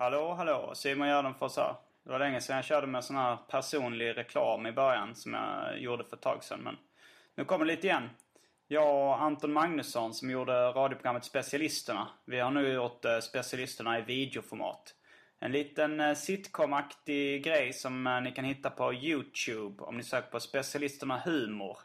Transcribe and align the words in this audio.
Hallå, 0.00 0.34
hallå. 0.34 0.70
Simon 0.74 1.08
Gärdenfors 1.08 1.56
här. 1.56 1.74
Det 2.04 2.10
var 2.10 2.18
länge 2.18 2.40
sedan 2.40 2.56
jag 2.56 2.64
körde 2.64 2.86
med 2.86 3.04
sån 3.04 3.16
här 3.16 3.36
personlig 3.48 4.16
reklam 4.16 4.66
i 4.66 4.72
början 4.72 5.14
som 5.14 5.34
jag 5.34 5.78
gjorde 5.80 6.04
för 6.04 6.16
ett 6.16 6.22
tag 6.22 6.44
sedan. 6.44 6.60
Men 6.62 6.76
nu 7.34 7.44
kommer 7.44 7.64
det 7.64 7.70
lite 7.70 7.86
igen. 7.86 8.10
Jag 8.68 8.94
och 8.94 9.22
Anton 9.22 9.52
Magnusson 9.52 10.14
som 10.14 10.30
gjorde 10.30 10.52
radioprogrammet 10.52 11.24
Specialisterna. 11.24 12.08
Vi 12.24 12.40
har 12.40 12.50
nu 12.50 12.72
gjort 12.72 13.04
eh, 13.04 13.18
Specialisterna 13.18 13.98
i 13.98 14.02
videoformat. 14.02 14.94
En 15.40 15.52
liten 15.52 16.16
sitcomaktig 16.16 16.16
sitcom-aktig 16.16 17.44
grej 17.44 17.72
som 17.72 18.06
eh, 18.06 18.20
ni 18.20 18.32
kan 18.32 18.44
hitta 18.44 18.70
på 18.70 18.94
YouTube 18.94 19.84
om 19.84 19.96
ni 19.96 20.02
söker 20.02 20.30
på 20.30 20.40
Specialisterna 20.40 21.18
Humor. 21.18 21.78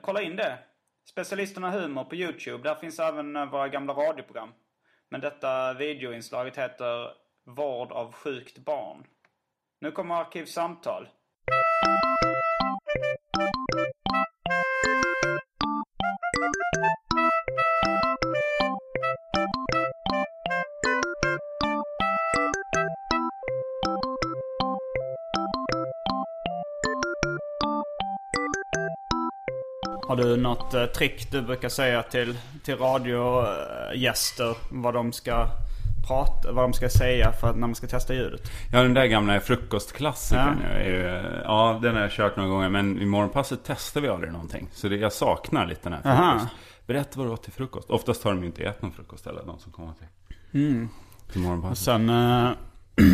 Kolla 0.00 0.22
in 0.22 0.36
det. 0.36 0.58
Specialisterna 1.04 1.70
Humor 1.70 2.04
på 2.04 2.14
YouTube. 2.14 2.68
Där 2.68 2.74
finns 2.74 2.98
även 2.98 3.50
våra 3.50 3.68
gamla 3.68 3.92
radioprogram. 3.92 4.52
Men 5.08 5.20
detta 5.20 5.74
videoinslaget 5.74 6.56
heter 6.56 7.27
Vård 7.48 7.92
av 7.92 8.12
sjukt 8.12 8.58
barn. 8.58 9.04
Nu 9.80 9.90
kommer 9.90 10.14
Arkivsamtal. 10.14 11.08
Har 30.08 30.16
du 30.16 30.36
något 30.36 30.74
eh, 30.74 30.86
trick 30.86 31.30
du 31.30 31.42
brukar 31.42 31.68
säga 31.68 32.02
till, 32.02 32.38
till 32.64 32.76
radiogäster 32.76 34.56
vad 34.70 34.94
de 34.94 35.12
ska 35.12 35.46
prata, 36.06 36.52
vad 36.52 36.64
de 36.64 36.72
ska 36.72 36.88
säga 36.88 37.32
för 37.32 37.48
att 37.50 37.56
när 37.56 37.66
man 37.66 37.74
ska 37.74 37.86
testa 37.86 38.14
ljudet? 38.14 38.50
Ja, 38.72 38.82
den 38.82 38.94
där 38.94 39.06
gamla 39.06 39.40
frukostklassikern. 39.40 40.60
Ja. 40.62 40.68
Är 40.68 40.84
ju, 40.88 41.40
ja, 41.44 41.78
den 41.82 41.94
har 41.94 42.02
jag 42.02 42.10
kört 42.10 42.36
några 42.36 42.50
gånger. 42.50 42.68
Men 42.68 42.98
i 42.98 43.04
morgonpasset 43.06 43.60
testar 43.66 44.00
vi 44.00 44.08
aldrig 44.08 44.32
någonting. 44.32 44.68
Så 44.72 44.88
det, 44.88 44.96
jag 44.96 45.12
saknar 45.12 45.66
lite 45.66 45.88
den 45.88 45.98
här 46.04 46.12
Aha. 46.12 46.32
frukost. 46.32 46.54
Berätta 46.86 47.18
vad 47.18 47.26
du 47.26 47.32
åt 47.32 47.42
till 47.42 47.52
frukost. 47.52 47.90
Oftast 47.90 48.24
har 48.24 48.30
de 48.30 48.40
ju 48.40 48.46
inte 48.46 48.62
ätit 48.64 48.82
någon 48.82 48.92
frukost 48.92 49.26
eller 49.26 49.42
de 49.46 49.58
som 49.58 49.72
kommer 49.72 49.92
till, 49.92 50.06
Mm. 50.60 50.88
till 51.32 51.40
morgonpasset. 51.40 51.78
Sen, 51.84 52.08
eh, 52.10 52.50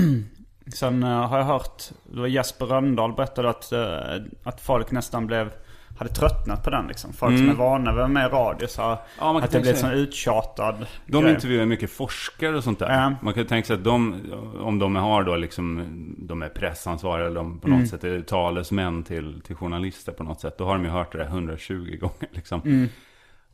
sen 0.74 1.02
eh, 1.02 1.26
har 1.28 1.38
jag 1.38 1.44
hört, 1.44 1.82
det 2.12 2.20
var 2.20 2.26
Jesper 2.26 2.66
Röndahl 2.66 3.12
berättade 3.14 3.50
att, 3.50 3.72
eh, 3.72 4.24
att 4.44 4.60
folk 4.60 4.90
nästan 4.90 5.26
blev 5.26 5.52
hade 5.98 6.10
tröttnat 6.10 6.64
på 6.64 6.70
den 6.70 6.86
liksom. 6.86 7.12
Folk 7.12 7.38
som 7.38 7.48
är 7.50 7.54
vana 7.54 7.92
vid 7.94 8.10
med 8.10 8.32
radio 8.32 8.66
så 8.66 8.82
Mm. 8.82 8.96
Ja, 9.18 9.24
man 9.32 9.34
kan 9.34 9.44
att 9.44 9.50
det 9.50 9.58
sig- 9.80 9.92
en 9.92 9.98
uttjatad 9.98 10.86
De 11.06 11.22
grej. 11.22 11.34
intervjuar 11.34 11.66
mycket 11.66 11.90
forskare 11.90 12.56
och 12.56 12.64
sånt 12.64 12.78
där. 12.78 12.90
Ja. 12.92 13.12
Man 13.22 13.34
kan 13.34 13.46
tänka 13.46 13.66
sig 13.66 13.74
att 13.74 13.84
de, 13.84 14.14
om 14.60 14.78
de 14.78 14.96
har 14.96 15.22
då 15.22 15.36
liksom, 15.36 15.84
de 16.18 16.42
är 16.42 16.48
pressansvariga 16.48 17.26
eller 17.26 17.36
de 17.36 17.58
på 17.60 17.66
Mm. 17.66 17.80
något 17.80 17.88
sätt 17.88 18.04
är 18.04 18.20
talesmän 18.20 19.02
till, 19.02 19.40
till 19.46 19.56
journalister 19.56 20.12
på 20.12 20.22
något 20.24 20.40
sätt. 20.40 20.58
Då 20.58 20.64
har 20.64 20.72
de 20.74 20.84
ju 20.84 20.90
hört 20.90 21.12
det 21.12 21.18
där 21.18 21.26
120 21.26 21.96
gånger 22.00 22.28
liksom. 22.30 22.88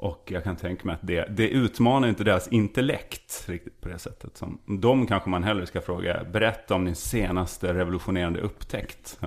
Och 0.01 0.25
jag 0.27 0.45
kan 0.45 0.57
tänka 0.57 0.85
mig 0.85 0.95
att 0.95 1.01
det, 1.03 1.25
det 1.37 1.49
utmanar 1.49 2.09
inte 2.09 2.25
deras 2.25 2.49
intellekt 2.49 3.45
riktigt 3.49 3.81
på 3.81 3.89
det 3.89 3.99
sättet. 3.99 4.37
Som, 4.37 4.59
de 4.81 5.07
kanske 5.07 5.31
man 5.31 5.45
hellre 5.45 5.67
ska 5.67 5.81
fråga, 5.81 6.25
berätta 6.33 6.75
om 6.75 6.85
din 6.85 6.95
senaste 6.95 7.75
revolutionerande 7.75 8.41
upptäckt. 8.41 9.21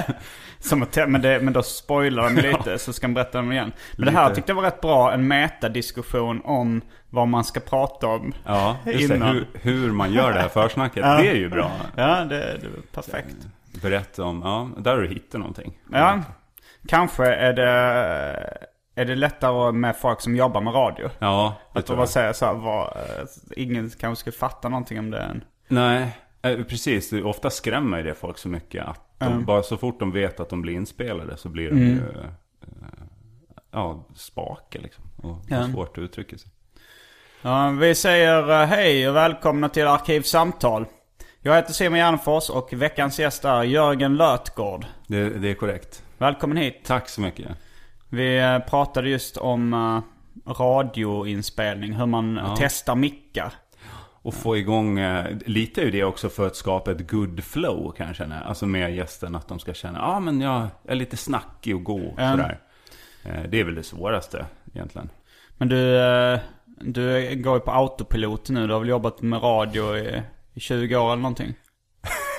Som 0.58 0.82
att, 0.82 0.96
men, 0.96 1.22
det, 1.22 1.40
men 1.42 1.52
då 1.52 1.62
spoilar 1.62 2.22
de 2.22 2.40
lite 2.48 2.78
så 2.78 2.92
ska 2.92 3.08
man 3.08 3.14
berätta 3.14 3.38
dem 3.38 3.52
igen. 3.52 3.72
Men 3.96 4.06
det 4.06 4.10
här 4.10 4.24
Lite. 4.24 4.34
tyckte 4.34 4.50
jag 4.50 4.56
var 4.56 4.62
rätt 4.62 4.80
bra. 4.80 5.12
En 5.12 5.28
metadiskussion 5.28 6.40
om 6.44 6.80
vad 7.08 7.28
man 7.28 7.44
ska 7.44 7.60
prata 7.60 8.06
om. 8.06 8.32
Ja, 8.44 8.76
just 8.86 9.08
det. 9.08 9.14
Hur, 9.14 9.46
hur 9.52 9.92
man 9.92 10.12
gör 10.12 10.32
det 10.32 10.40
här 10.40 10.48
försnacket. 10.48 11.04
Ja. 11.06 11.16
Det 11.22 11.28
är 11.28 11.34
ju 11.34 11.48
bra. 11.48 11.70
Ja, 11.96 12.24
det, 12.24 12.58
det 12.60 12.68
var 12.68 13.02
perfekt. 13.02 13.36
Berätta 13.82 14.24
om, 14.24 14.40
ja, 14.44 14.70
där 14.78 14.94
har 14.94 15.02
du 15.02 15.08
hittat 15.08 15.40
någonting. 15.40 15.78
Ja, 15.92 16.22
kanske 16.88 17.24
är 17.24 17.52
det, 17.52 18.68
är 19.00 19.04
det 19.04 19.14
lättare 19.14 19.72
med 19.72 19.96
folk 19.96 20.20
som 20.20 20.36
jobbar 20.36 20.60
med 20.60 20.74
radio. 20.74 21.10
Ja, 21.18 21.54
det 21.72 21.78
Att 21.78 21.86
de 21.86 21.96
bara 21.96 22.06
säger 22.06 22.32
så 22.32 22.46
här, 22.46 22.54
vad, 22.54 22.86
eh, 22.86 23.26
ingen 23.56 23.90
kanske 23.90 24.20
skulle 24.20 24.36
fatta 24.36 24.68
någonting 24.68 24.98
om 24.98 25.10
det 25.10 25.18
än. 25.20 25.44
Nej, 25.68 26.16
eh, 26.42 26.62
precis. 26.62 27.10
Det- 27.10 27.22
Ofta 27.22 27.50
skrämmer 27.50 27.96
ju 27.98 28.02
det 28.02 28.14
folk 28.14 28.38
så 28.38 28.48
mycket 28.48 28.84
att 28.86 29.00
de, 29.18 29.44
bara 29.44 29.62
så 29.62 29.76
fort 29.76 30.00
de 30.00 30.12
vet 30.12 30.40
att 30.40 30.48
de 30.48 30.62
blir 30.62 30.74
inspelade 30.74 31.36
så 31.36 31.48
blir 31.48 31.70
de 31.70 31.76
Mm. 31.76 31.88
ju 31.88 31.98
eh, 31.98 32.30
ja, 33.70 34.04
spaka 34.16 34.78
liksom. 34.78 35.04
Och 35.22 35.38
Ja. 35.48 35.68
svårt 35.68 35.98
att 35.98 36.02
uttrycka 36.02 36.38
sig. 36.38 36.50
Ja, 37.42 37.70
vi 37.70 37.94
säger 37.94 38.66
hej 38.66 39.08
och 39.08 39.16
välkomna 39.16 39.68
till 39.68 39.86
Arkivsamtal. 39.86 40.86
Jag 41.42 41.54
heter 41.56 41.72
Simon 41.72 41.98
Gärdenfors 41.98 42.50
och 42.50 42.72
veckans 42.72 43.18
gäst 43.20 43.44
är 43.44 43.62
Jörgen 43.62 44.16
Lötgård. 44.16 44.84
Det, 45.06 45.30
det 45.30 45.50
är 45.50 45.54
korrekt. 45.54 46.02
Välkommen 46.18 46.56
hit. 46.56 46.80
Tack 46.84 47.08
så 47.08 47.20
mycket. 47.20 47.48
Vi 48.10 48.38
eh, 48.38 48.58
pratade 48.58 49.08
just 49.08 49.36
om 49.36 49.74
eh, 49.74 50.52
radioinspelning, 50.52 51.92
hur 51.92 52.06
man 52.06 52.38
eh, 52.38 52.54
testar 52.58 52.94
mickar. 52.94 53.52
Och 54.22 54.34
få 54.34 54.56
igång, 54.56 54.98
eh, 54.98 55.26
lite 55.46 55.80
ju 55.80 55.90
det 55.90 56.04
också 56.04 56.28
för 56.28 56.46
att 56.46 56.56
skapa 56.56 56.90
ett 56.90 57.10
good 57.10 57.44
flow 57.44 57.92
kan 57.96 58.06
jag 58.06 58.16
känna. 58.16 58.40
Alltså 58.40 58.66
med 58.66 58.94
gästen 58.94 59.34
att 59.34 59.48
de 59.48 59.58
ska 59.58 59.74
känna, 59.74 59.98
ja 59.98 60.04
ah, 60.04 60.20
men 60.20 60.40
jag 60.40 60.66
är 60.88 60.94
lite 60.94 61.16
snackig 61.16 61.74
och 61.76 61.84
god 61.84 62.14
Ja. 62.16 62.30
sådär. 62.30 62.60
Eh, 63.24 63.42
det 63.48 63.60
är 63.60 63.64
väl 63.64 63.74
det 63.74 63.82
svåraste 63.82 64.46
egentligen. 64.74 65.10
Men 65.56 65.68
du, 65.68 65.98
du 66.66 67.36
går 67.36 67.54
ju 67.54 67.60
på 67.60 67.70
autopilot 67.70 68.50
nu. 68.50 68.66
Du 68.66 68.72
har 68.72 68.80
väl 68.80 68.88
jobbat 68.88 69.22
med 69.22 69.42
radio 69.42 69.96
i, 69.96 70.22
i 70.54 70.60
20 70.60 70.96
år 70.96 71.06
eller 71.12 71.22
någonting? 71.22 71.54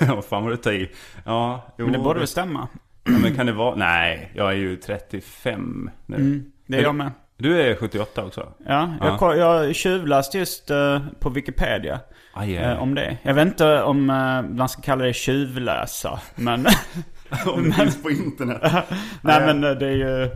Vad 0.00 0.24
fan 0.24 0.42
var 0.42 0.50
det 0.50 0.54
att 0.54 0.62
ta 0.62 0.72
i? 0.72 0.90
Ja, 1.24 1.62
jo, 1.78 1.84
Men 1.84 1.92
det 1.92 1.98
borde 1.98 2.18
väl 2.18 2.28
stämma? 2.28 2.68
Ja, 3.04 3.10
men 3.12 3.34
kan 3.36 3.46
det 3.46 3.52
vara? 3.52 3.74
Nej, 3.74 4.32
jag 4.34 4.48
är 4.50 4.56
ju 4.56 4.76
35 4.76 5.90
nu. 6.06 6.16
Mm, 6.16 6.44
det 6.66 6.76
är 6.76 6.78
Är 6.80 6.82
jag 6.84 6.94
du- 6.94 6.98
med. 6.98 7.10
Du 7.36 7.60
är 7.60 7.74
78 7.76 8.24
också? 8.24 8.52
Ja, 8.66 8.90
jag, 9.00 9.16
Ja. 9.20 9.34
jag 9.36 9.74
tjuvläste 9.74 10.38
just 10.38 10.70
eh, 10.70 11.00
på 11.20 11.30
Wikipedia 11.30 12.00
Aj, 12.34 12.58
aj, 12.58 12.64
eh, 12.64 12.82
om 12.82 12.94
det. 12.94 13.16
Jag 13.22 13.34
vet 13.34 13.46
inte 13.46 13.82
om 13.82 14.10
eh, 14.10 14.42
man 14.56 14.68
ska 14.68 14.82
kalla 14.82 15.04
det 15.04 15.12
tjuvläsa, 15.12 16.20
men... 16.34 16.66
Om 17.46 17.64
det 17.64 17.72
finns 17.72 18.02
på 18.02 18.10
internet. 18.10 18.60
Nej 19.22 19.40
men 19.46 19.60
det 19.60 19.86
är 19.86 19.90
ju... 19.92 20.30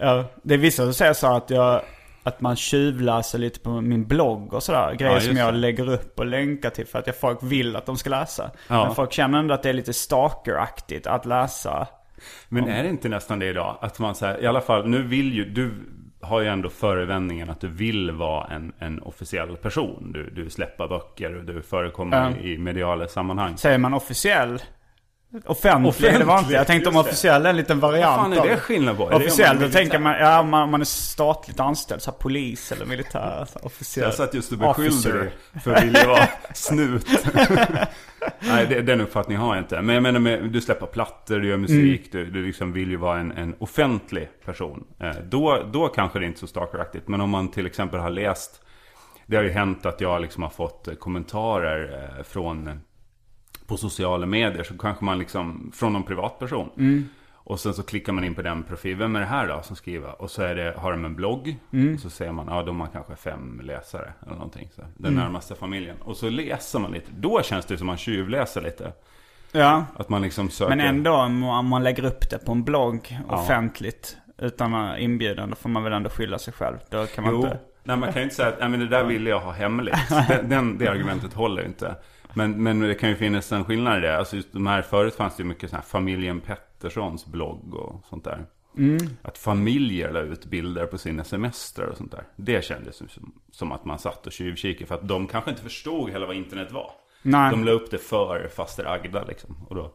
Ja, 0.00 0.24
det 0.42 0.54
är 0.54 0.58
vissa 0.58 0.82
som 0.84 0.94
säger 0.94 1.12
så 1.12 1.26
att 1.36 1.50
jag... 1.50 1.82
Att 2.22 2.40
man 2.40 2.56
tjuvläser 2.56 3.38
lite 3.38 3.60
på 3.60 3.80
min 3.80 4.06
blogg 4.06 4.54
och 4.54 4.62
sådär. 4.62 4.94
Grejer 4.94 5.14
just 5.14 5.26
som 5.26 5.36
jag 5.36 5.54
lägger 5.54 5.88
upp 5.92 6.18
och 6.18 6.26
länkar 6.26 6.70
till 6.70 6.86
för 6.86 6.98
att 6.98 7.06
jag, 7.06 7.16
folk 7.16 7.38
vill 7.42 7.76
att 7.76 7.86
de 7.86 7.96
ska 7.96 8.10
läsa. 8.10 8.50
Ja. 8.68 8.84
Men 8.86 8.94
folk 8.94 9.12
känner 9.12 9.38
ändå 9.38 9.54
att 9.54 9.62
det 9.62 9.68
är 9.68 9.72
lite 9.72 9.92
stalkeraktigt 9.92 11.06
att 11.06 11.26
läsa. 11.26 11.86
Men 12.48 12.68
är 12.68 12.82
det 12.82 12.88
inte 12.88 13.08
nästan 13.08 13.38
det 13.38 13.46
idag? 13.46 13.76
Att 13.80 13.98
man 13.98 14.14
säger, 14.14 14.42
i 14.42 14.46
alla 14.46 14.60
fall, 14.60 14.88
nu 14.88 15.02
vill 15.02 15.32
ju, 15.34 15.44
du 15.44 15.70
har 16.20 16.40
ju 16.40 16.46
ändå 16.46 16.68
förevändningen 16.68 17.50
att 17.50 17.60
du 17.60 17.68
vill 17.68 18.10
vara 18.10 18.46
en, 18.46 18.72
en 18.78 19.02
officiell 19.02 19.56
person. 19.56 20.12
Du, 20.12 20.30
du 20.30 20.50
släpper 20.50 20.88
böcker 20.88 21.34
och 21.36 21.44
du 21.44 21.62
förekommer 21.62 22.30
Ja. 22.30 22.36
i 22.46 22.58
mediala 22.58 23.08
sammanhang. 23.08 23.56
Säger 23.56 23.78
man 23.78 23.94
officiell? 23.94 24.62
Offentlig, 25.46 26.12
det 26.18 26.24
var 26.24 26.38
inte. 26.38 26.52
Jag 26.52 26.66
tänkte 26.66 26.90
om 26.90 26.96
officiell 26.96 27.46
är 27.46 27.50
en 27.50 27.56
liten 27.56 27.80
variant 27.80 28.16
Vad 28.28 28.36
fan 28.36 28.46
är 28.46 28.50
det 28.50 28.56
skillnad 28.56 28.96
på? 28.96 29.10
Är 29.10 29.14
Officiell, 29.14 29.56
är 29.56 29.60
då 29.60 29.68
tänker 29.68 29.98
man, 29.98 30.18
ja 30.18 30.42
man, 30.42 30.70
man 30.70 30.80
är 30.80 30.84
statligt 30.84 31.60
anställd, 31.60 32.02
så 32.02 32.10
här 32.10 32.18
polis 32.18 32.72
eller 32.72 32.86
militär. 32.86 33.46
Så 33.52 33.58
officiell. 33.62 34.04
Jag 34.04 34.14
satt 34.14 34.34
just 34.34 34.52
och 34.52 34.58
beskyllde 34.58 35.18
dig 35.18 35.30
för 35.64 35.74
att 35.74 35.84
vilja 35.84 36.06
vara 36.06 36.28
snut. 36.54 37.06
Nej, 38.40 38.66
det, 38.66 38.82
den 38.82 39.00
uppfattningen 39.00 39.42
har 39.42 39.54
jag 39.54 39.64
inte. 39.64 39.82
Men 39.82 39.94
jag 39.94 40.02
menar, 40.02 40.20
med, 40.20 40.50
du 40.50 40.60
släpper 40.60 40.86
plattor, 40.86 41.38
du 41.38 41.48
gör 41.48 41.56
musik, 41.56 42.14
Mm. 42.14 42.24
du, 42.24 42.30
du 42.40 42.46
liksom 42.46 42.72
vill 42.72 42.90
ju 42.90 42.96
vara 42.96 43.18
en, 43.18 43.32
en 43.32 43.54
offentlig 43.58 44.28
person. 44.44 44.84
Eh, 45.00 45.10
då, 45.24 45.62
då 45.72 45.88
kanske 45.88 46.18
det 46.18 46.26
inte 46.26 46.36
är 46.36 46.40
så 46.40 46.46
stalkeraktigt. 46.46 47.08
Men 47.08 47.20
om 47.20 47.30
man 47.30 47.50
till 47.50 47.66
exempel 47.66 48.00
har 48.00 48.10
läst, 48.10 48.60
det 49.26 49.36
har 49.36 49.44
ju 49.44 49.50
hänt 49.50 49.86
att 49.86 50.00
jag 50.00 50.20
liksom 50.20 50.42
har 50.42 50.50
fått 50.50 50.88
eh, 50.88 50.94
kommentarer 50.94 52.10
eh, 52.18 52.24
från, 52.24 52.80
på 53.68 53.76
sociala 53.76 54.26
medier, 54.26 54.62
så 54.64 54.78
kanske 54.78 55.04
man 55.04 55.18
liksom, 55.18 55.72
från 55.74 55.92
någon 55.92 56.02
privatperson. 56.02 56.70
Mm. 56.78 57.08
Och 57.34 57.60
sen 57.60 57.74
så 57.74 57.82
klickar 57.82 58.12
man 58.12 58.24
in 58.24 58.34
på 58.34 58.42
den 58.42 58.62
profil. 58.62 58.96
Vem 58.96 59.16
är 59.16 59.20
det 59.20 59.26
här 59.26 59.48
då 59.48 59.62
som 59.62 59.76
skriver? 59.76 60.22
Och 60.22 60.30
så 60.30 60.42
är 60.42 60.54
det, 60.54 60.74
har 60.76 60.90
de 60.90 61.04
en 61.04 61.14
blogg. 61.14 61.56
Mm. 61.72 61.94
Och 61.94 62.00
så 62.00 62.10
ser 62.10 62.32
man, 62.32 62.46
ja 62.50 62.62
de 62.62 62.80
har 62.80 62.86
kanske 62.86 63.16
fem 63.16 63.60
läsare 63.64 64.12
eller 64.22 64.34
någonting. 64.34 64.68
Så, 64.76 64.82
den 64.96 65.12
Mm. 65.12 65.24
närmaste 65.24 65.54
familjen. 65.54 65.96
Och 66.02 66.16
så 66.16 66.30
läser 66.30 66.78
man 66.78 66.90
lite. 66.92 67.10
Då 67.16 67.42
känns 67.42 67.66
det 67.66 67.78
som 67.78 67.86
man 67.86 67.96
tjuvläser 67.96 68.60
lite. 68.60 68.92
Ja, 69.52 69.84
Att 69.96 70.08
man 70.08 70.22
liksom 70.22 70.50
söker. 70.50 70.76
men 70.76 70.86
ändå 70.86 71.12
om 71.12 71.66
man 71.66 71.84
lägger 71.84 72.04
upp 72.04 72.30
det 72.30 72.38
på 72.38 72.52
en 72.52 72.64
blogg 72.64 73.18
offentligt 73.28 74.16
utan 74.38 74.74
att 74.74 74.98
inbjudan, 74.98 75.50
då 75.50 75.56
får 75.56 75.68
man 75.68 75.82
väl 75.84 75.92
ändå 75.92 76.10
skylla 76.10 76.38
sig 76.38 76.52
själv. 76.54 76.76
Då 76.90 77.06
kan 77.06 77.24
man 77.24 77.32
Jo, 77.34 77.44
inte... 77.44 77.58
nej 77.84 77.96
man 77.96 78.12
kan 78.12 78.16
ju 78.20 78.22
inte 78.24 78.34
säga 78.36 78.48
att 78.48 78.60
nej, 78.60 78.68
men 78.68 78.80
det 78.80 78.88
där 78.88 79.04
ville 79.04 79.30
jag 79.30 79.40
ha 79.40 79.52
hemligt. 79.52 79.94
Den, 80.28 80.48
den, 80.48 80.78
det 80.78 80.88
argumentet 80.88 81.34
håller 81.34 81.62
ju 81.62 81.68
inte. 81.68 81.94
Men, 82.34 82.62
men 82.62 82.80
det 82.80 82.94
kan 82.94 83.10
ju 83.10 83.16
finnas 83.16 83.52
en 83.52 83.64
skillnad 83.64 83.98
i 83.98 84.00
det. 84.00 84.18
Alltså 84.18 84.36
just 84.36 84.52
de 84.52 84.66
här, 84.66 84.82
förut 84.82 85.14
fanns 85.14 85.36
det 85.36 85.42
ju 85.42 85.48
mycket 85.48 85.70
sån 85.70 85.76
här 85.76 85.84
familjen 85.84 86.40
Petterssons 86.40 87.26
blogg 87.26 87.74
och 87.74 88.04
sånt 88.08 88.24
där. 88.24 88.46
Mm. 88.78 88.98
Att 89.22 89.38
familjer 89.38 90.12
la 90.12 90.20
ut 90.20 90.46
bilder 90.46 90.86
på 90.86 90.98
sina 90.98 91.24
semestrar 91.24 91.86
och 91.86 91.96
sånt 91.96 92.10
där. 92.10 92.24
Det 92.36 92.64
kändes 92.64 92.96
som, 92.96 93.32
som 93.50 93.72
att 93.72 93.84
man 93.84 93.98
satt 93.98 94.26
och 94.26 94.32
tjuvkikade. 94.32 94.86
För 94.86 94.94
att 94.94 95.08
de 95.08 95.26
kanske 95.26 95.50
inte 95.50 95.62
förstod 95.62 96.10
heller 96.10 96.26
vad 96.26 96.36
internet 96.36 96.72
var. 96.72 96.90
Nej. 97.22 97.50
De 97.50 97.64
la 97.64 97.70
upp 97.70 97.90
det 97.90 97.98
för 97.98 98.48
faster 98.56 98.84
Agda 98.84 99.24
liksom. 99.24 99.56
Och 99.68 99.74
då 99.74 99.92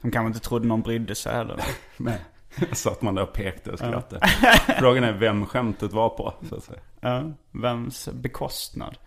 De 0.00 0.10
kanske 0.10 0.26
inte 0.26 0.48
trodde 0.48 0.66
någon 0.66 0.82
brydde 0.82 1.14
sig 1.14 1.34
heller. 1.34 1.60
nej. 1.96 2.20
satt 2.72 3.02
man 3.02 3.14
där 3.14 3.22
och 3.22 3.32
pekade 3.32 3.72
och 3.72 3.78
skrattade. 3.78 4.26
Frågan 4.78 5.04
är 5.04 5.12
vem 5.12 5.46
skämtet 5.46 5.92
var 5.92 6.08
på. 6.08 6.34
Så 6.48 6.56
att 6.56 6.64
säga. 6.64 6.78
Ja, 7.00 7.22
vems 7.50 8.08
bekostnad? 8.12 8.98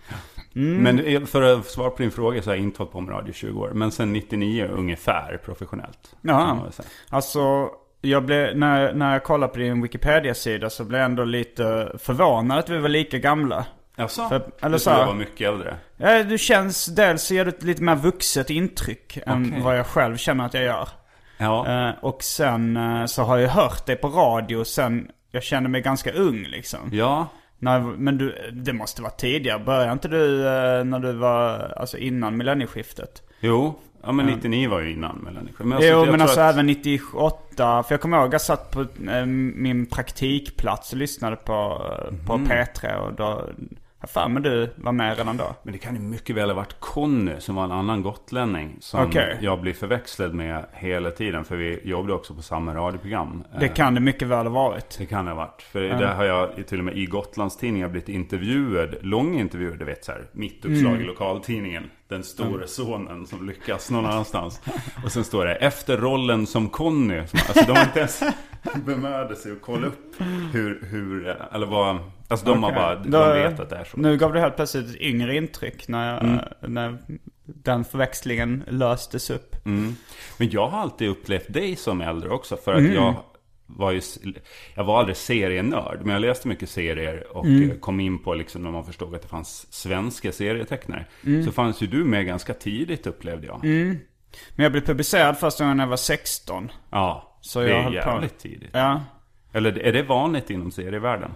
Men 0.54 1.28
för 1.28 1.42
att 1.42 1.66
svara 1.66 1.90
på 1.90 2.02
din 2.02 2.12
fråga 2.12 2.42
så 2.42 2.50
har 2.50 2.56
jag 2.56 2.64
inte 2.64 2.78
hållit 2.78 2.92
på 2.92 3.02
med 3.02 3.14
radio 3.16 3.30
i 3.30 3.34
20 3.34 3.60
år. 3.60 3.72
Men 3.74 3.92
sen 3.92 4.14
99 4.14 4.68
ungefär 4.72 5.40
professionellt. 5.46 6.16
Ja, 6.22 6.68
alltså 7.10 7.70
jag 8.02 8.26
blev, 8.26 8.58
när, 8.58 8.94
när 8.94 9.14
jag 9.14 9.24
kollade 9.24 9.54
på 9.54 9.60
din 9.60 9.82
Wikipedia-sida 9.82 10.70
så 10.70 10.84
blev 10.84 11.00
jag 11.00 11.06
ändå 11.06 11.24
lite 11.24 11.96
förvånad 12.00 12.60
att 12.60 12.70
vi 12.70 12.78
var 12.78 12.90
lika 12.90 13.18
gamla. 13.18 13.66
Jaså? 13.96 14.30
För- 14.30 14.52
eller 14.62 14.78
så 14.78 14.90
jag 14.90 15.06
var 15.06 15.14
mycket 15.14 15.48
äldre. 15.48 15.76
Ja, 15.98 16.24
du 16.24 16.38
känns, 16.38 16.86
dels 16.86 17.24
så 17.24 17.34
ger 17.34 17.46
du 17.46 17.50
ett 17.50 17.64
lite 17.64 17.84
mer 17.84 17.96
vuxet 17.96 18.50
intryck 18.50 19.18
än 19.26 19.64
vad 19.64 19.78
jag 19.78 19.88
själv 19.88 20.18
känner 20.18 20.46
att 20.46 20.54
jag 20.54 20.64
gör. 20.64 20.90
Ja. 21.42 21.88
Eh, 21.88 21.94
och 22.02 22.24
sen 22.24 22.78
eh, 22.78 23.06
så 23.06 23.24
har 23.24 23.38
jag 23.38 23.50
hört 23.50 23.86
det 23.86 23.96
på 23.96 24.08
radio 24.08 24.64
sen 24.64 25.08
jag 25.32 25.44
kände 25.44 25.70
mig 25.70 25.82
ganska 25.82 26.12
ung 26.12 26.44
liksom. 26.50 26.80
Ja. 26.92 27.28
När, 27.60 27.80
men 27.80 28.18
du, 28.18 28.52
det 28.54 28.74
måste 28.74 29.02
vara 29.02 29.12
tidigare. 29.12 29.60
Började 29.60 29.92
inte 29.92 30.08
du 30.08 30.48
eh, 30.48 30.84
när 30.84 31.00
du 31.00 31.12
var, 31.14 31.74
alltså 31.78 31.98
innan 31.98 32.38
millennieskiftet? 32.38 33.24
Jo. 33.40 33.80
Ja 34.04 34.12
men 34.12 34.26
99 34.26 34.70
var 34.70 34.80
ju 34.80 34.92
innan 34.94 35.18
Mellanskiftet. 35.18 35.66
Men 35.66 35.80
jo, 35.82 36.06
men 36.06 36.22
alltså 36.22 36.40
att- 36.42 36.54
även 36.54 36.66
98. 36.68 37.84
För 37.84 37.94
jag 37.94 38.02
kommer 38.02 38.18
ihåg 38.22 38.34
jag 38.34 38.42
satt 38.42 38.72
på 38.72 38.82
eh, 39.12 39.26
min 39.26 39.86
praktikplats 39.86 40.92
och 40.92 40.98
lyssnade 40.98 41.36
på, 41.36 41.82
på 42.28 42.38
Mhm. 42.38 42.48
P3 42.52 42.96
och 42.96 43.14
då... 43.14 43.50
Fan 44.08 44.34
men 44.34 44.44
du 44.44 44.70
var 44.76 44.92
med 44.92 45.18
redan 45.18 45.38
då. 45.38 45.56
Men 45.64 45.74
det 45.74 45.80
kan 45.80 45.96
ju 45.96 46.02
mycket 46.02 46.36
väl 46.36 46.50
ha 46.50 46.56
varit 46.56 46.76
Conny 46.80 47.32
som 47.40 47.56
var 47.56 47.64
en 47.64 47.72
annan 47.72 48.02
gotlänning. 48.04 48.78
Som 48.80 49.06
Okej. 49.06 49.38
jag 49.42 49.62
blir 49.62 49.74
förväxlad 49.74 50.34
med 50.34 50.66
hela 50.74 51.12
tiden. 51.12 51.46
För 51.46 51.56
vi 51.56 51.80
jobbade 51.84 52.14
också 52.14 52.34
på 52.34 52.42
samma 52.42 52.76
radioprogram. 52.76 53.44
Det 53.60 53.66
Eh, 53.66 53.74
kan 53.74 53.94
det 53.96 54.02
mycket 54.02 54.28
väl 54.28 54.46
ha 54.46 54.54
varit. 54.54 54.96
Det 54.98 55.06
kan 55.06 55.26
det 55.26 55.32
ha 55.32 55.36
varit. 55.38 55.62
För 55.62 55.80
där 55.82 56.14
har 56.16 56.24
jag 56.26 56.68
till 56.68 56.80
och 56.80 56.86
med 56.86 56.98
i 56.98 57.06
Gotlandstidningar 57.06 57.88
blivit 57.88 58.10
intervjuad, 58.10 58.96
lång 59.02 59.40
intervju, 59.40 59.76
du 59.76 59.86
vet 59.86 60.06
så 60.06 60.12
här, 60.12 60.26
mitt 60.32 60.66
uppslag 60.66 60.92
Mm. 60.92 61.02
i 61.02 61.06
lokaltidningen. 61.06 61.90
Den 62.08 62.24
store 62.24 62.68
sonen 62.68 63.26
som 63.28 63.48
lyckas 63.48 63.92
någon 63.92 64.06
annanstans. 64.06 64.62
Och 65.04 65.12
sen 65.12 65.24
står 65.24 65.46
det, 65.46 65.56
efter 65.56 65.98
rollen 65.98 66.48
som 66.48 66.70
Conny. 66.70 67.18
Alltså 67.20 67.64
de 67.68 67.72
har 67.72 67.84
inte 67.84 68.00
ens 68.00 68.24
bemödat 68.86 69.38
sig 69.38 69.52
att 69.52 69.62
kolla 69.62 69.88
upp 69.88 70.16
hur, 70.54 70.86
hur 70.90 71.28
eller 71.52 71.68
vad, 71.68 71.98
alltså 72.32 72.46
de 72.46 72.64
har 72.64 72.72
Okej. 72.72 72.82
bara, 72.82 72.96
Då- 72.96 73.34
de 73.34 73.42
vet 73.44 73.60
att 73.60 73.70
det 73.70 73.76
är 73.76 73.84
så. 73.84 73.98
Nu 73.98 74.18
gav 74.18 74.34
du 74.34 74.40
helt 74.40 74.56
plötsligt 74.56 74.90
ett 74.90 75.02
yngre 75.02 75.36
intryck 75.36 75.88
när, 75.88 76.14
jag, 76.14 76.24
Mm. 76.24 76.40
när 76.62 76.98
den 77.46 77.84
förväxlingen 77.86 78.64
löstes 78.68 79.30
upp. 79.30 79.66
Mm. 79.66 79.96
Men 80.38 80.50
jag 80.50 80.68
har 80.68 80.80
alltid 80.80 81.10
upplevt 81.10 81.54
dig 81.54 81.76
som 81.76 82.02
äldre 82.02 82.30
också. 82.30 82.58
För 82.58 82.74
att 82.74 82.80
Mm. 82.80 82.94
jag 82.94 83.16
var 83.66 83.92
ju, 83.92 84.02
jag 84.76 84.84
var 84.84 85.00
aldrig 85.00 85.18
serienörd. 85.18 86.00
Men 86.02 86.14
jag 86.14 86.20
läste 86.22 86.48
mycket 86.48 86.70
serier 86.70 87.38
och 87.38 87.46
Mm. 87.46 87.80
kom 87.80 88.00
in 88.00 88.20
på 88.24 88.34
liksom 88.34 88.62
när 88.64 88.72
man 88.72 88.84
förstod 88.86 89.16
att 89.16 89.22
det 89.22 89.28
fanns 89.28 89.74
svenska 89.74 90.32
serietecknare. 90.32 91.06
Mm. 91.26 91.44
Så 91.44 91.52
fanns 91.52 91.82
ju 91.84 91.88
du 91.88 92.04
med 92.04 92.26
ganska 92.26 92.54
tidigt 92.54 93.08
upplevde 93.08 93.48
jag. 93.48 93.64
Men 93.64 94.64
jag 94.64 94.72
blev 94.72 94.82
publicerad 94.86 95.38
första 95.38 95.64
gången 95.64 95.78
när 95.78 95.84
jag 95.84 95.90
var 95.90 95.98
16. 95.98 96.72
Ja, 96.90 97.38
Så 97.42 97.60
det 97.60 97.70
jag 97.70 97.78
är 97.80 97.84
höll 97.84 97.92
på. 97.92 97.98
jävligt 97.98 98.40
tidigt. 98.40 98.70
Ja. 98.74 99.02
Eller 99.54 99.80
är 99.80 99.94
det 99.94 100.04
vanligt 100.04 100.50
inom 100.50 100.72
serievärlden? 100.72 101.32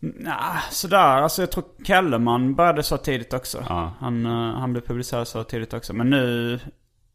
Nah, 0.00 0.60
sådär. 0.70 0.98
Alltså 1.22 1.42
jag 1.42 1.50
tror 1.52 1.64
Kellerman 1.84 2.54
började 2.54 2.82
så 2.82 2.96
tidigt 2.96 3.32
också. 3.34 3.64
Ja. 3.68 3.92
Han, 4.00 4.26
eh, 4.26 4.58
han 4.58 4.72
blev 4.72 4.82
publicerad 4.82 5.28
så 5.28 5.44
tidigt 5.44 5.74
också. 5.74 5.92
Men 5.94 6.10
nu, 6.10 6.60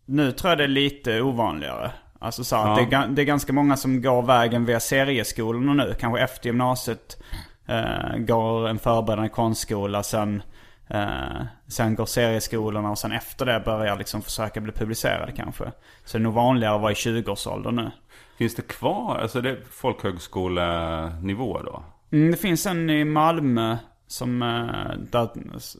nu 0.06 0.32
tror 0.32 0.52
jag 0.52 0.58
det 0.58 0.64
är 0.64 0.68
lite 0.68 1.22
ovanligare. 1.22 1.92
Alltså 2.20 2.44
så 2.44 2.56
Ja. 2.56 2.86
det, 2.90 2.96
är, 2.96 3.08
det 3.08 3.22
är 3.22 3.26
ganska 3.26 3.54
många 3.54 3.78
som 3.78 4.02
går 4.02 4.22
vägen 4.22 4.66
via 4.66 4.80
serieskolorna 4.80 5.74
nu. 5.74 5.96
Kanske 6.00 6.22
efter 6.22 6.46
gymnasiet 6.48 7.24
eh, 7.68 8.18
går 8.18 8.68
en 8.68 8.80
förberedande 8.80 9.30
konstskola. 9.30 10.04
Sen, 10.04 10.44
eh, 10.88 11.42
sen 11.68 11.96
går 11.96 12.06
serieskolorna 12.06 12.92
och 12.92 12.98
sen 12.98 13.12
efter 13.12 13.46
det 13.46 13.62
börjar 13.66 13.98
liksom 13.98 14.22
försöka 14.22 14.62
bli 14.62 14.72
publicerade 14.72 15.32
kanske. 15.32 15.72
Så 16.06 16.18
det 16.18 16.22
är 16.22 16.24
nog 16.24 16.34
vanligare 16.34 16.76
att 16.76 16.82
vara 16.82 16.92
i 16.92 16.96
20-årsåldern 16.96 17.76
nu. 17.76 17.92
Finns 18.38 18.56
det 18.56 18.68
kvar, 18.68 19.20
alltså 19.22 19.42
det 19.42 19.50
är 19.50 19.58
folkhögskolenivå 19.72 21.62
då? 21.64 21.84
Mm, 22.14 22.32
det 22.32 22.38
finns 22.38 22.66
en 22.66 22.90
i 22.90 23.04
Malmö 23.06 23.78
som, 24.08 24.42
eh, 24.42 24.98
där, 25.12 25.30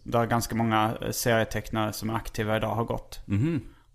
där 0.04 0.26
ganska 0.26 0.56
många 0.56 0.98
serietecknare 1.12 1.94
som 1.94 2.10
är 2.10 2.14
aktiva 2.14 2.58
idag 2.58 2.76
har 2.76 2.84
gått. 2.84 3.20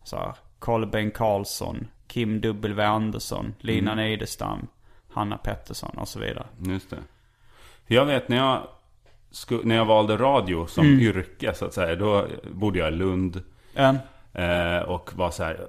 Så 0.04 0.16
här, 0.16 0.34
Kolbeinn 0.58 1.10
Karlsson, 1.10 1.86
Kim 2.06 2.40
W. 2.40 2.82
Andersson, 2.84 3.54
Lina 3.60 3.94
Neidestam, 3.94 4.66
Hanna 5.12 5.36
Pettersson 5.38 5.98
och 5.98 6.08
så 6.08 6.20
vidare. 6.20 6.46
Just 6.58 6.90
det. 6.90 6.98
Jag 7.86 8.04
vet 8.04 8.28
när 8.28 8.36
jag, 8.36 8.62
när 9.64 9.76
jag 9.76 9.84
valde 9.84 10.16
radio 10.16 10.66
som 10.66 10.86
Mm. 10.86 11.00
yrke 11.00 11.54
så 11.54 11.64
att 11.64 11.74
säga. 11.74 11.96
Då 11.96 12.26
bodde 12.52 12.78
jag 12.78 12.88
i 12.88 12.96
Lund. 12.96 13.42
Eh, 13.74 13.94
Eh, 14.34 14.78
och 14.78 15.10
var 15.14 15.30
så 15.30 15.44
här, 15.44 15.66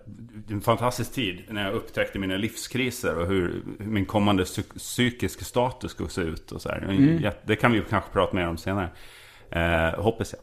en 0.50 0.62
fantastisk 0.62 1.14
tid 1.14 1.42
när 1.50 1.66
jag 1.66 1.74
upptäckte 1.74 2.20
mina 2.20 2.38
livskriser 2.38 3.18
och 3.18 3.28
hur, 3.28 3.64
hur 3.80 3.86
min 3.86 4.06
kommande 4.06 4.44
psy- 4.44 4.78
psykiska 4.78 5.46
status 5.46 5.92
skulle 5.92 6.10
se 6.10 6.22
ut. 6.22 6.52
Och 6.52 6.62
så. 6.62 6.70
Mm. 6.70 7.32
Det 7.46 7.56
kan 7.56 7.72
vi 7.72 7.82
kanske 7.90 8.12
prata 8.14 8.36
mer 8.36 8.48
om 8.48 8.58
senare. 8.58 8.90
Eh, 9.52 10.02
hoppas 10.04 10.34
jag. 10.34 10.42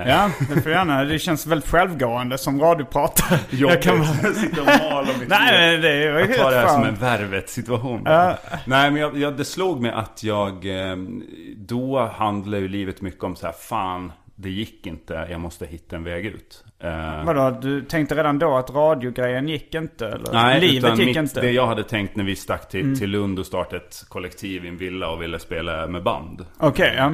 Eh, 0.00 0.08
ja, 0.08 0.30
det 0.54 0.60
får 0.62 0.72
gärna. 0.72 1.04
Det 1.04 1.18
känns 1.18 1.46
väldigt 1.46 1.70
självgående 1.70 2.38
som 2.38 2.60
radiopratare. 2.60 3.38
Jag 3.50 3.82
kan 3.82 4.00
att 4.00 4.36
sitta 4.36 4.60
och 4.60 4.66
mala 4.66 5.00
om 5.00 5.06
mitt 5.06 5.18
liv. 5.18 5.28
Nej, 5.28 5.78
det 5.78 6.12
var 6.12 6.20
ju 6.20 6.26
Jag 6.26 6.36
tar 6.36 6.44
helt 6.44 6.50
det 6.50 6.56
här 6.60 6.66
som 6.68 6.76
fan. 6.82 6.86
en 6.88 6.94
värvet-situation. 6.94 8.02
Ja. 8.04 8.38
Nej, 8.66 8.90
men 8.90 8.96
jag, 9.02 9.16
jag, 9.18 9.36
det 9.36 9.44
slog 9.44 9.80
mig 9.82 9.90
att 9.90 10.24
jag... 10.24 10.66
eh, 10.90 10.96
Då 11.56 12.06
handlar 12.06 12.58
ju 12.58 12.68
livet 12.68 13.00
mycket 13.00 13.24
om 13.24 13.36
så 13.36 13.46
här, 13.46 13.52
fan, 13.52 14.12
det 14.36 14.50
gick 14.50 14.86
inte, 14.86 15.26
jag 15.30 15.40
måste 15.40 15.66
hitta 15.66 15.96
en 15.96 16.04
väg 16.04 16.26
ut. 16.26 16.64
Eh, 16.80 17.24
Vadå, 17.24 17.58
du 17.62 17.82
tänkte 17.82 18.14
redan 18.14 18.38
då 18.38 18.56
att 18.56 18.70
radiogrejen 18.70 19.48
gick 19.48 19.74
inte? 19.74 20.06
Eller? 20.08 20.32
Nej, 20.32 20.60
Livet 20.60 20.84
utan 20.84 20.98
gick 20.98 21.06
mitt, 21.06 21.16
inte? 21.16 21.40
det 21.40 21.50
jag 21.50 21.66
hade 21.66 21.84
tänkt 21.84 22.16
när 22.16 22.24
vi 22.24 22.36
stack 22.36 22.68
till, 22.68 22.80
Mm. 22.80 22.98
till 22.98 23.10
Lund 23.10 23.38
och 23.38 23.46
startade 23.46 23.76
ett 23.76 24.04
kollektiv 24.08 24.64
i 24.64 24.68
en 24.68 24.76
villa 24.76 25.08
och 25.10 25.22
ville 25.22 25.38
spela 25.38 25.86
med 25.86 26.02
band. 26.02 26.46
Okej, 26.58 26.94
ja. 26.96 27.12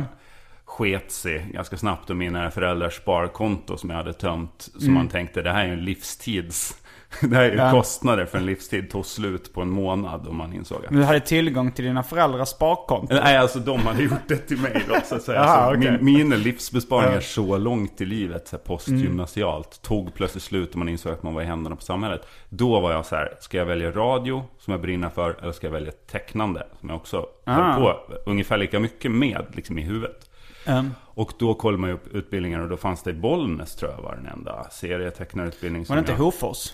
Sket 0.65 1.11
sig 1.11 1.47
ganska 1.53 1.77
snabbt 1.77 2.11
och 2.11 2.17
mina 2.17 2.51
föräldrars 2.51 2.95
sparkonto 2.95 3.77
som 3.77 3.91
jag 3.91 3.97
hade 3.97 4.13
tömt. 4.13 4.69
Så 4.79 4.83
Mm. 4.83 4.95
man 4.95 5.09
tänkte, 5.09 5.43
det 5.43 5.51
här 5.53 5.63
är 5.65 5.67
ju 5.67 5.73
en 5.73 5.85
livstids 5.85 6.77
Det 7.31 7.37
här 7.37 7.43
är 7.45 7.51
ju 7.51 7.57
Ja. 7.59 7.71
kostnader 7.71 8.27
för 8.27 8.39
en 8.39 8.47
livstid 8.47 8.91
tog 8.91 9.07
slut 9.07 9.53
på 9.55 9.63
en 9.63 9.71
månad 9.71 10.29
om 10.29 10.37
man 10.37 10.53
insåg 10.53 10.85
att... 10.87 10.93
Du 10.93 11.03
hade 11.05 11.21
tillgång 11.21 11.73
till 11.73 11.85
dina 11.85 12.03
föräldrars 12.03 12.49
sparkonto. 12.49 13.15
Nej, 13.15 13.37
alltså 13.37 13.59
de 13.59 13.81
hade 13.81 14.03
gjort 14.03 14.29
det 14.29 14.37
till 14.37 14.59
mig 14.59 14.85
då 14.89 14.95
så 15.05 15.15
att 15.15 15.23
säga. 15.23 15.39
Jaha, 15.45 15.71
så 15.73 15.79
okej. 15.79 15.99
min, 16.01 16.15
mina 16.19 16.37
livsbesparingar 16.37 17.21
så 17.21 17.59
långt 17.59 18.01
i 18.01 18.05
livet, 18.05 18.49
så 18.49 18.57
här, 18.57 18.65
postgymnasialt, 18.65 19.83
tog 19.83 20.15
plötsligt 20.15 20.43
slut 20.45 20.71
och 20.71 20.77
man 20.77 20.89
insåg 20.89 21.13
att 21.13 21.23
man 21.23 21.35
var 21.35 21.43
i 21.43 21.45
händerna 21.45 21.77
på 21.77 21.83
samhället. 21.83 22.27
Då 22.49 22.81
var 22.81 22.93
jag 22.93 23.07
så 23.07 23.17
här, 23.17 23.35
ska 23.41 23.57
jag 23.59 23.67
välja 23.67 23.91
radio 23.91 24.45
som 24.59 24.71
jag 24.71 24.81
brinner 24.81 25.09
för 25.09 25.39
eller 25.43 25.53
ska 25.53 25.67
jag 25.67 25.73
välja 25.73 25.93
tecknande 25.93 26.67
som 26.81 26.89
jag 26.89 26.97
också 26.97 27.27
höll 27.47 27.75
på 27.81 27.99
ungefär 28.27 28.57
lika 28.57 28.81
mycket 28.81 29.11
med 29.11 29.47
liksom 29.53 29.79
i 29.79 29.83
huvudet. 29.83 30.31
Um, 30.67 30.95
Och 31.07 31.33
då 31.39 31.55
kollade 31.55 31.81
man 31.81 31.91
ju 31.91 31.95
upp 31.95 32.15
utbildningar 32.15 32.61
och 32.61 32.69
då 32.69 32.77
fanns 32.77 33.03
det 33.03 33.11
i 33.11 33.15
Bollnäs 33.15 33.77
tror 33.77 33.91
jag 33.93 34.03
var 34.03 34.17
den 34.17 34.27
enda 34.27 34.67
serietecknarutbildning 34.71 35.85
var 35.89 35.97
det 35.97 36.01
inte 36.01 36.13
jag... 36.13 36.19
Hofors? 36.19 36.73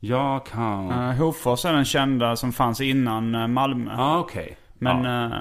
Jag 0.00 0.46
kan... 0.46 0.90
Uh, 0.92 1.12
Hofors 1.12 1.64
är 1.64 1.72
den 1.72 1.84
kända 1.84 2.36
som 2.36 2.52
fanns 2.52 2.80
innan 2.80 3.34
eh, 3.34 3.46
Malmö. 3.46 3.90
Ja, 3.96 4.18
okej. 4.18 4.56
Men 4.78 5.04
ja. 5.04 5.24
eh, 5.24 5.32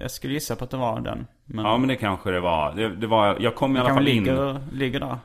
jag 0.00 0.10
skulle 0.10 0.32
gissa 0.34 0.56
på 0.56 0.64
att 0.64 0.70
det 0.70 0.76
var 0.76 1.00
den. 1.00 1.26
Men 1.44 1.64
ja, 1.64 1.78
men 1.78 1.88
det 1.88 1.96
kanske 1.96 2.30
det 2.30 2.40
var. 2.40 2.72
Det, 2.72 2.88
det 2.96 3.06
var 3.06 3.36
jag 3.40 3.54
kom 3.54 3.76
i 3.76 3.80
alla 3.80 3.94
fall 3.94 4.08
in... 4.08 4.24
ligger, 4.24 4.60
ligger 4.72 5.00
där. 5.00 5.18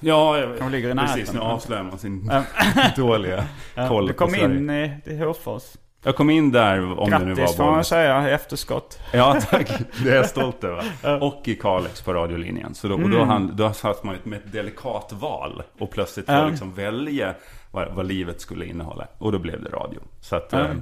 Ja, 0.00 0.38
jag, 0.38 0.70
ligger 0.70 0.90
i 0.90 0.94
precis. 0.94 1.32
Nu 1.32 1.40
avslöjar 1.40 1.82
man 1.82 1.98
sin 1.98 2.30
dåliga 2.96 3.44
koll 3.88 4.06
Du 4.06 4.12
på 4.12 4.18
kom 4.18 4.30
Sverige. 4.30 4.44
in 4.44 4.70
i, 4.70 4.92
i 5.04 5.18
Hofors. 5.18 5.62
Jag 6.06 6.16
kom 6.16 6.30
in 6.30 6.52
där, 6.52 6.98
om 7.00 7.10
det 7.10 7.18
nu 7.18 7.34
Grattis 7.34 7.56
får 7.56 7.64
var 7.64 7.72
man 7.72 7.84
säga 7.84 8.28
i 8.28 8.32
efterskott. 8.32 8.98
Ja, 9.12 9.36
tack. 9.50 9.70
Det 10.04 10.10
är 10.10 10.16
jag 10.16 10.26
stolt 10.28 10.64
över. 10.64 10.84
Och 11.22 11.42
i 11.44 11.54
Kalix 11.54 12.02
på 12.02 12.14
radiolinjen. 12.14 12.74
Så 12.74 12.88
då, 12.88 12.94
och 12.94 13.00
Mm. 13.00 13.10
då, 13.18 13.24
han, 13.24 13.56
då 13.56 13.72
satt 13.72 14.04
man 14.04 14.16
med 14.22 14.38
ett 14.38 14.52
delikat 14.52 15.12
val. 15.12 15.62
Och 15.78 15.90
plötsligt 15.90 16.28
Ja. 16.28 16.46
liksom 16.46 16.74
välja 16.74 17.34
vad, 17.74 17.92
vad 17.94 18.06
livet 18.06 18.40
skulle 18.40 18.66
innehålla. 18.66 19.06
Och 19.18 19.32
då 19.32 19.38
blev 19.38 19.62
det 19.62 19.70
radio. 19.70 20.00
Så 20.20 20.36
att... 20.36 20.52
Eh, 20.52 20.72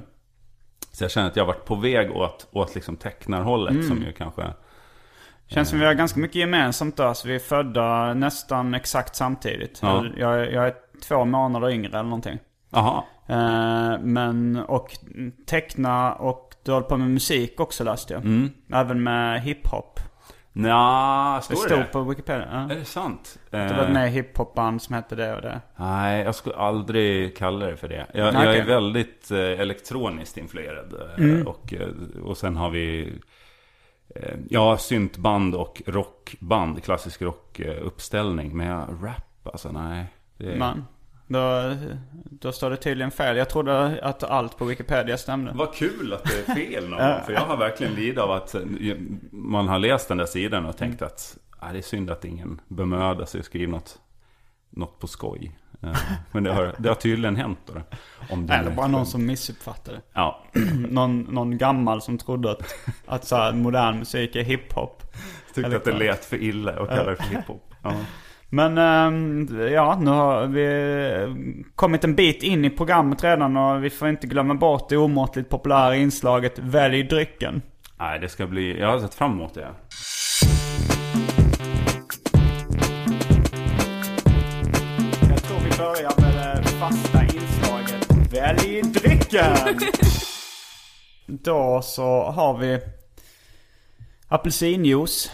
Så 0.91 1.03
jag 1.03 1.11
känner 1.11 1.27
att 1.27 1.35
jag 1.35 1.43
har 1.43 1.47
varit 1.53 1.65
på 1.65 1.75
väg 1.75 2.11
åt, 2.11 2.47
åt 2.51 2.75
liksom 2.75 2.95
tecknarhållet 2.97 3.73
Mm. 3.73 3.87
som 3.87 3.97
ju 4.01 4.11
kanske... 4.11 4.43
Känns 5.47 5.69
som 5.69 5.79
vi 5.79 5.85
har 5.85 5.93
ganska 5.93 6.19
mycket 6.19 6.35
gemensamt 6.35 6.97
där. 6.97 7.13
Så 7.13 7.27
vi 7.27 7.35
är 7.35 7.39
födda 7.39 8.13
nästan 8.13 8.73
exakt 8.73 9.15
samtidigt. 9.15 9.79
Ja. 9.81 10.05
Jag, 10.17 10.51
jag 10.53 10.67
är 10.67 10.73
två 11.07 11.25
månader 11.25 11.69
yngre 11.69 11.89
eller 11.89 12.03
någonting. 12.03 12.39
Jaha. 12.69 13.03
Eh, 13.27 13.99
men, 14.01 14.57
och 14.67 14.97
teckna 15.45 16.13
och 16.13 16.53
du 16.63 16.71
håller 16.71 16.87
på 16.87 16.97
med 16.97 17.09
musik 17.09 17.59
också 17.59 17.83
läste 17.83 18.13
jag. 18.13 18.25
Mm. 18.25 18.49
Även 18.73 19.03
med 19.03 19.41
hiphop. 19.41 19.99
Nja, 20.55 21.35
Det 21.35 21.41
står 21.55 21.55
stod 21.55 21.79
det? 21.79 21.83
på 21.91 22.01
Wikipedia. 22.03 22.47
Ja. 22.51 22.71
Är 22.75 22.79
det 22.79 22.85
sant? 22.85 23.39
Du 23.49 23.57
var 23.57 23.65
Eh, 23.85 23.89
med 23.93 24.07
i 24.07 24.11
hiphopband 24.11 24.81
som 24.81 24.95
hette 24.95 25.15
det 25.15 25.35
och 25.35 25.41
det. 25.41 25.61
Nej, 25.75 26.23
jag 26.23 26.35
skulle 26.35 26.55
aldrig 26.55 27.37
kalla 27.37 27.65
det 27.65 27.77
för 27.77 27.87
det. 27.89 28.05
Jag, 28.13 28.33
Nej, 28.33 28.45
jag 28.45 28.55
är 28.55 28.65
väldigt 28.65 29.31
eh, 29.31 29.37
elektroniskt 29.39 30.37
influerad. 30.37 30.93
eh, 30.93 31.23
Mm. 31.23 31.47
Och, 31.47 31.73
eh, 31.73 31.87
och 32.23 32.37
sen 32.37 32.55
har 32.57 32.69
vi 32.69 33.13
eh, 34.15 34.33
ja, 34.49 34.77
syntband 34.77 35.55
och 35.55 35.81
rockband. 35.85 36.83
Klassisk 36.83 37.21
rockuppställning. 37.21 38.57
Men 38.57 38.67
jag 38.67 38.87
rap, 39.03 39.47
alltså 39.53 39.71
nej. 39.71 40.05
Det, 40.37 40.55
Men, 40.57 40.85
då, 41.27 41.75
då 42.23 42.51
står 42.51 42.69
det 42.69 42.77
tydligen 42.77 43.11
fel. 43.11 43.37
Jag 43.37 43.49
trodde 43.49 43.99
att 44.03 44.23
allt 44.23 44.57
på 44.57 44.65
Wikipedia 44.65 45.17
stämde. 45.17 45.51
Vad 45.55 45.73
kul 45.73 46.13
att 46.13 46.23
det 46.23 46.51
är 46.51 46.55
fel 46.55 46.89
någon 46.89 46.99
gång. 46.99 47.23
För 47.25 47.33
jag 47.33 47.41
har 47.41 47.57
verkligen 47.57 47.93
lidit 47.93 48.17
av 48.17 48.31
att 48.31 48.55
eh, 48.55 48.61
man 49.31 49.67
har 49.67 49.79
läst 49.79 50.07
den 50.07 50.17
där 50.17 50.25
sidan 50.25 50.65
och 50.65 50.77
tänkt 50.77 51.01
att 51.01 51.37
ah, 51.59 51.71
det 51.71 51.77
är 51.77 51.81
synd 51.81 52.09
att 52.11 52.25
ingen 52.25 52.61
bemödar 52.67 53.25
sig 53.25 53.39
och 53.39 53.45
skriver 53.45 53.71
något, 53.71 53.99
något 54.69 54.99
på 54.99 55.07
skoj. 55.07 55.51
Eh, 55.83 55.97
Men 56.31 56.43
det 56.43 56.53
har, 56.53 56.75
det 56.77 56.89
har 56.89 56.95
tydligen 56.95 57.35
hänt 57.35 57.59
då. 57.65 57.81
Om 58.29 58.47
det 58.47 58.53
Eller 58.53 58.71
bara 58.71 58.87
någon 58.87 59.05
som 59.05 59.25
missuppfattade. 59.25 60.01
Ja, 60.13 60.43
någon, 60.89 61.19
någon 61.19 61.57
gammal 61.57 62.01
som 62.01 62.17
trodde 62.17 62.51
att, 62.51 62.75
att 63.05 63.25
så 63.25 63.51
modern 63.53 63.99
musik 63.99 64.35
är 64.35 64.43
hiphop. 64.43 65.03
Tyckte 65.47 65.67
Eller 65.67 65.77
att 65.77 65.83
det 65.83 65.93
lät 65.93 66.25
för 66.25 66.37
illa 66.37 66.79
och 66.79 66.87
kallade 66.87 67.11
det 67.11 67.15
för 67.15 67.35
hiphop. 67.35 67.73
Ja. 67.83 67.93
Men 68.53 68.77
ehm, 68.77 69.47
ja, 69.71 69.97
nu 70.01 70.11
har 70.11 70.47
vi 70.47 71.65
kommit 71.75 72.03
en 72.03 72.15
bit 72.15 72.43
in 72.43 72.65
i 72.65 72.69
programmet 72.69 73.23
redan 73.23 73.57
och 73.57 73.83
vi 73.83 73.89
får 73.89 74.09
inte 74.09 74.27
glömma 74.27 74.53
bort 74.55 74.89
det 74.89 74.97
omåttligt 74.97 75.49
populära 75.49 75.95
inslaget 75.95 76.59
Välj 76.59 77.03
drycken. 77.03 77.61
Nej, 77.99 78.19
det 78.19 78.29
ska 78.29 78.47
bli... 78.47 78.79
Jag 78.79 78.87
har 78.87 78.99
sett 78.99 79.13
fram 79.13 79.31
emot 79.31 79.53
det. 79.53 79.67
Jag 85.29 85.43
tror 85.43 85.59
vi 85.59 85.77
börjar 85.77 86.21
med 86.21 86.63
det 86.63 86.69
fasta 86.69 87.23
inslaget 87.23 88.33
Välj 88.33 88.81
drycken! 88.81 89.79
Då 91.43 91.81
så 91.83 92.23
har 92.23 92.57
vi 92.57 92.79
apelsinjuice, 94.27 95.31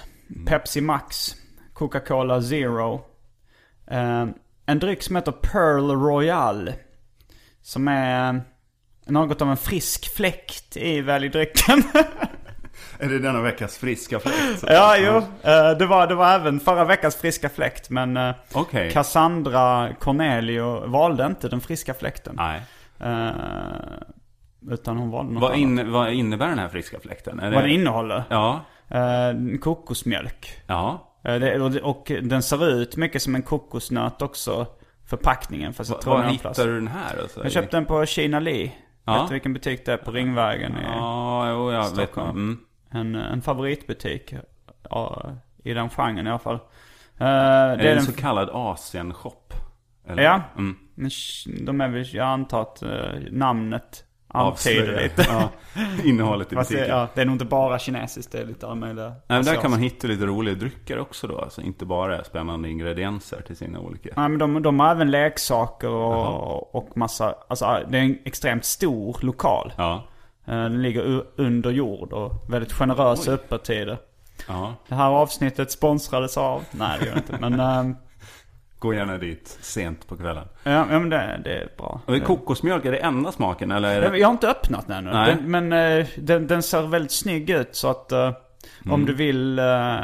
Pepsi 0.48 0.82
Max, 0.82 1.36
Coca-Cola 1.74 2.42
Zero. 2.42 3.09
Eh, 3.92 4.26
en 4.66 4.80
dryck 4.80 5.04
som 5.04 5.16
heter 5.16 5.32
Pearl 5.32 5.92
Royal. 5.92 6.74
Som 7.62 7.88
är 7.88 8.42
något 9.06 9.42
av 9.42 9.50
en 9.50 9.58
frisk 9.58 10.16
fläkt 10.16 10.78
i 10.78 11.02
Välj 11.02 11.30
drycken. 11.30 11.84
Är 13.00 13.10
det 13.10 13.20
denna 13.20 13.42
veckas 13.42 13.78
friska 13.78 14.20
fläkt? 14.20 14.64
ja, 14.68 14.98
jo. 14.98 15.16
Eh, 15.52 15.78
det, 15.78 15.86
var, 15.86 16.08
det 16.08 16.16
var 16.16 16.34
även 16.36 16.60
förra 16.60 16.86
veckans 16.86 17.16
friska 17.16 17.50
fläkt. 17.50 17.90
Men 17.90 18.18
eh, 18.18 18.36
Okej. 18.54 18.92
Cassandra 18.92 19.94
Cornelio 20.00 20.88
valde 20.88 21.26
inte 21.26 21.50
den 21.50 21.62
friska 21.62 21.94
fläkten. 21.94 22.36
Nej. 22.38 22.62
Utan 24.72 24.98
hon 24.98 25.12
valde 25.12 25.34
något 25.34 25.42
Vad, 25.42 25.52
annat. 25.52 25.60
in, 25.62 25.92
vad 25.92 26.12
innebär 26.14 26.48
den 26.48 26.60
här 26.60 26.68
friska 26.70 27.00
fläkten? 27.00 27.40
Är 27.40 27.52
Vad 27.52 27.64
det 27.64 27.70
innehåller? 27.70 28.24
Ja. 28.30 28.62
Kokosmjölk. 29.62 30.62
Ja. 30.68 31.09
Eh, 31.24 31.36
det, 31.40 31.60
och, 31.82 32.04
det- 32.08 32.22
den 32.22 32.44
ser 32.44 32.68
ut 32.70 32.96
mycket 32.98 33.22
som 33.22 33.36
en 33.36 33.42
kokosnöt 33.42 34.22
också. 34.22 34.68
Förpackningen. 35.06 35.74
Fast 35.74 35.90
jag 35.90 36.02
tror 36.02 36.14
Var 36.14 36.24
hittar 36.24 36.66
du 36.68 36.76
den 36.76 36.88
här? 36.88 37.22
Alltså? 37.22 37.44
Jag 37.44 37.52
köpte 37.52 37.78
den 37.78 37.86
på 37.86 38.06
Kina 38.06 38.40
Li. 38.40 38.76
Ja. 39.06 39.14
Vet 39.22 39.28
du 39.28 39.34
vilken 39.34 39.54
butik 39.54 39.86
det 39.86 39.94
är 39.94 39.98
på 39.98 40.12
Ringvägen? 40.12 40.72
I, 40.72 40.82
Ja, 40.84 41.50
jo, 41.52 41.72
jag 41.72 41.82
vet. 41.82 41.90
Stockholm. 41.90 42.30
Mm. 42.30 42.60
en, 42.92 43.16
en 43.16 43.42
favoritbutik. 43.42 44.34
Ja, 44.90 45.32
I 45.64 45.74
den 45.74 45.90
genren 45.90 46.28
i 46.28 46.30
alla 46.30 46.40
fall. 46.40 46.60
Eh, 47.18 47.28
Är 47.28 47.78
det, 47.78 47.84
det 47.84 47.88
är 47.88 47.92
en 47.92 47.96
den, 47.98 48.06
så 48.06 48.14
kallad 48.14 48.50
Asien-shop? 48.50 49.54
Ja. 50.16 50.42
Mm. 50.58 50.76
de 51.66 51.82
är 51.82 51.88
väl, 51.88 52.06
jag 52.16 52.28
antar 52.28 52.62
att 52.62 52.82
eh, 52.82 52.90
namnet 53.32 54.04
Avslöjar. 54.34 55.02
lite. 55.04 55.26
Ja. 55.30 55.50
Innehållet 56.04 56.54
i 56.54 56.56
Fast 56.56 56.70
det, 56.70 56.76
butiken. 56.76 56.98
ja, 56.98 57.08
det 57.16 57.22
är 57.22 57.26
nog 57.26 57.36
inte 57.36 57.46
bara 57.46 57.80
kinesiskt, 57.80 58.32
det 58.32 58.40
är 58.40 58.46
lite 58.46 58.66
alla 58.66 58.76
möjliga. 58.76 59.06
Nej, 59.06 59.14
men 59.28 59.36
där 59.36 59.40
asiatiska. 59.40 59.62
kan 59.62 59.72
man 59.72 59.80
hitta 59.80 60.08
lite 60.08 60.26
roliga 60.26 60.56
drycker 60.56 61.00
också 61.00 61.28
då. 61.28 61.40
Alltså 61.40 61.62
inte 61.62 61.86
bara 61.86 62.24
spännande 62.24 62.70
ingredienser 62.70 63.42
till 63.48 63.58
sina 63.58 63.80
olika. 63.80 64.10
Nej 64.18 64.30
men 64.30 64.40
de, 64.40 64.62
de 64.62 64.80
har 64.80 64.92
även 64.92 65.12
leksaker 65.12 65.90
och, 65.90 66.76
och 66.76 66.98
massa, 66.98 67.36
alltså 67.48 67.80
det 67.90 67.98
är 67.98 68.02
en 68.02 68.18
extremt 68.26 68.66
stor 68.66 69.18
lokal. 69.22 69.74
Ja. 69.78 70.04
Eh, 70.46 70.54
Den 70.54 70.82
ligger 70.82 71.24
under 71.36 71.72
jord 71.72 72.14
och 72.14 72.32
väldigt 72.50 72.74
generösa 72.74 73.32
öppettider. 73.32 73.98
ja. 74.48 74.74
Det 74.88 74.96
här 74.96 75.10
avsnittet 75.10 75.72
sponsrades 75.72 76.38
av, 76.38 76.64
nej 76.72 76.98
det 77.00 77.06
gör 77.06 77.14
det 77.14 77.20
inte. 77.20 77.38
Men, 77.50 77.60
ehm, 77.60 77.96
Gå 78.80 78.94
gärna 78.94 79.18
dit 79.18 79.58
sent 79.62 80.08
på 80.08 80.18
kvällen. 80.18 80.48
ja, 80.64 80.72
ja 80.72 81.00
men 81.00 81.10
det, 81.10 81.42
det 81.44 81.54
är 81.54 81.68
bra. 81.78 82.02
Och 82.06 82.16
är 82.16 82.20
kokosmjölk, 82.20 82.86
är 82.86 82.92
det 82.92 82.98
enda 82.98 83.32
smaken 83.32 83.72
eller 83.72 83.90
är 83.90 84.02
Jag, 84.04 84.12
det... 84.12 84.18
jag 84.18 84.28
har 84.28 84.32
inte 84.34 84.50
öppnat 84.50 84.88
den 84.88 84.98
ännu. 84.98 85.12
Nej. 85.18 85.36
Den, 85.36 85.52
men 85.70 85.74
eh, 86.00 86.08
den, 86.18 86.48
den 86.48 86.64
ser 86.64 86.82
väldigt 86.82 87.12
snygg 87.12 87.50
ut 87.50 87.76
så 87.76 87.90
att 87.90 88.12
eh, 88.12 88.32
Mm. 88.86 88.94
om 88.94 89.06
du 89.06 89.14
vill 89.14 89.60
eh, 89.60 89.96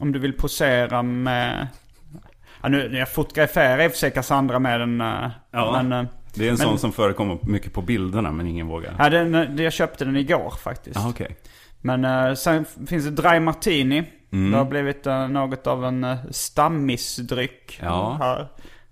om 0.00 0.12
du 0.12 0.18
vill 0.18 0.32
posera 0.32 1.02
med... 1.02 1.66
Ja, 2.62 2.68
nu, 2.68 2.96
jag 2.98 3.08
fotograferar 3.12 3.84
i 3.84 3.86
och 3.86 3.90
för 3.90 3.98
sig 3.98 4.10
Cassandra 4.10 4.58
med 4.58 4.80
den. 4.80 5.00
Ja. 5.50 5.82
Men, 5.82 5.88
Det 6.34 6.44
är 6.44 6.48
en 6.48 6.48
Men- 6.48 6.56
sån 6.56 6.78
som 6.78 6.92
förekommer 6.92 7.38
mycket 7.42 7.72
på 7.72 7.82
bilderna 7.82 8.32
men 8.32 8.46
ingen 8.46 8.66
vågar. 8.66 8.94
ja, 8.98 9.08
den, 9.10 9.58
jag 9.58 9.72
köpte 9.72 10.04
den 10.04 10.16
igår 10.16 10.50
faktiskt. 10.62 10.96
Ja, 10.96 11.08
okej. 11.10 11.36
Men 11.80 12.36
sen 12.36 12.64
finns 12.86 13.04
det 13.04 13.10
Dry 13.10 13.40
Martini. 13.40 14.04
Mm. 14.32 14.50
Det 14.52 14.58
har 14.58 14.64
blivit 14.64 15.06
eh, 15.06 15.28
något 15.28 15.66
av 15.66 15.84
en 15.84 16.04
uh, 16.04 16.16
stammisdryck. 16.30 17.78
Ja. 17.82 18.18
Här. 18.20 18.40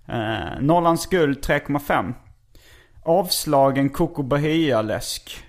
Uh, 0.09 0.61
Norrlands 0.61 1.05
guld 1.05 1.37
3,5. 1.45 2.13
Avslagen 3.05 3.89
Coco 3.89 4.23
Bahia-läsk. 4.23 5.43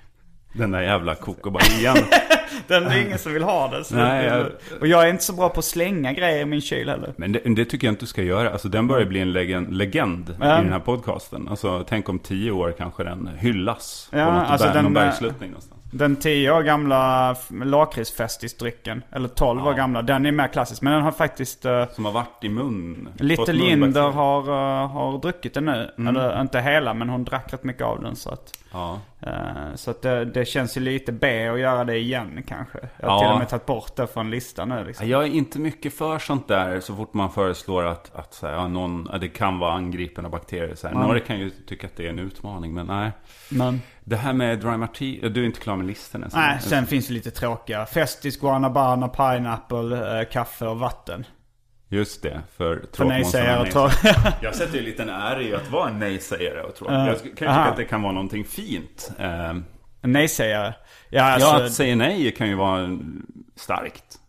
Den 0.52 0.70
där 0.70 0.80
jävla 0.80 1.14
kokobahian. 1.14 1.97
Den 2.66 2.87
är 2.87 3.06
ingen 3.06 3.18
som 3.18 3.32
vill 3.32 3.42
ha 3.42 3.68
den. 3.68 3.85
Nej, 3.90 4.26
jag- 4.26 4.50
Och 4.80 4.87
jag 4.87 5.02
är 5.06 5.11
inte 5.11 5.25
så 5.25 5.32
bra 5.32 5.49
på 5.49 5.59
att 5.59 5.64
slänga 5.64 6.12
grejer 6.12 6.40
i 6.40 6.44
min 6.44 6.61
kyl 6.61 6.88
heller. 6.88 7.14
Men 7.16 7.32
det, 7.32 7.40
det 7.44 7.64
tycker 7.64 7.87
jag 7.87 7.92
inte 7.92 8.02
du 8.02 8.06
ska 8.06 8.23
göra. 8.23 8.50
Alltså 8.52 8.68
den 8.68 8.87
börjar 8.87 9.06
bli 9.06 9.20
en 9.20 9.32
legend, 9.32 9.73
legend 9.76 10.37
Ja. 10.40 10.61
i 10.61 10.62
den 10.64 10.73
här 10.73 10.80
podcasten. 10.80 11.49
Alltså 11.49 11.85
tänk 11.88 12.09
om 12.09 12.18
tio 12.18 12.50
år 12.50 12.75
kanske 12.78 13.04
den 13.04 13.30
hyllas. 13.38 14.09
Ja, 14.12 14.25
på 14.26 14.32
något 14.32 14.50
alltså 14.50 14.66
någon 14.82 14.97
eh, 14.97 15.02
bergssluttning 15.02 15.50
någonstans. 15.50 15.80
Den 15.92 16.16
10 16.16 16.50
år 16.50 16.62
gamla 16.62 17.37
lakritsfestisdrycken, 17.50 19.02
eller 19.12 19.28
12 19.28 19.66
år 19.66 19.75
gamla, 19.75 20.02
den 20.02 20.26
är 20.26 20.32
mer 20.32 20.49
klassisk. 20.49 20.82
Men 20.82 20.92
den 20.92 21.02
har 21.02 21.12
faktiskt... 21.12 21.64
eh, 21.64 21.88
Som 21.88 22.04
har 22.04 22.12
varit 22.12 22.44
i 22.44 22.49
mun. 22.49 23.09
Little. 23.18 23.52
Linder 23.52 24.11
har, 24.11 24.40
eh, 24.82 24.88
har 24.90 25.18
druckit 25.18 25.54
den 25.54 25.64
nu. 25.64 25.90
Eller 26.09 26.40
inte 26.40 26.61
hela, 26.61 26.94
men 26.94 27.09
hon 27.09 27.25
drack 27.25 27.52
rätt 27.52 27.64
mycket 27.64 27.82
av 27.82 28.02
den. 28.02 28.16
Så 28.16 28.30
att, 28.30 28.52
Ja. 28.73 28.99
eh, 29.20 29.30
så 29.75 29.90
att 29.90 30.02
det, 30.02 30.25
det 30.25 30.44
känns 30.44 30.76
ju 30.76 30.80
lite 30.80 31.12
B 31.12 31.49
att 31.49 31.61
göra 31.61 31.85
det 31.85 31.97
igen 31.99 32.42
kanske. 32.49 32.78
Jag 32.97 33.09
har 33.09 33.14
Ja. 33.16 33.20
till 33.20 33.32
och 33.32 33.38
med 33.38 33.49
tagit 33.49 33.66
bort 33.66 33.97
det 33.97 34.06
från 34.06 34.30
listan 34.30 34.68
nu 34.68 34.85
liksom. 34.85 35.09
Jag 35.09 35.23
är 35.23 35.26
inte 35.28 35.59
mycket 35.59 35.94
för 35.94 36.18
sånt 36.18 36.49
där 36.49 36.80
så 36.80 36.94
fort 36.97 37.14
man 37.14 37.30
föreslår 37.32 37.85
att, 37.85 38.14
att 38.16 38.35
så 38.35 38.47
här, 38.47 38.68
någon, 38.68 39.09
det 39.20 39.28
kan 39.28 39.59
vara 39.59 39.73
angripen 39.73 40.25
av 40.25 40.30
bakterier. 40.30 40.75
Så 40.75 40.88
här. 40.88 40.94
Några 40.94 41.20
kan 41.20 41.38
ju 41.38 41.50
tycka 41.50 41.87
att 41.87 41.97
det 41.97 42.06
är 42.06 42.11
en 42.11 42.18
utmaning, 42.18 42.75
men 42.75 42.87
nej. 42.87 43.11
Men, 43.50 43.80
Det 44.11 44.17
här 44.17 44.33
med 44.33 44.59
dry 44.59 44.76
martini, 44.76 45.29
du 45.29 45.43
är 45.43 45.47
inte 45.47 45.61
klar 45.61 45.76
med 45.76 45.87
listan 45.87 46.23
än. 46.23 46.31
nej, 46.35 46.59
sen 46.61 46.87
finns 46.87 47.07
det 47.07 47.14
lite 47.14 47.31
tråkiga. 47.31 47.87
Festis, 47.87 48.40
guanabana, 48.40 49.09
pineapple, 49.09 50.21
eh, 50.21 50.29
kaffe 50.29 50.67
och 50.67 50.79
vatten. 50.79 51.25
Just 51.88 52.23
det, 52.23 52.40
för 52.57 52.76
För 52.76 52.87
tråkmånsarna 52.87 53.45
nej-sägare 53.45 53.62
nej- 53.62 53.73
tror 53.73 53.90
Jag 54.43 54.55
sätter 54.55 54.73
ju 54.73 54.79
en 54.79 54.85
liten 54.85 55.09
ära 55.09 55.43
i 55.43 55.55
att 55.55 55.71
vara 55.71 55.88
en 55.88 55.99
nej-sägare 55.99 56.62
och 56.62 56.75
tråk. 56.75 56.90
Ja. 56.90 57.07
Jag 57.07 57.17
kan 57.19 57.25
ju 57.26 57.35
tycka 57.35 57.50
att 57.50 57.76
det 57.76 57.85
kan 57.85 58.02
vara 58.02 58.12
någonting 58.12 58.45
fint. 58.45 59.11
Eh, 59.19 59.55
Nej-sägare. 60.00 60.75
Ja, 61.11 61.23
alltså, 61.23 61.49
ja, 61.49 61.64
att 61.64 61.73
säga 61.73 61.97
nej 61.97 62.35
kan 62.35 62.49
ju 62.49 62.55
vara 62.55 62.99
starkt. 63.57 64.20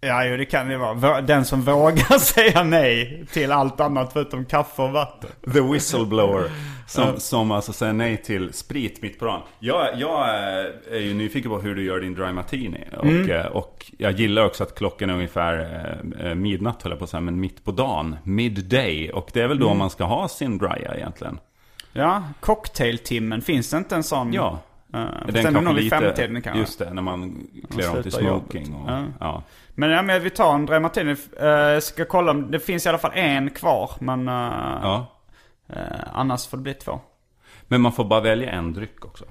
Ja, 0.00 0.24
jo, 0.24 0.36
det 0.36 0.44
kan 0.44 0.68
det 0.68 0.76
vara. 0.78 1.20
Den 1.20 1.44
som 1.44 1.60
vågar 1.62 2.18
säga 2.18 2.62
nej 2.62 3.24
till 3.32 3.52
allt 3.52 3.80
annat 3.80 4.12
förutom 4.12 4.44
kaffe 4.44 4.82
och 4.82 4.90
vatten. 4.92 5.30
The 5.52 5.60
whistleblower. 5.60 6.50
Som, 6.86 7.20
som 7.20 7.50
alltså 7.50 7.72
säger 7.72 7.92
nej 7.92 8.16
till 8.16 8.52
sprit 8.52 9.02
mitt 9.02 9.18
på 9.18 9.24
dagen. 9.24 9.40
Jag, 9.58 9.88
jag 9.96 10.28
eh, 10.28 10.64
är 10.92 10.98
ju 11.00 11.14
nyfiken 11.14 11.50
på 11.50 11.58
hur 11.60 11.74
du 11.74 11.82
gör 11.84 12.00
din 12.00 12.14
dry 12.14 12.32
martini. 12.32 12.84
Och, 12.98 13.04
Mm. 13.04 13.30
eh, 13.30 13.46
och 13.46 13.90
jag 13.98 14.12
gillar 14.12 14.44
också 14.44 14.62
att 14.62 14.74
klockan 14.74 15.10
är 15.10 15.14
ungefär 15.14 15.84
eh, 16.24 16.34
midnatt 16.34 16.82
höll 16.82 16.92
jag 16.92 16.98
på 16.98 17.04
att 17.04 17.10
säga. 17.10 17.20
Men 17.20 17.40
mitt 17.40 17.64
på 17.64 17.70
dagen. 17.72 18.16
Midday. 18.24 19.10
Och 19.10 19.30
det 19.32 19.40
är 19.40 19.48
väl 19.48 19.58
då 19.58 19.66
Mm. 19.66 19.78
man 19.78 19.90
ska 19.90 20.04
ha 20.04 20.28
sin 20.28 20.58
drya 20.58 20.94
egentligen. 20.96 21.38
Ja, 21.92 22.22
cocktailtimmen. 22.40 23.42
Finns 23.42 23.70
det 23.70 23.76
inte 23.76 23.94
en 23.94 24.02
sån? 24.02 24.32
Ja. 24.32 24.58
Uh, 24.94 25.00
Den 25.26 25.44
den 25.44 25.56
är 25.56 25.60
nog 25.60 25.74
vid 25.74 25.90
femtiden 25.90 26.42
kanske. 26.42 26.60
Just 26.60 26.78
det, 26.78 26.94
när 26.94 27.02
man 27.02 27.46
klär 27.70 27.96
om 27.96 28.02
till 28.02 28.12
smoking. 28.12 28.74
Och, 28.74 28.90
Ja. 28.90 29.04
ja. 29.20 29.42
Men 29.80 29.90
ja, 29.90 30.02
men 30.02 30.22
vi 30.22 30.30
tar 30.30 30.54
en 30.54 30.66
Dry 30.66 30.78
Martini. 30.78 31.12
Uh, 31.12 31.46
jag 31.48 31.82
ska 31.82 32.04
kolla 32.04 32.30
om 32.30 32.50
det 32.50 32.60
finns 32.60 32.86
i 32.86 32.88
alla 32.88 32.98
fall 32.98 33.12
en 33.14 33.50
kvar. 33.50 33.90
Men 33.98 34.28
uh, 34.28 34.34
Ja. 34.82 35.06
uh, 35.76 35.82
annars 36.12 36.46
får 36.46 36.56
det 36.56 36.62
bli 36.62 36.74
två. 36.74 37.00
Men 37.68 37.80
man 37.80 37.92
får 37.92 38.04
bara 38.04 38.20
välja 38.20 38.50
en 38.50 38.72
dryck 38.72 39.04
också. 39.04 39.24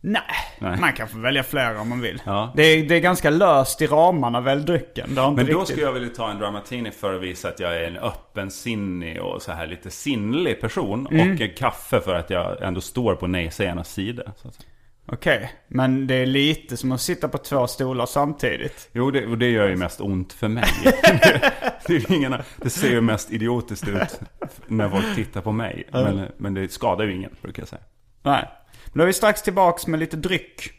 Nej, 0.00 0.22
Nej. 0.58 0.80
man 0.80 0.92
kan 0.92 1.08
få 1.08 1.18
välja 1.18 1.42
flera 1.42 1.80
om 1.80 1.88
man 1.88 2.00
vill. 2.00 2.22
Ja. 2.24 2.52
Det, 2.56 2.62
är, 2.62 2.88
det 2.88 2.94
är 2.94 3.00
ganska 3.00 3.30
löst 3.30 3.82
i 3.82 3.86
ramarna, 3.86 4.40
väl 4.40 4.64
drycken. 4.64 5.10
Men 5.14 5.34
då 5.36 5.42
riktigt... 5.42 5.68
skulle 5.68 5.82
jag 5.82 5.92
vilja 5.92 6.08
ta 6.08 6.30
en 6.30 6.38
dramatini 6.38 6.90
för 6.90 7.14
att 7.14 7.22
visa 7.22 7.48
att 7.48 7.60
jag 7.60 7.76
är 7.76 7.84
en 7.84 7.96
öppensinnig 7.96 9.22
och 9.22 9.42
så 9.42 9.52
här 9.52 9.66
lite 9.66 9.90
sinnlig 9.90 10.60
person. 10.60 11.06
Mm. 11.10 11.32
Och 11.32 11.40
en 11.40 11.54
kaffe 11.54 12.00
för 12.00 12.14
att 12.14 12.30
jag 12.30 12.62
ändå 12.62 12.80
står 12.80 13.14
på 13.14 13.26
nej-sägarnas 13.26 13.92
sida. 13.92 14.22
Så 14.36 14.48
att 14.48 14.54
säga. 14.54 14.68
Okej, 15.08 15.52
men 15.68 16.06
det 16.06 16.14
är 16.14 16.26
lite 16.26 16.76
som 16.76 16.92
att 16.92 17.00
sitta 17.00 17.28
på 17.28 17.38
två 17.38 17.66
stolar 17.66 18.06
samtidigt. 18.06 18.88
Jo, 18.92 19.10
det, 19.10 19.26
och 19.26 19.38
det 19.38 19.50
gör 19.50 19.68
ju 19.68 19.76
mest 19.76 20.00
ont 20.00 20.32
för 20.32 20.48
mig. 20.48 20.64
det, 21.02 21.52
det, 21.86 22.10
ingen, 22.10 22.34
det 22.56 22.70
ser 22.70 22.90
ju 22.90 23.00
mest 23.00 23.32
idiotiskt 23.32 23.88
ut 23.88 24.20
när 24.66 24.88
folk 24.88 25.14
tittar 25.14 25.40
på 25.40 25.52
mig. 25.52 25.88
Men, 25.92 26.28
men 26.36 26.54
det 26.54 26.72
skadar 26.72 27.04
ju 27.04 27.14
ingen, 27.14 27.30
brukar 27.42 27.62
jag 27.62 27.68
säga. 27.68 27.82
Nej. 28.22 28.48
Men 28.86 28.98
då 28.98 29.02
är 29.02 29.06
vi 29.06 29.12
strax 29.12 29.42
tillbaks 29.42 29.86
med 29.86 30.00
lite 30.00 30.16
dryck. 30.16 30.70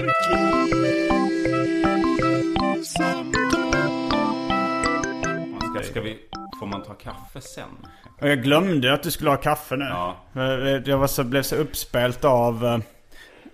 Man 0.00 0.08
ska, 0.24 1.05
ska 5.96 6.02
vi, 6.04 6.18
får 6.60 6.66
man 6.66 6.82
ta 6.82 6.94
kaffe 6.94 7.40
sen? 7.40 7.68
Jag 8.20 8.42
glömde 8.42 8.92
att 8.92 9.02
du 9.02 9.10
skulle 9.10 9.30
ha 9.30 9.36
kaffe 9.36 9.76
nu. 9.76 9.84
Ja. 9.84 10.16
Jag 10.84 10.98
var 10.98 11.06
så, 11.06 11.24
blev 11.24 11.42
så 11.42 11.56
uppspelt 11.56 12.24
av 12.24 12.64
eh, 12.66 12.78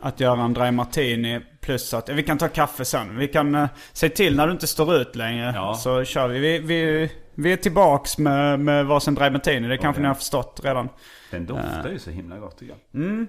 att 0.01 0.21
göra 0.21 0.43
en 0.43 0.53
dry 0.53 0.71
martini. 0.71 1.41
Plus 1.61 1.95
att, 1.95 2.09
eh, 2.09 2.15
vi 2.15 2.23
kan 2.23 2.39
ta 2.39 2.49
kaffe 2.49 2.85
sen. 2.85 3.17
Vi 3.17 3.29
kan 3.29 3.69
se 3.93 4.09
till 4.09 4.37
när 4.37 4.47
du 4.47 4.53
inte 4.53 4.67
står 4.67 4.97
ut 4.97 5.17
längre. 5.17 5.53
Ja. 5.55 5.75
Så 5.75 6.05
kör 6.05 6.29
vi. 6.29 6.39
Vi, 6.39 6.59
vi, 6.59 7.11
vi 7.35 7.53
är 7.53 7.57
tillbaks 7.57 8.19
med, 8.19 8.61
med 8.61 8.87
varsin 8.87 9.15
dry 9.15 9.31
martini. 9.31 9.69
Det 9.69 9.77
kanske 9.77 9.89
Okej. 9.91 10.03
ni 10.03 10.09
har 10.09 10.15
förstått 10.15 10.61
redan. 10.65 10.89
Den 11.31 11.47
doftar 11.47 11.89
ju 11.93 11.99
så 11.99 12.11
himla 12.11 12.39
gott 12.39 12.59
tycker 12.59 12.75
jag. 12.93 13.03
Mm. 13.03 13.27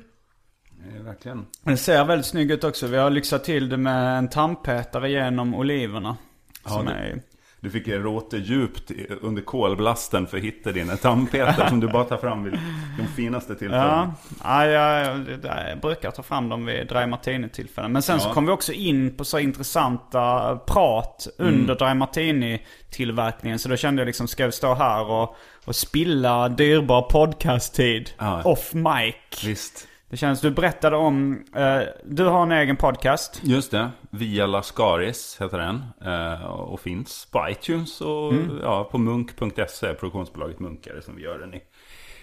Verkligen. 1.01 1.45
Den 1.63 1.77
ser 1.77 2.05
väldigt 2.05 2.25
snygg 2.27 2.51
ut 2.51 2.63
också. 2.63 2.87
Vi 2.87 2.97
har 2.97 3.09
lyxat 3.09 3.43
till 3.43 3.69
det 3.69 3.77
med 3.77 4.17
en 4.17 4.29
tandpetare 4.29 5.11
genom 5.11 5.55
oliverna. 5.55 6.17
som 6.65 6.85
det- 6.85 6.91
är, 6.93 7.21
Du 7.63 7.69
fick 7.69 7.87
råte 7.87 8.37
djupt 8.37 8.91
under 9.21 9.41
kolblasten 9.41 10.27
för 10.27 10.37
att 10.37 10.43
hitta 10.43 10.71
dina 10.71 10.97
tandpetare 10.97 11.69
som 11.69 11.79
du 11.79 11.87
bara 11.87 12.03
tar 12.03 12.17
fram 12.17 12.43
vid 12.43 12.53
de 12.97 13.07
finaste 13.15 13.55
tillfällena. 13.55 14.13
Ja, 14.43 14.65
ja 14.65 14.99
jag, 14.99 15.17
jag, 15.43 15.69
jag 15.69 15.79
brukar 15.81 16.11
ta 16.11 16.23
fram 16.23 16.49
dem 16.49 16.65
vid 16.65 16.87
Dry 16.87 17.05
Martini-tillfällen. 17.05 17.91
Men 17.91 18.01
sen 18.01 18.19
så 18.19 18.29
Ja. 18.29 18.33
kom 18.33 18.45
vi 18.45 18.51
också 18.51 18.73
in 18.73 19.17
på 19.17 19.25
så 19.25 19.39
intressanta 19.39 20.55
prat 20.67 21.27
under 21.37 21.75
Dry 21.75 21.93
Martini-tillverkningen. 21.93 23.59
Så 23.59 23.69
då 23.69 23.75
kände 23.75 24.01
jag 24.01 24.07
liksom, 24.07 24.27
ska 24.27 24.45
vi 24.45 24.51
stå 24.51 24.73
här 24.73 25.11
och, 25.11 25.35
och 25.65 25.75
spilla 25.75 26.49
dyrbar 26.49 27.01
podcast-tid 27.01 28.09
Ja. 28.19 28.41
off 28.43 28.73
mic? 28.73 29.43
Visst. 29.45 29.87
Det 30.13 30.17
känns, 30.17 30.41
du 30.41 30.51
berättade 30.51 30.95
om, 30.95 31.43
eh, 31.55 31.79
du 32.05 32.23
har 32.23 32.43
en 32.43 32.51
egen 32.51 32.75
podcast. 32.75 33.41
Just 33.43 33.71
det. 33.71 33.89
Via 34.09 34.45
Lascaris 34.45 35.37
heter 35.41 35.57
den. 35.57 35.83
Eh, 36.05 36.45
och 36.45 36.79
finns 36.79 37.27
på 37.31 37.49
iTunes 37.49 38.01
och 38.01 38.33
ja, 38.61 38.83
på 38.91 38.97
munk.se. 38.97 39.93
Produktionsbolaget 39.93 40.59
Munkare 40.59 41.01
som 41.01 41.15
vi 41.15 41.21
gör 41.23 41.39
den 41.39 41.53
i. 41.53 41.61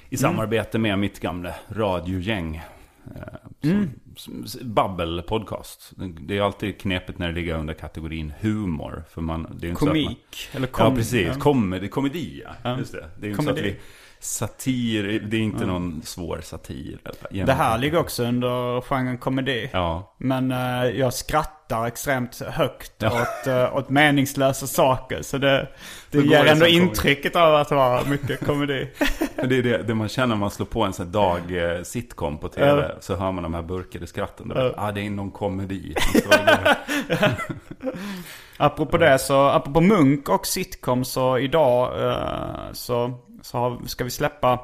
I 0.09 0.17
samarbete 0.17 0.79
med 0.79 0.99
mitt 0.99 1.21
gamla 1.21 1.55
radiogäng. 1.69 2.63
Eh, 3.17 3.73
som, 4.17 4.47
som, 4.47 4.75
Babbel 4.75 5.23
podcast. 5.23 5.93
Det 6.21 6.39
är 6.39 6.43
alltid 6.43 6.81
knepigt 6.81 7.19
när 7.19 7.29
det 7.29 7.35
ligger 7.35 7.55
under 7.55 7.75
kategorin 7.75 8.33
humor. 8.41 9.05
För 9.11 9.21
man, 9.21 9.57
det 9.61 9.67
är 9.67 9.69
inte 9.69 9.81
så 9.81 9.89
att 9.91 9.97
man, 9.97 10.05
Komik. 10.05 10.49
Eller 10.53 10.67
Ja, 10.67 10.73
kom, 10.73 10.97
precis. 10.97 11.27
ja. 11.27 11.41
Komedi, 11.41 11.89
komedi 11.89 12.43
ja. 12.63 12.79
Just 12.79 12.93
det. 12.93 13.11
Det 13.19 13.27
är 13.27 13.29
ju 13.29 13.31
inte 13.31 13.45
så 13.45 13.51
att 13.51 13.57
Komedi. 13.57 13.71
vi... 13.71 13.81
Satir, 14.23 15.21
det 15.31 15.37
är 15.37 15.41
inte 15.41 15.67
någon 15.67 16.03
svår 16.05 16.41
satir. 16.43 16.99
eller- 17.31 17.47
Det 17.47 17.53
här 17.53 17.79
ligger 17.79 17.99
också 17.99 18.25
under 18.25 18.81
genren 18.81 19.19
komedi. 19.19 19.71
Ja. 19.73 20.15
Men 20.19 20.51
eh, 20.53 20.85
jag 20.85 21.15
skrattar 21.15 21.87
extremt 21.87 22.41
högt 22.49 22.93
Ja. 22.99 23.23
åt, 23.23 23.47
uh, 23.47 23.77
åt 23.77 23.89
meningslösa 23.89 24.67
saker. 24.67 25.23
Så 25.23 25.39
det, 25.39 25.69
det 26.11 26.19
går 26.19 26.27
ger 26.27 26.39
ändå 26.39 26.51
som 26.51 26.59
komedi. 26.61 26.77
intrycket 26.77 27.37
av 27.37 27.55
att 27.55 27.71
vara 27.71 28.05
mycket 28.05 28.47
komedi. 28.47 28.91
Men 29.37 29.49
Det 29.49 29.59
är 29.59 29.63
det, 29.63 29.83
det 29.83 29.95
man 29.95 30.09
känner 30.09 30.27
när 30.29 30.37
man 30.37 30.51
slår 30.51 30.67
på 30.67 30.83
en 30.83 30.93
sån 30.93 31.13
dag 31.13 31.41
eh, 31.77 31.83
sitcom 31.83 32.39
på 32.39 32.49
tv. 32.49 32.91
Så 33.01 33.17
hör 33.17 33.33
man 33.33 33.43
de 33.43 33.55
här 33.55 33.63
burkade 33.63 34.07
skratten. 34.07 34.53
Ja, 34.55 34.63
Ja. 34.65 34.75
ah, 34.77 34.93
det 34.93 35.07
är 35.07 35.11
någon 35.11 35.31
komedi. 35.31 35.95
apropå 38.57 38.97
det 38.99 39.19
så, 39.19 39.47
apropå 39.49 39.81
Munk 39.81 40.29
och 40.29 40.47
sitcom 40.47 41.05
så 41.05 41.39
idag 41.39 42.07
eh, 42.11 42.73
så, 42.73 43.19
så 43.43 43.59
har, 43.59 43.87
ska 43.87 44.05
vi 44.05 44.11
släppa 44.11 44.61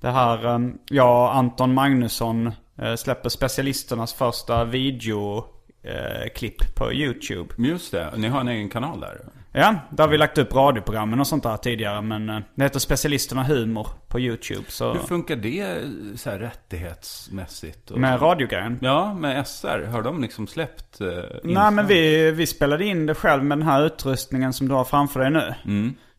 det 0.00 0.10
här, 0.10 0.46
eh, 0.46 0.58
jag 0.90 1.22
och 1.22 1.36
Anton 1.36 1.74
Magnusson 1.74 2.52
eh, 2.78 2.94
släpper 2.94 3.28
specialisternas 3.28 4.14
första 4.14 4.64
videoklipp 4.64 6.62
eh, 6.62 6.68
på 6.74 6.92
YouTube. 6.92 7.54
Just 7.58 7.92
det, 7.92 8.12
ni 8.16 8.28
har 8.28 8.40
en 8.40 8.48
egen 8.48 8.68
kanal 8.68 9.00
där. 9.00 9.20
Ja, 9.56 9.74
där 9.90 10.04
har 10.04 10.10
vi 10.10 10.18
lagt 10.18 10.38
upp 10.38 10.54
radioprogrammen 10.54 11.20
och 11.20 11.26
sånt 11.26 11.42
där 11.42 11.56
tidigare. 11.56 12.02
Men 12.02 12.28
eh, 12.28 12.40
det 12.54 12.64
heter 12.64 12.78
Specialisterna 12.78 13.42
Humor 13.42 13.88
på 14.08 14.20
YouTube. 14.20 14.64
Så 14.68 14.92
Hur 14.92 15.00
funkar 15.00 15.36
det 15.36 15.80
så 16.16 16.30
här 16.30 16.38
rättighetsmässigt? 16.38 17.90
Och... 17.90 18.00
med 18.00 18.22
radiogrejen. 18.22 18.78
Ja, 18.82 19.14
med 19.14 19.46
SR. 19.46 19.86
Har 19.86 20.02
de 20.02 20.22
liksom 20.22 20.46
släppt? 20.46 21.00
Eh, 21.00 21.08
Nej 21.42 21.70
men 21.70 21.86
vi, 21.86 22.30
vi 22.30 22.46
spelade 22.46 22.84
in 22.84 23.06
det 23.06 23.14
själv 23.14 23.44
med 23.44 23.58
den 23.58 23.66
här 23.66 23.86
utrustningen 23.86 24.52
som 24.52 24.68
du 24.68 24.74
har 24.74 24.84
framför 24.84 25.20
dig 25.20 25.30
nu. 25.30 25.54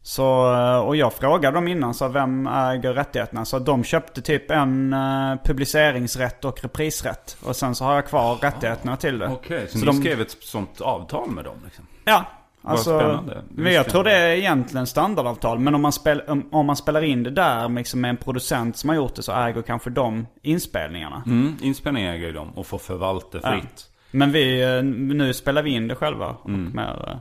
Så, 0.07 0.53
eh, 0.53 0.77
och 0.77 0.95
jag 0.95 1.13
frågade 1.13 1.57
dem 1.57 1.67
innan, 1.67 1.93
så 1.93 2.07
vem 2.07 2.47
äger 2.47 2.93
rättigheterna? 2.93 3.45
Så 3.45 3.59
de 3.59 3.83
köpte 3.83 4.21
typ 4.21 4.51
en 4.51 4.93
uh, 4.93 5.35
publiceringsrätt 5.43 6.45
och 6.45 6.61
reprisrätt. 6.63 7.37
Och 7.43 7.55
sen 7.55 7.75
så 7.75 7.85
har 7.85 7.95
jag 7.95 8.05
kvar 8.07 8.35
rättigheterna 8.35 8.97
till 8.97 9.19
det. 9.19 9.27
Okej, 9.27 9.67
så, 9.67 9.71
Så 9.71 9.77
ni 9.79 9.85
de- 9.85 9.97
skrev 10.01 10.21
ett 10.21 10.31
sånt 10.41 10.81
avtal 10.81 11.29
med 11.29 11.43
dem? 11.45 11.55
Liksom. 11.65 11.85
Ja. 12.05 12.25
Alltså, 12.67 13.23
men 13.49 13.73
jag 13.73 13.89
tror 13.89 14.03
det 14.03 14.11
är 14.11 14.29
egentligen 14.35 14.87
standardavtal. 14.87 15.59
Men 15.59 15.75
om 15.75 15.81
man, 15.81 15.91
spel, 15.91 16.21
om, 16.27 16.49
om 16.51 16.65
man 16.65 16.75
spelar 16.75 17.01
in 17.03 17.23
det 17.23 17.29
där 17.29 17.69
liksom 17.69 18.01
med 18.01 18.09
en 18.09 18.17
producent 18.17 18.77
som 18.77 18.89
har 18.89 18.95
gjort 18.95 19.15
det 19.15 19.23
så 19.23 19.31
äger 19.31 19.61
kanske 19.61 19.89
de 19.89 20.27
inspelningarna. 20.41 21.23
Mm, 21.25 21.55
inspelning 21.61 22.03
äger 22.05 22.27
ju 22.27 22.33
dem 22.33 22.49
och 22.55 22.67
får 22.67 22.77
förvalta 22.77 23.39
fritt. 23.51 23.89
Men 24.11 24.31
vi, 24.31 24.61
eh, 24.77 24.83
nu 24.83 25.33
spelar 25.33 25.61
vi 25.63 25.69
in 25.69 25.87
det 25.87 25.95
själva 25.95 26.27
och 26.27 26.49
Mm. 26.49 26.71
mer 26.75 27.05
eh, 27.09 27.17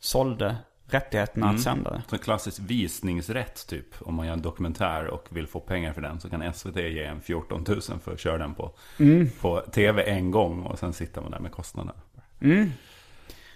sålde 0.00 0.56
rättigheterna 0.94 1.50
att 1.50 1.60
sända 1.60 1.90
det. 1.90 2.02
Så 2.08 2.18
klassisk 2.18 2.58
visningsrätt 2.66 3.66
typ. 3.66 3.86
Om 4.00 4.14
man 4.14 4.26
gör 4.26 4.32
en 4.32 4.42
dokumentär 4.42 5.06
och 5.06 5.28
vill 5.30 5.46
få 5.46 5.60
pengar 5.60 5.92
för 5.92 6.00
den 6.00 6.20
så 6.20 6.30
kan 6.30 6.52
SVT 6.54 6.76
ge 6.76 7.04
en 7.04 7.20
14 7.20 7.64
000 7.68 7.80
för 7.80 8.12
att 8.12 8.20
köra 8.20 8.38
den 8.38 8.54
på, 8.54 8.70
på 9.40 9.60
tv 9.60 10.02
en 10.02 10.30
gång. 10.30 10.62
Och 10.62 10.78
sen 10.78 10.92
sitter 10.92 11.20
man 11.20 11.30
där 11.30 11.38
med 11.38 11.52
kostnaderna. 11.52 11.94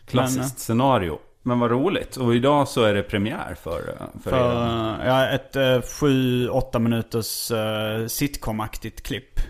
Klassiskt 0.06 0.38
Men, 0.38 0.44
eh, 0.46 0.54
scenario. 0.56 1.18
Men 1.42 1.58
vad 1.58 1.70
roligt. 1.70 2.16
Och 2.16 2.34
idag 2.34 2.68
så 2.68 2.82
är 2.82 2.94
det 2.94 3.02
premiär 3.02 3.56
för, 3.62 3.88
eh, 3.88 4.20
för, 4.22 4.30
För 4.30 4.36
er. 4.36 5.00
eh, 5.00 5.06
ja, 5.06 5.28
ett 5.28 5.84
sju, 5.90 6.48
åtta 6.48 6.78
minuters 6.78 7.50
uh, 7.50 8.06
sitcom-aktigt 8.06 9.02
klipp. 9.02 9.40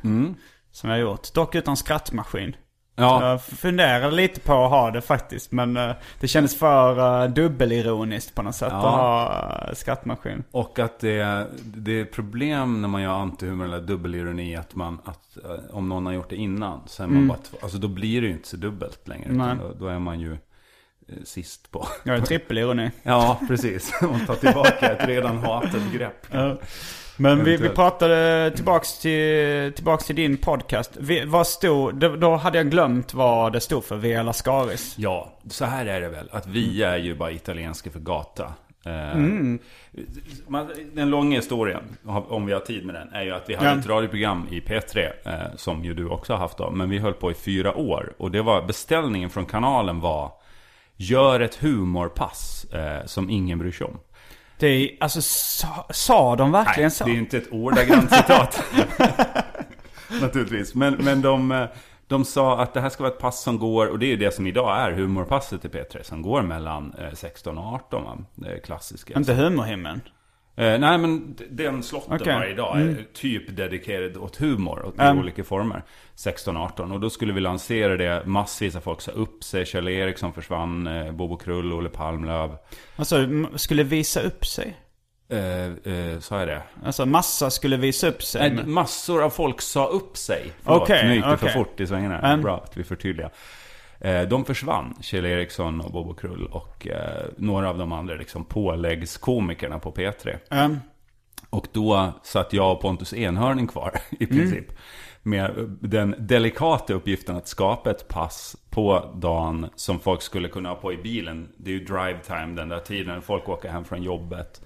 Som 0.73 0.91
jag 0.91 0.97
har 0.97 1.01
gjort. 1.01 1.35
Dock 1.35 1.55
utan 1.55 1.77
skrattmaskin. 1.77 2.57
Ja, 2.99 3.31
Jag 3.31 3.43
funderade 3.43 4.11
lite 4.17 4.41
på 4.41 4.65
att 4.65 4.71
ha 4.71 4.91
det 4.91 5.01
faktiskt. 5.01 5.53
Men 5.53 5.77
eh, 5.77 5.91
det 6.21 6.29
kändes 6.29 6.59
för 6.59 7.23
uh, 7.25 7.31
dubbelironiskt 7.31 8.35
på 8.35 8.43
något 8.43 8.55
sätt 8.55 8.69
Ja. 8.73 8.77
att 8.79 8.85
ha 8.95 9.69
uh, 9.69 9.75
skrattmaskin. 9.75 10.45
och 10.51 10.79
att 10.79 10.99
det, 11.01 11.47
det 11.65 12.01
är 12.01 12.05
problem 12.05 12.81
när 12.83 12.89
man 12.89 13.03
gör 13.03 13.13
antihumor 13.13 13.65
eller 13.65 13.81
dubbelironi. 13.81 14.57
Att 14.57 14.75
man, 14.75 14.99
att 15.05 15.37
eh, 15.45 15.77
om 15.77 15.89
någon 15.89 16.07
har 16.07 16.13
gjort 16.13 16.31
det 16.31 16.37
innan 16.37 16.81
så 16.87 17.03
är 17.03 17.07
man 17.07 17.29
bara, 17.29 17.39
tv- 17.39 17.59
alltså 17.63 17.79
då 17.79 17.89
blir 17.89 18.21
det 18.21 18.27
ju 18.27 18.33
inte 18.33 18.49
så 18.49 18.57
dubbelt 18.57 19.09
längre. 19.09 19.59
Då, 19.63 19.73
då 19.79 19.87
är 19.89 19.99
man 19.99 20.21
ju 20.21 20.33
eh, 20.33 20.39
sist 21.25 21.71
på. 21.71 21.87
Är 22.05 22.21
trippelironi. 22.21 22.91
Ja, 23.03 23.41
precis. 23.49 23.93
Man 24.03 24.27
tar 24.27 24.35
tillbaka 24.35 24.93
ett 24.93 25.09
redan 25.09 25.39
hatat 25.39 25.93
grepp. 25.93 26.27
Ja. 26.31 26.57
Men 27.17 27.45
vi, 27.45 27.57
vi 27.57 27.69
pratade 27.69 28.53
tillbaks 28.57 28.99
till, 28.99 29.73
tillbaks 29.77 30.07
till 30.07 30.17
din 30.17 30.37
podcast. 30.37 30.91
Vi, 31.01 31.25
vad 31.25 31.47
stod, 31.47 31.95
då, 32.19 32.37
hade 32.37 32.59
jag 32.59 32.71
glömt 32.71 33.15
vad 33.15 33.53
det 33.53 33.61
stod 33.61 33.85
för, 33.85 33.97
Via 33.97 34.23
Lascaris. 34.23 34.95
Ja, 34.99 35.33
så 35.51 35.65
här 35.65 35.87
är 35.87 36.01
det 36.01 36.09
väl. 36.09 36.29
Att 36.33 36.47
vi 36.47 36.83
är 36.83 36.97
ju 36.97 37.15
bara 37.15 37.31
italienska 37.31 37.91
för 37.91 38.01
gata. 38.01 38.53
Eh, 38.87 39.19
man, 40.49 40.71
den 40.93 41.11
långa 41.11 41.37
historien, 41.37 41.97
om 42.05 42.47
vi 42.47 42.53
har 42.53 42.61
tid 42.61 42.85
med 42.87 42.95
den, 42.95 43.13
är 43.13 43.23
ju 43.23 43.33
att 43.33 43.49
vi 43.49 43.55
hade 43.55 43.71
Ja. 43.71 43.79
ett 43.79 43.87
radioprogram 43.87 44.47
i 44.51 44.61
P3, 44.61 45.11
eh, 45.25 45.33
som 45.57 45.85
ju 45.85 45.95
du 45.95 46.09
också 46.09 46.33
har 46.33 46.41
haft 46.41 46.59
då. 46.59 46.71
Men 46.71 46.91
vi 46.91 46.99
höll 46.99 47.13
på 47.15 47.31
i 47.31 47.35
fyra 47.35 47.75
år. 47.77 48.13
Och 48.19 48.31
det 48.31 48.43
var, 48.43 48.63
beställningen 48.63 49.31
från 49.31 49.47
kanalen 49.47 50.01
var, 50.01 50.33
gör 50.97 51.41
ett 51.41 51.55
humorpass 51.55 52.65
eh, 52.73 53.07
som 53.07 53.31
ingen 53.31 53.59
bryr 53.59 53.73
sig 53.73 53.87
om. 53.87 53.99
Det 54.59 54.67
är, 54.67 54.91
alltså 55.01 55.23
sa, 55.23 55.87
sa 55.91 56.37
de 56.37 56.53
verkligen 56.53 56.83
Nej, 56.83 56.91
så? 56.91 57.05
det 57.05 57.11
är 57.11 57.15
inte 57.15 57.37
ett 57.37 57.53
ordagrant 57.53 58.15
citat. 58.15 58.63
Naturligtvis. 60.21 60.75
Men, 60.75 60.95
men 60.95 61.23
de, 61.23 61.53
eh, 61.53 61.67
de 62.07 62.25
sa 62.25 62.63
att 62.63 62.75
det 62.75 62.81
här 62.81 62.89
ska 62.89 63.03
vara 63.03 63.13
ett 63.13 63.21
pass 63.21 63.43
som 63.43 63.59
går, 63.59 63.87
och 63.87 63.99
det 63.99 64.07
är 64.07 64.11
ju 64.11 64.17
det 64.17 64.35
som 64.35 64.47
idag 64.47 64.81
är 64.81 64.93
humorpasset 64.93 65.65
i 65.65 65.69
P3, 65.69 66.03
som 66.03 66.23
går 66.23 66.43
mellan 66.43 66.95
eh, 66.99 67.15
16 67.15 67.59
och 67.59 67.75
18. 67.75 68.05
Va? 68.05 68.19
Det 68.35 68.59
klassiska. 68.59 69.15
Inte 69.19 69.35
humorhimlen? 69.35 70.01
Eh, 70.59 70.79
nej, 70.79 70.99
men 70.99 71.37
den 71.51 71.83
slotten 71.83 72.13
Okej. 72.21 72.35
varje 72.35 72.55
dag 72.55 72.81
är 72.81 73.05
typ 73.15 73.57
dedikerad 73.57 74.17
åt 74.17 74.37
humor 74.37 74.79
och 74.79 75.01
Mm. 75.01 75.17
i 75.17 75.21
olika 75.21 75.45
former. 75.45 75.83
16-18. 76.15 76.93
Och 76.93 77.01
då 77.01 77.11
skulle 77.11 77.33
vi 77.33 77.41
lansera 77.41 77.97
det. 77.97 78.23
Massvis 78.27 78.77
av 78.77 78.81
folk 78.81 79.01
sa 79.01 79.11
upp 79.13 79.45
sig. 79.45 79.67
Kjell 79.67 79.89
Eriksson 79.89 80.33
försvann. 80.33 80.87
Eh, 80.87 81.13
Bobo 81.13 81.37
Krull, 81.37 81.73
Olle 81.73 81.89
Palmlöv. 81.89 82.57
Alltså, 82.97 83.27
skulle 83.57 83.83
visa 83.83 84.21
upp 84.21 84.47
sig? 84.47 84.77
Eh, 85.29 85.39
eh, 85.95 86.19
sa 86.21 86.39
jag 86.39 86.49
det? 86.49 86.63
Alltså 86.85 87.07
massa 87.07 87.51
skulle 87.51 87.77
visa 87.77 88.09
upp 88.09 88.23
sig? 88.23 88.51
Nej, 88.51 88.65
massor 88.67 89.23
av 89.23 89.31
folk 89.31 89.61
sa 89.61 89.87
upp 89.87 90.17
sig. 90.17 90.53
Okej, 90.65 91.07
nu 91.09 91.15
gick 91.15 91.25
det 91.25 91.37
för 91.37 91.47
okej. 91.47 91.55
fort 91.55 91.81
i 91.81 91.87
svängarna. 91.87 92.19
Mm. 92.19 92.43
Bra 92.43 92.57
att 92.65 92.77
vi 92.77 92.85
förtydligar. 92.85 93.31
Eh, 94.01 94.23
de 94.23 94.45
försvann, 94.45 94.95
Kjell 95.01 95.25
Eriksson 95.27 95.81
och 95.81 95.93
Bobo 95.93 96.15
Krull 96.15 96.47
och 96.47 96.87
eh, 96.87 97.25
några 97.37 97.71
av 97.71 97.79
de 97.79 97.93
andra 97.93 98.15
liksom 98.15 98.45
påläggskomikerna 98.45 99.79
på 99.79 99.93
P3. 99.93 100.39
Ehm, 100.51 100.79
Och 101.51 101.67
då 101.73 102.13
satt 102.23 102.53
jag 102.53 102.73
och 102.73 102.81
Pontus 102.81 103.15
Enhörning 103.15 103.67
kvar 103.67 103.93
i 104.11 104.27
princip. 104.27 104.67
Med 105.23 105.51
den 105.81 106.15
delikata 106.19 106.95
uppgiften 106.95 107.37
att 107.37 107.49
skapa 107.49 107.91
ett 107.91 108.09
pass 108.09 108.57
på 108.71 109.13
dagen 109.15 109.67
som 109.77 109.99
folk 110.01 110.23
skulle 110.23 110.49
kunna 110.49 110.69
ha 110.69 110.77
på 110.77 110.93
i 110.93 110.97
bilen. 110.97 111.49
Det 111.57 111.71
är 111.71 111.75
ju 111.75 111.85
drive 111.85 112.19
time 112.27 112.57
den 112.57 112.69
där 112.69 112.79
tiden. 112.79 113.23
Folk 113.23 113.49
åker 113.49 113.69
hem 113.69 113.85
från 113.85 114.03
jobbet. 114.03 114.63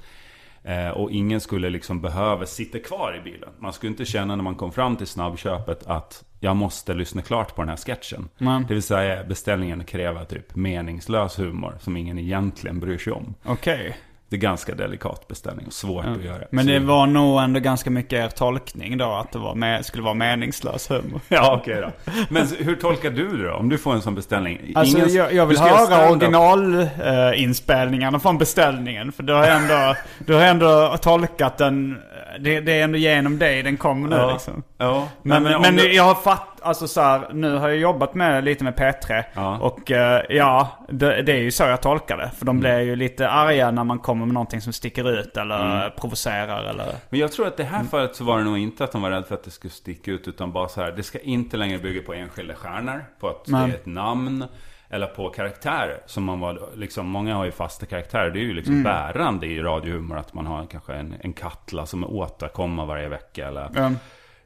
Eh, 0.63 0.89
och 0.89 1.11
ingen 1.11 1.41
skulle 1.41 1.71
liksom 1.71 2.01
behöva 2.01 2.47
sitta 2.47 2.79
kvar 2.79 3.19
i 3.21 3.31
bilen. 3.31 3.49
Man 3.59 3.73
skulle 3.73 3.91
inte 3.91 4.05
känna 4.05 4.37
när 4.37 4.43
man 4.45 4.55
kom 4.55 4.73
fram 4.73 4.97
till 4.97 5.07
snabbköpet 5.07 5.87
att 5.87 6.25
jag 6.41 6.57
måste 6.57 6.95
lyssna 6.95 7.23
klart 7.23 7.55
på 7.55 7.63
den 7.63 7.69
här 7.69 7.77
sketchen. 7.77 8.29
Mm. 8.39 8.65
Det 8.69 8.75
vill 8.75 8.83
säga 8.83 9.25
beställningen 9.25 9.85
kräver 9.85 10.25
typ 10.25 10.57
meningslös 10.57 11.39
humor 11.39 11.77
som 11.81 11.97
ingen 11.97 12.19
egentligen 12.19 12.81
bryr 12.81 12.99
sig 12.99 13.13
om. 13.13 13.35
Okej. 13.45 13.97
Det 14.31 14.37
är 14.37 14.41
ganska 14.41 14.75
delikat 14.75 15.29
beställning 15.29 15.67
och 15.67 15.73
svårt 15.73 16.05
att 16.05 16.25
göra. 16.25 16.39
Men 16.51 16.67
det 16.67 16.79
var 16.79 17.07
nog 17.07 17.41
ändå 17.43 17.61
ganska 17.61 17.91
mycket 17.91 18.13
er 18.13 18.29
tolkning 18.29 18.99
då, 18.99 19.13
att 19.13 19.33
det 19.33 19.39
var 19.39 19.55
med, 19.55 19.85
skulle 19.87 20.03
vara 20.05 20.15
meningslös 20.15 20.91
humor. 20.91 21.21
Ja, 21.29 21.57
okej 21.61 21.81
då. 21.81 21.91
Men 22.29 22.47
hur 22.59 22.77
tolkar 22.77 23.11
du 23.11 23.37
det 23.37 23.49
då? 23.49 23.55
Om 23.55 23.69
du 23.69 23.79
får 23.79 23.93
en 23.95 24.03
sån 24.03 24.15
beställning? 24.15 24.73
Alltså 24.75 24.99
Ingen- 24.99 25.15
jag, 25.15 25.33
jag 25.35 25.47
vill 25.47 25.59
höra 25.59 26.11
originalinspelningarna 26.11 28.21
från 28.21 28.39
beställningen. 28.39 29.13
För 29.13 29.23
du 29.23 29.33
har 29.33 29.45
ändå, 29.47 29.97
du 30.19 30.35
har 30.35 30.43
ändå 30.43 30.97
tolkat 31.03 31.59
den, 31.59 31.99
det, 32.41 32.61
det 32.61 32.73
är 32.81 32.85
ändå 32.85 32.99
genom 32.99 33.39
dig 33.39 33.63
den 33.63 33.77
kommer 33.77 34.09
nu 34.09 34.17
Ja. 34.17 34.33
liksom. 34.33 34.63
Ja, 34.79 35.09
Men, 35.23 35.43
men, 35.43 35.55
om 35.55 35.63
du- 35.77 35.93
jag 35.95 36.05
har 36.05 36.15
fatt, 36.15 36.50
alltså 36.63 36.89
så 36.89 37.01
här, 37.01 37.29
nu 37.33 37.57
har 37.57 37.69
jag 37.69 37.79
jobbat 37.79 38.15
med, 38.15 38.45
lite 38.45 38.65
med 38.65 38.75
P3. 38.75 39.25
Ja. 39.35 39.59
Och 39.59 39.91
eh, 39.91 40.23
ja, 40.29 40.69
det, 40.89 41.23
det 41.23 41.33
är 41.33 41.37
ju 41.43 41.51
så 41.51 41.63
jag 41.63 41.83
tolkar 41.83 42.17
det. 42.17 42.31
För 42.39 42.47
de 42.47 42.51
Mm. 42.51 42.61
blir 42.61 42.81
ju 42.81 42.97
lite 42.97 43.29
arga 43.29 43.71
när 43.71 43.85
man 43.85 43.99
kommer 43.99 44.27
med 44.27 44.35
någonting 44.35 44.61
som 44.61 44.73
sticker 44.73 45.11
ut 45.21 45.37
eller 45.37 45.91
provocerar 45.91 46.65
eller... 46.65 46.87
Men 47.11 47.21
jag 47.21 47.33
tror 47.33 47.47
att 47.47 47.57
det 47.57 47.63
Mm. 47.63 47.75
här 47.75 47.85
fallet 47.85 48.17
så 48.17 48.25
var 48.25 48.39
det 48.39 48.45
nog 48.45 48.59
inte 48.59 48.85
att 48.85 48.93
de 48.93 49.03
var 49.03 49.11
rädda 49.11 49.23
för 49.27 49.35
att 49.35 49.45
det 49.45 49.51
skulle 49.51 49.71
sticka 49.71 50.11
ut. 50.11 50.29
Utan 50.29 50.53
bara 50.53 50.69
så 50.69 50.81
här, 50.81 50.93
det 50.93 51.03
ska 51.03 51.19
inte 51.19 51.57
längre 51.57 51.79
bygga 51.79 52.03
på 52.03 52.15
enskilda 52.15 52.55
stjärnor. 52.55 53.05
På 53.21 53.29
att 53.29 53.45
Nej. 53.49 53.67
det 53.67 53.73
är 53.73 53.77
ett 53.77 53.87
namn. 53.87 54.45
Eller 54.93 55.07
på 55.07 55.29
karaktärer. 55.29 56.01
Som 56.07 56.25
man 56.25 56.41
var, 56.41 56.61
liksom, 56.77 57.07
många 57.09 57.35
har 57.35 57.45
ju 57.45 57.51
fasta 57.51 57.87
karaktärer. 57.87 58.31
Det 58.31 58.39
är 58.39 58.43
ju 58.43 58.53
liksom 58.55 58.75
Mm. 58.75 58.85
bärande 58.85 59.47
i 59.47 59.61
radiohumor. 59.63 60.17
Att 60.19 60.35
man 60.35 60.47
har 60.47 60.67
kanske 60.67 60.95
en, 60.95 61.15
en 61.21 61.33
kattla 61.33 61.87
som 61.87 62.05
återkommer 62.05 62.87
varje 62.87 63.09
vecka. 63.09 63.49
Eller 63.49 63.67
Mm. 63.79 63.97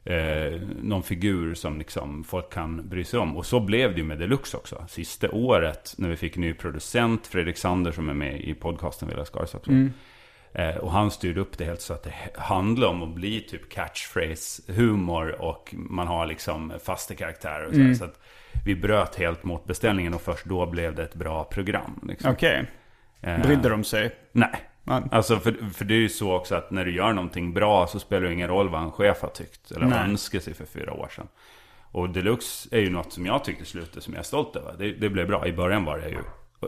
Eh, 0.05 0.61
någon 0.81 1.03
figur 1.03 1.53
som 1.53 1.77
liksom 1.77 2.23
folk 2.23 2.53
kan 2.53 2.89
bry 2.89 3.03
sig 3.03 3.19
om. 3.19 3.37
Och 3.37 3.45
så 3.45 3.59
blev 3.59 3.91
det 3.91 3.97
ju 3.97 4.03
med 4.03 4.19
Deluxe 4.19 4.57
också. 4.57 4.85
Sista 4.87 5.31
året 5.31 5.95
när 5.97 6.09
vi 6.09 6.15
fick 6.15 6.37
ny 6.37 6.53
producent, 6.53 7.27
Fredrik 7.27 7.57
Sander 7.57 7.91
som 7.91 8.09
är 8.09 8.13
med 8.13 8.41
i 8.41 8.53
podcasten 8.53 9.09
Villa 9.09 9.25
Skarsgård. 9.25 9.89
Eh, 10.53 10.75
och 10.75 10.91
han 10.91 11.11
styrde 11.11 11.41
upp 11.41 11.57
det 11.57 11.65
helt 11.65 11.81
så 11.81 11.93
att 11.93 12.03
det 12.03 12.13
handlar 12.35 12.87
om 12.87 13.03
att 13.03 13.15
bli 13.15 13.41
typ 13.41 13.73
catchphrase-humor 13.73 15.41
och 15.41 15.75
man 15.77 16.07
har 16.07 16.25
liksom 16.25 16.73
fasta 16.83 17.15
karaktärer. 17.15 17.65
Och 17.65 17.73
så, 17.73 17.81
här. 17.81 17.93
så 17.93 18.05
att 18.05 18.19
vi 18.65 18.75
bröt 18.75 19.15
helt 19.15 19.43
mot 19.43 19.65
beställningen 19.65 20.13
och 20.13 20.21
först 20.21 20.45
då 20.45 20.65
blev 20.65 20.95
det 20.95 21.03
ett 21.03 21.15
bra 21.15 21.43
program. 21.43 21.99
Liksom. 22.07 22.31
Okej. 22.31 22.65
Eh, 23.21 23.41
Brydde 23.41 23.69
de 23.69 23.83
sig? 23.83 24.15
Nej. 24.31 24.61
Nej. 24.87 25.03
Alltså 25.11 25.39
för, 25.39 25.69
för 25.73 25.85
det 25.85 25.93
är 25.93 25.99
ju 25.99 26.09
så 26.09 26.33
också 26.35 26.55
att 26.55 26.71
när 26.71 26.85
du 26.85 26.95
gör 26.95 27.13
någonting 27.13 27.53
bra 27.53 27.87
så 27.87 27.99
spelar 27.99 28.27
det 28.27 28.33
ingen 28.33 28.47
roll 28.47 28.69
vad 28.69 28.81
en 28.83 28.91
chef 28.91 29.21
har 29.21 29.29
tyckt. 29.29 29.71
Eller 29.71 29.85
Nej. 29.85 29.99
önskar 29.99 30.39
sig 30.39 30.53
för 30.53 30.65
fyra 30.65 30.93
år 30.93 31.07
sedan. 31.15 31.27
Och 31.91 32.09
Deluxe 32.09 32.69
är 32.71 32.79
ju 32.79 32.89
något 32.89 33.13
som 33.13 33.25
jag 33.25 33.43
tyckte 33.43 33.65
slutade 33.65 34.01
som 34.01 34.13
jag 34.13 34.19
är 34.19 34.23
stolt 34.23 34.55
över. 34.55 34.75
Det, 34.77 34.91
det 34.91 35.09
blev 35.09 35.27
bra. 35.27 35.47
I 35.47 35.53
början 35.53 35.85
var 35.85 35.97
det 35.97 36.09
ju 36.09 36.17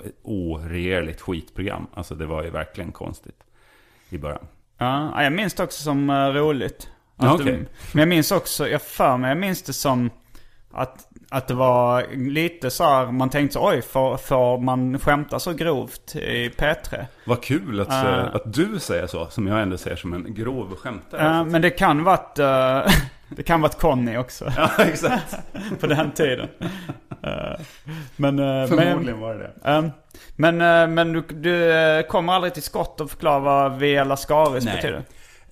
ett 0.07 0.15
oregerligt 0.23 1.21
skitprogram. 1.21 1.87
Alltså 1.93 2.15
det 2.15 2.25
var 2.25 2.43
ju 2.43 2.49
verkligen 2.49 2.91
konstigt. 2.91 3.43
I 4.09 4.17
början. 4.17 4.47
Ja, 4.77 5.11
ja, 5.15 5.23
jag 5.23 5.33
minns 5.33 5.53
det 5.53 5.63
också 5.63 5.83
som 5.83 6.09
uh, 6.09 6.33
roligt. 6.33 6.89
Ja, 7.15 7.31
Att 7.31 7.37
det- 7.37 7.43
okej. 7.43 7.65
Men 7.93 7.99
jag 7.99 8.07
minns 8.07 8.31
också, 8.31 8.69
jag 8.69 8.81
för 8.81 9.17
mig, 9.17 9.29
jag 9.29 9.37
minns 9.37 9.61
det 9.63 9.73
som 9.73 10.09
att, 10.71 11.06
att 11.29 11.47
det 11.47 11.53
var 11.53 12.05
lite 12.15 12.69
så 12.69 12.83
här, 12.83 13.05
man 13.11 13.29
tänkte 13.29 13.53
så, 13.53 13.69
oj, 13.69 13.81
får, 13.81 14.17
får 14.17 14.57
man 14.57 14.99
skämta 14.99 15.39
så 15.39 15.53
grovt 15.53 16.15
i 16.15 16.49
P3? 16.49 17.05
Vad 17.25 17.43
kul 17.43 17.79
att, 17.79 17.87
Ah. 17.91 18.21
att 18.21 18.53
du 18.53 18.79
säger 18.79 19.07
så. 19.07 19.27
Som 19.29 19.47
jag 19.47 19.61
ändå 19.61 19.77
ser 19.77 19.95
som 19.95 20.13
en 20.13 20.33
grov 20.33 20.75
skämtare. 20.75 21.23
Ja, 21.23 21.43
men 21.43 21.61
det 21.61 21.69
kan 21.69 22.03
varit, 22.03 22.39
uh, 22.39 22.93
det 23.29 23.43
kan 23.43 23.61
varit 23.61 23.79
Conny 23.79 24.17
också 24.17 24.51
Ja, 24.57 24.69
exakt. 24.77 25.35
på 25.79 25.87
den 25.87 26.11
tiden. 26.11 26.47
Men, 28.15 28.39
uh, 28.39 28.67
Förmodligen 28.67 29.19
var 29.19 29.33
det 29.35 29.39
det. 29.39 29.91
men, 30.35 30.57
men, 30.57 30.93
men 30.93 31.13
du, 31.13 31.21
du 31.21 32.03
kommer 32.09 32.33
aldrig 32.33 32.53
till 32.53 32.63
skott 32.63 33.01
och 33.01 33.09
förklara 33.09 33.39
vad 33.39 33.77
Via 33.79 34.03
Lascaris 34.03 34.65
Nej. 34.65 34.75
betyder? 34.75 35.03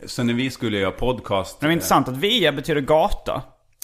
Så 0.06 0.24
när 0.24 0.34
vi 0.34 0.50
skulle 0.52 0.78
göra 0.78 0.92
podcast. 0.92 1.60
Det 1.60 1.68
är 1.68 1.72
intressant 1.72 2.08
att 2.08 2.18
Via 2.18 2.52
betyder 2.52 2.82
gata. 2.82 3.42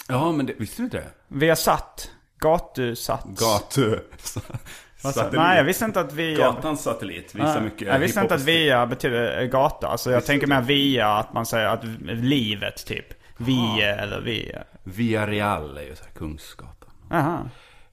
Ja, 0.08 0.32
men 0.32 0.46
det, 0.46 0.54
visste 0.58 0.82
du 0.82 0.84
inte 0.84 0.96
det? 0.96 1.10
Via 1.28 1.56
satt. 1.56 2.10
Gatusats. 2.38 3.40
Gatu. 3.40 3.98
Satellit. 4.96 5.32
Nej, 5.32 5.56
jag 5.56 5.64
visste 5.64 5.84
inte 5.84 6.00
att 6.00 6.12
via... 6.12 6.38
Gatans 6.38 6.82
satellit 6.82 7.34
visar 7.34 7.54
Ja, 7.54 7.60
mycket 7.60 7.88
jag 7.88 7.98
visste 7.98 8.20
inte 8.20 8.34
att 8.34 8.42
via 8.42 8.86
betyder 8.86 9.42
eh, 9.42 9.46
gata. 9.46 9.88
Alltså 9.88 10.10
jag 10.10 10.26
tänker 10.26 10.46
mer 10.46 10.62
via 10.62 11.08
att 11.08 11.32
man 11.32 11.46
säger 11.46 11.66
att 11.66 11.84
livet 12.04 12.86
typ. 12.86 13.06
Via 13.36 13.96
eller 13.96 14.20
via. 14.20 14.64
Via 14.84 15.26
Real 15.26 15.76
är 15.76 15.82
ju 15.82 15.96
så 15.96 16.04
här 16.04 16.12
Kungsgatan. 16.12 16.90
Aha. 17.10 17.38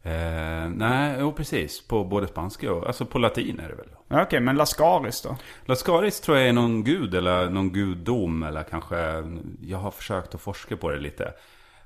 Eh, 0.03 0.69
nej, 0.69 1.15
jo 1.19 1.33
precis. 1.33 1.87
På 1.87 2.03
både 2.03 2.27
spanska 2.27 2.73
och, 2.73 2.87
alltså 2.87 3.05
på 3.05 3.19
latin 3.19 3.59
är 3.59 3.69
det 3.69 3.75
väl. 3.75 4.21
Okej, 4.23 4.39
men 4.39 4.55
Lascaris 4.55 5.21
då? 5.21 5.37
Lascaris 5.65 6.21
tror 6.21 6.37
jag 6.37 6.47
är 6.47 6.53
någon 6.53 6.83
gud 6.83 7.15
eller 7.15 7.49
någon 7.49 7.69
gudom 7.73 8.43
eller 8.43 8.63
kanske, 8.63 9.23
jag 9.61 9.77
har 9.77 9.91
försökt 9.91 10.35
att 10.35 10.41
forska 10.41 10.77
på 10.77 10.89
det 10.89 10.99
lite. 10.99 11.33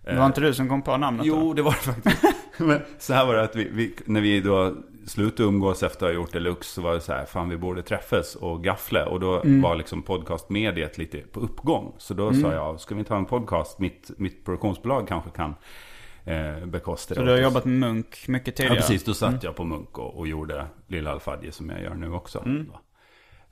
Det 0.04 0.16
var 0.16 0.26
inte 0.26 0.42
du 0.42 0.54
som 0.54 0.70
kom 0.70 0.82
på 0.82 0.98
namnet 0.98 1.26
då? 1.26 1.28
Jo, 1.28 1.54
det 1.54 1.62
var 1.62 1.72
det 1.72 1.78
faktiskt. 1.94 2.24
Men 2.58 2.82
så 3.00 3.14
här 3.14 3.26
var 3.26 3.34
det 3.34 3.42
att 3.44 3.56
vi, 3.56 3.70
vi, 3.72 3.96
när 4.06 4.22
vi 4.22 4.42
då 4.42 4.74
slutade 5.08 5.50
umgås 5.50 5.84
efter 5.84 6.06
att 6.06 6.12
ha 6.12 6.16
gjort 6.16 6.32
Deluxe 6.32 6.74
så 6.74 6.82
var 6.82 6.94
det 6.94 7.02
så 7.02 7.14
här, 7.14 7.26
fan 7.26 7.50
vi 7.50 7.58
borde 7.58 7.82
träffas 7.84 8.36
och 8.36 8.64
gaffla. 8.64 9.06
Och 9.06 9.20
då 9.20 9.42
var 9.46 9.76
liksom 9.76 10.02
podcastmediet 10.02 10.98
lite 10.98 11.18
på 11.18 11.40
uppgång. 11.40 11.94
Så 11.98 12.14
då 12.14 12.34
sa 12.34 12.54
jag, 12.54 12.80
ska 12.80 12.96
vi 12.96 13.00
inte 13.00 13.14
ha 13.14 13.20
en 13.20 13.26
podcast? 13.26 13.80
Mitt, 13.80 14.12
mitt 14.18 14.46
produktionsbolag 14.46 15.08
kanske 15.08 15.30
kan 15.30 15.56
eh, 16.26 16.66
bekosta 16.66 17.14
det. 17.14 17.20
Så 17.20 17.26
du 17.26 17.32
har 17.32 17.38
oss." 17.38 17.44
jobbat 17.44 17.66
med 17.66 17.80
Munk 17.80 18.28
mycket 18.28 18.48
Ja, 18.48 18.54
tidigare? 18.56 18.76
precis. 18.76 19.04
Då 19.04 19.14
satt 19.14 19.44
jag 19.44 19.56
på 19.56 19.64
Munk 19.64 19.98
och, 19.98 20.18
och 20.20 20.28
gjorde 20.28 20.66
Lilla 20.88 21.12
Alfadje 21.12 21.52
som 21.52 21.70
jag 21.70 21.82
gör 21.82 21.96
nu 21.96 22.14
också. 22.14 22.44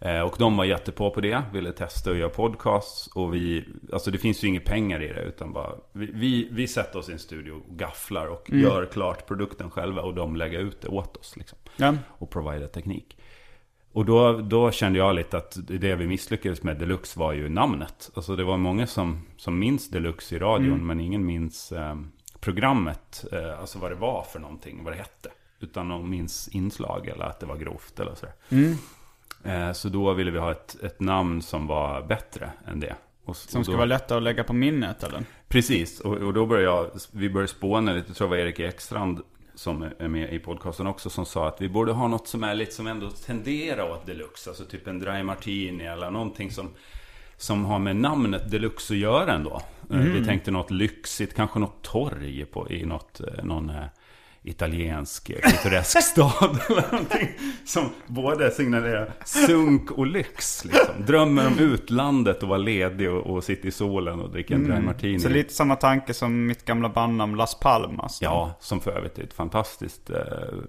Eh, 0.01 0.21
Och 0.21 0.35
de 0.39 0.57
var 0.57 0.65
jättepå 0.65 1.09
på 1.11 1.21
det, 1.21 1.43
ville 1.53 1.71
testa 1.71 2.11
att 2.11 2.17
göra 2.17 2.29
podcasts. 2.29 3.07
Och 3.07 3.33
vi, 3.33 3.65
alltså 3.93 4.11
det 4.11 4.17
finns 4.17 4.43
ju 4.43 4.47
inga 4.47 4.59
pengar 4.59 5.01
i 5.03 5.07
det, 5.07 5.21
utan 5.21 5.53
bara, 5.53 5.71
vi, 5.91 6.05
vi, 6.13 6.47
vi 6.51 6.67
sätter 6.67 6.99
oss 6.99 7.09
i 7.09 7.11
en 7.11 7.19
studio 7.19 7.51
och 7.51 7.77
gafflar 7.77 8.27
och 8.27 8.49
Mm. 8.49 8.63
gör 8.63 8.85
klart 8.85 9.27
produkten 9.27 9.69
själva. 9.71 10.01
Och 10.01 10.13
de 10.13 10.35
lägger 10.35 10.59
ut 10.59 10.81
det 10.81 10.87
åt 10.87 11.17
oss 11.17 11.37
liksom. 11.37 11.57
Ja. 11.77 11.95
Och 12.07 12.29
provider 12.29 12.67
teknik. 12.67 13.17
Och 13.93 14.05
då, 14.05 14.37
då 14.37 14.71
kände 14.71 14.99
jag 14.99 15.15
lite 15.15 15.37
att 15.37 15.57
det 15.67 15.95
vi 15.95 16.07
misslyckades 16.07 16.63
med 16.63 16.77
Deluxe 16.77 17.19
var 17.19 17.33
ju 17.33 17.49
namnet. 17.49 18.11
Alltså 18.15 18.35
det 18.35 18.43
var 18.43 18.57
många 18.57 18.87
som, 18.87 19.21
som 19.37 19.59
minns 19.59 19.89
Deluxe 19.89 20.35
i 20.35 20.39
radion, 20.39 20.67
Mm. 20.73 20.87
men 20.87 20.99
ingen 20.99 21.25
minns 21.25 21.71
eh, 21.71 21.95
programmet. 22.39 23.25
Eh, 23.31 23.59
alltså 23.59 23.79
vad 23.79 23.91
det 23.91 23.95
var 23.95 24.23
för 24.23 24.39
någonting, 24.39 24.83
vad 24.83 24.93
det 24.93 24.97
hette. 24.97 25.29
Utan 25.59 25.89
de 25.89 26.09
minns 26.09 26.47
inslag 26.47 27.07
eller 27.07 27.25
att 27.25 27.39
det 27.39 27.45
var 27.45 27.57
grovt 27.57 27.99
eller 27.99 28.15
sådär. 28.15 28.35
Mm. 28.49 28.75
Eh, 29.43 29.71
så 29.71 29.89
då 29.89 30.13
ville 30.13 30.31
vi 30.31 30.39
ha 30.39 30.51
ett, 30.51 30.83
ett 30.83 30.99
namn 30.99 31.41
som 31.41 31.67
var 31.67 32.01
bättre 32.01 32.51
än 32.67 32.79
det. 32.79 32.95
Och, 33.25 33.35
Som 33.35 33.63
då, 33.63 33.71
vara 33.71 33.85
lättare 33.85 34.17
att 34.17 34.23
lägga 34.23 34.43
på 34.43 34.53
minnet 34.53 35.03
eller? 35.03 35.23
Precis, 35.47 35.99
och, 35.99 36.13
och 36.17 36.33
då 36.33 36.45
började 36.45 36.77
jag, 36.77 36.89
vi 37.11 37.29
började 37.29 37.47
spåna 37.47 37.93
lite, 37.93 38.09
jag 38.09 38.15
tror 38.17 38.27
det 38.27 38.29
var 38.29 38.37
Erik 38.37 38.59
Ekstrand 38.59 39.21
som 39.55 39.85
är 39.99 40.07
med 40.07 40.33
i 40.33 40.39
podcasten 40.39 40.87
också, 40.87 41.09
som 41.09 41.25
sa 41.25 41.47
att 41.47 41.61
vi 41.61 41.69
borde 41.69 41.91
ha 41.91 42.07
något 42.07 42.27
som 42.27 42.43
är 42.43 42.55
lite 42.55 42.71
som 42.71 42.87
ändå 42.87 43.09
tenderar 43.09 43.91
åt 43.91 44.05
deluxe, 44.05 44.49
alltså 44.49 44.65
typ 44.65 44.87
en 44.87 44.99
dry 44.99 45.23
martini 45.23 45.85
eller 45.85 46.11
någonting 46.11 46.51
som, 46.51 46.69
som 47.37 47.65
har 47.65 47.79
med 47.79 47.95
namnet 47.95 48.51
deluxe 48.51 48.93
att 48.93 48.99
göra 48.99 49.33
ändå. 49.33 49.61
Eh, 49.91 49.97
Vi 49.97 50.25
tänkte 50.25 50.51
något 50.51 50.71
lyxigt, 50.71 51.35
kanske 51.35 51.59
något 51.59 51.81
torg 51.81 52.45
på, 52.45 52.71
i 52.71 52.85
något, 52.85 53.19
eh, 53.19 53.43
någon 53.43 53.71
italiensk 54.43 55.27
pittoresk 55.27 56.01
stad 56.03 56.59
eller 56.69 56.91
någonting 56.91 57.29
som 57.65 57.89
både 58.07 58.51
signalerar 58.51 59.13
sunk 59.25 59.91
och 59.91 60.07
lyx. 60.07 60.65
Liksom. 60.65 61.05
Drömmer 61.05 61.47
om 61.47 61.59
utlandet 61.59 62.43
och 62.43 62.49
vara 62.49 62.57
ledig 62.57 63.11
och, 63.11 63.35
och 63.35 63.43
sitta 63.43 63.67
i 63.67 63.71
solen 63.71 64.19
och 64.19 64.31
dricka 64.31 64.53
en 64.53 64.63
dry 64.63 64.79
martini. 64.79 65.19
Så 65.19 65.29
lite 65.29 65.53
samma 65.53 65.75
tanke 65.75 66.13
som 66.13 66.45
mitt 66.45 66.65
gamla 66.65 66.89
bandnamn 66.89 67.35
Las 67.35 67.59
Palmas. 67.59 68.19
då. 68.19 68.25
Ja, 68.25 68.57
som 68.59 68.81
för 68.81 68.91
övrigt 68.91 69.19
är 69.19 69.23
ett 69.23 69.33
fantastiskt 69.33 70.09
eh, 70.09 70.17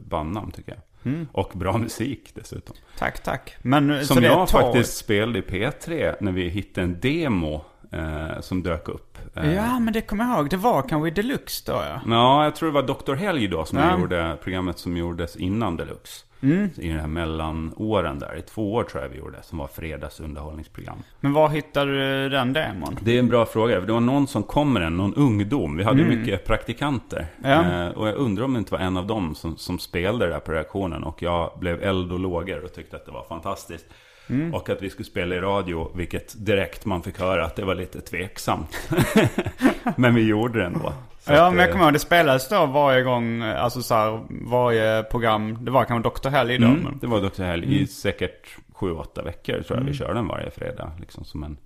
bandnamn 0.08 0.50
tycker 0.50 0.72
jag. 0.72 1.12
Mm. 1.12 1.28
Och 1.32 1.50
bra 1.54 1.78
musik 1.78 2.30
dessutom. 2.34 2.76
Tack, 2.98 3.22
tack. 3.22 3.56
Men, 3.62 4.06
Som 4.06 4.22
jag 4.22 4.50
faktiskt 4.50 4.96
spelade 4.96 5.38
i 5.38 5.42
P3 5.42 6.14
när 6.20 6.32
vi 6.32 6.48
hittade 6.48 6.84
en 6.84 7.00
demo 7.00 7.64
eh, 7.92 8.40
som 8.40 8.62
dök 8.62 8.88
upp. 8.88 9.11
Eh, 9.34 9.54
Ja, 9.54 9.78
men 9.78 9.92
det 9.92 10.00
kommer 10.00 10.24
jag 10.24 10.34
ihåg. 10.38 10.50
Det 10.50 10.56
var 10.56 10.82
kanske 10.82 11.08
i 11.08 11.10
Deluxe 11.10 11.62
då 11.72 11.72
ja. 11.72 12.00
Ja, 12.06 12.44
jag 12.44 12.56
tror 12.56 12.68
det 12.68 12.82
var 12.82 12.82
Dr. 12.82 13.14
Helg 13.14 13.48
då 13.48 13.64
som 13.64 13.78
Ja. 13.78 13.98
gjorde 13.98 14.36
programmet 14.42 14.78
som 14.78 14.96
gjordes 14.96 15.36
innan 15.36 15.76
Deluxe. 15.76 16.24
Mm. 16.42 16.70
I 16.76 16.88
den 16.88 17.00
här 17.00 17.06
mellanåren 17.06 18.18
där. 18.18 18.36
I 18.38 18.42
två 18.42 18.72
år 18.74 18.84
tror 18.84 19.02
jag 19.02 19.10
vi 19.10 19.18
gjorde. 19.18 19.42
Som 19.42 19.58
var 19.58 19.66
fredagsunderhållningsprogram. 19.66 21.02
Men 21.20 21.32
var 21.32 21.48
hittade 21.48 21.92
du 21.92 22.28
den 22.28 22.52
demon? 22.52 22.98
Det 23.00 23.14
är 23.14 23.18
en 23.18 23.28
bra 23.28 23.46
fråga. 23.46 23.80
för 23.80 23.86
Det 23.86 23.92
var 23.92 24.00
någon 24.00 24.26
som 24.26 24.42
kom 24.42 24.72
med 24.72 24.82
den, 24.82 24.96
någon 24.96 25.14
ungdom. 25.14 25.76
Vi 25.76 25.84
hade 25.84 26.04
mycket 26.04 26.44
praktikanter. 26.44 27.26
Mm. 27.44 27.50
Ja. 27.72 27.84
Eh, 27.86 27.88
och 27.92 28.08
jag 28.08 28.14
undrar 28.14 28.44
om 28.44 28.52
det 28.52 28.58
inte 28.58 28.72
var 28.72 28.78
en 28.80 28.96
av 28.96 29.06
dem 29.06 29.34
som, 29.34 29.56
som 29.56 29.78
spelade 29.78 30.26
det 30.26 30.32
där 30.32 30.40
på 30.40 30.52
reaktionen. 30.52 31.02
Och 31.04 31.22
jag 31.22 31.50
blev 31.60 31.82
eld 31.82 32.12
och 32.12 32.20
lågor 32.20 32.64
och 32.64 32.72
tyckte 32.74 32.96
att 32.96 33.06
det 33.06 33.12
var 33.12 33.24
fantastiskt. 33.24 33.86
Mm. 34.32 34.54
Och 34.54 34.68
att 34.68 34.82
vi 34.82 34.90
skulle 34.90 35.06
spela 35.06 35.34
i 35.34 35.40
radio, 35.40 35.90
vilket 35.96 36.46
direkt 36.46 36.84
man 36.84 37.02
fick 37.02 37.18
höra 37.20 37.44
att 37.44 37.56
det 37.56 37.64
var 37.64 37.74
lite 37.74 38.00
tveksamt. 38.00 38.88
men 39.96 40.14
vi 40.14 40.26
gjorde 40.26 40.58
det 40.58 40.66
ändå. 40.66 40.92
Så 41.20 41.32
Ja, 41.32 41.46
att, 41.46 41.52
men 41.52 41.60
jag 41.60 41.68
eh, 41.68 41.72
kommer 41.72 41.84
ihåg 41.84 41.92
det 41.92 41.98
spelades 41.98 42.48
då 42.48 42.66
varje 42.66 43.02
gång, 43.02 43.42
eh, 43.42 43.62
alltså 43.64 43.82
så 43.82 43.94
här, 43.94 44.20
varje 44.50 45.02
program. 45.02 45.64
Det 45.64 45.70
var 45.70 45.84
kanske 45.84 46.08
Dr. 46.10 46.28
Helg 46.28 46.58
då. 46.58 46.66
Mm, 46.66 46.98
det 47.00 47.06
var 47.06 47.20
Dr. 47.20 47.42
Helg 47.42 47.64
Mm. 47.66 47.78
i 47.78 47.86
säkert 47.86 48.56
sju, 48.74 48.90
åtta 48.92 49.22
veckor 49.22 49.62
tror 49.62 49.78
jag 49.78 49.84
vi 49.86 49.92
körde 49.94 50.14
den 50.14 50.28
varje 50.28 50.50
fredag. 50.50 50.92
Liksom 51.00 51.24
som 51.24 51.42
en, 51.42 51.56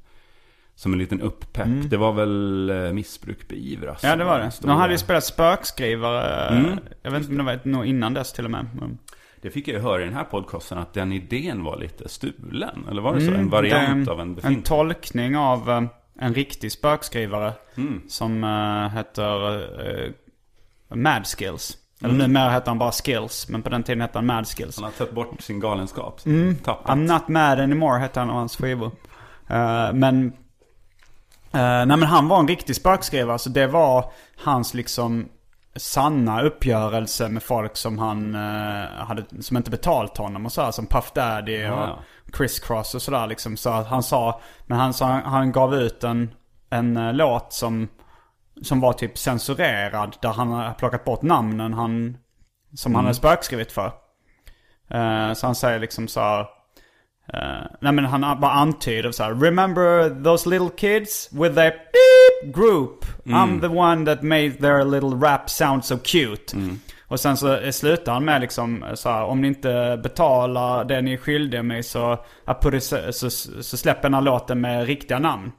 som 0.75 0.93
en 0.93 0.99
liten 0.99 1.21
uppepp. 1.21 1.69
Det 1.91 1.97
var 1.97 2.13
väl 2.13 2.71
eh, 2.71 2.93
missbruk 2.93 3.49
beivras. 3.49 4.05
Mm. 4.05 4.11
ja, 4.19 4.25
det 4.25 4.31
var 4.31 4.39
det. 4.41 4.51
stora- 4.51 4.73
De 4.73 4.81
hade 4.81 4.93
ju 4.93 4.99
spelat 4.99 5.25
spökskrivare. 5.25 6.49
eh, 6.57 6.59
Mm. 6.59 6.79
Jag 7.03 7.11
vet 7.11 7.21
inte 7.31 7.41
om 7.41 7.59
det 7.65 7.77
var 7.79 7.85
innan 7.85 8.15
dess 8.15 8.33
till 8.33 8.45
och 8.45 8.51
med. 8.51 8.67
Det 9.43 9.51
fick 9.51 9.69
jag 9.69 9.75
ju 9.75 9.81
höra 9.83 10.03
i 10.03 10.05
den 10.05 10.15
här 10.15 10.25
podcasten 10.25 10.79
att 10.79 10.95
den 10.95 11.13
idén 11.13 11.65
var 11.65 11.77
lite 11.77 12.09
stulen. 12.09 12.87
Eller 12.91 13.03
var 13.03 13.15
det 13.15 13.21
så? 13.21 13.33
En 13.33 13.51
variant 13.51 13.89
Mm, 13.89 14.05
det- 14.05 14.13
av 14.13 14.21
en 14.21 14.29
En 14.29 14.35
befintlig? 14.35 14.65
tolkning 14.65 15.37
av 15.37 15.71
eh, 15.71 15.83
en 16.19 16.35
riktig 16.35 16.73
spökskrivare. 16.73 17.53
Mm. 17.77 18.03
Som 18.09 18.45
eh, 18.45 18.89
heter 18.97 19.55
uh, 19.55 20.13
Mad 20.95 21.27
Skills. 21.27 21.77
Eller 22.01 22.15
Mm. 22.15 22.27
numera 22.33 22.51
heter 22.51 22.67
han 22.69 22.79
bara 22.79 22.93
Skills. 22.93 23.49
Men 23.49 23.63
på 23.63 23.69
den 23.69 23.83
tiden 23.83 24.01
hette 24.01 24.19
han 24.19 24.27
Mad 24.27 24.47
Skills. 24.49 24.77
Han 24.77 24.85
har 24.85 24.93
tagit 24.93 25.13
bort 25.15 25.41
sin 25.41 25.61
galenskap. 25.61 26.27
Mm. 26.27 26.57
Tappat. 26.57 26.97
I'm 26.97 27.13
not 27.13 27.29
mad 27.29 27.61
anymore 27.61 27.99
hette 27.99 28.21
han 28.21 28.31
av 28.31 28.37
hans 28.37 28.57
skivor. 28.57 28.91
Eh, 29.49 29.93
men... 29.93 30.27
eh, 31.53 31.87
nej 31.87 31.87
men 31.87 32.03
han 32.03 32.29
var 32.29 32.41
en 32.41 32.49
riktig 32.49 32.77
spökskrivare. 32.77 33.39
Så 33.39 33.51
det 33.51 33.67
var 33.67 34.05
hans 34.45 34.75
liksom 34.75 35.29
sanna 35.77 36.43
uppgörelse 36.43 37.29
med 37.29 37.43
folk 37.43 37.77
som 37.77 37.99
han 37.99 38.35
eh, 38.35 39.05
hade, 39.07 39.43
som 39.43 39.57
inte 39.57 39.71
betalt 39.71 40.17
honom 40.17 40.47
och 40.47 40.53
så 40.53 40.63
här, 40.63 40.71
Som 40.71 40.87
Puff 40.87 41.13
Daddy 41.15 41.65
och 41.65 41.79
Ja. 41.79 41.99
Chris 42.37 42.61
Cross 42.61 42.95
och 42.95 43.03
sådär 43.03 43.27
liksom. 43.27 43.57
Så 43.57 43.71
han 43.71 44.03
sa, 44.03 44.41
men 44.67 44.79
han, 44.79 44.95
sa, 44.95 45.07
han 45.07 45.53
gav 45.53 45.75
ut 45.75 46.05
en, 46.05 46.35
en 46.71 46.97
eh, 46.97 47.13
låt 47.13 47.53
som, 47.53 47.89
som 48.63 48.81
var 48.81 48.93
typ 48.93 49.19
censurerad. 49.19 50.17
Där 50.23 50.33
han 50.33 50.49
har 50.49 50.75
plockat 50.75 51.05
bort 51.05 51.23
namnen 51.23 51.75
han, 51.75 52.17
som 52.75 52.95
han 52.95 53.05
hade 53.05 53.15
spökskrivit 53.15 53.73
för. 53.73 53.93
Eh, 54.91 55.33
så 55.33 55.47
han 55.47 55.55
säger 55.55 55.79
liksom 55.79 56.09
så 56.09 56.21
här. 56.21 56.47
Eh, 57.33 57.67
nej 57.81 57.93
men 57.93 58.05
han 58.05 58.21
bara 58.21 58.53
antyder 58.53 59.13
så 59.13 59.23
här. 59.23 59.35
Remember 59.35 60.11
those 60.25 60.49
little 60.49 60.71
kids 60.77 61.29
with 61.33 61.55
their 61.55 61.71
beep 61.71 62.55
group? 62.55 63.05
I'm 63.25 63.61
the 63.61 63.69
one 63.69 64.05
that 64.07 64.23
made 64.23 64.51
their 64.51 64.85
little 64.85 65.29
rap 65.29 65.51
sound 65.51 65.85
so 65.85 65.99
cute. 66.05 66.57
Och 67.09 67.21
sen 67.21 67.37
så 67.37 67.57
eh, 67.57 67.71
slutar 67.71 68.13
han 68.13 68.25
med 68.25 68.41
liksom 68.41 68.85
så 68.95 69.09
här. 69.09 69.25
Om 69.25 69.41
ni 69.41 69.49
inte 69.49 70.01
betalar 70.03 70.85
det 70.85 71.03
ni 71.03 71.13
är 71.13 71.17
skyldiga 71.17 71.63
mig 71.63 71.83
så, 71.83 72.19
så, 72.81 73.13
så, 73.13 73.31
så 73.63 73.77
släpper 73.77 74.03
den 74.03 74.15
här 74.15 74.21
låten 74.21 74.61
med 74.61 74.87
riktiga 74.87 75.19
namn. 75.19 75.53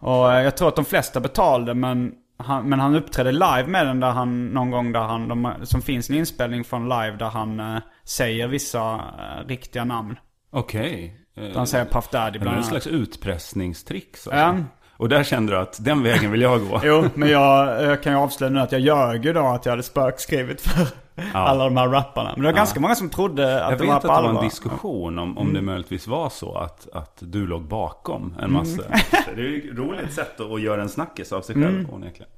Och 0.00 0.32
eh, 0.32 0.42
jag 0.42 0.56
tror 0.56 0.68
att 0.68 0.76
de 0.76 0.84
flesta 0.84 1.20
betalade 1.20 1.74
men 1.74 2.12
han, 2.38 2.68
men 2.68 2.80
han 2.80 2.94
uppträdde 2.94 3.32
live 3.32 3.66
med 3.66 3.86
den 3.86 4.00
där 4.00 4.10
han, 4.10 4.46
någon 4.46 4.70
gång 4.70 4.92
där 4.92 5.00
han, 5.00 5.28
de, 5.28 5.54
som 5.62 5.82
finns 5.82 6.10
en 6.10 6.16
inspelning 6.16 6.64
från 6.64 6.88
live 6.88 7.16
där 7.18 7.28
han 7.28 7.60
eh, 7.60 7.78
säger 8.04 8.48
vissa 8.48 8.94
eh, 8.94 9.48
riktiga 9.48 9.84
namn. 9.84 10.16
Okej. 10.50 11.14
Där 11.34 11.54
han 11.54 11.66
säger 11.66 11.84
Puff 11.84 12.08
Daddy 12.10 12.32
det 12.32 12.38
bland 12.38 12.44
var 12.56 12.62
en 12.62 12.68
annat. 12.68 12.82
slags 12.82 12.86
utpressningstrick. 12.86 14.16
Så. 14.16 14.30
Ja. 14.32 14.56
Och 14.96 15.08
där 15.08 15.24
kände 15.24 15.52
du 15.52 15.58
att 15.58 15.84
den 15.84 16.02
vägen 16.02 16.30
vill 16.30 16.40
jag 16.40 16.68
gå. 16.68 16.80
Jo, 16.84 17.04
men 17.14 17.28
jag, 17.28 17.82
jag 17.84 18.02
kan 18.02 18.12
ju 18.12 18.18
avslöja 18.18 18.50
nu 18.52 18.60
att 18.60 18.72
jag 18.72 18.80
ljög 18.80 19.24
ju 19.24 19.32
då 19.32 19.46
att 19.46 19.66
jag 19.66 19.72
hade 19.72 19.82
spökskrivit 19.82 20.60
för 20.60 20.86
alla 21.32 21.64
de 21.64 21.76
här 21.76 21.88
rapparna. 21.88 22.30
Men 22.34 22.42
det 22.42 22.48
var 22.48 22.56
ganska 22.56 22.80
många 22.80 22.94
som 22.94 23.10
trodde 23.10 23.64
att 23.64 23.70
Jag 23.70 23.78
det 23.78 23.84
vet 23.84 23.88
var 23.88 23.96
att 23.96 24.02
på 24.02 24.06
det 24.08 24.12
var 24.12 24.18
allvar. 24.28 24.42
en 24.42 24.48
diskussion 24.48 25.18
om, 25.18 25.38
om 25.38 25.52
det 25.52 25.62
möjligtvis 25.62 26.06
var 26.06 26.30
så 26.30 26.54
att, 26.54 26.88
att 26.92 27.16
du 27.18 27.46
låg 27.46 27.62
bakom 27.62 28.34
en 28.42 28.52
massa. 28.52 28.82
Det 29.34 29.40
är 29.40 29.44
ju 29.46 29.70
ett 29.70 29.78
roligt 29.78 30.12
sätt 30.12 30.40
att, 30.40 30.50
att 30.52 30.60
göra 30.60 30.82
en 30.82 30.88
snackis 30.88 31.32
av 31.32 31.40
sig 31.40 31.54
själv 31.54 31.94
onekligen. 31.94 32.28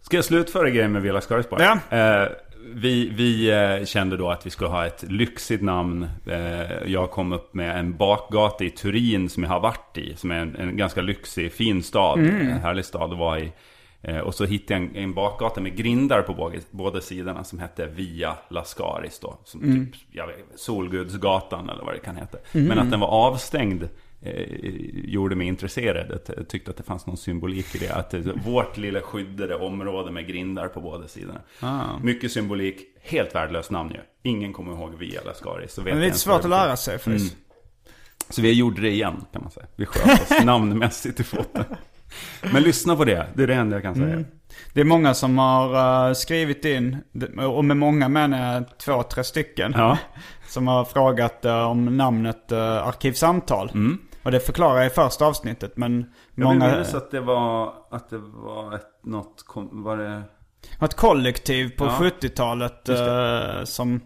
Ska 0.00 0.16
jag 0.16 0.24
slutföra 0.24 0.70
grejen 0.70 0.92
med 0.92 1.02
Villa 1.02 1.20
Skaris 1.20 1.50
bara? 1.50 1.72
Eh, 1.72 2.28
vi 2.72 3.08
vi 3.08 3.50
eh, 3.50 3.84
kände 3.84 4.16
då 4.16 4.30
att 4.30 4.46
vi 4.46 4.50
skulle 4.50 4.70
ha 4.70 4.86
ett 4.86 5.02
lyxigt 5.02 5.62
namn. 5.62 6.08
Eh, 6.26 6.92
jag 6.92 7.10
kom 7.10 7.32
upp 7.32 7.54
med 7.54 7.78
en 7.78 7.96
bakgata 7.96 8.64
i 8.64 8.70
Turin 8.70 9.28
som 9.28 9.42
jag 9.42 9.50
har 9.50 9.60
varit 9.60 9.98
i. 9.98 10.16
Som 10.16 10.30
är 10.30 10.34
en, 10.34 10.56
en 10.56 10.76
ganska 10.76 11.02
lyxig, 11.02 11.52
fin 11.52 11.82
stad. 11.82 12.18
En 12.18 12.60
härlig 12.60 12.84
stad 12.84 13.12
att 13.12 13.18
vara 13.18 13.40
i. 13.40 13.52
Eh, 14.02 14.18
och 14.18 14.34
så 14.34 14.44
hittade 14.44 14.80
jag 14.80 14.90
en, 14.90 14.96
en 14.96 15.14
bakgata 15.14 15.60
med 15.60 15.76
grindar 15.76 16.22
på 16.22 16.34
båda, 16.34 16.56
båda 16.70 17.00
sidorna 17.00 17.44
som 17.44 17.58
hette 17.58 17.86
Via 17.86 18.36
Lascaris 18.48 19.18
då. 19.18 19.38
Som 19.44 19.60
typ, 19.60 20.00
jag 20.10 20.26
vet, 20.26 20.36
Solgudsgatan 20.56 21.70
eller 21.70 21.84
vad 21.84 21.94
det 21.94 21.98
kan 21.98 22.16
heta. 22.16 22.38
Men 22.52 22.78
att 22.78 22.90
den 22.90 23.00
var 23.00 23.08
avstängd 23.08 23.82
eh, 23.82 23.88
gjorde 25.04 25.36
mig 25.36 25.46
intresserad. 25.46 26.20
Jag 26.36 26.48
tyckte 26.48 26.70
att 26.70 26.76
det 26.76 26.82
fanns 26.82 27.06
någon 27.06 27.16
symbolik 27.16 27.74
i 27.74 27.78
det. 27.78 27.90
Att 27.90 28.14
vårt 28.44 28.76
lilla 28.76 29.00
skyddade 29.00 29.54
område 29.54 30.10
med 30.10 30.26
grindar 30.26 30.68
på 30.68 30.80
båda 30.80 31.08
sidorna. 31.08 31.40
Ah. 31.60 31.98
Mycket 32.02 32.32
symbolik, 32.32 32.80
helt 33.02 33.34
värdelöst 33.34 33.70
namn 33.70 33.90
ju. 33.90 34.30
Ingen 34.30 34.52
kommer 34.52 34.72
ihåg 34.72 34.94
Via 34.98 35.20
Lascaris. 35.22 35.78
Vet 35.78 35.84
Det 35.84 35.90
är 35.90 35.96
lite 35.96 36.18
svårt 36.18 36.44
att 36.44 36.50
lära 36.50 36.76
sig 36.76 36.98
först. 36.98 37.32
Mm. 37.32 37.44
Så 38.28 38.42
vi 38.42 38.52
gjorde 38.52 38.82
det 38.82 38.90
igen 38.90 39.24
kan 39.32 39.42
man 39.42 39.50
säga. 39.50 39.66
Vi 39.76 39.86
sköt 39.86 40.22
oss 40.22 40.30
namnmässigt 40.44 41.20
i 41.20 41.24
foten. 41.24 41.64
Men 42.52 42.62
lyssna 42.62 42.96
på 42.96 43.04
det, 43.04 43.26
det 43.34 43.42
är 43.42 43.46
det 43.46 43.54
enda 43.54 43.76
jag 43.76 43.82
kan 43.82 43.94
säga. 43.94 44.12
Mm. 44.12 44.24
Det 44.72 44.80
är 44.80 44.84
många 44.84 45.14
som 45.14 45.38
har 45.38 46.08
eh, 46.08 46.14
skrivit 46.14 46.64
in, 46.64 46.96
och 47.38 47.64
med 47.64 47.76
många 47.76 48.08
menar 48.08 48.54
jag 48.54 48.78
två, 48.78 49.02
tre 49.02 49.24
stycken. 49.24 49.74
Ja. 49.76 49.98
Som 50.48 50.68
har 50.68 50.84
frågat 50.84 51.44
eh, 51.44 51.70
om 51.70 51.96
namnet 51.96 52.52
Arkivsamtal. 52.52 53.70
Och 54.24 54.30
det 54.30 54.40
förklarar 54.40 54.76
jag 54.76 54.86
i 54.86 54.90
första 54.90 55.26
avsnittet. 55.26 55.76
Men. 55.76 56.10
Jag 56.34 56.44
många... 56.44 56.64
vill 56.64 56.72
minnas 56.72 56.94
att 56.94 57.10
det 57.10 57.20
var, 57.20 57.74
att 57.90 58.10
det 58.10 58.18
var 58.18 58.74
ett, 58.74 59.04
något, 59.04 59.44
var 59.72 59.96
det... 59.96 60.22
ett 60.80 60.94
kollektiv 60.94 61.76
på 61.76 61.84
Ja. 61.84 61.98
70-talet 62.00 62.88
eh, 62.88 63.64
som, 63.64 64.00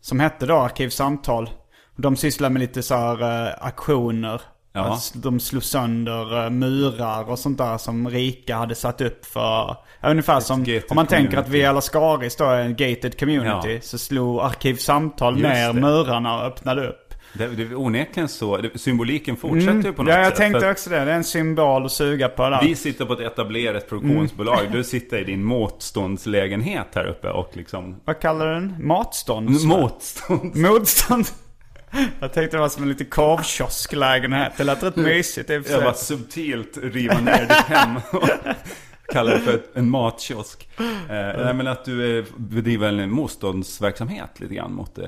som 0.00 0.20
hette 0.20 0.46
då 0.46 0.56
Arkivsamtal. 0.56 1.50
De 1.96 2.16
sysslar 2.16 2.50
med 2.50 2.60
lite 2.60 2.82
så 2.82 2.94
här 2.94 3.46
eh, 3.46 3.54
aktioner. 3.60 4.40
Ja. 4.72 4.80
Alltså, 4.82 5.18
de 5.18 5.40
slog 5.40 5.62
sönder 5.62 6.44
eh, 6.44 6.50
murar 6.50 7.30
och 7.30 7.38
sånt 7.38 7.58
där 7.58 7.78
som 7.78 8.08
rika 8.08 8.56
hade 8.56 8.74
satt 8.74 9.00
upp 9.00 9.26
för... 9.26 9.76
Ungefär 10.02 10.40
som 10.40 10.64
gated 10.64 10.84
om 10.90 10.94
man 10.96 11.06
tänker 11.06 11.38
att 11.38 11.44
community. 11.44 11.50
Via 11.58 11.72
Lascaris 11.72 12.36
då 12.36 12.44
är 12.44 12.60
en 12.60 12.76
gated 12.76 13.18
community. 13.20 13.74
Ja. 13.74 13.80
Så 13.82 13.98
slog 13.98 14.40
Arkivsamtal 14.40 15.38
Just 15.38 15.48
ner 15.48 15.72
det. 15.72 15.80
murarna 15.80 16.34
och 16.36 16.46
öppnade 16.46 16.88
upp. 16.88 17.05
Det, 17.38 17.46
det 17.48 17.62
är 17.62 17.74
onekligen 17.80 18.28
så, 18.28 18.56
det, 18.56 18.78
symboliken 18.78 19.36
fortsätter 19.36 19.82
ju 19.82 19.92
på 19.92 20.02
något 20.02 20.08
Mm. 20.08 20.18
Ja, 20.20 20.24
jag 20.24 20.26
sätt. 20.28 20.36
tänkte 20.36 20.70
också 20.70 20.90
det. 20.90 21.04
Det 21.04 21.10
är 21.10 21.16
en 21.16 21.24
symbol 21.24 21.84
att 21.86 21.92
suga 21.92 22.28
på 22.28 22.48
där. 22.50 22.62
Vi 22.62 22.74
sitter 22.76 23.04
på 23.04 23.12
ett 23.12 23.20
etablerat 23.20 23.88
produktionsbolag. 23.88 24.58
Du 24.72 24.84
sitter 24.84 25.18
i 25.18 25.24
din 25.24 25.44
motståndslägenhet 25.44 26.86
här 26.94 27.06
uppe 27.06 27.30
och 27.30 27.50
liksom... 27.56 27.96
Vad 28.04 28.20
kallar 28.20 28.46
du 28.46 28.54
den? 28.54 28.76
Matstånd? 28.86 29.50
Motstånds... 29.66 30.54
Motstånd. 30.56 31.26
Jag 32.20 32.32
tänkte 32.32 32.56
det 32.56 32.60
var 32.60 32.68
som 32.68 32.82
en 32.82 32.88
liten 32.88 33.06
korvkiosklägenhet. 33.06 34.52
Det 34.56 34.64
lät 34.64 34.82
rätt 34.82 34.96
mysigt 34.96 35.50
i 35.50 35.58
och 35.58 35.64
för 35.64 35.70
Jag 35.72 35.78
sig. 35.78 35.84
bara 35.84 35.94
subtilt 35.94 36.78
riva 36.82 37.20
ner 37.20 37.40
ditt 37.40 37.50
hem. 37.76 37.96
och 38.12 38.28
Kalla 39.12 39.30
det 39.30 39.38
för 39.40 39.60
en 39.74 39.90
matkiosk. 39.90 40.68
Eh, 40.78 40.84
nej 41.08 41.54
men 41.54 41.66
att 41.66 41.84
du 41.84 42.18
eh, 42.18 42.24
bedriver 42.36 42.88
en 42.92 43.10
motståndsverksamhet 43.10 44.40
lite 44.40 44.54
grann 44.54 44.72
mot 44.74 44.98
eh, 44.98 45.04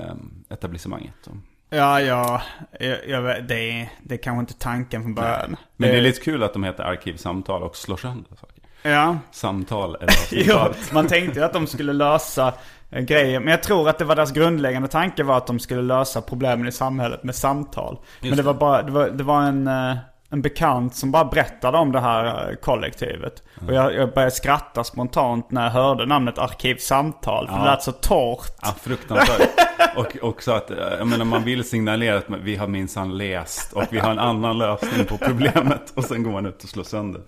etablissemanget. 0.49 1.27
Ja, 1.69 2.01
ja. 2.01 2.41
Jag, 2.79 3.07
jag, 3.07 3.43
det, 3.43 3.71
är, 3.71 3.89
det 4.03 4.15
är 4.15 4.17
kanske 4.17 4.39
inte 4.39 4.53
tanken 4.53 5.01
från 5.03 5.13
början. 5.15 5.55
Men 5.77 5.89
det 5.89 5.97
är 5.97 6.01
lite 6.01 6.21
kul 6.21 6.43
att 6.43 6.53
de 6.53 6.63
heter 6.63 6.83
arkivsamtal 6.83 7.63
och 7.63 7.75
slår 7.75 7.97
sönder 7.97 8.35
saker. 8.41 8.59
Ja. 8.81 9.17
Samtal 9.31 9.95
eller 9.95 10.53
allt. 10.59 10.91
man 10.93 11.07
tänkte 11.07 11.39
ju 11.39 11.45
att 11.45 11.53
de 11.53 11.67
skulle 11.67 11.93
lösa 11.93 12.53
eh, 12.89 13.01
grejer. 13.01 13.39
Men 13.39 13.51
jag 13.51 13.63
tror 13.63 13.89
att 13.89 13.97
det 13.97 14.05
var 14.05 14.15
deras 14.15 14.31
grundläggande 14.31 14.87
tanke 14.87 15.23
var 15.23 15.37
att 15.37 15.47
de 15.47 15.59
skulle 15.59 15.81
lösa 15.81 16.21
problemen 16.21 16.67
i 16.67 16.71
samhället 16.71 17.23
med 17.23 17.35
samtal. 17.35 17.99
Men 18.21 18.29
det 18.29 18.35
det. 18.35 18.43
var 18.43 18.53
bara, 18.53 18.83
det 18.83 18.91
var, 18.91 19.09
det 19.09 19.23
var 19.23 19.41
en, 19.41 19.67
eh, 19.67 19.97
en 20.31 20.41
bekant 20.41 20.95
som 20.95 21.11
bara 21.11 21.25
berättade 21.25 21.77
om 21.77 21.91
det 21.91 21.99
här 21.99 22.49
eh, 22.49 22.55
kollektivet. 22.55 23.43
Och 23.67 23.73
jag, 23.73 23.95
jag 23.95 24.13
började 24.13 24.31
skratta 24.31 24.83
spontant 24.83 25.51
när 25.51 25.63
jag 25.63 25.71
hörde 25.71 26.05
namnet 26.05 26.37
Arkivsamtal. 26.37 27.47
För 27.47 27.59
det 27.59 27.65
lät 27.65 27.83
så 27.83 27.91
torrt. 27.91 28.55
Ja, 28.61 28.75
fruktansvärt. 28.81 29.49
Och 29.95 30.17
också 30.21 30.51
att, 30.51 30.71
eh, 30.71 30.77
jag 30.97 31.07
menar 31.07 31.25
man 31.25 31.43
vill 31.43 31.63
signalera 31.63 32.17
att 32.17 32.25
vi 32.41 32.55
har 32.55 32.67
minsann 32.67 33.17
läst 33.17 33.73
och 33.73 33.83
vi 33.89 33.99
har 33.99 34.11
en 34.11 34.19
annan 34.19 34.57
lösning 34.57 35.05
på 35.05 35.17
problemet. 35.17 35.93
Och 35.95 36.03
sen 36.03 36.23
går 36.23 36.31
man 36.31 36.45
ut 36.45 36.63
och 36.63 36.69
slår 36.69 36.83
sönder. 36.83 37.21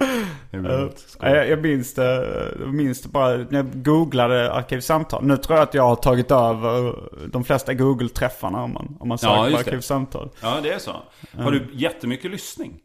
Ja. 0.51 0.89
Jag, 1.29 1.49
jag 1.49 1.61
minns 1.61 1.93
det, 1.93 2.27
jag 2.59 2.73
minns 2.73 3.01
det 3.01 3.09
bara 3.09 3.37
när 3.37 3.55
jag 3.55 3.83
googlade 3.83 4.53
arkivsamtal. 4.53 5.23
Nu 5.23 5.37
tror 5.37 5.57
jag 5.57 5.63
att 5.63 5.73
jag 5.73 5.83
har 5.87 5.95
tagit 5.95 6.31
över 6.31 6.95
de 7.27 7.43
flesta 7.43 7.73
Google-träffarna 7.73 8.63
om 8.63 8.73
man, 8.73 8.97
om 8.99 9.07
man 9.07 9.17
söker 9.17 9.35
Ja, 9.35 9.49
på 9.51 9.57
arkivsamtal. 9.57 10.29
Ja, 10.41 10.57
det 10.63 10.71
är 10.71 10.79
så. 10.79 10.91
Har 11.37 11.51
du 11.51 11.67
jättemycket 11.73 12.31
lyssning? 12.31 12.79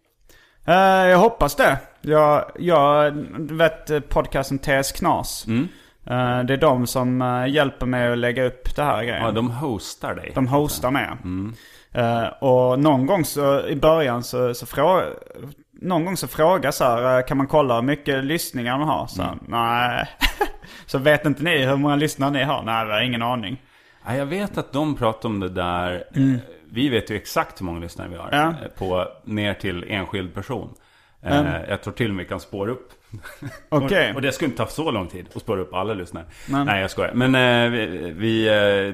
Eh, 0.66 1.06
jag 1.08 1.18
hoppas 1.18 1.54
det. 1.56 1.78
Jag, 2.00 2.44
jag 2.58 3.12
vet 3.36 4.08
podcasten 4.08 4.58
TS 4.58 4.92
Knas. 4.92 5.46
Mm. 5.46 5.68
Eh, 6.06 6.44
det 6.44 6.52
är 6.52 6.56
de 6.56 6.86
som 6.86 7.22
eh, 7.22 7.46
hjälper 7.46 7.86
mig 7.86 8.12
att 8.12 8.18
lägga 8.18 8.44
upp 8.44 8.76
det 8.76 8.82
här 8.82 9.04
grejen. 9.04 9.24
Ja, 9.24 9.30
de 9.30 9.50
hostar 9.50 10.14
dig. 10.14 10.32
De 10.34 10.46
hostar 10.46 10.90
med. 10.90 11.16
Mm. 11.24 11.54
Och 12.40 12.78
någon 12.80 13.06
gång 13.06 13.24
så 13.24 13.66
i 13.66 13.76
början 13.76 14.22
så, 14.22 14.54
så 14.54 14.66
frågar 14.66 15.04
någon 15.72 16.04
gång 16.04 16.16
så 16.16 16.28
frågar 16.28 16.70
så 16.70 16.84
här, 16.84 17.26
kan 17.28 17.36
man 17.36 17.46
kolla 17.46 17.74
hur 17.74 17.82
mycket 17.82 18.24
lyssningar 18.24 18.78
man 18.78 18.88
har? 18.88 19.06
Så, 19.06 19.22
Mm. 19.22 19.38
Nej. 19.48 20.08
så 20.86 20.98
vet 20.98 21.26
inte 21.26 21.42
ni 21.42 21.66
hur 21.66 21.76
många 21.76 21.96
lyssnare 21.96 22.30
ni 22.30 22.42
har? 22.42 22.62
Nej, 22.62 22.86
vi 22.86 22.92
har 22.92 23.00
ingen 23.00 23.22
aning. 23.22 23.62
Ja, 24.06 24.16
jag 24.16 24.26
vet 24.26 24.58
att 24.58 24.72
de 24.72 24.94
pratar 24.94 25.28
om 25.28 25.40
det 25.40 25.48
där. 25.48 26.04
Eh, 26.14 26.22
Vi 26.76 26.88
vet 26.88 27.10
ju 27.10 27.16
exakt 27.16 27.60
hur 27.60 27.64
många 27.66 27.80
lyssnare 27.80 28.08
vi 28.08 28.16
har. 28.16 28.28
Ja. 28.32 28.48
eh, 28.48 28.68
På, 28.78 29.08
ner 29.24 29.54
till 29.54 29.84
enskild 29.88 30.34
person. 30.34 30.74
Eh, 31.22 31.44
Jag 31.68 31.82
tror 31.82 31.92
till 31.94 32.08
och 32.10 32.14
med 32.16 32.24
vi 32.24 32.28
kan 32.28 32.40
spåra 32.40 32.70
upp. 32.70 32.88
Okej. 33.68 34.12
Och, 34.14 34.22
det 34.22 34.32
skulle 34.32 34.46
inte 34.50 34.64
ta 34.64 34.70
så 34.70 34.90
lång 34.90 35.08
tid 35.08 35.26
att 35.34 35.42
spåra 35.42 35.60
upp 35.60 35.74
alla 35.74 35.94
lyssnare. 35.94 36.24
Men- 36.48 36.66
Nej, 36.66 36.80
jag 36.80 36.90
skojar. 36.90 37.12
Men 37.14 37.34
eh, 37.34 37.70
vi, 37.70 37.86
vi, 38.16 38.44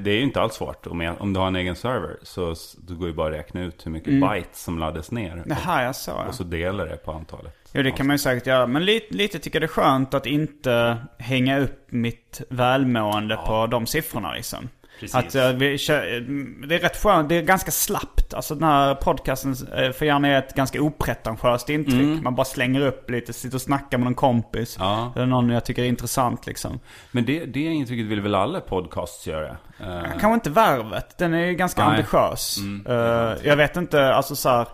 det 0.05 0.11
är 0.11 0.14
ju 0.14 0.21
inte 0.23 0.40
alls 0.40 0.55
svårt. 0.55 0.87
Om, 0.87 1.14
om 1.18 1.33
du 1.33 1.40
har 1.40 1.47
en 1.47 1.57
egen 1.57 1.77
server 1.77 2.16
så 2.23 2.55
då 2.79 2.95
går 2.95 3.09
ju 3.09 3.14
bara 3.14 3.29
att 3.29 3.35
räkna 3.40 3.62
ut 3.62 3.87
hur 3.87 3.90
mycket 3.90 4.21
bytes 4.21 4.62
som 4.62 4.79
laddas 4.79 5.11
ner. 5.11 5.42
Jaha, 5.47 5.83
jag 5.85 5.97
sa 5.97 6.25
Och 6.29 6.35
så 6.35 6.45
delar 6.45 6.87
det 6.87 6.97
på 6.97 7.12
antalet. 7.12 7.55
Jo, 7.73 7.83
det 7.83 7.90
kan 7.90 8.07
man 8.07 8.14
ju 8.14 8.18
säkert 8.18 8.47
göra. 8.47 8.66
Men 8.66 8.85
lite, 8.85 9.14
lite 9.14 9.38
tycker 9.38 9.57
jag 9.61 9.62
det 9.62 9.73
är 9.73 9.83
skönt 9.83 10.14
att 10.14 10.27
inte 10.27 10.97
hänga 11.18 11.59
upp 11.59 11.87
mitt 11.88 12.42
välmående 12.51 13.37
på 13.47 13.66
de 13.66 13.87
siffrorna 13.87 14.33
liksom. 14.33 14.68
Precis. 15.03 15.15
Att 15.15 15.35
eh, 15.35 15.53
vi 15.53 15.79
kör, 15.79 16.17
mm, 16.17 16.65
det 16.69 16.75
är 16.75 16.79
rätt 16.79 17.03
skönt, 17.03 17.29
det 17.29 17.35
är 17.35 17.43
ganska 17.43 17.71
slappt. 17.71 18.35
Alltså 18.35 18.55
den 18.55 18.65
här 18.65 18.95
podcasten 18.95 19.57
eh, 19.77 19.93
får 19.93 20.07
gärna 20.07 20.29
ge 20.29 20.35
ett 20.35 20.55
ganska 20.55 20.83
opretentiöst 20.83 21.69
intryck. 21.69 22.23
Man 22.23 22.35
bara 22.35 22.45
slänger 22.45 22.81
upp 22.81 23.11
lite, 23.11 23.33
sitter 23.33 23.57
och 23.57 23.62
snackar 23.62 23.99
med 23.99 24.05
någon 24.05 24.15
kompis. 24.15 24.77
Ja. 24.79 25.12
Eller 25.17 25.27
någon 25.27 25.51
jag 25.51 25.65
tycker 25.65 25.83
är 25.83 25.87
intressant 25.87 26.47
liksom. 26.47 26.81
Men 27.11 27.25
det, 27.25 27.45
det 27.45 27.61
intrycket 27.61 28.07
vill 28.07 28.21
väl 28.21 28.35
alla 28.35 28.61
podcasts 28.61 29.27
göra? 29.27 29.57
Eh, 29.81 30.03
Kanske 30.21 30.35
inte 30.35 30.51
värvet, 30.51 31.19
den 31.19 31.35
är 31.35 31.47
ju 31.47 31.55
ganska 31.55 31.88
Nej. 31.88 31.91
ambitiös. 31.91 32.59
Eh, 32.88 33.49
jag 33.49 33.57
vet 33.57 33.77
inte, 33.77 34.15
alltså 34.15 34.37
så 34.37 34.49
här, 34.49 34.61
eh, 34.61 34.67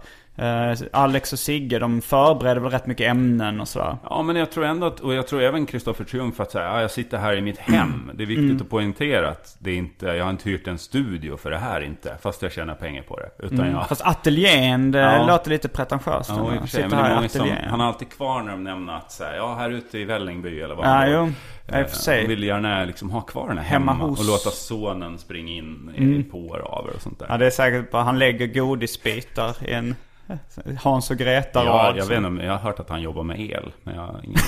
Alex 0.92 1.32
och 1.32 1.38
Sigge, 1.38 1.78
de 1.78 2.00
förbereder 2.00 2.60
väl 2.60 2.70
rätt 2.70 2.86
mycket 2.86 3.10
ämnen 3.10 3.60
och 3.60 3.68
sådär. 3.68 3.96
Ja, 4.10 4.22
men 4.22 4.36
jag 4.36 4.50
tror 4.50 4.64
ändå 4.64 4.86
att, 4.86 5.00
och 5.00 5.14
jag 5.14 5.26
tror 5.26 5.42
även 5.42 5.66
Kristoffer 5.66 6.04
Triumf 6.04 6.40
att 6.40 6.50
säga, 6.50 6.64
ja, 6.64 6.80
jag 6.80 6.90
sitter 6.90 7.18
här 7.18 7.36
i 7.36 7.40
mitt 7.40 7.58
hem. 7.58 8.10
Det 8.14 8.22
är 8.22 8.26
viktigt 8.26 8.44
Mm. 8.44 8.56
att 8.62 8.70
poängtera 8.70 9.28
att 9.28 9.56
det 9.58 9.70
är 9.70 9.76
inte, 9.76 10.06
jag 10.06 10.24
har 10.24 10.30
inte 10.30 10.50
hyrt 10.50 10.66
en 10.66 10.78
studio 10.78 11.36
för 11.36 11.50
det 11.50 11.58
här 11.58 11.80
inte. 11.80 12.16
Fast 12.20 12.42
jag 12.42 12.52
tjänar 12.52 12.74
pengar 12.74 13.02
på 13.02 13.16
det. 13.20 13.46
Utan 13.46 13.70
jag... 13.70 13.88
Fast 13.88 14.02
ateljén, 14.04 14.90
det 14.90 14.98
Ja. 14.98 15.26
låter 15.26 15.50
lite 15.50 15.68
pretentiöst. 15.68 16.30
Ja, 16.36 16.54
i 16.54 16.56
och 16.58 16.60
för 16.60 16.68
sig, 16.68 16.80
men 16.88 16.90
det 16.90 16.96
är 17.10 17.14
många 17.14 17.28
som, 17.28 17.50
han 17.70 17.80
har 17.80 17.86
alltid 17.86 18.08
kvar 18.10 18.42
när 18.42 18.50
de 18.52 18.64
nämner 18.64 18.92
att 18.96 19.12
så 19.12 19.24
här, 19.24 19.34
ja, 19.36 19.54
här 19.54 19.70
ute 19.70 19.98
i 19.98 20.04
Vällingby 20.04 20.60
eller 20.60 20.74
vad 20.74 20.86
Ja, 20.86 20.90
han 20.90 21.12
jo. 21.12 21.32
Ja, 21.72 21.84
för 21.84 21.96
sig. 21.96 22.22
De 22.22 22.28
vill 22.28 22.42
gärna 22.44 22.84
liksom 22.84 23.10
ha 23.10 23.20
kvar 23.20 23.48
den 23.48 23.58
här 23.58 23.64
Hemma 23.64 23.92
hemma, 23.92 24.04
hos- 24.04 24.20
och 24.20 24.26
låta 24.26 24.50
sonen 24.50 25.18
springa 25.18 25.52
in 25.52 25.94
i 25.96 26.22
påraver 26.30 26.94
och 26.94 27.02
sånt 27.02 27.18
där. 27.18 27.26
Ja, 27.28 27.36
det 27.38 27.46
är 27.46 27.50
säkert 27.50 27.90
bara 27.90 28.02
han 28.02 28.18
lägger 28.18 28.46
godisbitar 28.46 29.56
i 29.68 29.72
en 29.72 29.94
Hans 30.82 31.10
och 31.10 31.20
Ja, 31.20 31.24
Greta-rad. 31.24 31.96
jag, 31.96 32.06
vet 32.06 32.16
inte, 32.16 32.26
om- 32.28 32.40
jag 32.40 32.52
har 32.52 32.58
hört 32.58 32.80
att 32.80 32.90
han 32.90 33.02
jobbar 33.02 33.22
med 33.22 33.40
el. 33.40 33.72
Men 33.82 33.94
jag 33.94 34.02
har 34.02 34.20
ingen, 34.24 34.38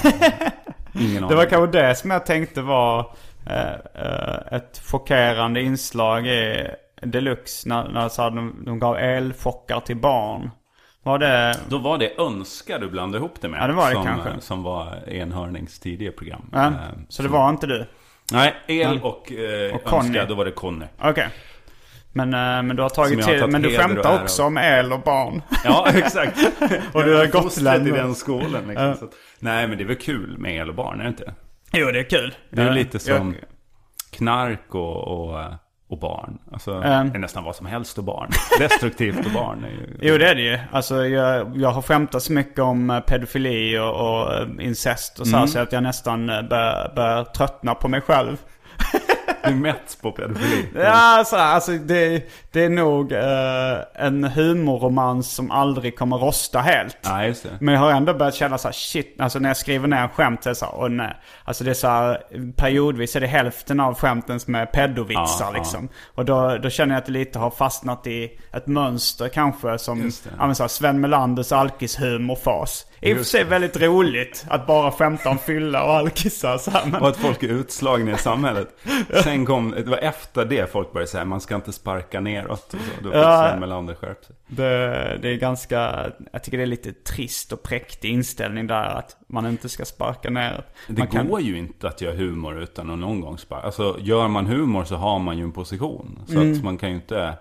ingen 1.11 1.29
Det 1.29 1.35
var 1.35 1.45
kanske 1.45 1.79
det 1.79 1.95
som 1.95 2.11
jag 2.11 2.27
tänkte 2.27 2.63
var 2.63 3.15
eh, 3.47 3.73
eh, 3.95 4.57
ett 4.57 4.83
chockerande 4.91 5.63
inslag 5.63 6.27
i 6.27 6.67
Deluxe. 7.03 7.69
När, 7.69 7.89
när 7.89 8.09
så 8.09 8.23
de, 8.23 8.63
de 8.67 8.79
gav 8.79 8.97
elchockar 8.99 9.81
till 9.81 9.97
barn. 9.97 10.51
Var 11.03 11.19
det... 11.19 11.55
Då 11.69 11.79
var 11.79 11.99
det 11.99 12.19
Önska 12.21 12.79
du 12.79 12.89
blandade 12.91 13.19
ihop 13.25 13.35
det 13.41 13.49
med. 13.49 13.63
Ja, 13.63 13.67
det 13.67 13.73
var 13.73 13.89
det 13.89 13.95
som, 13.95 14.05
kanske. 14.05 14.31
Som 14.41 14.63
var 14.63 15.09
Enhörnings 15.09 15.79
tidiga 15.81 16.13
program. 16.13 16.51
Ja, 16.53 16.67
Eh, 16.67 16.73
så 17.09 17.23
det 17.23 17.29
var 17.29 17.51
inte 17.51 17.67
du? 17.67 17.87
Nej, 18.33 18.55
El 18.67 19.01
och, 19.03 19.33
eh, 19.33 19.75
Och. 19.75 19.93
Önska, 19.93 20.25
då 20.25 20.35
var 20.35 20.45
det 20.45 20.51
Conny. 20.51 20.87
Okej. 21.03 21.29
Men, 22.13 22.35
eh, 22.35 22.63
men 22.63 22.77
du 22.77 22.83
har 22.83 22.89
tagit 22.89 23.25
har 23.25 23.33
till, 23.33 23.47
men 23.47 23.63
du 23.63 23.69
och 23.69 23.83
skämtar 23.83 24.23
också 24.23 24.43
av. 24.43 24.47
om 24.47 24.59
el 24.59 24.93
och 24.93 25.01
barn. 25.01 25.43
Ja, 25.65 25.87
exakt. 25.95 26.39
Och 26.93 27.05
du 27.05 27.17
har 27.17 27.27
gått 27.27 27.59
i 27.59 27.63
den 27.91 28.15
skolan. 28.15 28.69
Liksom, 28.69 28.95
så 28.99 29.05
att, 29.05 29.11
nej, 29.39 29.69
men 29.69 29.79
det 29.79 29.85
är 29.85 29.87
väl 29.89 29.97
kul 29.97 30.39
med 30.39 30.57
el 30.57 30.69
och 30.69 30.75
barn, 30.75 31.01
är 31.01 31.05
det 31.05 31.09
inte? 31.09 31.35
Jo, 31.73 31.87
det 31.91 31.99
är 31.99 32.03
kul. 32.11 32.35
Det 32.51 32.63
är 32.63 32.67
Eh, 32.67 32.73
lite 32.75 32.99
som 32.99 33.13
jag- 33.41 33.45
knark 34.11 34.75
och, 34.75 34.97
och, 35.09 35.45
och 35.91 35.99
barn. 35.99 36.39
Alltså, 36.53 36.73
Mm. 36.75 37.11
det 37.11 37.17
är 37.17 37.21
nästan 37.21 37.45
vad 37.45 37.57
som 37.57 37.67
helst 37.67 37.99
och 37.99 38.05
barn. 38.05 38.31
Destruktivt 38.59 39.27
och 39.27 39.33
barn. 39.33 39.65
Är 39.65 39.69
ju, 39.71 39.97
Jo 40.01 40.19
det 40.19 40.29
är 40.29 40.35
det 40.35 40.43
ju. 40.43 40.59
Alltså 40.73 41.07
jag, 41.07 41.57
jag 41.57 41.71
har 41.71 41.83
skämtat 41.83 42.23
så 42.23 42.33
mycket 42.33 42.59
om 42.61 42.91
eh, 42.91 43.01
pedofili 43.01 43.79
och, 43.79 43.95
och 44.25 44.35
eh, 44.35 44.49
incest 44.61 45.19
och 45.21 45.27
så, 45.27 45.37
här, 45.37 45.47
så 45.47 45.59
att 45.59 45.73
jag 45.73 45.83
nästan 45.83 46.27
börjar, 46.27 46.93
börjar 46.97 47.25
tröttna 47.25 47.75
på 47.75 47.89
mig 47.89 48.01
själv. 48.01 48.37
Du 49.45 49.55
mätts 49.55 49.97
på 49.97 50.13
pedofili. 50.13 50.69
Ja, 50.75 51.25
så 51.27 51.37
här, 51.37 51.55
alltså 51.55 51.73
det, 51.73 52.31
det 52.53 52.65
är 52.65 52.69
nog 52.69 53.13
eh, 53.13 54.05
en 54.07 54.25
humorromans 54.25 55.31
som 55.33 55.51
aldrig 55.51 55.99
kommer 55.99 56.17
rosta 56.17 56.59
helt. 56.61 56.97
Ja, 57.03 57.25
just 57.25 57.43
det. 57.43 57.51
Men 57.61 57.75
jag 57.75 57.81
har 57.81 57.91
ändå 57.91 58.15
börjat 58.15 58.35
känna 58.35 58.59
så 58.59 58.69
här, 58.69 58.73
shit, 58.73 59.17
alltså 59.21 59.39
när 59.39 59.49
jag 59.49 59.57
skriver 59.57 59.89
ner 59.89 59.97
en 59.97 60.09
skämt 60.09 60.43
så 60.43 60.49
är 60.49 60.51
det 60.51 60.55
så 60.55 60.65
här, 60.65 60.75
åh 60.77 60.89
nej. 60.89 61.17
Alltså 61.45 61.65
det 61.65 61.71
är 61.71 61.75
så 61.75 61.89
här, 61.89 62.21
periodvis 62.57 63.17
är 63.17 63.21
det 63.21 63.27
hälften 63.27 63.81
av 63.81 63.95
skämten 63.95 64.41
som 64.41 64.55
är 64.55 64.67
pedovitsar 64.67 65.45
Ja, 65.45 65.51
ja. 65.53 65.59
liksom. 65.59 65.89
Och 66.15 66.25
då, 66.25 66.59
då 66.63 66.71
känner 66.71 66.95
jag 66.95 67.01
att 67.01 67.07
det 67.07 67.13
lite 67.13 67.39
har 67.39 67.51
fastnat 67.51 68.07
i 68.07 68.31
ett 68.53 68.67
mönster 68.67 69.29
kanske 69.29 69.79
som, 69.79 70.11
ja 70.39 70.47
men 70.47 70.55
så 70.55 70.63
här, 70.63 70.69
Sven 70.69 71.01
Melanders 71.01 71.53
alkishumorfas. 71.53 72.87
I 73.03 73.13
och 73.13 73.17
för 73.17 73.25
sig 73.25 73.45
väldigt 73.45 73.77
roligt 73.77 74.45
att 74.49 74.67
bara 74.67 74.93
skämta 74.93 75.29
om 75.29 75.39
fylla 75.39 75.85
och 75.85 75.93
alkisar 75.93 76.59
så 76.59 76.71
här, 76.71 76.87
men... 76.87 77.03
Och 77.03 77.09
att 77.09 77.17
folk 77.17 77.43
är 77.43 77.49
utslagna 77.49 78.13
i 78.13 78.19
samhället. 78.19 78.69
Sen 79.31 79.47
kom, 79.47 79.71
det 79.71 79.83
var 79.91 79.99
efter 79.99 80.45
det 80.45 80.73
folk 80.73 80.93
började 80.93 81.11
säga 81.11 81.25
man 81.25 81.41
ska 81.41 81.55
inte 81.55 81.73
sparka 81.73 82.21
neråt. 82.21 82.75
Och 82.75 82.81
så. 82.81 83.03
Då 83.03 83.09
fick 83.11 83.15
Ja. 83.19 83.57
Melander 83.61 83.95
skärpt 83.95 84.25
sig. 84.25 84.37
Det, 84.47 85.19
det 85.23 85.29
är 85.29 85.37
ganska, 85.37 86.07
jag 86.33 86.45
tycker 86.45 86.59
det 86.59 86.65
är 86.65 86.67
lite 86.67 86.93
trist 86.93 87.53
och 87.53 87.63
präktig 87.63 88.11
inställning 88.11 88.67
där 88.67 88.85
att 88.85 89.17
man 89.29 89.47
inte 89.47 89.69
ska 89.69 89.85
sparka 89.85 90.31
ner. 90.31 90.65
Det 90.89 90.99
Man 90.99 91.07
kan- 91.09 91.29
går 91.29 91.41
ju 91.41 91.59
inte 91.59 91.89
att 91.89 92.01
göra 92.01 92.15
humor 92.17 92.59
utan 92.63 92.91
att 92.91 92.99
någon 92.99 93.21
gång 93.21 93.39
sparka. 93.39 93.67
Alltså 93.67 93.97
gör 94.01 94.29
man 94.29 94.47
humor 94.47 94.85
så 94.85 94.97
har 94.97 95.19
man 95.19 95.39
ju 95.39 95.45
en 95.45 95.53
position. 95.53 96.21
Så 96.27 96.33
Mm. 96.41 96.53
att 96.53 96.65
man 96.65 96.79
kan 96.79 96.89
ju 96.89 96.95
inte... 96.95 97.35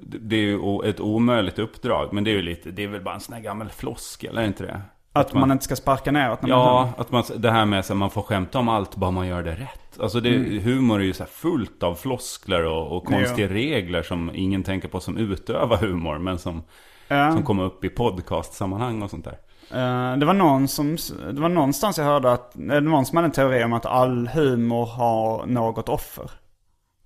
det- 0.00 0.18
Det 0.18 0.36
är 0.36 0.40
ju 0.40 0.80
ett 0.90 1.00
omöjligt 1.00 1.58
uppdrag. 1.58 2.12
Men 2.12 2.24
det 2.24 2.30
är 2.30 2.34
ju 2.34 2.42
lite, 2.42 2.70
det 2.70 2.84
är 2.84 2.88
väl 2.88 3.02
bara 3.02 3.14
en 3.14 3.20
sån 3.20 3.34
här 3.34 3.42
gammal 3.42 3.68
floskel, 3.68 4.36
är 4.36 4.40
det 4.40 4.46
inte 4.46 4.64
det? 4.64 4.80
Att 5.20 5.34
man, 5.34 5.52
inte 5.52 5.64
ska 5.64 5.76
sparka 5.76 6.12
neråt 6.12 6.42
när 6.42 6.48
man 6.48 6.58
Ja, 6.58 6.88
att 6.98 7.10
man, 7.10 7.24
det 7.36 7.50
här 7.50 7.64
med 7.64 7.78
att 7.78 7.96
man 7.96 8.10
får 8.10 8.22
skämta 8.22 8.58
om 8.58 8.68
allt 8.68 8.96
bara 8.96 9.10
man 9.10 9.26
gör 9.26 9.42
det 9.42 9.52
rätt. 9.52 10.00
Alltså 10.00 10.20
det, 10.20 10.30
humor 10.60 11.00
är 11.00 11.04
ju 11.04 11.12
så 11.12 11.24
fullt 11.24 11.82
av 11.82 11.94
floskler 11.94 12.64
och, 12.64 12.96
och 12.96 13.04
konstiga 13.04 13.48
regler 13.48 14.02
som 14.02 14.30
ingen 14.34 14.62
tänker 14.62 14.88
på 14.88 15.00
som 15.00 15.16
utövar 15.16 15.76
humor. 15.76 16.18
Men 16.18 16.38
som, 16.38 16.62
Ja. 17.08 17.32
som 17.32 17.42
kommer 17.42 17.62
upp 17.62 17.84
i 17.84 17.88
podcastsammanhang 17.88 19.02
och 19.02 19.10
sånt 19.10 19.24
där. 19.24 19.38
Eh, 19.70 20.18
det 20.18 20.26
var 20.26 20.34
någon 20.34 20.68
som, 20.68 20.96
det 21.32 21.40
var 21.40 21.48
någonstans 21.48 21.98
jag 21.98 22.04
hörde 22.04 22.32
att, 22.32 22.52
det 22.54 22.80
någon 22.80 23.06
som 23.06 23.16
hade 23.16 23.26
en 23.26 23.32
teori 23.32 23.64
om 23.64 23.72
att 23.72 23.86
all 23.86 24.28
humor 24.28 24.86
har 24.86 25.46
något 25.46 25.88
offer. 25.88 26.30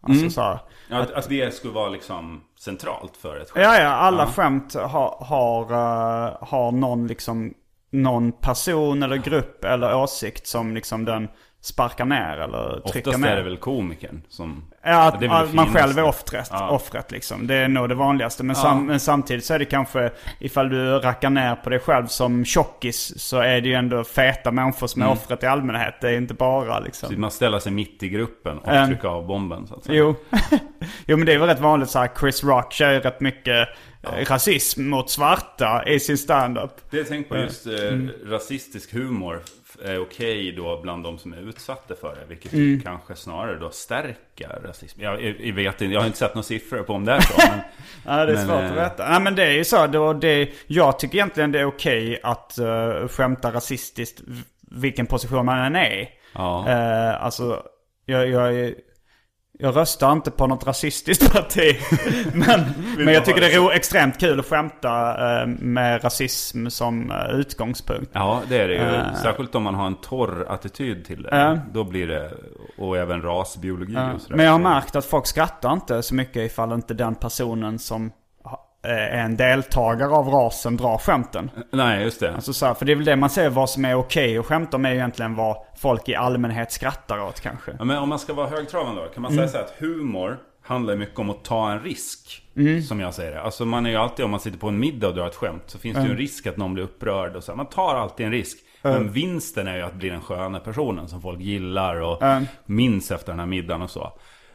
Alltså 0.03 0.31
så 0.31 0.41
här, 0.41 0.59
Ja, 0.91 0.99
att, 0.99 1.11
att 1.11 1.29
det 1.29 1.55
skulle 1.55 1.73
vara 1.73 1.89
liksom 1.89 2.41
centralt 2.59 3.17
för 3.17 3.41
ett 3.41 3.53
Ja, 3.55 3.79
ja, 3.79 3.89
alla 3.89 4.27
skämt 4.27 4.75
har, 4.75 5.17
har, 5.21 5.63
eh, 5.63 6.37
har 6.41 6.73
någon 6.73 7.07
liksom, 7.07 7.55
någon 7.93 8.33
person 8.33 9.03
eller 9.03 9.17
grupp 9.17 9.65
eller 9.65 9.95
åsikt 9.97 10.47
som 10.47 10.75
liksom 10.75 11.05
den 11.05 11.29
sparkar 11.61 12.05
ner 12.05 12.37
eller 12.39 12.81
trycker 12.89 13.11
Oftast 13.11 13.25
ner. 13.25 13.29
är 13.33 13.37
det 13.37 13.43
väl 13.43 13.57
komikern 13.57 14.23
som... 14.29 14.65
Ja, 14.85 15.03
att 15.09 15.21
det 15.21 15.27
är 15.27 15.31
väl 15.31 15.45
att 15.45 15.55
man 15.55 15.67
själv 15.73 15.99
är 15.99 16.05
offret, 16.05 16.49
Ja. 16.53 16.69
offret 16.71 17.11
liksom. 17.13 17.47
Det 17.47 17.55
är 17.55 17.69
nog 17.69 17.89
det 17.89 17.95
vanligaste. 17.95 18.45
Men, 18.45 18.57
sam, 18.57 18.87
men 18.87 19.01
samtidigt 19.01 19.45
så 19.45 19.55
är 19.55 19.59
det 19.59 19.65
kanske, 19.65 20.11
ifall 20.39 20.69
du 20.69 20.99
rackar 20.99 21.31
ner 21.31 21.55
på 21.55 21.71
dig 21.71 21.79
själv 21.79 22.07
som 22.07 22.45
tjockis 22.45 23.21
så 23.21 23.39
är 23.39 23.61
det 23.61 23.69
ju 23.69 23.75
ändå 23.75 24.05
feta 24.05 24.51
människor 24.51 24.87
som 24.87 25.03
är 25.03 25.07
Mm. 25.07 25.19
offret 25.19 25.43
i 25.43 25.47
allmänhet. 25.47 25.95
Det 26.01 26.09
är 26.11 26.17
inte 26.17 26.35
bara 26.35 26.79
liksom... 26.81 27.21
Man 27.21 27.31
ställer 27.31 27.59
sig 27.59 27.73
mitt 27.73 28.03
i 28.03 28.09
gruppen 28.09 28.59
och 28.59 28.69
Mm. 28.69 28.89
trycker 28.89 29.09
av 29.09 29.27
bomben 29.27 29.67
så 29.67 29.75
att 29.75 29.85
säga. 29.85 29.99
Jo. 29.99 30.15
jo 31.07 31.17
men 31.17 31.27
det 31.27 31.33
är 31.33 31.39
väl 31.39 31.49
rätt 31.49 31.61
vanligt 31.61 31.91
så 31.91 31.99
här. 31.99 32.11
Chris 32.21 32.45
Rock 32.45 32.73
kör 32.73 32.93
ju 32.93 33.01
rätt 33.01 33.21
mycket 33.21 33.69
eh, 34.03 34.25
rasism 34.31 34.83
mot 34.89 35.11
svarta 35.11 35.85
i 35.87 36.01
sin 36.01 36.19
standup. 36.19 36.71
Det 36.91 36.97
jag 36.97 37.09
tänkt 37.09 37.29
på 37.29 37.37
just 37.37 37.67
eh, 37.67 37.73
Mm. 37.75 38.11
rasistisk 38.27 38.93
humor 38.95 39.41
är 39.85 39.99
okej 40.03 40.53
då 40.53 40.81
bland 40.83 41.05
de 41.05 41.19
som 41.19 41.33
är 41.33 41.49
utsatta 41.49 41.95
för 42.01 42.15
det. 42.15 42.25
Vilket 42.29 42.53
Mm. 42.53 42.81
kanske 42.81 43.15
snarare 43.17 43.59
då 43.59 43.71
stärker 43.71 44.61
rasism. 44.65 45.01
Jag, 45.03 45.23
jag, 45.41 45.55
vet 45.55 45.81
inte, 45.83 45.95
jag 45.95 46.01
har 46.01 46.07
inte 46.07 46.19
sett 46.19 46.35
några 46.35 46.43
siffror 46.43 46.83
på 46.83 46.93
om 46.93 47.05
det 47.05 47.13
är 47.13 47.21
så. 47.21 47.35
Men, 47.51 47.59
Ja, 48.07 48.27
det 48.27 48.33
är 48.33 48.37
Men, 48.37 48.47
svårt 48.47 48.57
att 48.57 48.71
eh, 48.71 48.75
veta. 48.75 49.09
Nej 49.11 49.21
men 49.21 49.35
det 49.35 49.45
är 49.45 49.53
ju 49.53 49.65
så. 49.65 49.87
Då, 49.87 50.13
det, 50.13 50.51
jag 50.67 50.99
tycker 50.99 51.15
egentligen 51.15 51.53
det 51.53 51.61
är 51.61 51.65
okej 51.65 52.21
att 52.23 52.59
uh, 52.61 53.09
skämta 53.09 53.53
rasistiskt 53.53 54.21
vilken 54.71 55.07
position 55.07 55.47
man 55.47 55.59
än 55.59 55.77
är 55.77 55.91
i. 55.95 56.09
Ja. 56.35 56.69
Eh, 56.69 57.25
alltså, 57.25 57.63
jag, 58.07 58.29
jag, 58.29 58.55
är- 58.55 58.75
jag 59.63 59.77
röstar 59.77 60.13
inte 60.13 60.31
på 60.31 60.47
något 60.47 60.67
rasistiskt 60.67 61.33
parti. 61.33 61.77
men, 62.33 62.61
men 62.97 63.15
jag 63.15 63.25
tycker 63.25 63.41
det 63.41 63.53
är 63.55 63.73
extremt 63.73 64.21
kul 64.21 64.41
att 64.41 64.47
skämta 64.47 65.41
eh, 65.41 65.47
med 65.47 66.05
rasism 66.05 66.69
som 66.69 67.11
eh, 67.11 67.35
utgångspunkt. 67.35 68.11
ja, 68.13 68.43
det 68.49 68.59
är 68.59 68.69
det 68.69 68.75
ju. 68.75 68.81
Eh. 68.81 69.15
Särskilt 69.23 69.55
om 69.55 69.63
man 69.63 69.75
har 69.75 69.87
en 69.87 69.95
torr 69.95 70.47
attityd 70.49 71.05
till 71.05 71.23
det. 71.23 71.61
Då 71.73 71.85
blir 71.85 72.07
det, 72.07 72.31
och 72.79 72.97
även 72.97 73.23
rasbiologi 73.23 73.97
och 74.15 74.21
sådär. 74.21 74.37
Men 74.37 74.47
jag 74.47 74.53
har 74.53 74.59
märkt 74.59 74.97
att 74.97 75.05
folk 75.05 75.27
skrattar 75.27 75.73
inte 75.73 76.03
så 76.03 76.15
mycket 76.15 76.37
ifall 76.37 76.73
inte 76.73 76.95
den 76.95 77.15
personen 77.15 77.79
som 77.79 78.13
en 78.89 79.37
deltagare 79.37 80.11
av 80.11 80.29
rasen 80.29 80.77
drar 80.77 80.99
skämten. 80.99 81.51
Nej, 81.71 82.03
just 82.03 82.21
det. 82.21 82.35
Alltså 82.35 82.53
så 82.53 82.67
här, 82.67 82.75
för 82.75 82.85
det 82.85 82.93
är 82.93 82.97
väl 82.97 83.05
det 83.05 83.17
man 83.17 83.31
säger, 83.31 83.51
vad 83.51 83.71
som 83.71 83.85
är 83.85 83.95
okej 83.95 84.39
att 84.39 84.47
skämta 84.47 84.77
om 84.77 84.85
är 84.85 84.93
egentligen 84.95 85.35
vad 85.35 85.57
folk 85.79 86.09
i 86.09 86.15
allmänhet 86.15 86.73
skrattar 86.73 87.21
åt 87.21 87.41
kanske. 87.41 87.73
Ja, 87.79 87.85
men 87.85 87.99
om 87.99 88.09
man 88.09 88.19
ska 88.19 88.33
vara 88.35 88.47
högtravande 88.49 89.03
då, 89.03 89.09
kan 89.09 89.23
man 89.23 89.33
Mm. 89.33 89.49
säga 89.49 89.51
så 89.53 89.57
här 89.57 89.65
att 89.65 89.81
humor 89.81 90.39
handlar 90.63 90.97
mycket 90.97 91.19
om 91.19 91.31
att 91.31 91.45
ta 91.45 91.73
en 91.73 91.81
risk. 91.81 92.43
Mm. 92.57 92.83
Som 92.83 93.01
jag 93.01 93.15
säger 93.15 93.31
det. 93.33 93.43
Alltså 93.43 93.65
man 93.65 93.87
är 93.87 93.91
ju 93.91 93.97
alltid, 93.97 94.25
om 94.25 94.31
man 94.31 94.41
sitter 94.41 94.59
på 94.59 94.69
en 94.69 94.79
middag 94.79 95.09
och 95.09 95.15
drar 95.15 95.27
ett 95.27 95.35
skämt, 95.35 95.63
så 95.67 95.79
finns 95.79 95.97
det 95.97 96.03
ju 96.05 96.11
en 96.11 96.17
risk 96.17 96.47
att 96.47 96.57
någon 96.57 96.75
blir 96.75 96.85
upprörd 96.85 97.37
och 97.37 97.45
så. 97.45 97.53
här. 97.53 97.57
Man 97.57 97.67
tar 97.67 97.95
alltid 97.95 98.27
en 98.27 98.33
risk. 98.33 98.59
Men 98.83 99.13
vinsten 99.13 99.69
är 99.69 99.77
ju 99.77 99.83
att 99.83 99.95
bli 99.95 100.09
den 100.09 100.21
sköna 100.21 100.61
personen 100.61 101.09
som 101.09 101.23
folk 101.23 101.41
gillar 101.41 101.97
och 102.01 102.23
minns 102.65 103.11
efter 103.11 103.33
den 103.33 103.39
här 103.39 103.47
middagen 103.47 103.83
och 103.83 103.91
så. 103.91 104.13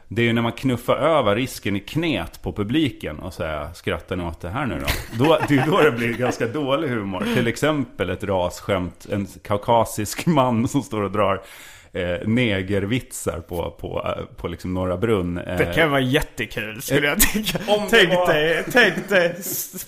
Det 0.10 0.22
är 0.22 0.26
ju 0.26 0.34
när 0.34 0.42
man 0.42 0.52
knuffar 0.52 0.96
över 0.96 1.36
risken 1.36 1.76
i 1.76 1.80
knät 1.80 2.42
på 2.42 2.54
publiken 2.54 3.20
och 3.20 3.34
säger 3.34 3.74
skrattar 3.74 4.16
ni 4.16 4.24
åt 4.24 4.42
det 4.42 4.50
här 4.50 4.66
nu 4.66 4.80
då? 4.80 5.26
då 5.26 5.40
det 5.48 5.56
är 5.58 5.66
då 5.66 5.82
det 5.82 5.92
blir 5.92 6.14
ganska 6.14 6.48
dålig 6.48 6.88
humor. 6.90 7.24
Till 7.36 7.48
exempel 7.48 8.10
ett 8.10 8.24
rasskämt, 8.24 9.06
en 9.12 9.28
kaukasisk 9.44 10.26
man 10.26 10.68
som 10.68 10.82
står 10.84 11.02
och 11.02 11.12
drar 11.12 11.42
eh, 11.94 12.28
negervitsar 12.28 13.40
på, 13.40 13.72
på, 13.72 14.14
eh, 14.18 14.36
på 14.36 14.48
liksom 14.48 14.74
Norra 14.74 14.98
Brunn. 14.98 15.38
Eh, 15.38 15.58
Det 15.58 15.74
kan 15.76 15.92
vara 15.92 16.02
jättekul 16.02 16.82
skulle 16.82 17.08
jag 17.08 17.20
tycka. 17.22 17.58
Om 17.68 17.88
Tänk 17.90 18.10
var- 18.10 18.28
dig, 18.34 18.64
tänk 18.72 19.10
dig, 19.10 19.36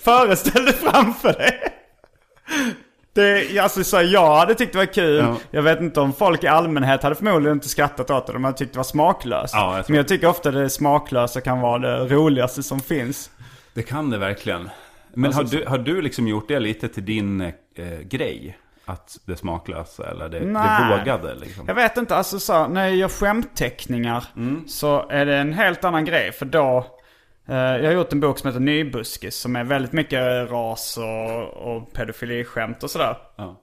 föreställ 0.02 0.64
dig 0.64 0.74
framför 0.74 1.32
dig. 1.32 1.60
Det, 3.12 3.58
alltså 3.58 3.84
så 3.84 4.02
jag 4.02 4.36
hade 4.36 4.54
tyckt 4.54 4.72
det 4.72 4.78
var 4.78 4.86
kul. 4.86 5.16
Ja. 5.16 5.36
Jag 5.50 5.62
vet 5.62 5.80
inte 5.80 6.00
om 6.00 6.12
folk 6.12 6.44
i 6.44 6.46
allmänhet 6.46 7.02
hade 7.02 7.14
förmodligen 7.14 7.56
inte 7.56 7.68
skrattat 7.68 8.10
åt 8.10 8.26
det. 8.26 8.32
De 8.32 8.44
hade 8.44 8.56
tyckt 8.58 8.72
det 8.72 8.78
var 8.78 8.84
smaklöst. 8.84 9.54
Ja, 9.54 9.76
jag 9.76 9.84
Men 9.90 9.96
jag 9.96 10.08
tycker 10.08 10.26
ofta 10.26 10.50
det 10.50 10.70
smaklösa 10.70 11.40
kan 11.40 11.60
vara 11.60 11.78
det 11.78 12.14
roligaste 12.14 12.62
som 12.62 12.80
finns. 12.80 13.30
Det 13.74 13.82
kan 13.82 14.10
det 14.10 14.18
verkligen. 14.18 14.70
Men 15.14 15.34
Alltså, 15.34 15.56
har, 15.56 15.62
du, 15.62 15.68
har 15.68 15.78
du 15.78 16.02
liksom 16.02 16.28
gjort 16.28 16.48
det 16.48 16.58
lite 16.60 16.88
till 16.88 17.04
din 17.04 17.40
eh, 17.40 17.50
grej? 18.02 18.58
Att 18.84 19.18
det 19.24 19.36
smaklösa 19.36 20.10
eller 20.10 20.28
det, 20.28 20.38
det 20.40 20.98
vågade 20.98 21.34
liksom? 21.34 21.64
Jag 21.66 21.74
vet 21.74 21.96
inte, 21.96 22.16
alltså 22.16 22.38
så, 22.40 22.66
när 22.66 22.86
jag 22.86 22.96
gör 22.96 23.08
skämtteckningar 23.08 24.24
så 24.66 25.06
är 25.10 25.26
det 25.26 25.36
en 25.36 25.52
helt 25.52 25.84
annan 25.84 26.04
grej. 26.04 26.32
För 26.32 26.46
då, 26.46 26.86
jag 27.54 27.84
har 27.84 27.92
gjort 27.92 28.12
en 28.12 28.20
bok 28.20 28.38
som 28.38 28.48
heter 28.48 28.60
Nybuskis 28.60 29.36
som 29.36 29.56
är 29.56 29.64
väldigt 29.64 29.92
mycket 29.92 30.50
ras 30.50 30.98
och, 30.98 31.74
och 31.76 31.92
pedofiliskämt 31.92 32.82
och 32.82 32.90
sådär. 32.90 33.16
Ja. 33.36 33.60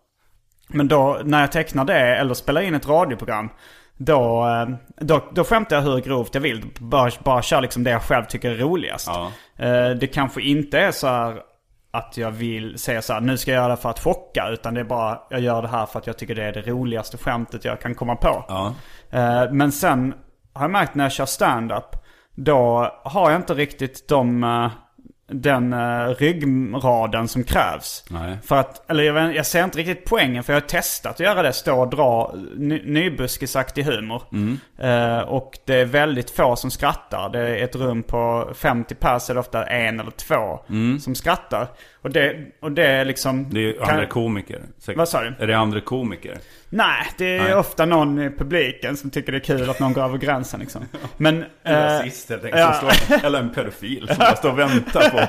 Men 0.68 0.88
då, 0.88 1.22
när 1.24 1.42
jag 1.42 1.52
tecknar 1.52 1.86
det 1.86 2.00
eller 2.18 2.34
spelar 2.34 2.62
in 2.62 2.76
ett 2.76 2.88
radioprogram, 2.88 3.50
då, 3.98 4.48
eh, 4.48 4.76
då, 5.06 5.24
då 5.34 5.44
skämtar 5.44 5.76
jag 5.76 5.84
hur 5.84 6.00
grovt 6.00 6.34
jag 6.36 6.42
vill. 6.42 6.66
Bara, 6.80 7.12
bara 7.24 7.42
kör 7.42 7.62
liksom 7.62 7.84
det 7.84 7.90
jag 7.92 8.02
själv 8.02 8.24
tycker 8.26 8.52
är 8.52 8.56
roligast. 8.58 9.08
Ja. 9.08 9.32
Eh, 9.66 9.90
Det 9.90 10.08
kanske 10.08 10.42
inte 10.42 10.80
är 10.80 10.92
så 10.92 11.08
här 11.08 11.42
att 11.92 12.18
jag 12.18 12.32
vill 12.32 12.80
säga 12.80 13.02
så 13.02 13.14
här, 13.14 13.22
nu 13.22 13.38
ska 13.38 13.52
jag 13.52 13.60
göra 13.62 13.76
det 13.76 13.82
för 13.82 13.90
att 13.90 14.00
chocka. 14.00 14.50
Utan 14.50 14.74
det 14.74 14.80
är 14.80 14.84
bara, 14.86 15.20
jag 15.30 15.40
gör 15.40 15.62
det 15.62 15.68
här 15.68 15.86
för 15.86 16.00
att 16.00 16.08
jag 16.08 16.18
tycker 16.18 16.36
det 16.36 16.44
är 16.44 16.52
det 16.52 16.62
roligaste 16.62 17.18
skämtet 17.18 17.66
jag 17.66 17.82
kan 17.82 17.96
komma 17.96 18.16
på. 18.16 18.46
Ja. 18.48 18.74
Eh, 19.10 19.52
Men 19.52 19.72
sen 19.72 20.14
har 20.54 20.64
jag 20.64 20.72
märkt 20.72 20.96
när 20.96 21.04
jag 21.06 21.12
kör 21.12 21.26
stand-up, 21.26 21.96
då 22.38 22.92
har 23.04 23.32
jag 23.32 23.40
inte 23.40 23.54
riktigt 23.54 24.08
de, 24.08 24.44
eh, 24.44 24.72
den 25.30 25.74
uh, 25.74 26.16
ryggraden 26.16 27.28
som 27.28 27.44
krävs. 27.44 28.04
Nej. 28.10 28.38
För 28.44 28.56
att, 28.56 28.92
eller 28.92 29.04
jag, 29.04 29.36
jag 29.36 29.46
ser 29.46 29.64
inte 29.64 29.80
riktigt 29.80 30.06
poängen 30.06 30.44
för 30.44 30.54
jag 30.54 30.62
har 30.62 30.68
testat 30.68 31.12
att 31.14 31.20
göra 31.20 31.42
det, 31.42 31.54
stå 31.54 31.82
och 31.82 31.90
dra 31.90 32.36
ny, 32.56 32.82
nybuskisaktig 32.86 33.84
humor. 33.84 34.22
Eh, 34.80 35.20
och 35.20 35.58
det 35.66 35.76
är 35.76 35.86
väldigt 35.86 36.30
få 36.30 36.56
som 36.56 36.72
skrattar. 36.72 37.30
Det 37.30 37.40
är 37.40 37.64
ett 37.64 37.76
rum 37.76 38.04
på 38.04 38.52
50 38.56 38.96
pers, 38.96 39.30
eller 39.30 39.40
ofta 39.40 39.66
en 39.66 40.00
eller 40.00 40.12
två 40.12 40.60
som 41.00 41.16
skrattar. 41.16 41.68
Och 42.02 42.12
det, 42.12 42.36
och 42.62 42.72
det 42.72 42.88
är 42.88 43.06
liksom... 43.06 43.50
Det 43.50 43.60
är 43.60 43.64
ju 43.64 43.74
kan- 43.74 43.90
andra 43.90 44.06
komiker. 44.06 44.62
säkert. 44.78 44.98
Vad 44.98 45.10
sa 45.10 45.24
du? 45.24 45.34
Är 45.40 45.48
det 45.48 45.58
andra 45.58 45.82
komiker? 45.82 46.38
Nej, 46.70 47.08
det 47.18 47.38
är 47.38 47.44
Nej. 47.44 47.56
ofta 47.56 47.86
någon 47.86 48.22
i 48.22 48.30
publiken 48.30 48.98
som 48.98 49.10
tycker 49.10 49.32
det 49.32 49.38
är 49.38 49.58
kul 49.58 49.70
att 49.70 49.80
någon 49.80 49.94
går 49.94 50.04
över 50.04 50.18
gränsen 50.18 50.60
liksom. 50.60 50.82
Men... 51.18 51.46
En 51.64 51.76
eh, 51.76 51.82
rasist 51.82 52.30
helt 52.30 52.44
enkelt. 52.44 52.62
ja. 52.62 52.92
Står, 52.92 53.26
eller 53.26 53.40
en 53.40 53.50
pedofil 53.50 54.08
som 54.08 54.18
bara 54.18 54.36
står 54.36 54.52
och 54.52 54.60
väntar 54.60 55.10
på 55.10 55.18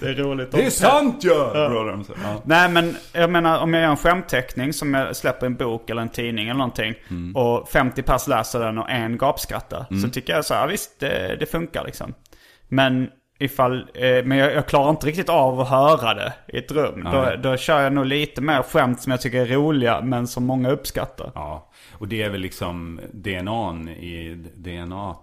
Det 0.00 0.08
är 0.08 0.14
roligt. 0.14 0.52
Det 0.52 0.66
är 0.66 0.70
sant 0.70 1.24
ju! 1.24 1.28
Ja. 1.28 2.04
Ja. 2.22 2.42
Nej 2.44 2.68
men 2.68 2.96
jag 3.12 3.30
menar 3.30 3.58
om 3.58 3.74
jag 3.74 3.82
gör 3.82 3.90
en 3.90 3.96
skämtteckning 3.96 4.72
som 4.72 4.94
jag 4.94 5.16
släpper 5.16 5.46
i 5.46 5.48
en 5.48 5.56
bok 5.56 5.90
eller 5.90 6.02
en 6.02 6.08
tidning 6.08 6.48
eller 6.48 6.58
någonting. 6.58 6.94
Mm. 7.10 7.36
Och 7.36 7.68
50 7.68 8.02
pers 8.02 8.26
läser 8.26 8.60
den 8.60 8.78
och 8.78 8.90
en 8.90 9.18
gapskrattar. 9.18 9.86
Så 10.02 10.08
tycker 10.08 10.32
jag 10.32 10.44
så 10.44 10.54
här, 10.54 10.68
visst 10.68 11.00
det, 11.00 11.36
det 11.40 11.46
funkar 11.46 11.84
liksom. 11.84 12.14
Men 12.68 13.08
ifall, 13.38 13.88
eh, 13.94 14.24
men 14.24 14.38
jag, 14.38 14.52
jag 14.52 14.66
klarar 14.66 14.90
inte 14.90 15.06
riktigt 15.06 15.28
av 15.28 15.60
att 15.60 15.68
höra 15.68 16.14
det 16.14 16.32
i 16.46 16.58
ett 16.58 16.72
rum. 16.72 17.08
Då, 17.12 17.20
Nej. 17.20 17.38
då 17.38 17.56
kör 17.56 17.80
jag 17.80 17.92
nog 17.92 18.06
lite 18.06 18.40
mer 18.40 18.62
skämt 18.62 19.02
som 19.02 19.10
jag 19.10 19.20
tycker 19.20 19.40
är 19.40 19.46
roliga 19.46 20.00
men 20.00 20.26
som 20.26 20.46
många 20.46 20.70
uppskattar. 20.70 21.30
Ja, 21.34 21.70
och 21.92 22.08
det 22.08 22.22
är 22.22 22.30
väl 22.30 22.40
liksom 22.40 23.00
DNAn 23.12 23.88
i 23.88 24.34
DNA. 24.54 25.16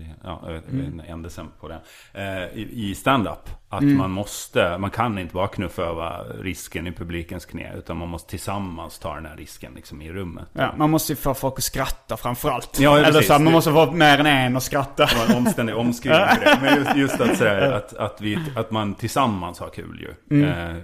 Det, 0.00 0.06
ja, 0.24 0.42
Mm. 0.70 0.84
inte 0.86 1.04
ändelsen 1.04 1.48
på 1.60 1.68
det. 1.68 1.80
Eh, 2.12 2.58
i, 2.58 2.94
stand-up. 2.94 3.50
Att 3.68 3.82
Mm. 3.82 3.98
man 3.98 4.10
måste, 4.10 4.78
man 4.78 4.90
kan 4.90 5.18
inte 5.18 5.34
bara 5.34 5.48
knuffa 5.48 5.82
över 5.82 6.42
risken 6.42 6.86
i 6.86 6.92
publikens 6.92 7.44
knä. 7.46 7.72
Utan 7.76 7.96
man 7.96 8.08
måste 8.08 8.30
tillsammans 8.30 8.98
ta 8.98 9.14
den 9.14 9.26
här 9.26 9.36
risken 9.36 9.72
liksom 9.74 10.02
i 10.02 10.12
rummet. 10.12 10.48
Ja, 10.52 10.74
man 10.76 10.90
måste 10.90 11.12
ju 11.12 11.16
få 11.16 11.34
folk 11.34 11.54
att 11.58 11.64
skratta 11.64 12.16
framförallt. 12.16 12.78
Ja, 12.80 12.98
Eller 12.98 13.22
så 13.22 13.32
man 13.38 13.52
måste 13.52 13.70
vara 13.70 13.90
mer 13.90 14.18
än 14.18 14.26
en 14.26 14.56
och 14.56 14.62
skratta. 14.62 15.06
Det 15.06 15.16
var 15.18 15.26
en 15.34 15.46
omständig 15.46 15.76
omskrivning 15.76 16.26
för 16.28 16.44
det. 16.44 16.58
Men 16.62 16.76
just, 16.76 16.96
just 16.96 17.20
att, 17.20 17.36
sådär, 17.38 17.72
att, 17.72 17.94
att, 17.94 18.20
vi, 18.20 18.38
att 18.56 18.70
man 18.70 18.94
tillsammans 18.94 19.58
har 19.60 19.68
kul 19.68 20.00
ju. 20.30 20.36
Mm. 20.36 20.76
Eh, 20.76 20.82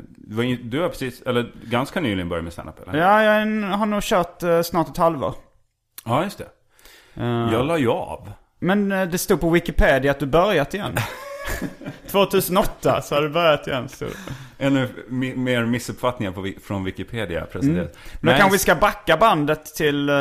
du 0.62 0.80
har 0.80 0.88
precis, 0.88 1.22
eller 1.22 1.52
ganska 1.64 2.00
nyligen 2.00 2.28
börjat 2.28 2.44
med 2.44 2.52
stand-up 2.52 2.88
eller? 2.88 2.98
Ja, 2.98 3.22
jag 3.22 3.66
har 3.76 3.86
nog 3.86 4.02
kört 4.02 4.42
eh, 4.42 4.62
snart 4.62 4.88
ett 4.88 4.96
halvår. 4.96 5.34
Ja, 6.04 6.24
just 6.24 6.38
det. 6.38 6.46
Jag 7.52 7.66
la 7.66 7.78
ju 7.78 7.88
av. 7.90 8.32
Men 8.66 8.92
eh, 8.92 9.08
det 9.08 9.18
stod 9.18 9.40
på 9.40 9.50
Wikipedia 9.50 10.10
att 10.10 10.18
du 10.18 10.26
börjat 10.26 10.74
igen. 10.74 10.92
2008 12.10 13.02
så 13.02 13.14
har 13.14 13.22
du 13.22 13.28
börjat 13.28 13.66
igen. 13.66 13.88
Så. 13.88 14.04
Ännu 14.58 14.88
mer 15.36 15.64
missuppfattningar 15.64 16.32
på, 16.32 16.52
från 16.64 16.84
Wikipedia 16.84 17.44
presenterat. 17.44 17.86
Mm. 17.86 17.96
Men 18.20 18.32
då 18.34 18.38
kanske 18.38 18.54
vi 18.54 18.58
ska 18.58 18.74
backa 18.74 19.16
bandet 19.16 19.64
till 19.64 20.08
eh, 20.08 20.14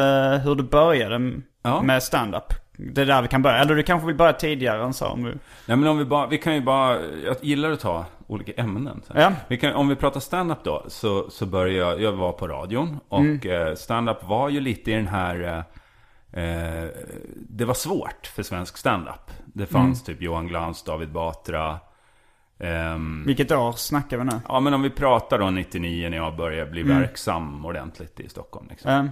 hur 0.43 0.55
du 0.55 0.63
började 0.63 1.31
Ja. 1.63 1.81
med 1.81 2.03
stand-up. 2.03 2.53
Det 2.77 3.01
är 3.01 3.05
där 3.05 3.21
vi 3.21 3.27
kan 3.27 3.41
börja. 3.41 3.57
Eller 3.57 3.75
du 3.75 3.83
kanske 3.83 4.07
vill 4.07 4.15
börja 4.15 4.33
tidigare 4.33 4.83
än 4.83 4.93
så. 4.93 5.05
Om 5.07 5.23
vi... 5.23 5.31
Nej 5.65 5.77
men 5.77 5.87
om 5.87 5.97
vi 5.97 6.05
bara, 6.05 6.27
vi 6.27 6.37
kan 6.37 6.53
ju 6.55 6.61
bara, 6.61 6.97
jag 7.25 7.35
gillar 7.41 7.71
att 7.71 7.79
ta 7.79 8.05
olika 8.27 8.51
ämnen. 8.61 9.01
Ja. 9.15 9.31
Vi 9.47 9.57
kan, 9.57 9.73
om 9.73 9.87
vi 9.87 9.95
pratar 9.95 10.19
stand-up 10.19 10.57
då, 10.63 10.85
så, 10.87 11.29
så 11.29 11.45
började 11.45 11.77
jag, 11.79 12.01
jag 12.01 12.11
var 12.11 12.31
på 12.31 12.47
radion. 12.47 12.99
Och 13.09 13.19
Mm. 13.19 13.39
eh, 13.67 13.75
stand-up 13.75 14.17
var 14.23 14.49
ju 14.49 14.59
lite 14.59 14.91
i 14.91 14.93
den 14.93 15.07
här, 15.07 15.63
eh, 16.41 16.87
det 17.35 17.65
var 17.65 17.73
svårt 17.73 18.27
för 18.27 18.43
svensk 18.43 18.77
stand-up. 18.77 19.31
Det 19.45 19.65
fanns 19.65 20.07
Mm. 20.07 20.15
typ 20.17 20.23
Johan 20.23 20.47
Glans, 20.47 20.83
David 20.83 21.11
Batra. 21.11 21.79
ehm, 22.59 23.23
Vilket 23.27 23.51
år 23.51 23.71
snackar 23.71 24.17
vi 24.17 24.23
nu? 24.23 24.39
ja 24.47 24.59
men 24.59 24.73
om 24.73 24.81
vi 24.81 24.89
pratar 24.89 25.39
då 25.39 25.49
99 25.49 26.09
när 26.09 26.17
jag 26.17 26.35
började 26.35 26.71
bli 26.71 26.81
Mm. 26.81 26.97
verksam 26.99 27.65
ordentligt 27.65 28.19
i 28.19 28.29
Stockholm. 28.29 28.67
Liksom. 28.69 28.91
Um, 28.91 29.09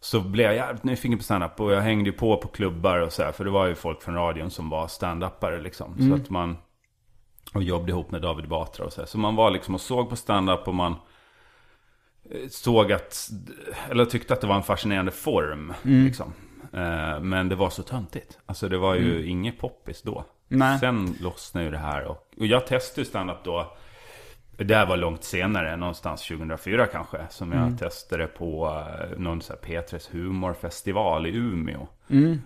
Så 0.00 0.20
blev 0.20 0.46
jag 0.46 0.54
jävligt 0.54 0.84
nyfiken 0.84 1.18
på 1.18 1.24
stand-up 1.24 1.60
och 1.60 1.72
jag 1.72 1.80
hängde 1.80 2.10
ju 2.10 2.16
på 2.16 2.36
på 2.36 2.48
klubbar 2.48 2.98
och 2.98 3.12
så 3.12 3.22
här. 3.22 3.32
För 3.32 3.44
det 3.44 3.50
var 3.50 3.66
ju 3.66 3.74
folk 3.74 4.02
från 4.02 4.14
radion 4.14 4.50
som 4.50 4.68
var 4.70 4.86
stand-upare 4.86 5.62
liksom. 5.62 6.08
Så 6.08 6.14
att 6.14 6.30
man... 6.30 6.56
Och 7.54 7.62
jobbade 7.62 7.90
ihop 7.92 8.10
med 8.10 8.22
David 8.22 8.48
Batra 8.48 8.84
och 8.86 8.92
så 8.92 9.00
här. 9.00 9.06
Så 9.06 9.18
man 9.18 9.36
var 9.36 9.50
liksom 9.50 9.74
och 9.74 9.80
såg 9.80 10.10
på 10.10 10.16
stand-up 10.16 10.68
och 10.68 10.74
man 10.74 10.92
eh, 12.30 12.48
såg 12.50 12.92
att... 12.92 13.28
Eller 13.90 14.04
tyckte 14.04 14.34
att 14.34 14.40
det 14.40 14.46
var 14.46 14.56
en 14.56 14.62
fascinerande 14.62 15.12
form. 15.12 15.72
Liksom. 15.82 16.32
Eh, 16.76 17.20
Men 17.20 17.48
det 17.48 17.54
var 17.54 17.70
så 17.70 17.82
töntigt. 17.82 18.38
Alltså 18.46 18.68
det 18.68 18.78
var 18.78 18.94
ju 18.94 19.26
inget 19.26 19.58
poppis 19.58 20.02
då. 20.02 20.24
Nej. 20.48 20.78
Sen 20.78 21.14
lossnade 21.20 21.64
ju 21.66 21.70
det 21.72 21.78
här. 21.78 22.04
Och, 22.04 22.16
och 22.38 22.46
jag 22.46 22.66
testade 22.66 23.04
stand-up 23.04 23.36
då. 23.44 23.76
Det 24.58 24.74
här 24.74 24.86
var 24.86 24.96
långt 24.96 25.24
senare, 25.24 25.76
någonstans 25.76 26.28
2004 26.28 26.86
kanske. 26.86 27.18
Som 27.30 27.52
jag 27.52 27.78
testade 27.78 28.26
på 28.26 28.66
eh, 29.00 29.18
någon 29.18 29.42
så 29.42 29.52
här 29.52 29.60
P3s 29.60 30.12
humorfestival 30.12 31.26
i 31.26 31.30
Umeå. 31.36 31.86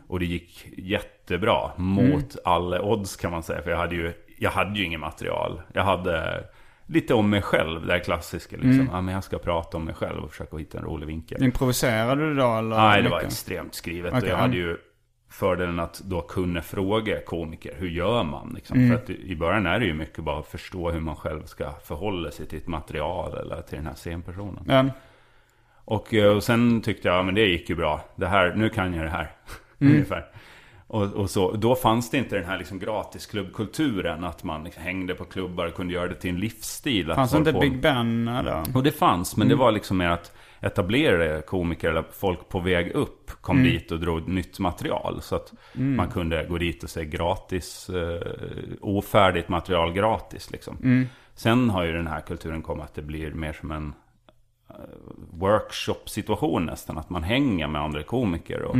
Och 0.09 0.19
det 0.19 0.27
gick 0.27 0.67
jättebra. 0.77 1.71
Mot 1.77 2.37
alla 2.45 2.83
odds 2.83 3.17
kan 3.17 3.31
man 3.31 3.43
säga. 3.43 3.63
För 3.63 3.71
jag 3.71 3.79
hade 3.79 3.95
ju, 3.95 4.13
jag 4.39 4.51
hade 4.51 4.79
ju 4.79 4.85
inget 4.85 5.01
material. 5.01 5.63
Jag 5.73 5.85
hade 5.85 6.45
lite 6.91 7.15
om 7.15 7.31
mig 7.31 7.43
själv, 7.43 7.87
det 7.87 7.93
här 7.93 8.01
klassiska. 8.01 8.57
Liksom. 8.57 8.89
Ja, 8.93 9.01
men 9.01 9.15
jag 9.15 9.25
ska 9.25 9.39
prata 9.39 9.77
om 9.77 9.85
mig 9.85 9.95
själv 9.95 10.25
och 10.25 10.31
försöka 10.31 10.57
hitta 10.57 10.79
en 10.79 10.85
rolig 10.85 11.07
vinkel. 11.07 11.43
improviserade 11.43 12.29
du 12.29 12.35
då 12.35 12.57
eller? 12.57 12.77
Nej, 12.77 13.03
det 13.03 13.09
var 13.09 13.21
extremt 13.21 13.75
skrivet. 13.75 14.13
Okej, 14.13 14.23
och 14.23 14.29
jag 14.29 14.39
ja. 14.39 14.43
hade 14.43 14.57
ju 14.57 14.77
fördelen 15.29 15.81
att 15.81 16.01
då 16.01 16.21
kunna 16.21 16.63
fråga 16.63 17.21
komiker, 17.21 17.75
hur 17.79 17.89
gör 17.89 18.25
man? 18.25 18.53
Liksom? 18.55 18.79
Mm. 18.79 18.89
För 18.89 18.97
att 18.97 19.11
i 19.11 19.37
början 19.37 19.67
är 19.67 19.81
det 19.81 19.87
ju 19.87 19.95
mycket 19.95 20.25
bara 20.25 20.39
att 20.39 20.47
förstå 20.47 20.91
hur 20.91 21.01
man 21.01 21.17
själv 21.17 21.45
ska 21.45 21.73
förhålla 21.85 22.31
sig 22.31 22.47
till 22.47 22.59
ett 22.59 22.67
material 22.67 23.39
eller 23.39 23.63
till 23.63 23.79
den 23.79 23.87
här 23.87 23.95
scenpersonen. 23.95 24.65
Ja. 24.69 24.85
Och, 25.85 26.15
eh, 26.15 26.37
och 26.37 26.43
sen 26.43 26.81
tyckte 26.81 27.09
jag, 27.09 27.17
ja, 27.17 27.23
men 27.23 27.35
det 27.35 27.47
gick 27.47 27.71
ju 27.71 27.77
bra. 27.77 28.01
Det 28.17 28.27
här, 28.27 28.55
nu 28.55 28.69
kan 28.69 28.95
jag 28.95 29.05
det 29.05 29.11
här. 29.11 29.31
Mm. 29.83 29.93
Ungefär. 29.93 30.27
Och, 30.93 31.03
och 31.03 31.31
så, 31.31 31.53
då 31.53 31.75
fanns 31.75 32.11
det 32.11 32.19
inte 32.19 32.37
den 32.37 32.45
här 32.45 32.59
liksom 32.59 32.79
gratisklubbkulturen. 32.79 34.25
Att 34.25 34.45
man 34.45 34.65
liksom 34.65 34.83
hängde 34.83 35.15
på 35.15 35.25
klubbar 35.25 35.67
och 35.67 35.75
kunde 35.75 35.95
göra 35.95 36.09
det 36.09 36.15
till 36.15 36.31
en 36.31 36.41
livsstil. 36.41 37.13
Fanns 37.15 37.31
folk 37.31 37.41
inte 37.41 37.53
på- 37.53 37.61
Big 37.61 37.81
Ben 37.81 38.25
då? 38.45 38.65
och 38.75 38.83
det 38.83 38.93
fanns, 38.93 39.37
men 39.37 39.49
det 39.49 39.55
var 39.55 39.73
liksom 39.73 39.97
mer 39.97 40.09
att 40.09 40.33
etablerade 40.61 41.43
komiker 41.43 41.91
eller 41.91 42.05
folk 42.13 42.49
på 42.49 42.61
väg 42.61 42.91
upp 42.93 43.31
kom 43.41 43.57
dit 43.65 43.93
och 43.93 44.01
drog 44.01 44.29
nytt 44.29 44.59
material. 44.59 45.23
Så 45.23 45.37
att 45.37 45.53
man 45.97 46.09
kunde 46.09 46.45
gå 46.45 46.59
dit 46.59 46.85
och 46.85 46.91
se 46.91 47.05
gratis, 47.05 47.91
eh, 47.91 48.21
ofärdigt 48.81 49.49
material 49.49 49.93
gratis 49.93 50.51
liksom. 50.51 51.07
Sen 51.35 51.71
har 51.71 51.85
ju 51.85 51.93
den 51.93 52.07
här 52.07 52.21
kulturen 52.21 52.63
kommit 52.63 52.85
att 52.85 52.95
det 52.95 53.03
blir 53.03 53.31
mer 53.31 53.53
som 53.53 53.71
en 53.71 53.93
eh, 54.71 54.75
workshop-situation 55.33 56.67
nästan. 56.67 56.99
Att 56.99 57.11
man 57.11 57.23
hänger 57.23 57.69
med 57.69 57.83
andra 57.83 58.03
komiker. 58.03 58.63
Och, 58.63 58.77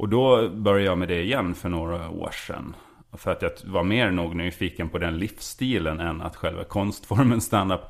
och 0.00 0.08
då 0.08 0.48
började 0.48 0.84
jag 0.84 0.98
med 0.98 1.08
det 1.08 1.22
igen 1.22 1.54
för 1.54 1.68
några 1.68 2.10
år 2.10 2.30
sedan. 2.46 2.76
För 3.12 3.30
att 3.30 3.42
jag 3.42 3.50
var 3.64 3.82
mer 3.82 4.10
nog 4.10 4.36
nyfiken 4.36 4.88
på 4.88 4.98
den 4.98 5.18
livsstilen 5.18 6.00
än 6.00 6.22
att 6.22 6.36
själva 6.36 6.64
konstformen 6.64 7.40
stand-up. 7.40 7.80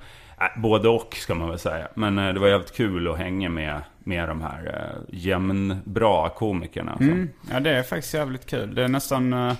Äh, 0.40 0.60
både 0.62 0.88
och 0.88 1.14
ska 1.14 1.34
man 1.34 1.48
väl 1.48 1.58
säga. 1.58 1.88
Men 1.94 2.18
eh, 2.18 2.34
det 2.34 2.40
var 2.40 2.48
jävligt 2.48 2.76
kul 2.76 3.08
att 3.08 3.18
hänga 3.18 3.48
med, 3.48 3.80
med 3.98 4.28
de 4.28 4.40
här 4.40 4.66
eh, 4.66 5.14
jämnbra 5.18 6.28
komikerna. 6.28 6.90
Alltså. 6.90 7.10
Mm. 7.10 7.28
Ja 7.50 7.60
det 7.60 7.70
är 7.70 7.82
faktiskt 7.82 8.14
jävligt 8.14 8.46
kul. 8.46 8.74
Det 8.74 8.84
är 8.84 8.88
nästan... 8.88 9.32
eh, 9.32 9.54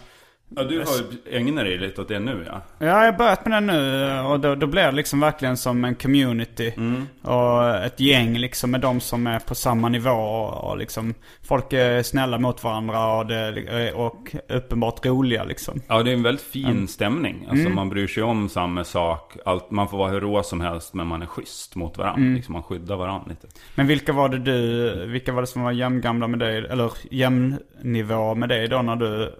Ja, 0.57 0.65
du 0.65 0.79
har 0.79 0.97
ju 0.97 1.37
ägnat 1.37 1.65
dig 1.65 1.79
lite 1.79 2.01
åt 2.01 2.09
det 2.09 2.19
nu 2.19 2.45
ja. 2.47 2.63
Ja, 2.79 2.87
jag 2.87 3.13
har 3.13 3.19
börjat 3.19 3.47
med 3.47 3.63
det 3.63 3.73
nu 3.73 4.21
och 4.21 4.41
då, 4.41 4.55
då 4.55 4.67
blir 4.67 4.83
det 4.83 4.93
liksom 4.93 5.21
verkligen 5.21 5.57
som 5.57 5.85
en 5.85 5.95
community. 5.95 6.73
Mm. 6.77 7.07
Och 7.23 7.75
ett 7.75 8.01
gäng 8.01 8.39
liksom 8.39 8.71
med 8.71 8.81
de 8.81 9.01
som 9.01 9.27
är 9.27 9.39
på 9.39 9.55
samma 9.55 9.89
nivå 9.89 10.11
och, 10.11 10.71
och 10.71 10.79
liksom 10.79 11.15
folk 11.43 11.73
är 11.73 12.03
snälla 12.03 12.39
mot 12.39 12.65
varandra 12.65 13.17
och, 13.17 13.27
det, 13.27 13.93
och 13.93 14.35
uppenbart 14.49 15.07
roliga 15.07 15.45
liksom. 15.45 15.81
Ja, 15.89 16.03
det 16.03 16.11
är 16.11 16.15
en 16.15 16.23
väldigt 16.23 16.45
fin 16.45 16.89
stämning. 16.89 17.47
Alltså 17.51 17.69
man 17.69 17.89
bryr 17.89 18.07
sig 18.07 18.23
om 18.23 18.49
samma 18.49 18.85
sak. 18.85 19.37
Allt, 19.45 19.71
man 19.71 19.89
får 19.89 19.99
vara 19.99 20.11
hur 20.11 20.21
rå 20.21 20.43
som 20.43 20.61
helst, 20.61 20.95
men 20.95 21.07
man 21.07 21.23
är 21.23 21.27
schysst 21.27 21.77
mot 21.77 21.99
varandra. 21.99 22.35
Liksom, 22.35 22.53
man 22.53 22.63
skyddar 22.63 22.97
varandra 22.97 23.27
lite. 23.29 23.47
Men 23.75 23.87
vilka 23.87 24.13
var 24.13 24.29
det 24.29 24.39
du, 24.39 25.07
vilka 25.07 25.33
var 25.33 25.41
det 25.41 25.47
som 25.47 25.63
var 25.63 25.73
jämngamla 25.73 26.27
med 26.29 26.39
dig, 26.39 26.59
eller 26.59 26.93
jämnnivå 27.11 28.35
med 28.35 28.49
dig 28.49 28.69
då 28.69 28.83
när 28.83 28.97
du 28.97 29.35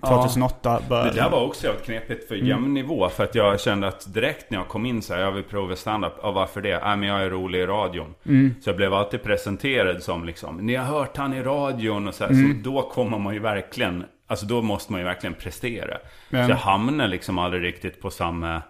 2008 0.00 0.82
började? 0.88 1.10
Det 1.10 1.16
där 1.16 1.30
var 1.30 1.44
också 1.46 1.66
jävligt 1.66 1.84
knepigt 1.84 2.28
för 2.28 2.34
jämn 2.34 2.74
nivå. 2.74 3.08
För 3.08 3.24
att 3.24 3.34
jag 3.34 3.60
kände 3.60 3.88
att 3.88 4.14
direkt 4.14 4.50
när 4.50 4.58
jag 4.58 4.68
kom 4.68 4.86
in 4.86 5.02
så 5.02 5.14
här, 5.14 5.20
jag 5.20 5.32
vill 5.32 5.44
prova 5.44 5.76
stand-up. 5.76 6.12
Ja, 6.22 6.30
varför 6.30 6.60
det? 6.62 6.84
Nej, 6.84 6.96
men 6.96 7.08
jag 7.08 7.22
är 7.22 7.30
rolig 7.30 7.58
i 7.58 7.66
radion. 7.66 8.14
Så 8.60 8.68
jag 8.70 8.76
blev 8.76 8.94
alltid 8.94 9.22
presenterad 9.22 10.02
som 10.02 10.24
liksom, 10.24 10.56
ni 10.56 10.74
har 10.74 10.84
hört 10.84 11.16
han 11.16 11.34
i 11.34 11.42
radion 11.42 12.08
och 12.08 12.14
så 12.14 12.24
här. 12.24 12.34
Så 12.34 12.70
då 12.70 12.82
kommer 12.82 13.18
man 13.18 13.34
ju 13.34 13.40
verkligen, 13.40 14.04
alltså 14.26 14.46
då 14.46 14.62
måste 14.62 14.92
man 14.92 15.00
ju 15.00 15.04
verkligen 15.04 15.34
prestera. 15.34 15.96
Så 16.30 16.36
jag 16.36 16.48
hamnar 16.48 17.08
liksom 17.08 17.38
aldrig 17.38 17.64
riktigt 17.64 18.02
på 18.02 18.10
samma 18.10 18.62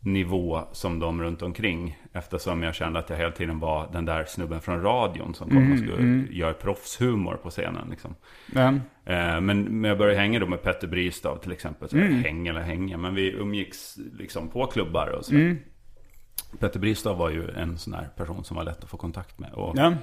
nivå 0.00 0.60
som 0.72 0.98
de 0.98 1.22
runt 1.22 1.42
omkring. 1.42 1.98
Eftersom 2.12 2.62
jag 2.62 2.74
kände 2.74 2.98
att 2.98 3.10
jag 3.10 3.16
hela 3.16 3.30
tiden 3.32 3.58
var 3.58 3.88
den 3.92 4.04
där 4.04 4.24
snubben 4.24 4.60
från 4.60 4.82
radion 4.82 5.34
som 5.34 5.48
kom 5.50 5.72
och 5.72 5.78
skulle 5.78 6.26
göra 6.30 6.52
proffshumor 6.52 7.34
på 7.34 7.50
scenen. 7.50 7.88
Liksom. 7.90 8.14
Ja. 8.54 8.68
Eh, 9.04 9.40
Men 9.40 9.62
men 9.62 9.84
jag 9.84 9.98
började 9.98 10.20
hänga 10.20 10.38
då 10.38 10.46
med 10.46 10.62
Petter 10.62 10.88
Bristav 10.88 11.36
till 11.36 11.52
exempel. 11.52 11.88
Så 11.88 11.96
Mm. 11.96 12.22
Häng 12.22 12.46
eller 12.46 12.60
hänga, 12.60 12.96
men 12.96 13.14
vi 13.14 13.30
umgicks 13.32 13.96
liksom 14.12 14.48
på 14.48 14.66
klubbar 14.66 15.06
och 15.18 15.24
så. 15.24 15.34
Mm. 15.34 15.56
Petter 16.58 16.80
Bristav 16.80 17.18
var 17.18 17.30
ju 17.30 17.50
en 17.50 17.78
sån 17.78 17.94
här 17.94 18.08
person 18.16 18.44
som 18.44 18.56
var 18.56 18.64
lätt 18.64 18.84
att 18.84 18.90
få 18.90 18.96
kontakt 18.96 19.38
med. 19.38 19.52
Och 19.52 19.78
Ja. 19.78 19.94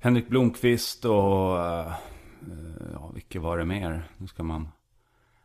Henrik 0.00 0.28
Blomqvist 0.28 1.04
och... 1.04 1.58
eh, 1.60 1.92
Ja, 2.92 3.10
vilka 3.14 3.40
var 3.40 3.58
det 3.58 3.64
mer? 3.64 4.02
Nu 4.16 4.26
ska 4.26 4.42
man... 4.42 4.68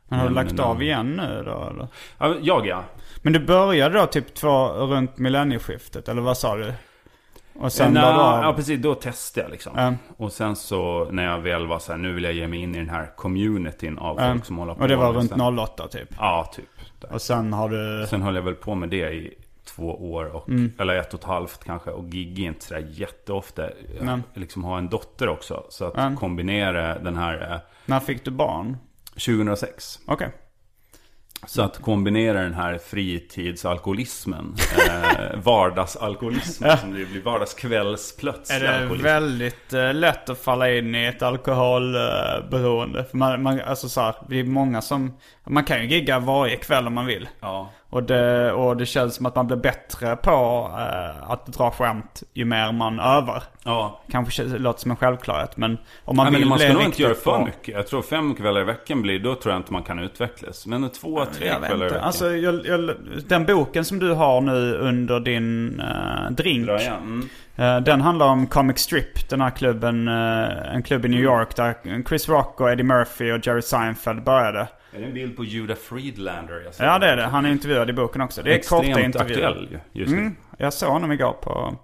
Men 0.08 0.18
har 0.18 0.28
du 0.28 0.34
lagt 0.34 0.52
namn. 0.54 0.70
av 0.70 0.82
igen 0.82 1.16
nu 1.16 1.42
då 1.46 1.68
eller? 1.70 1.86
Ja, 2.18 2.34
jag 2.40 2.66
ja. 2.66 2.84
Men 3.22 3.32
du 3.32 3.38
började 3.46 3.98
då 3.98 4.06
typ 4.06 4.34
två 4.34 4.68
runt 4.68 5.18
millennieskiftet, 5.18 6.08
eller 6.08 6.22
vad 6.22 6.38
sa 6.38 6.56
du? 6.56 6.72
Och 7.60 7.72
sen 7.72 7.94
la 7.94 8.00
du 8.00 8.18
av? 8.20 8.42
Ja, 8.44 8.52
precis. 8.52 8.82
Då 8.82 8.94
testade 8.94 9.44
jag 9.46 9.50
liksom. 9.50 9.72
Ja. 9.76 9.94
Och 10.16 10.32
sen 10.32 10.56
så 10.56 11.08
när 11.10 11.24
jag 11.24 11.38
väl 11.38 11.66
var 11.66 11.78
så 11.78 11.92
här, 11.92 11.98
nu 11.98 12.12
vill 12.12 12.24
jag 12.24 12.32
ge 12.32 12.48
mig 12.48 12.58
in 12.62 12.74
i 12.74 12.78
den 12.78 12.88
här 12.88 13.10
communityn 13.16 13.98
av 13.98 14.16
Ja. 14.20 14.32
folk 14.32 14.44
som 14.44 14.56
håller 14.58 14.74
på. 14.74 14.80
Och 14.80 14.88
det 14.88 14.96
var 14.96 15.12
runt 15.12 15.32
08 15.60 15.88
typ? 15.88 16.08
Ja, 16.18 16.50
typ. 16.54 16.64
Där. 17.00 17.12
Och 17.12 17.22
sen 17.22 17.52
har 17.52 17.68
du... 17.68 18.06
Sen 18.06 18.22
höll 18.22 18.34
jag 18.34 18.42
väl 18.42 18.54
på 18.54 18.74
med 18.74 18.88
det 18.88 19.10
i 19.12 19.34
två 19.64 20.12
år, 20.12 20.24
och, 20.36 20.48
Mm. 20.48 20.72
eller 20.78 20.94
ett 20.96 21.14
och 21.14 21.20
ett 21.20 21.26
halvt 21.26 21.64
kanske. 21.64 21.90
Och 21.90 22.04
gig 22.10 22.38
inte 22.38 22.64
sådär 22.64 22.86
jätteofta. 22.90 23.62
Jag 24.00 24.20
liksom 24.34 24.64
har 24.64 24.78
en 24.78 24.88
dotter 24.88 25.28
också. 25.28 25.64
Så 25.68 25.84
att 25.84 26.16
kombinera 26.18 26.98
den 26.98 27.16
här 27.16 27.52
eh, 27.52 27.58
När 27.86 28.00
fick 28.00 28.24
du 28.24 28.30
barn? 28.30 28.76
2006. 29.18 29.98
Okej. 30.06 30.32
Så 31.46 31.62
att 31.62 31.82
kombinera 31.82 32.42
den 32.42 32.54
här 32.54 32.78
fritidsalkoholismen, 32.78 34.56
eh, 34.88 35.38
vardagsalkoholismen 35.42 36.78
som 36.78 36.94
det 36.94 37.04
blir, 37.04 37.22
vardagskvällsplötslig 37.22 38.56
Är 38.56 38.60
det 38.60 38.76
alkoholism. 38.76 39.04
väldigt 39.04 39.72
eh, 39.72 39.94
lätt 39.94 40.30
att 40.30 40.38
falla 40.38 40.70
in 40.70 40.94
i 40.94 41.04
ett 41.04 41.22
alkoholberoende? 41.22 43.04
För 43.04 43.16
man, 43.16 43.42
man, 43.42 43.60
alltså 43.60 43.88
så 43.88 44.00
här, 44.00 44.14
det 44.28 44.40
är 44.40 44.44
många 44.44 44.82
som... 44.82 45.16
Man 45.46 45.64
kan 45.64 45.82
ju 45.82 45.88
gigga 45.88 46.18
varje 46.18 46.56
kväll 46.56 46.86
om 46.86 46.94
man 46.94 47.06
vill. 47.06 47.28
Ja. 47.40 47.70
Och 47.90 48.02
det, 48.02 48.52
och 48.52 48.76
det 48.76 48.86
känns 48.86 49.14
som 49.14 49.26
att 49.26 49.36
man 49.36 49.46
blir 49.46 49.56
bättre 49.56 50.16
på 50.16 50.30
eh, 50.78 51.30
att 51.30 51.46
dra 51.46 51.70
skämt 51.70 52.22
ju 52.34 52.44
mer 52.44 52.72
man 52.72 53.00
övar. 53.00 53.42
Ja, 53.64 54.00
Kanske 54.10 54.44
låter 54.44 54.80
som 54.80 54.90
en 54.90 54.96
självklarhet 54.96 55.56
men 55.56 55.78
om 56.04 56.16
man 56.16 56.26
ja, 56.26 56.30
vill 56.30 56.40
men 56.40 56.48
man 56.48 56.58
ska 56.58 56.72
nog 56.72 56.82
inte 56.82 57.02
göra 57.02 57.14
för 57.14 57.44
mycket. 57.44 57.74
Jag 57.74 57.86
tror 57.86 58.02
fem 58.02 58.34
kvällar 58.34 58.60
i 58.60 58.64
veckan 58.64 59.02
blir, 59.02 59.18
då 59.18 59.34
tror 59.34 59.52
jag 59.52 59.60
inte 59.60 59.72
man 59.72 59.82
kan 59.82 59.98
utvecklas. 59.98 60.66
Men 60.66 60.90
två, 60.90 61.24
tre 61.24 61.46
Jag 61.46 61.58
kvällar 61.58 61.86
i 61.86 61.88
veckan. 61.88 62.04
Alltså, 62.04 62.30
jag, 62.30 62.66
jag, 62.66 62.90
den 63.26 63.46
boken 63.46 63.84
som 63.84 63.98
du 63.98 64.12
har 64.12 64.40
nu 64.40 64.74
under 64.74 65.20
din 65.20 65.80
eh, 65.80 66.30
drink. 66.30 66.66
Bra. 66.66 66.80
Mm. 66.80 67.28
Eh, 67.56 67.80
Den 67.80 68.00
handlar 68.00 68.26
om 68.26 68.46
Comic 68.46 68.78
Strip, 68.78 69.28
den 69.28 69.40
här 69.40 69.50
klubben, 69.50 70.08
eh, 70.08 70.74
en 70.74 70.82
klubb 70.82 71.04
i 71.04 71.08
New 71.08 71.20
York 71.20 71.56
där 71.56 72.02
Chris 72.08 72.28
Rock 72.28 72.60
och 72.60 72.70
Eddie 72.70 72.82
Murphy 72.82 73.32
och 73.32 73.46
Jerry 73.46 73.62
Seinfeld 73.62 74.24
började. 74.24 74.68
Är 74.92 75.00
det 75.00 75.06
en 75.06 75.14
bild 75.14 75.36
på 75.36 75.44
Judah 75.44 75.76
Friedlander? 75.76 76.70
Ja 76.78 76.98
det 76.98 77.06
är 77.06 77.16
det, 77.16 77.22
han 77.26 77.46
är 77.46 77.50
intervjuad 77.50 77.90
i 77.90 77.92
boken 77.92 78.20
också. 78.20 78.42
Det 78.42 78.54
är 78.54 78.62
korta 78.68 78.86
Extremt 78.86 79.04
intervjuer. 79.14 79.46
aktuell 79.48 79.68
ju, 79.92 80.00
just 80.00 80.12
nu. 80.12 80.18
Mm, 80.18 80.36
jag 80.58 80.72
såg 80.72 80.92
honom 80.92 81.12
igår 81.12 81.32
på, 81.32 81.76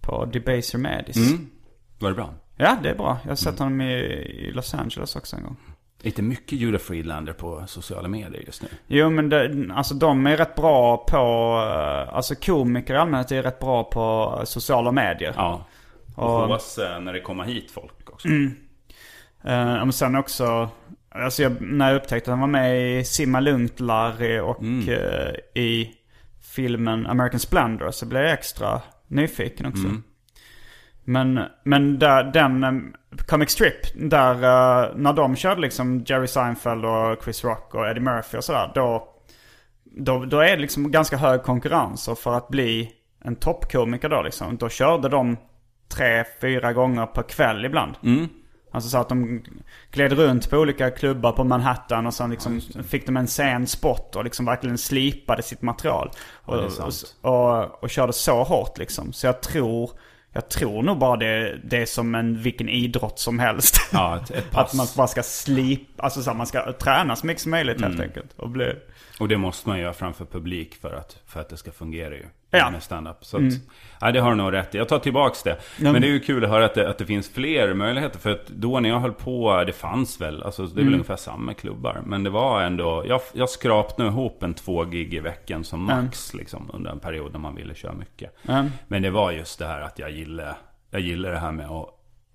på 0.00 0.24
Debaser 0.24 0.78
Madis. 0.78 1.16
Mm. 1.16 1.50
Var 1.98 2.08
det 2.08 2.14
bra? 2.14 2.34
Ja 2.56 2.76
det 2.82 2.90
är 2.90 2.94
bra, 2.94 3.18
jag 3.22 3.30
har 3.30 3.36
sett 3.36 3.58
honom 3.58 3.80
i, 3.80 3.92
i 3.94 4.52
Los 4.52 4.74
Angeles 4.74 5.16
också 5.16 5.36
en 5.36 5.42
gång. 5.42 5.56
Inte 6.02 6.22
mycket 6.22 6.52
Judah 6.58 6.78
Friedlander 6.80 7.32
på 7.32 7.64
sociala 7.66 8.08
medier 8.08 8.42
just 8.46 8.62
nu. 8.62 8.68
Jo 8.86 9.10
men 9.10 9.28
det, 9.28 9.66
alltså 9.74 9.94
de 9.94 10.26
är 10.26 10.36
rätt 10.36 10.54
bra 10.54 10.96
på, 10.96 11.16
eh, 12.06 12.14
alltså 12.16 12.34
komiker 12.34 12.94
i 12.94 12.96
allmänhet 12.96 13.32
är 13.32 13.42
rätt 13.42 13.58
bra 13.58 13.84
på 13.84 14.40
sociala 14.44 14.92
medier. 14.92 15.32
Ja. 15.36 15.66
Och 16.16 16.42
Och- 16.42 16.48
när 17.00 17.12
det 17.12 17.20
kommer 17.20 17.44
hit 17.44 17.70
folk 17.70 18.10
också. 18.10 18.28
Eh, 18.28 18.54
men 19.44 19.92
sen 19.92 20.16
också, 20.16 20.68
alltså 21.10 21.42
jag, 21.42 21.60
när 21.60 21.88
jag 21.88 21.96
upptäckte 21.96 22.30
att 22.30 22.38
han 22.38 22.40
var 22.40 22.60
med 22.60 22.98
i 23.00 23.04
Simma 23.04 23.40
Lugnt 23.40 23.80
Larry 23.80 24.38
och 24.38 24.62
eh, 24.88 25.34
i 25.54 25.90
filmen 26.42 27.06
American 27.06 27.40
Splendor 27.40 27.90
så 27.90 28.06
blev 28.06 28.22
jag 28.22 28.32
extra 28.32 28.80
nyfiken 29.08 29.66
också. 29.66 29.86
Men, 31.04 31.40
men 31.64 31.98
där, 31.98 32.24
den 32.24 32.64
eh, 32.64 32.72
Comic 33.26 33.50
Strip, 33.50 34.10
där 34.10 34.34
eh, 34.34 34.96
när 34.96 35.12
de 35.12 35.36
körde 35.36 35.60
liksom 35.60 36.04
Jerry 36.06 36.26
Seinfeld 36.26 36.84
och 36.84 37.24
Chris 37.24 37.44
Rock 37.44 37.74
och 37.74 37.88
Eddie 37.88 38.00
Murphy 38.00 38.38
och 38.38 38.44
sådär. 38.44 38.72
Då, 38.74 39.08
då, 39.84 40.24
då 40.24 40.40
är 40.40 40.56
det 40.56 40.62
liksom 40.62 40.90
ganska 40.90 41.16
hög 41.16 41.42
konkurrens. 41.42 42.08
Och 42.08 42.18
för 42.18 42.34
att 42.34 42.48
bli 42.48 42.90
en 43.24 43.36
toppkomiker 43.36 44.08
då 44.08 44.22
liksom, 44.22 44.56
då 44.56 44.68
körde 44.68 45.08
de 45.08 45.36
tre, 45.88 46.24
fyra 46.40 46.72
gånger 46.72 47.06
per 47.06 47.22
kväll 47.22 47.64
ibland. 47.64 47.94
Alltså 48.72 48.90
så 48.90 48.98
att 48.98 49.08
de 49.08 49.42
gled 49.90 50.12
runt 50.12 50.50
på 50.50 50.56
olika 50.58 50.90
klubbar 50.90 51.32
på 51.32 51.44
Manhattan 51.44 52.06
och 52.06 52.14
sen 52.14 52.30
liksom 52.30 52.60
fick 52.88 53.06
de 53.06 53.16
en 53.16 53.26
sen 53.28 53.66
spot 53.66 54.16
och 54.16 54.24
liksom 54.24 54.46
verkligen 54.46 54.78
slipade 54.78 55.42
sitt 55.42 55.62
material. 55.62 56.10
Och, 56.44 56.54
och, 56.56 56.92
och, 57.20 57.82
och 57.82 57.90
körde 57.90 58.12
så 58.12 58.42
hårt 58.42 58.78
liksom. 58.78 59.12
Så 59.12 59.26
jag 59.26 59.40
tror, 59.40 59.90
jag 60.32 60.48
tror 60.48 60.82
nog 60.82 60.98
bara 60.98 61.16
det, 61.16 61.58
det 61.64 61.82
är 61.82 61.86
som 61.86 62.14
en 62.14 62.42
vilken 62.42 62.68
idrott 62.68 63.18
som 63.18 63.38
helst. 63.38 63.76
Ja, 63.92 64.16
ett, 64.16 64.30
ett 64.30 64.50
pass. 64.50 64.70
Att 64.70 64.74
man 64.76 64.86
bara 64.96 65.06
ska 65.06 65.22
slipa, 65.22 66.02
alltså 66.02 66.22
så 66.22 66.30
här, 66.30 66.36
man 66.36 66.46
ska 66.46 66.72
träna 66.72 67.16
så 67.16 67.26
mycket 67.26 67.42
som 67.42 67.50
möjligt 67.50 67.76
Mm. 67.78 67.90
helt 67.90 68.02
enkelt. 68.02 68.32
Och 68.36 68.50
bli... 68.50 68.72
Och 69.20 69.28
det 69.28 69.36
måste 69.36 69.68
man 69.68 69.78
göra 69.78 69.92
framför 69.92 70.24
publik 70.24 70.74
för 70.74 70.94
att, 70.94 71.18
för 71.26 71.40
att 71.40 71.48
det 71.48 71.56
ska 71.56 71.72
fungera 71.72 72.14
ju. 72.14 72.26
Ja. 72.50 72.58
Mm. 72.60 72.72
Med 72.72 72.82
stand-up. 72.82 73.16
Så 73.24 73.36
att, 73.36 73.42
ja, 74.00 74.12
det 74.12 74.20
har 74.20 74.30
du 74.30 74.36
nog 74.36 74.52
rätt 74.52 74.74
i. 74.74 74.78
Jag 74.78 74.88
tar 74.88 74.98
tillbaks 74.98 75.42
det. 75.42 75.56
Men 75.78 76.00
det 76.00 76.06
är 76.08 76.10
ju 76.10 76.20
kul 76.20 76.44
att 76.44 76.50
höra 76.50 76.64
att 76.64 76.74
det, 76.74 76.88
att 76.90 76.98
det 76.98 77.06
finns 77.06 77.28
fler 77.28 77.74
möjligheter. 77.74 78.18
För 78.18 78.30
att 78.30 78.46
då 78.48 78.80
när 78.80 78.88
jag 78.88 79.00
höll 79.00 79.12
på, 79.12 79.64
det 79.66 79.72
fanns 79.72 80.20
väl, 80.20 80.42
alltså 80.42 80.62
det 80.62 80.68
är 80.68 80.72
Mm. 80.72 80.84
väl 80.84 80.94
ungefär 80.94 81.16
samma 81.16 81.54
klubbar. 81.54 82.00
Men 82.06 82.22
det 82.24 82.30
var 82.30 82.62
ändå, 82.62 83.04
jag, 83.06 83.20
jag 83.32 83.50
skrapade 83.50 84.08
ihop 84.08 84.42
en 84.42 84.54
två 84.54 84.84
gig 84.84 85.14
i 85.14 85.20
veckan 85.20 85.64
som 85.64 85.84
max. 85.84 86.34
Liksom, 86.34 86.70
under 86.74 86.90
en 86.90 87.00
period 87.00 87.32
när 87.32 87.38
man 87.40 87.54
ville 87.54 87.74
köra 87.74 87.92
mycket. 87.92 88.34
Mm. 88.48 88.70
Men 88.88 89.02
det 89.02 89.10
var 89.10 89.30
just 89.32 89.58
det 89.58 89.66
här 89.66 89.80
att 89.80 89.98
jag 89.98 90.10
gillar, 90.10 90.56
jag 90.90 91.00
gillar 91.00 91.30
det 91.30 91.38
här 91.38 91.52
med 91.52 91.66
att 91.70 91.88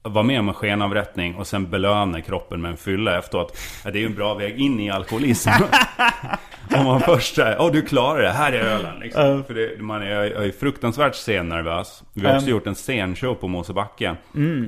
vara 0.06 0.24
med 0.24 0.39
om 0.39 0.47
en 0.47 0.53
skenavrättning 0.53 1.36
och 1.36 1.47
sen 1.47 1.70
belöna 1.70 2.22
kroppen 2.22 2.62
med 2.62 2.72
en 2.72 2.78
fylla 2.78 3.18
efteråt. 3.18 3.58
Ja, 3.86 3.91
det 3.91 3.97
är 3.97 4.01
ju 4.01 4.06
en 4.06 4.16
bra 4.16 4.34
väg 4.34 4.60
in 4.60 4.80
i 4.80 4.89
alkoholism. 4.89 5.49
Om 6.76 6.86
man 6.86 6.99
först 6.99 7.36
säger, 7.36 7.62
åh 7.62 7.72
du 7.72 7.82
klarar 7.82 8.22
det, 8.22 8.32
här 8.32 8.51
är 8.51 8.60
ölen. 8.60 8.99
Liksom. 8.99 9.43
För 9.43 9.53
det, 9.53 9.82
man 9.82 10.01
är, 10.01 10.08
är 10.08 10.51
fruktansvärt 10.51 11.16
scennervös. 11.16 12.03
Vi 12.14 12.28
har 12.28 12.36
också 12.36 12.49
gjort 12.49 12.68
en 12.68 12.76
scenshow 12.76 13.36
på 13.36 13.47
Mosebacke. 13.47 14.16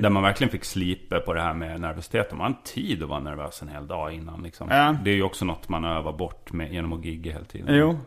Där 0.00 0.10
man 0.10 0.22
verkligen 0.22 0.50
fick 0.50 0.64
slipa 0.64 1.20
på 1.20 1.34
det 1.34 1.40
här 1.40 1.54
med 1.54 1.80
nervositet. 1.80 2.32
Man 2.32 2.40
har 2.40 2.72
tid 2.72 3.02
att 3.02 3.08
vara 3.08 3.20
nervös 3.20 3.62
en 3.62 3.68
hel 3.68 3.86
dag 3.86 4.12
innan. 4.12 4.42
Liksom. 4.42 4.68
Ja. 4.70 4.96
Det 5.04 5.10
är 5.10 5.14
ju 5.14 5.22
också 5.22 5.44
något 5.44 5.68
man 5.68 5.84
övar 5.84 6.12
bort 6.12 6.52
med, 6.52 6.72
genom 6.72 6.92
att 6.92 7.04
gigga 7.04 7.32
hela 7.32 7.44
tiden. 7.44 7.76
Jo. 7.76 7.98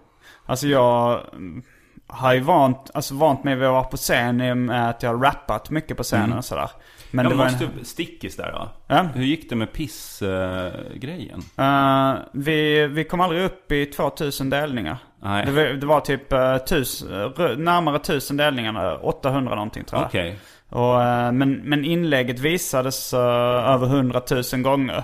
Alltså 0.46 0.68
jag 0.68 1.22
mm, 1.34 1.64
har 2.08 2.34
ju 2.34 2.40
vant, 2.40 2.92
alltså 2.94 3.16
vant 3.16 3.44
mig 3.44 3.56
vid 3.56 3.68
att 3.68 3.72
vara 3.72 3.84
på 3.84 3.98
scen 3.98 4.66
med 4.66 4.90
att 4.90 5.04
jag 5.04 5.10
har 5.10 5.18
rappat 5.18 5.70
mycket 5.70 5.98
på 5.98 6.04
scenen 6.04 6.38
och 6.38 6.46
sådär. 6.46 6.70
Men 7.12 7.26
Jag 7.26 7.34
det 7.34 7.38
var 7.38 7.46
måste 7.46 7.66
en, 7.66 7.86
stickis 7.86 8.36
där 8.36 8.52
då. 8.52 8.70
Ja. 8.88 9.02
Hur 9.16 9.24
gick 9.24 9.50
det 9.50 9.56
med 9.56 9.74
piss-grejen? 9.74 11.42
Eh, 11.58 12.14
vi, 12.32 12.88
vi 12.88 13.04
kom 13.04 13.22
aldrig 13.22 13.44
upp 13.44 13.72
i 13.72 13.86
2000 13.86 14.50
delningar. 14.50 14.98
Nej. 15.24 15.46
Det 15.46 15.52
var, 15.52 15.64
det 15.64 15.86
var 15.86 16.00
typ 16.00 16.34
uh, 16.34 16.58
tus, 16.58 17.04
uh, 17.04 17.58
närmare 17.58 17.96
1000 17.96 18.38
delningar, 18.38 19.06
800 19.06 19.56
någonting 19.56 19.84
tror 19.84 20.02
jag. 20.02 20.08
Okej. 20.08 20.40
Och, 20.72 21.04
eh, 21.04 21.32
men, 21.32 21.54
men 21.54 21.86
inlägget 21.86 22.40
visades 22.40 23.14
eh, 23.14 23.70
över 23.74 23.88
100 23.88 24.22
000 24.54 24.62
gånger. 24.62 25.04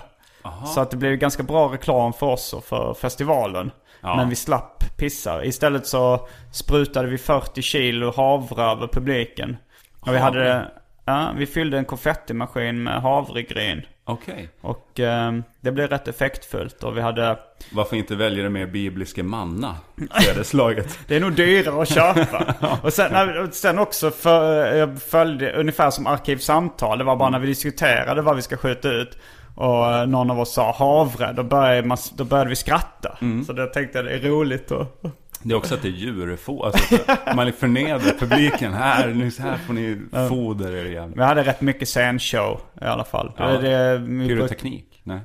Så 0.65 0.81
att 0.81 0.91
det 0.91 0.97
blev 0.97 1.15
ganska 1.15 1.43
bra 1.43 1.73
reklam 1.73 2.13
för 2.13 2.25
oss 2.25 2.53
och 2.53 2.63
för 2.63 2.93
festivalen. 2.93 3.71
Ja. 4.01 4.15
Men 4.15 4.29
vi 4.29 4.35
slapp 4.35 4.97
pissa. 4.97 5.45
Istället 5.45 5.87
så 5.87 6.27
sprutade 6.51 7.07
vi 7.07 7.17
40 7.17 7.61
kilo 7.61 8.13
havre 8.15 8.63
över 8.63 8.87
publiken. 8.87 9.57
Och 9.99 10.13
vi 10.13 10.17
hade, 10.17 10.71
ja, 11.07 11.33
vi 11.37 11.45
fyllde 11.45 11.77
en 11.77 11.85
konfettimaskin 11.85 12.83
med 12.83 13.01
havregryn. 13.01 13.81
Okej. 14.03 14.49
Och 14.61 14.99
eh, 14.99 15.33
det 15.61 15.71
blev 15.71 15.89
rätt 15.89 16.07
effektfullt 16.07 16.83
och 16.83 16.97
vi 16.97 17.01
hade 17.01 17.39
Varför 17.71 17.95
inte 17.95 18.15
välja 18.15 18.43
det 18.43 18.49
mer 18.49 18.67
bibliska 18.67 19.23
manna? 19.23 19.75
Sädesslaget. 20.23 20.99
Det 21.07 21.15
är 21.15 21.19
nog 21.19 21.33
dyrare 21.33 21.81
att 21.81 21.89
köpa. 21.89 22.55
och 22.83 22.93
sen, 22.93 23.51
sen 23.51 23.79
också 23.79 24.11
för, 24.11 24.75
jag 24.75 25.01
följde 25.01 25.51
ungefär 25.51 25.89
som 25.89 26.07
Arkivsamtal. 26.07 26.97
Det 26.97 27.03
var 27.03 27.15
bara 27.15 27.29
när 27.29 27.39
vi 27.39 27.47
diskuterade 27.47 28.21
vad 28.21 28.35
vi 28.35 28.41
ska 28.41 28.57
skjuta 28.57 28.91
ut. 28.91 29.17
Och 29.55 29.93
eh, 29.93 30.07
någon 30.07 30.31
av 30.31 30.39
oss 30.39 30.53
sa 30.53 30.71
havre. 30.71 31.33
Då 31.33 31.43
började, 31.43 31.87
man, 31.87 31.97
då 32.15 32.23
började 32.23 32.49
vi 32.49 32.55
skratta. 32.55 33.17
Så 33.47 33.53
då 33.53 33.65
tänkte 33.65 33.97
jag 33.97 34.05
det 34.05 34.13
är 34.13 34.19
roligt 34.19 34.71
att... 34.71 35.01
Det 35.43 35.53
är 35.53 35.57
också 35.57 35.73
att 35.73 35.81
det 35.81 35.87
är 35.87 35.91
djurfo. 35.91 36.63
Alltså, 36.63 36.95
att 37.07 37.35
man 37.35 37.53
förnedrar 37.53 38.19
publiken. 38.19 38.73
Här, 38.73 39.07
nu 39.13 39.31
så 39.31 39.41
här 39.41 39.57
får 39.57 39.73
ni 39.73 40.01
foder 40.29 40.71
er 40.75 40.85
igen. 40.85 41.13
Vi 41.15 41.23
hade 41.23 41.43
rätt 41.43 41.61
mycket 41.61 41.87
scenshow 41.87 42.61
i 42.81 42.85
alla 42.85 43.03
fall. 43.03 43.31
Ja. 43.37 43.47
Det, 43.47 44.05
Pyroteknik? 44.27 45.01
Nej. 45.03 45.19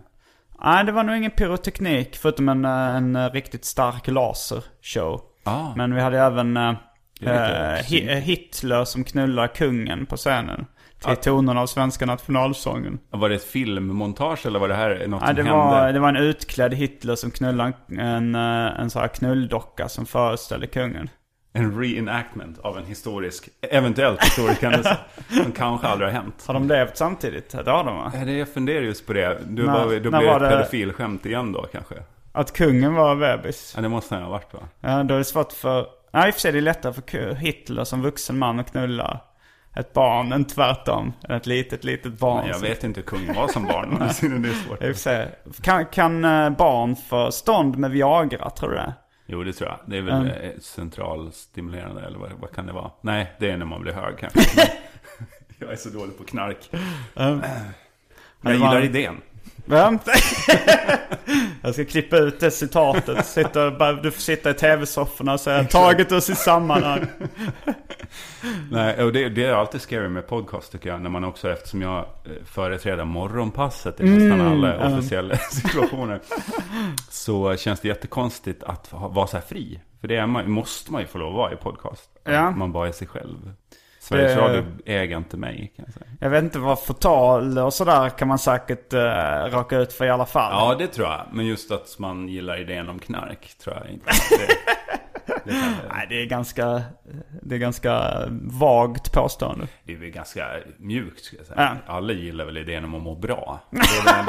Nej, 0.65 0.85
det 0.85 0.93
var 0.93 1.05
nog 1.05 1.17
ingen 1.17 1.31
pyroteknik 1.31 2.17
förutom 2.17 2.49
en, 2.49 2.65
eh, 2.65 2.71
en 2.97 3.17
eh, 3.17 3.31
riktigt 3.31 3.65
stark 3.65 4.09
lasershow. 4.09 5.21
Ah. 5.45 5.67
Men 5.77 5.95
vi 5.95 6.01
hade 6.01 6.19
även. 6.19 6.59
Hi- 7.21 8.15
Hitler 8.21 8.85
som 8.85 9.05
knullar 9.05 9.47
kungen 9.47 10.07
på 10.07 10.17
scenen. 10.17 10.67
Till 11.05 11.17
tonerna 11.17 11.61
av 11.61 11.67
svenska 11.67 12.07
nationalsången. 12.07 12.99
Var 13.11 13.29
det 13.29 13.35
ett 13.35 13.45
filmmontage 13.45 14.47
eller 14.47 14.59
var 14.59 14.69
det 14.69 14.75
här 14.75 15.07
något 15.09 15.21
Nej, 15.21 15.27
som 15.29 15.37
det, 15.37 15.43
hände? 15.43 15.57
var, 15.65 15.93
det 15.93 15.99
var 16.01 16.09
en 16.09 16.17
utklädd 16.17 16.75
Hitler 16.75 17.15
som 17.15 17.31
knullade 17.31 17.73
en, 17.89 17.99
en, 17.99 18.35
eh, 18.35 18.81
en 18.81 18.91
sån 18.91 19.01
här 19.03 19.09
knulldocka 19.09 19.89
som 19.89 20.07
föreställde 20.07 20.67
kungen. 20.67 21.11
En 21.55 21.81
reenactment 21.81 22.59
av 22.59 22.79
en 22.79 22.85
historisk, 22.85 23.49
eventuellt 23.71 24.25
historisk 24.25 24.63
händelse. 24.63 24.97
som 25.43 25.53
kanske 25.53 25.87
aldrig 25.87 26.09
har 26.11 26.15
hänt. 26.23 26.45
Har 26.47 26.55
de 26.55 26.69
levt 26.69 26.97
samtidigt? 26.97 27.51
Det 27.65 27.71
har 27.71 27.85
de 27.85 27.97
va? 27.97 28.13
Det- 28.25 28.33
Jag 28.33 28.49
funderar 28.49 28.81
just 28.83 29.07
på 29.07 29.13
det. 29.13 29.39
Du 29.47 29.67
När- 29.67 29.73
var, 29.73 30.01
då 30.01 30.11
blev 30.11 30.41
det 30.41 30.47
ett 30.47 30.53
pedofilskämt 30.53 31.27
igen 31.27 31.53
då 31.53 31.67
kanske? 31.73 31.95
Att 32.33 32.53
kungen 32.53 32.95
var 32.95 33.17
bebis? 33.17 33.73
Ja, 33.77 33.83
det 33.83 33.89
måste 33.89 34.15
han 34.15 34.25
ha 34.25 34.31
varit 34.31 34.55
va? 34.55 34.61
Ja, 34.81 35.03
då 35.03 35.15
är 35.15 35.19
det 35.19 35.25
svårt 35.25 35.53
för... 35.53 35.87
Nej, 36.13 36.29
i 36.29 36.31
och 36.31 36.35
för 36.35 36.41
sig 36.41 36.49
är 36.49 36.53
det 36.53 36.61
lättare 36.61 36.93
för 36.93 37.35
Hitler 37.35 37.85
som 37.85 38.03
vuxen 38.03 38.39
man 38.39 38.61
att 38.61 38.71
knulla 38.71 39.21
ett 39.75 39.93
barn 39.93 40.33
än 40.33 40.45
tvärtom. 40.45 41.13
Ett 41.29 41.47
litet, 41.47 41.85
litet 41.85 42.13
barn. 42.19 42.47
Jag 42.47 42.57
som- 42.57 42.69
vet 42.69 42.85
inte 42.85 43.01
hur 43.01 43.07
kungen 43.07 43.35
var 43.35 43.49
som 43.49 43.65
barn. 43.65 43.89
men 44.23 44.43
det 44.43 44.49
är 44.49 44.53
svårt. 44.53 44.83
Kan, 45.63 45.87
kan 45.87 46.25
eh, 46.25 46.51
barn 46.51 46.97
få 46.97 47.33
stånd 47.33 47.79
med 47.79 47.91
Viagra, 47.91 48.51
tror 48.51 48.71
du 48.71 48.77
det? 48.77 48.95
Jo, 49.27 49.45
det 49.45 49.53
tror 49.53 49.71
jag. 49.71 49.79
Det 49.87 49.97
är 49.97 50.03
väl 50.03 50.27
eh, 50.27 50.51
centralstimulerande 50.61 52.03
eller 52.03 52.19
vad, 52.19 52.31
vad 52.41 52.53
kan 52.55 52.67
det 52.67 52.73
vara? 52.73 52.91
Nej, 53.01 53.33
det 53.39 53.51
är 53.51 53.57
när 53.57 53.67
man 53.67 53.83
blir 53.83 53.93
hög 53.93 54.19
kanske. 54.19 54.41
jag 55.59 55.73
är 55.73 55.77
så 55.77 55.89
dålig 55.89 56.19
på 56.19 56.25
knark. 56.25 56.71
Jag 57.15 57.41
det 58.41 58.53
gillar 58.53 58.85
idén. 58.85 59.21
Va? 59.65 59.99
jag 61.63 61.75
ska 61.75 61.85
klippa 61.85 62.17
ut 62.17 62.41
det 62.41 62.51
citatet. 62.51 63.27
Sitta, 63.27 63.71
bara- 63.71 63.93
du 63.93 64.11
får 64.11 64.21
sitta 64.21 64.51
i 64.51 64.55
tv-sofforna 64.55 65.33
och 65.33 65.41
säga 65.41 65.65
taget 65.65 66.13
ur 66.13 66.21
sitt 66.21 66.39
sammanhang. 66.39 67.07
Nej, 68.71 69.05
och 69.05 69.13
det, 69.13 69.29
det 69.29 69.45
är 69.45 69.53
alltid 69.53 69.81
scary 69.81 70.09
med 70.09 70.27
podcast 70.27 70.73
tycker 70.73 70.89
jag. 70.89 71.01
När 71.03 71.11
man 71.11 71.25
också, 71.25 71.51
eftersom 71.51 71.83
jag 71.83 71.99
eh, 71.99 72.05
företräder 72.45 73.05
morgonpasset 73.05 74.01
i 74.01 74.05
nästan 74.05 74.41
alla 74.41 74.97
officiella 74.97 75.37
situationer. 75.51 76.21
Så 77.11 77.57
känns 77.57 77.81
det 77.81 77.89
jättekonstigt 77.89 78.63
att 78.63 78.89
vara 78.93 79.27
så 79.27 79.37
här 79.37 79.45
fri. 79.45 79.81
För 80.01 80.09
det 80.09 80.17
är 80.17 80.27
man, 80.27 80.51
måste 80.51 80.93
man 80.93 81.01
ju 81.01 81.07
få 81.07 81.19
lov 81.19 81.29
att 81.29 81.35
vara 81.37 81.53
i 81.53 81.57
podcast. 81.57 82.11
Ja. 82.25 82.51
Man 82.51 82.73
bara 82.73 82.89
är 82.89 82.93
sig 82.93 83.07
själv. 83.07 83.53
Sveriges 84.13 84.35
Det- 84.35 84.41
Radio 84.41 84.65
äger 84.87 85.17
inte 85.17 85.37
mig 85.37 85.73
kan 85.77 85.85
jag 85.85 85.95
säga. 85.95 86.07
Jag 86.21 86.31
vet 86.31 86.45
inte 86.45 86.59
vad 86.59 86.79
förtal 86.81 87.59
och 87.59 87.75
sådär 87.75 88.09
kan 88.09 88.29
man 88.29 88.39
säkert 88.39 88.95
uh, 88.95 89.01
raka 89.51 89.77
ut 89.79 89.93
för 89.93 90.05
i 90.05 90.11
alla 90.11 90.27
fall. 90.27 90.53
Ja, 90.53 90.75
det 90.79 90.87
tror 90.87 91.09
jag. 91.09 91.21
Men 91.33 91.47
just 91.47 91.73
att 91.73 91.99
man 91.99 92.29
gillar 92.29 92.61
idén 92.61 92.89
om 92.89 92.99
knark 92.99 93.55
tror 93.65 93.77
jag 93.83 93.91
inte. 93.93 94.11
Det, 95.27 95.51
det, 95.51 95.57
Nej, 95.95 96.07
det 96.09 96.23
är 96.23 96.27
ganska, 96.27 96.83
det 97.43 97.55
är 97.55 97.59
ganska 97.59 98.23
vagt 98.43 99.13
påstående. 99.13 99.67
det 99.85 99.93
är 99.93 99.97
väl 99.97 100.11
ganska 100.11 100.47
mjukt 100.77 101.25
ska 101.25 101.37
jag 101.37 101.47
säga. 101.47 101.77
Ja. 101.87 101.95
Alla 101.95 102.13
gillar 102.13 102.45
väl 102.45 102.57
idén 102.57 102.85
om 102.85 102.95
att 102.95 103.03
må 103.03 103.15
bra. 103.15 103.61
Det 103.71 103.79
är. 104.11 104.25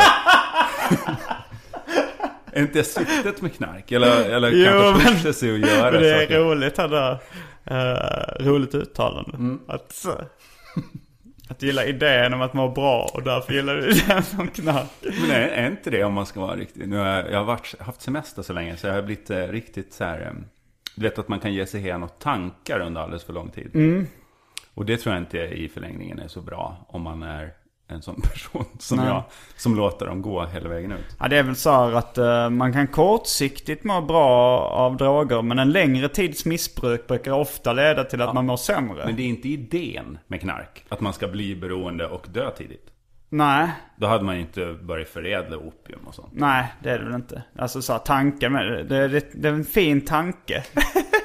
Är 2.52 2.62
inte 2.62 2.74
det 2.80 2.84
syftet 2.84 3.42
med 3.42 3.54
knark? 3.56 3.92
Eller, 3.92 4.30
eller 4.30 4.52
Jo, 4.52 4.94
kanske 5.04 5.24
men- 5.26 5.34
sig 5.34 5.52
och 5.52 5.58
göra 5.58 5.92
Men 5.92 6.02
det 6.02 6.16
är 6.16 6.22
saker? 6.22 6.40
roligt 6.40 6.76
det 6.76 6.88
där. 6.88 7.18
Eh, 7.66 8.45
roligt 8.45 8.76
uttalande. 8.76 9.57
Att, 9.68 9.91
så, 9.91 10.22
att 11.47 11.61
gilla 11.61 11.86
idén 11.86 12.34
om 12.34 12.41
att 12.41 12.53
må 12.53 12.70
bra 12.70 13.09
och 13.14 13.24
därför 13.24 13.53
gillar 13.53 13.76
du 13.76 13.89
idén 13.89 14.24
om 14.39 14.47
knark. 14.47 14.89
Men 15.01 15.32
är, 15.32 15.47
är 15.47 15.68
inte 15.68 15.89
det 15.89 16.03
om 16.03 16.14
man 16.14 16.26
ska 16.26 16.41
vara 16.41 16.55
riktigt... 16.55 16.89
Nu 16.89 16.97
har 16.97 17.05
jag, 17.05 17.32
jag 17.32 17.38
har 17.38 17.45
varit, 17.45 17.80
haft 17.80 18.01
semester 18.01 18.41
så 18.41 18.53
länge 18.53 18.78
så 18.78 18.88
jag 18.88 18.93
har 18.93 19.01
blivit 19.01 19.30
eh, 19.30 19.47
riktigt 19.47 19.93
så 19.93 20.03
här... 20.03 20.22
Eh, 20.22 20.34
du 20.95 21.01
vet 21.01 21.20
att 21.20 21.28
man 21.28 21.39
kan 21.39 21.53
ge 21.53 21.66
sig 21.66 21.82
hän 21.82 22.03
åt 22.03 22.20
tankar 22.20 22.80
under 22.80 23.01
alldeles 23.01 23.24
för 23.24 23.34
lång 23.34 23.49
tid. 23.49 23.76
Mm. 23.76 24.07
Och 24.74 24.86
det 24.86 24.97
tror 24.97 25.16
jag 25.16 25.22
inte 25.22 25.38
i 25.38 25.70
förlängningen 25.70 26.20
är 26.20 26.28
så 26.28 26.41
bra 26.41 26.86
om 26.88 27.01
man 27.01 27.24
är 27.24 27.53
en 27.88 28.02
sån 28.02 28.22
person 28.34 28.66
som 28.80 28.98
Nej. 28.98 29.08
jag. 29.08 29.24
Som 29.58 29.76
låter 29.76 30.06
dem 30.06 30.22
gå 30.22 30.46
hela 30.46 30.70
vägen 30.70 30.92
ut. 30.92 31.16
Ja, 31.20 31.28
det 31.28 31.38
är 31.38 31.44
väl 31.44 31.56
så 31.56 31.72
här 31.72 31.92
att 31.92 32.18
eh, 32.18 32.50
man 32.50 32.74
kan 32.74 32.88
kortsiktigt 32.88 33.84
må 33.84 34.02
bra 34.02 34.60
av 34.60 34.98
droger 34.98 35.42
men 35.42 35.60
en 35.60 35.72
längre 35.72 36.10
tids 36.10 36.46
missbruk 36.46 37.08
brukar 37.08 37.32
ofta 37.32 37.74
leda 37.74 38.04
till 38.04 38.22
att 38.22 38.34
man 38.34 38.46
mår 38.46 38.58
sämre. 38.58 39.06
Men 39.06 39.16
det 39.16 39.24
är 39.24 39.28
inte 39.28 39.50
idén 39.50 40.18
med 40.28 40.42
knark. 40.42 40.86
Att 40.90 41.02
man 41.02 41.14
ska 41.14 41.28
bli 41.28 41.56
beroende 41.56 42.08
och 42.08 42.28
dö 42.30 42.52
tidigt. 42.52 42.90
Nej, 43.30 43.70
Då 43.98 44.08
hade 44.08 44.24
man 44.24 44.38
inte 44.38 44.74
börjat 44.82 45.08
förädla 45.08 45.58
opium 45.58 46.00
och 46.08 46.16
sånt. 46.16 46.30
nej 46.34 46.74
det 46.84 46.90
är 46.90 47.00
det 47.00 47.06
väl 47.06 47.14
inte. 47.16 47.44
Alltså 47.60 47.82
så 47.82 47.94
här, 47.94 48.00
tanken 48.00 48.54
med 48.54 48.66
det, 48.66 48.84
det, 48.84 49.08
det, 49.08 49.26
det 49.34 49.48
är 49.48 49.54
en 49.54 49.66
fin 49.66 50.02
tanke. 50.02 50.64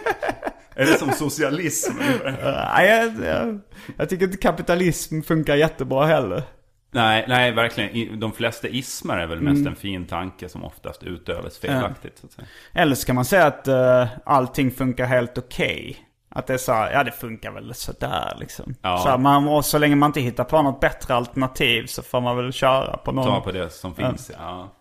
Är 0.79 0.87
det 0.87 0.99
som 0.99 1.13
socialism? 1.13 1.93
Nej, 2.43 2.89
jag, 2.89 3.27
jag, 3.27 3.61
jag 3.97 4.09
tycker 4.09 4.25
inte 4.25 4.39
kapitalism 4.39 5.23
funkar 5.23 5.57
jättebra 5.57 6.07
heller. 6.07 6.43
nej, 6.91 7.25
nej, 7.29 7.53
verkligen. 7.53 8.21
De 8.21 8.33
flesta 8.33 8.69
ismar 8.69 9.19
är 9.19 9.27
väl 9.27 9.41
mest 9.41 9.67
en 9.67 9.77
fin 9.77 10.07
tanke 10.07 10.49
som 10.49 10.65
oftast 10.65 11.03
utövas 11.03 11.59
felaktigt. 11.59 12.19
Så 12.19 12.27
att 12.27 12.33
säga. 12.33 12.47
Eller 12.73 12.95
så 12.95 13.07
kan 13.07 13.15
man 13.15 13.25
säga 13.25 13.47
att 13.47 13.69
uh, 13.69 14.07
allting 14.25 14.71
funkar 14.71 15.07
helt 15.07 15.39
okej. 15.39 15.97
Att 16.31 16.47
det 16.47 16.55
är 16.55 16.59
så 16.59 16.73
här, 16.73 16.93
ja 16.93 17.05
det 17.05 17.13
funkar 17.13 17.51
väl 17.51 17.75
sådär 17.75 18.37
liksom. 18.41 18.75
Ja. 18.83 18.99
Så, 18.99 19.09
här, 19.09 19.19
man, 19.19 19.49
och 19.49 19.65
så 19.65 19.79
länge 19.79 19.97
man 19.97 20.09
inte 20.09 20.21
hittar 20.21 20.45
på 20.45 20.63
något 20.63 20.81
bättre 20.81 21.15
alternativ 21.15 21.87
så 21.87 22.03
får 22.03 22.21
man 22.21 22.37
väl 22.37 22.53
köra 22.53 22.97
på 22.97 23.13
någon. 23.13 23.25
Ta 23.25 23.41
på 23.41 23.53
det 23.53 23.71
som 23.71 23.95
finns. 23.95 24.31
Ja, 24.39 24.73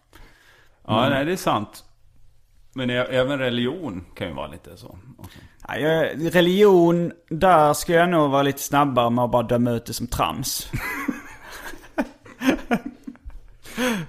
ja 0.88 1.10
nej, 1.10 1.26
det 1.26 1.32
är 1.32 1.38
sant. 1.38 1.84
Men 2.78 2.90
även 2.90 3.40
religion 3.40 4.06
kan 4.16 4.28
ju 4.28 4.34
vara 4.34 4.48
lite 4.48 4.78
så. 4.78 4.98
Ja, 5.68 5.78
jag, 5.78 6.36
religion, 6.36 7.12
där 7.30 7.74
ska 7.74 7.94
jag 7.94 8.10
nog 8.10 8.32
vara 8.32 8.44
lite 8.44 8.62
snabbare 8.62 9.10
med 9.10 9.26
att 9.26 9.32
bara 9.32 9.44
döma 9.44 9.72
ut 9.72 9.86
det 9.86 9.94
som 9.94 10.08
trams. 10.08 10.68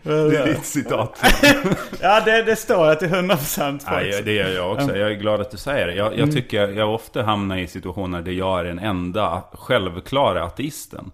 Det 0.03 0.37
är 0.37 0.47
ditt 0.47 0.64
citat. 0.64 1.25
ja, 2.01 2.21
det, 2.25 2.43
det 2.43 2.57
står 2.57 2.87
jag 2.87 2.99
till 2.99 3.09
100% 3.09 3.71
Nej, 3.71 3.79
faktiskt. 3.81 4.25
det 4.25 4.33
gör 4.33 4.49
jag 4.49 4.73
också. 4.73 4.97
Jag 4.97 5.11
är 5.11 5.14
glad 5.14 5.41
att 5.41 5.51
du 5.51 5.57
säger 5.57 5.87
det. 5.87 5.95
Jag, 5.95 6.19
jag 6.19 6.33
tycker 6.33 6.69
jag 6.69 6.95
ofta 6.95 7.23
hamnar 7.23 7.57
i 7.57 7.66
situationer 7.66 8.23
där 8.23 8.33
jag 8.33 8.61
är 8.61 8.64
den 8.64 8.79
enda 8.79 9.43
självklara 9.53 10.45
ateisten. 10.45 11.11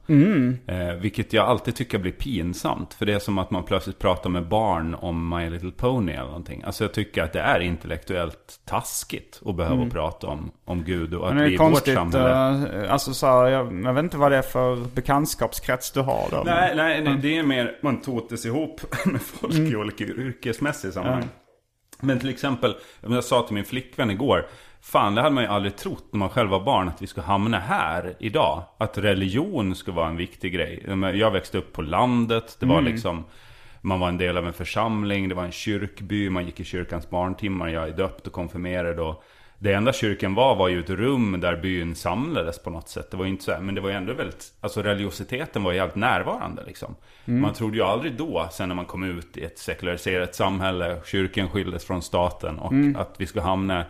Eh, 0.67 0.95
vilket 1.01 1.33
jag 1.33 1.47
alltid 1.47 1.77
tycker 1.77 1.99
blir 1.99 2.13
pinsamt. 2.13 2.95
För 2.95 3.07
det 3.07 3.13
är 3.13 3.19
som 3.19 3.39
att 3.39 3.51
man 3.51 3.65
plötsligt 3.65 3.99
pratar 3.99 4.31
med 4.31 4.49
barn 4.49 4.95
om 4.95 5.29
My 5.29 5.51
Little 5.51 5.71
Pony 5.71 6.13
eller 6.13 6.25
någonting. 6.25 6.63
Alltså 6.67 6.85
jag 6.85 6.95
tycker 6.95 7.23
att 7.23 7.33
det 7.33 7.41
är 7.41 7.61
intellektuellt 7.61 8.61
taskigt 8.65 9.41
att 9.47 9.57
behöva 9.57 9.91
prata 9.91 10.27
om, 10.27 10.51
om 10.65 10.85
Gud 10.85 11.15
och 11.15 11.29
att 11.29 11.35
vi 11.37 11.41
är 11.41 11.49
i 11.49 11.57
vårt 11.57 11.87
samhälle... 11.87 12.85
eh, 12.85 12.93
alltså 12.93 13.15
så 13.15 13.27
här, 13.27 13.47
jag, 13.47 13.85
jag 13.85 13.93
vet 13.95 14.05
inte 14.05 14.17
vad 14.17 14.33
det 14.33 14.37
är 14.37 14.43
för 14.43 14.77
bekantskapskrets 14.95 15.91
du 15.91 16.01
har 16.01 16.29
då. 16.31 16.43
Nej, 16.47 16.73
nej, 16.77 17.03
nej, 17.05 17.19
det 17.23 17.39
är 17.39 17.43
mer 17.43 17.79
man 17.83 18.01
totes 18.01 18.44
ihop 18.45 18.81
med 19.05 19.23
folk 19.23 19.55
i 19.55 19.77
olika 19.77 20.05
yrkesmässiga 20.05 20.93
sammanhang. 20.93 21.29
Men 22.01 22.19
till 22.19 22.29
exempel, 22.29 22.77
jag 23.01 23.25
sa 23.25 23.43
till 23.43 23.55
min 23.55 23.65
flickvän 23.65 24.11
igår, 24.11 24.47
fan 24.81 25.15
det 25.15 25.23
hade 25.23 25.35
man 25.35 25.45
ju 25.45 25.51
aldrig 25.51 25.77
trott 25.77 26.05
när 26.11 26.19
man 26.19 26.29
själv 26.29 26.51
var 26.51 26.65
barn 26.65 26.89
att 26.89 27.03
vi 27.03 27.07
skulle 27.07 27.27
hamna 27.27 27.59
här 27.59 28.17
idag. 28.19 28.63
Att 28.79 28.99
religion 28.99 29.75
skulle 29.75 29.97
vara 29.97 30.09
en 30.09 30.17
viktig 30.17 30.53
grej. 30.53 30.85
Jag 31.15 31.31
växte 31.31 31.59
upp 31.59 31.73
på 31.73 31.83
landet, 31.83 32.57
det 32.61 32.67
var 32.67 32.83
liksom 32.83 33.25
man 33.85 34.01
var 34.01 34.09
en 34.09 34.19
del 34.19 34.37
av 34.37 34.47
en 34.47 34.53
församling, 34.53 35.29
det 35.29 35.35
var 35.35 35.45
en 35.45 35.53
kyrkby, 35.53 36.31
man 36.31 36.47
gick 36.47 36.61
i 36.61 36.65
kyrkans 36.65 37.11
barntimmar, 37.11 37.69
jag 37.69 37.89
är 37.89 37.97
döpt 37.97 38.27
och 38.27 38.33
konfirmerad 38.33 39.01
och 39.01 39.25
det 39.59 39.73
enda 39.73 39.93
kyrkan 39.93 40.35
var 40.35 40.55
var 40.55 40.69
ju 40.69 40.81
ett 40.81 40.91
rum 40.91 41.41
där 41.41 41.57
byn 41.57 41.95
samlades 41.95 42.59
på 42.59 42.71
något 42.71 42.89
sätt. 42.89 43.11
Det 43.11 43.17
var 43.17 43.25
ju 43.25 43.31
inte 43.31 43.45
så 43.45 43.53
här, 43.53 43.61
men 43.61 43.75
det 43.75 43.81
var 43.81 43.89
ju 43.89 43.95
ändå 43.95 44.13
väldigt, 44.13 44.53
alltså 44.61 44.83
religiositeten 44.83 45.63
var 45.63 45.73
ju 45.73 45.79
helt 45.79 45.95
närvarande 45.95 46.63
liksom. 46.67 46.95
Man 47.25 47.55
trodde 47.55 47.77
ju 47.77 47.83
aldrig 47.83 48.17
då, 48.17 48.49
sen 48.53 48.69
när 48.69 48.77
man 48.77 48.85
kom 48.85 49.03
ut 49.03 49.37
i 49.37 49.45
ett 49.45 49.59
sekulariserat 49.59 50.35
samhälle, 50.35 51.01
kyrkan 51.05 51.49
skildes 51.49 51.85
från 51.85 52.03
staten 52.03 52.59
och 52.59 53.01
att 53.01 53.15
vi 53.19 53.27
skulle 53.27 53.43
hamna 53.43 53.85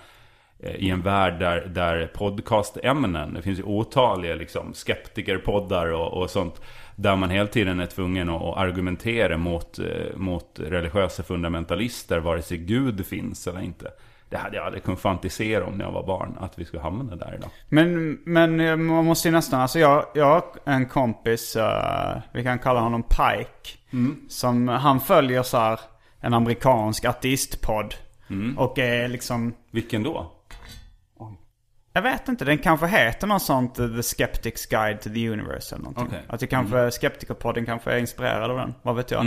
eh, 0.59 0.75
i 0.75 0.91
en 0.91 1.03
värld 1.03 1.39
där, 1.41 1.67
där 1.67 2.07
podcastämnen, 2.07 3.35
det 3.35 3.43
finns 3.43 3.59
ju 3.59 3.63
otaliga 3.63 4.35
liksom, 4.35 4.75
skeptikerpoddar 4.75 5.93
och, 5.93 6.23
och 6.23 6.31
sånt. 6.31 6.61
Där 6.97 7.17
man 7.17 7.31
hela 7.31 7.49
tiden 7.49 7.81
är 7.81 7.87
tvungen 7.87 8.29
att, 8.29 8.43
att 8.43 8.57
argumentera 8.57 9.37
mot, 9.37 9.79
eh, 9.79 10.17
mot 10.17 10.61
religiösa 10.61 11.23
fundamentalister, 11.23 12.19
vare 12.19 12.43
sig 12.43 12.59
Gud 12.59 13.07
finns 13.07 13.47
eller 13.47 13.61
inte. 13.61 13.91
Det 14.35 14.39
hade 14.39 14.57
jag 14.57 14.67
aldrig 14.67 14.85
kunnat 14.85 15.01
fantisera 15.01 15.67
om 15.67 15.75
när 15.75 15.85
jag 15.85 15.93
var 15.93 16.07
barn, 16.07 16.37
att 16.41 16.59
vi 16.59 16.65
skulle 16.65 16.83
hamna 16.83 17.17
där 17.17 17.35
idag. 17.39 17.51
Men, 17.69 18.19
men 18.25 18.61
eh, 18.61 18.77
man 18.77 19.05
måste 19.05 19.29
ju 19.29 19.33
nästan, 19.33 19.61
alltså 19.61 19.79
jag, 19.79 20.07
jag 20.15 20.25
har 20.25 20.45
en 20.65 20.87
kompis, 20.87 21.57
eh, 21.57 22.21
vi 22.33 22.43
kan 22.43 22.59
kalla 22.59 22.81
honom 22.81 23.03
Pike. 23.03 23.79
Som, 24.29 24.69
han 24.69 25.01
följer 25.01 25.43
så 25.43 25.57
här 25.57 25.81
en 26.21 26.35
amerikansk 26.35 27.05
ateistpodd. 27.05 27.95
Och 28.57 28.79
är 28.79 29.09
liksom, 29.09 29.55
Vilken 29.71 30.03
då? 30.03 30.31
jag 31.97 32.03
vet 32.03 32.29
inte, 32.29 32.45
den 32.45 32.59
kanske 32.59 32.87
heter 32.87 33.27
något 33.27 33.43
sånt 33.43 33.79
eh, 33.79 33.89
The 33.89 34.03
Skeptics 34.03 34.67
Guide 34.67 35.01
to 35.01 35.11
the 35.11 35.29
Universe 35.29 35.75
eller 35.75 35.85
någonting. 35.85 36.07
Okej. 36.07 36.23
Att 36.29 36.41
det 36.41 36.47
kanske, 36.47 36.91
Skeptikerpodden 36.91 37.67
kanske 37.67 37.93
är 37.93 37.99
inspirerad 37.99 38.51
av 38.51 38.57
den, 38.57 38.75
vad 38.83 38.97
vet 38.97 39.11
jag. 39.11 39.25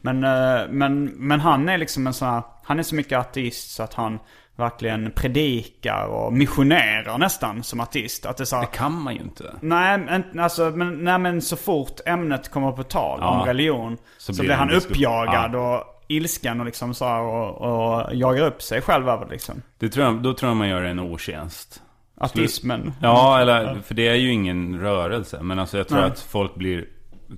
Men, 0.00 0.24
eh, 0.24 0.68
men, 0.70 1.04
men 1.04 1.40
han 1.40 1.68
är 1.68 1.78
liksom 1.78 2.06
en 2.06 2.14
sån 2.14 2.28
här, 2.28 2.42
han 2.64 2.78
är 2.78 2.82
så 2.82 2.94
mycket 2.94 3.18
ateist 3.18 3.70
så 3.70 3.82
att 3.82 3.94
han 3.94 4.18
verkligen 4.56 5.10
predikar 5.10 6.06
och 6.06 6.32
missionerar 6.32 7.18
nästan 7.18 7.62
som 7.62 7.80
ateist. 7.80 8.26
Att 8.26 8.36
det 8.36 8.46
så 8.46 8.56
här, 8.56 8.62
Det 8.62 8.76
kan 8.78 8.92
man 9.02 9.14
ju 9.14 9.20
inte. 9.20 9.54
Nej, 9.60 9.98
men, 9.98 10.38
alltså, 10.40 10.70
men, 10.70 11.04
nej, 11.04 11.18
men 11.18 11.42
så 11.42 11.56
fort 11.56 12.00
ämnet 12.06 12.50
kommer 12.50 12.72
på 12.72 12.82
tal 12.82 13.18
Ja. 13.22 13.28
om 13.40 13.46
religion 13.46 13.96
så, 14.18 14.34
Så 14.34 14.42
blir 14.42 14.54
han 14.54 14.70
uppjagad 14.70 15.54
och 15.54 15.84
ilsken 16.08 16.60
och 16.60 16.66
liksom 16.66 16.94
så 16.94 17.08
och, 17.08 17.60
och 17.60 18.14
jagar 18.14 18.46
upp 18.46 18.62
sig 18.62 18.80
själv 18.80 19.08
över 19.08 19.26
liksom. 19.30 19.62
Det 19.78 19.88
tror 19.88 20.06
jag, 20.06 20.22
då 20.22 20.34
tror 20.34 20.50
jag 20.50 20.56
man 20.56 20.68
gör 20.68 20.82
en 20.82 20.98
otjänst. 20.98 21.82
Ateismen. 22.20 22.92
Ja, 23.02 23.40
eller 23.40 23.80
för 23.84 23.94
det 23.94 24.08
är 24.08 24.14
ju 24.14 24.32
ingen 24.32 24.80
rörelse. 24.80 25.42
Men 25.42 25.58
alltså 25.58 25.76
jag 25.78 25.88
tror 25.88 25.98
Nej. 25.98 26.06
att 26.10 26.20
folk 26.20 26.54
blir 26.54 26.84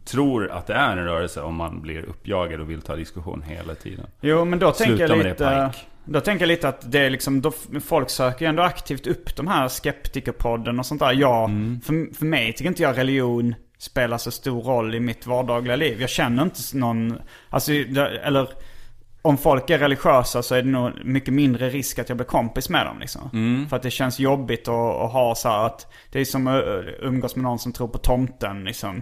tror 0.05 0.51
att 0.51 0.67
det 0.67 0.75
är 0.75 0.97
en 0.97 1.05
rörelse 1.05 1.41
om 1.41 1.55
man 1.55 1.81
blir 1.83 2.03
uppjagad 2.05 2.61
och 2.61 2.71
vill 2.71 2.83
ta 2.83 2.97
diskussion 2.97 3.43
hela 3.43 3.75
tiden. 3.75 4.07
Jo, 4.21 4.45
men 4.45 4.59
då 4.59 4.71
tänker 4.73 4.91
jag 4.93 4.99
Sluta 4.99 5.17
med 5.17 5.27
det, 5.27 5.31
lite... 5.31 5.71
Pike. 5.73 5.85
Då 6.05 6.21
tänker 6.21 6.43
jag 6.43 6.49
lite 6.49 6.69
att 6.69 6.93
det 6.93 6.99
är 6.99 7.11
liksom, 7.11 7.41
då, 7.41 7.53
folk 7.85 8.11
söker 8.11 8.45
ju 8.45 8.49
ändå 8.49 8.63
aktivt 8.63 9.07
upp 9.07 9.37
de 9.37 9.47
här 9.47 9.69
skeptikerpodden 9.69 10.79
och 10.79 10.87
sånt 10.87 11.01
där. 11.01 11.13
Jag, 11.13 11.45
Mm. 11.51 11.81
för, 11.81 12.15
för 12.15 12.27
mig 12.27 12.53
tycker 12.53 12.69
inte 12.69 12.83
jag 12.83 12.99
religion 12.99 13.55
spelar 13.79 14.19
så 14.19 14.31
stor 14.31 14.63
roll 14.63 14.95
i 14.95 15.01
mitt 15.01 15.27
vardagliga 15.27 15.77
liv. 15.77 16.01
Jag 16.01 16.11
känner 16.11 16.43
inte 16.43 16.61
någon, 16.73 17.19
alltså, 17.51 17.73
eller 17.73 18.49
om 19.27 19.39
folk 19.39 19.71
är 19.71 19.79
religiösa 19.79 20.43
så 20.43 20.55
är 20.55 20.63
det 20.63 20.69
nog 20.69 20.91
mycket 21.05 21.35
mindre 21.35 21.69
risk 21.69 21.99
att 21.99 22.09
jag 22.09 22.19
blir 22.19 22.27
kompis 22.27 22.69
med 22.69 22.87
dem 22.87 22.99
liksom. 23.01 23.31
Mm. 23.33 23.69
För 23.69 23.77
att 23.77 23.83
det 23.83 23.91
känns 23.91 24.19
jobbigt 24.21 24.69
att, 24.69 24.75
att 24.75 25.13
ha 25.13 25.35
så 25.35 25.49
här 25.49 25.67
att 25.67 25.93
det 26.13 26.21
är 26.21 26.25
som 26.25 26.47
att 26.47 26.63
umgås 27.01 27.37
med 27.37 27.43
någon 27.43 27.59
som 27.59 27.73
tror 27.73 27.89
på 27.89 27.99
tomten 27.99 28.65
liksom. 28.65 28.97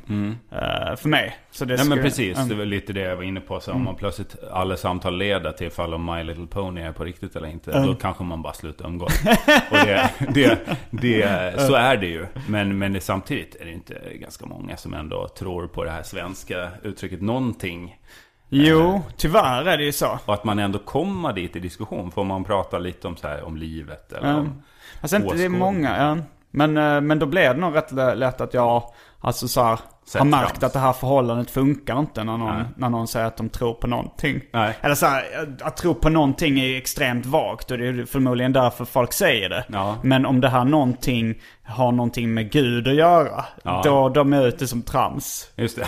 Eh, 0.52 0.96
för 0.96 1.08
mig. 1.08 1.36
Så 1.50 1.64
det 1.64 1.74
Nej 1.74 1.80
Mm. 1.86 1.88
men 1.88 1.98
skulle- 1.98 2.02
precis, 2.02 2.36
Mm. 2.36 2.48
det 2.48 2.54
var 2.54 2.64
lite 2.64 2.92
det 2.92 3.00
jag 3.00 3.16
var 3.16 3.22
inne 3.22 3.40
på. 3.40 3.60
Så 3.60 3.72
om 3.72 3.84
man 3.84 3.94
plötsligt 3.96 4.36
alla 4.52 4.76
samtal 4.76 5.18
leder 5.18 5.52
till 5.52 5.66
ifall 5.66 5.94
om 5.94 6.04
My 6.04 6.22
Little 6.22 6.46
Pony 6.46 6.80
är 6.80 6.92
på 6.92 7.04
riktigt 7.04 7.36
eller 7.36 7.48
inte. 7.48 7.82
Då 7.86 7.94
kanske 7.94 8.24
man 8.24 8.42
bara 8.42 8.52
slutar 8.52 8.86
umgås. 8.86 9.20
Och 9.70 9.76
det, 9.86 10.10
det, 10.34 10.58
det, 10.90 11.60
så 11.66 11.74
är 11.74 11.96
det 11.96 12.06
ju. 12.06 12.26
Men, 12.48 12.78
men 12.78 12.92
det, 12.92 13.00
samtidigt 13.00 13.56
är 13.60 13.64
det 13.64 13.72
inte 13.72 14.00
ganska 14.14 14.46
många 14.46 14.76
som 14.76 14.94
ändå 14.94 15.28
tror 15.28 15.66
på 15.66 15.84
det 15.84 15.90
här 15.90 16.02
svenska 16.02 16.68
uttrycket 16.82 17.22
någonting. 17.22 17.96
Jo, 18.54 19.02
tyvärr 19.16 19.64
är 19.64 19.78
det 19.78 19.84
ju 19.84 19.92
så. 19.92 20.18
Och 20.24 20.34
att 20.34 20.44
man 20.44 20.58
ändå 20.58 20.78
kommer 20.78 21.32
dit 21.32 21.56
i 21.56 21.60
diskussion. 21.60 22.10
Får 22.10 22.24
man 22.24 22.44
prata 22.44 22.78
lite 22.78 23.08
om, 23.08 23.16
så 23.16 23.28
här, 23.28 23.44
om 23.44 23.56
livet 23.56 24.12
eller 24.12 24.28
om... 24.38 24.62
Alltså 25.00 25.16
inte 25.16 25.28
det 25.36 25.44
är 25.44 25.48
många, 25.58 25.96
ja. 25.98 26.16
Men, 26.50 26.76
eh, 26.76 27.00
men 27.00 27.18
då 27.18 27.26
blev 27.26 27.54
det 27.54 27.60
nog 27.60 27.76
rätt 27.76 27.92
lä- 27.92 28.14
lätt 28.14 28.40
att 28.40 28.54
jag 28.54 28.82
alltså 29.20 29.48
så 29.48 29.62
här, 29.62 29.78
har 30.18 30.26
märkt 30.26 30.48
trams. 30.48 30.62
att 30.64 30.72
det 30.72 30.78
här 30.78 30.92
förhållandet 30.92 31.50
funkar 31.50 31.98
inte 31.98 32.24
när 32.24 32.36
någon, 32.36 32.56
Nej. 32.56 32.64
när 32.76 32.88
någon 32.88 33.08
säger 33.08 33.26
att 33.26 33.36
de 33.36 33.48
tror 33.48 33.74
på 33.74 33.86
någonting. 33.86 34.40
Nej. 34.52 34.76
Eller 34.80 34.94
så 34.94 35.06
här, 35.06 35.24
att 35.62 35.76
tro 35.76 35.94
på 35.94 36.08
någonting 36.08 36.60
är 36.60 36.76
extremt 36.76 37.26
vagt 37.26 37.70
och 37.70 37.78
det 37.78 37.86
är 37.86 38.04
förmodligen 38.06 38.52
därför 38.52 38.84
folk 38.84 39.12
säger 39.12 39.48
det. 39.48 39.64
Ja. 39.68 39.96
Men 40.02 40.26
om 40.26 40.40
det 40.40 40.48
här 40.48 40.64
någonting 40.64 41.34
har 41.64 41.92
någonting 41.92 42.34
med 42.34 42.50
Gud 42.52 42.88
att 42.88 42.94
göra, 42.94 43.44
Ja. 43.62 43.80
då 43.84 44.08
dömer 44.08 44.36
jag 44.36 44.46
ut 44.46 44.58
det 44.58 44.66
som 44.66 44.82
trams. 44.82 45.48
Just 45.56 45.76
det. 45.76 45.86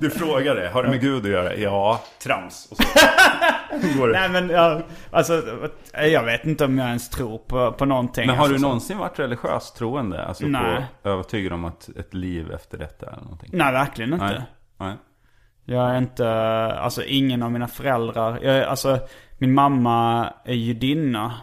Du 0.00 0.10
frågade, 0.10 0.68
har 0.68 0.82
det 0.82 0.88
med 0.88 1.00
Gud 1.00 1.24
att 1.24 1.30
göra? 1.30 1.54
Ja, 1.56 2.00
trams. 2.22 2.68
Och 2.70 2.76
så 2.76 3.98
går 3.98 4.08
det. 4.08 4.12
Nej 4.20 4.28
men 4.28 4.50
jag, 4.50 4.82
alltså, 5.10 5.42
jag 5.92 6.24
vet 6.24 6.44
inte 6.44 6.64
om 6.64 6.78
jag 6.78 6.86
ens 6.88 7.08
tror 7.10 7.38
på, 7.38 7.72
på 7.72 7.84
någonting. 7.84 8.26
Men 8.26 8.36
har 8.36 8.44
alltså, 8.44 8.56
du 8.56 8.62
någonsin 8.62 8.98
varit 8.98 9.18
religiöst 9.18 9.76
troende? 9.76 10.24
Alltså 10.24 10.46
Nej. 10.46 10.84
på 11.02 11.08
övertygad 11.08 11.52
om 11.52 11.64
att 11.64 11.88
ett 11.98 12.14
liv 12.14 12.52
efter 12.52 12.78
detta 12.78 13.06
eller 13.06 13.22
någonting? 13.46 13.58
Nej, 13.58 13.72
verkligen 13.72 14.12
inte. 14.12 14.26
Nej. 14.26 14.42
Nej. 14.78 14.96
Jag 15.64 15.90
är 15.90 15.98
inte, 15.98 16.28
alltså 16.72 17.04
ingen 17.04 17.42
av 17.42 17.52
mina 17.52 17.68
föräldrar, 17.68 18.38
jag, 18.42 18.64
alltså 18.64 18.98
min 19.38 19.54
mamma 19.54 20.28
är 20.44 20.54
judinna 20.54 21.34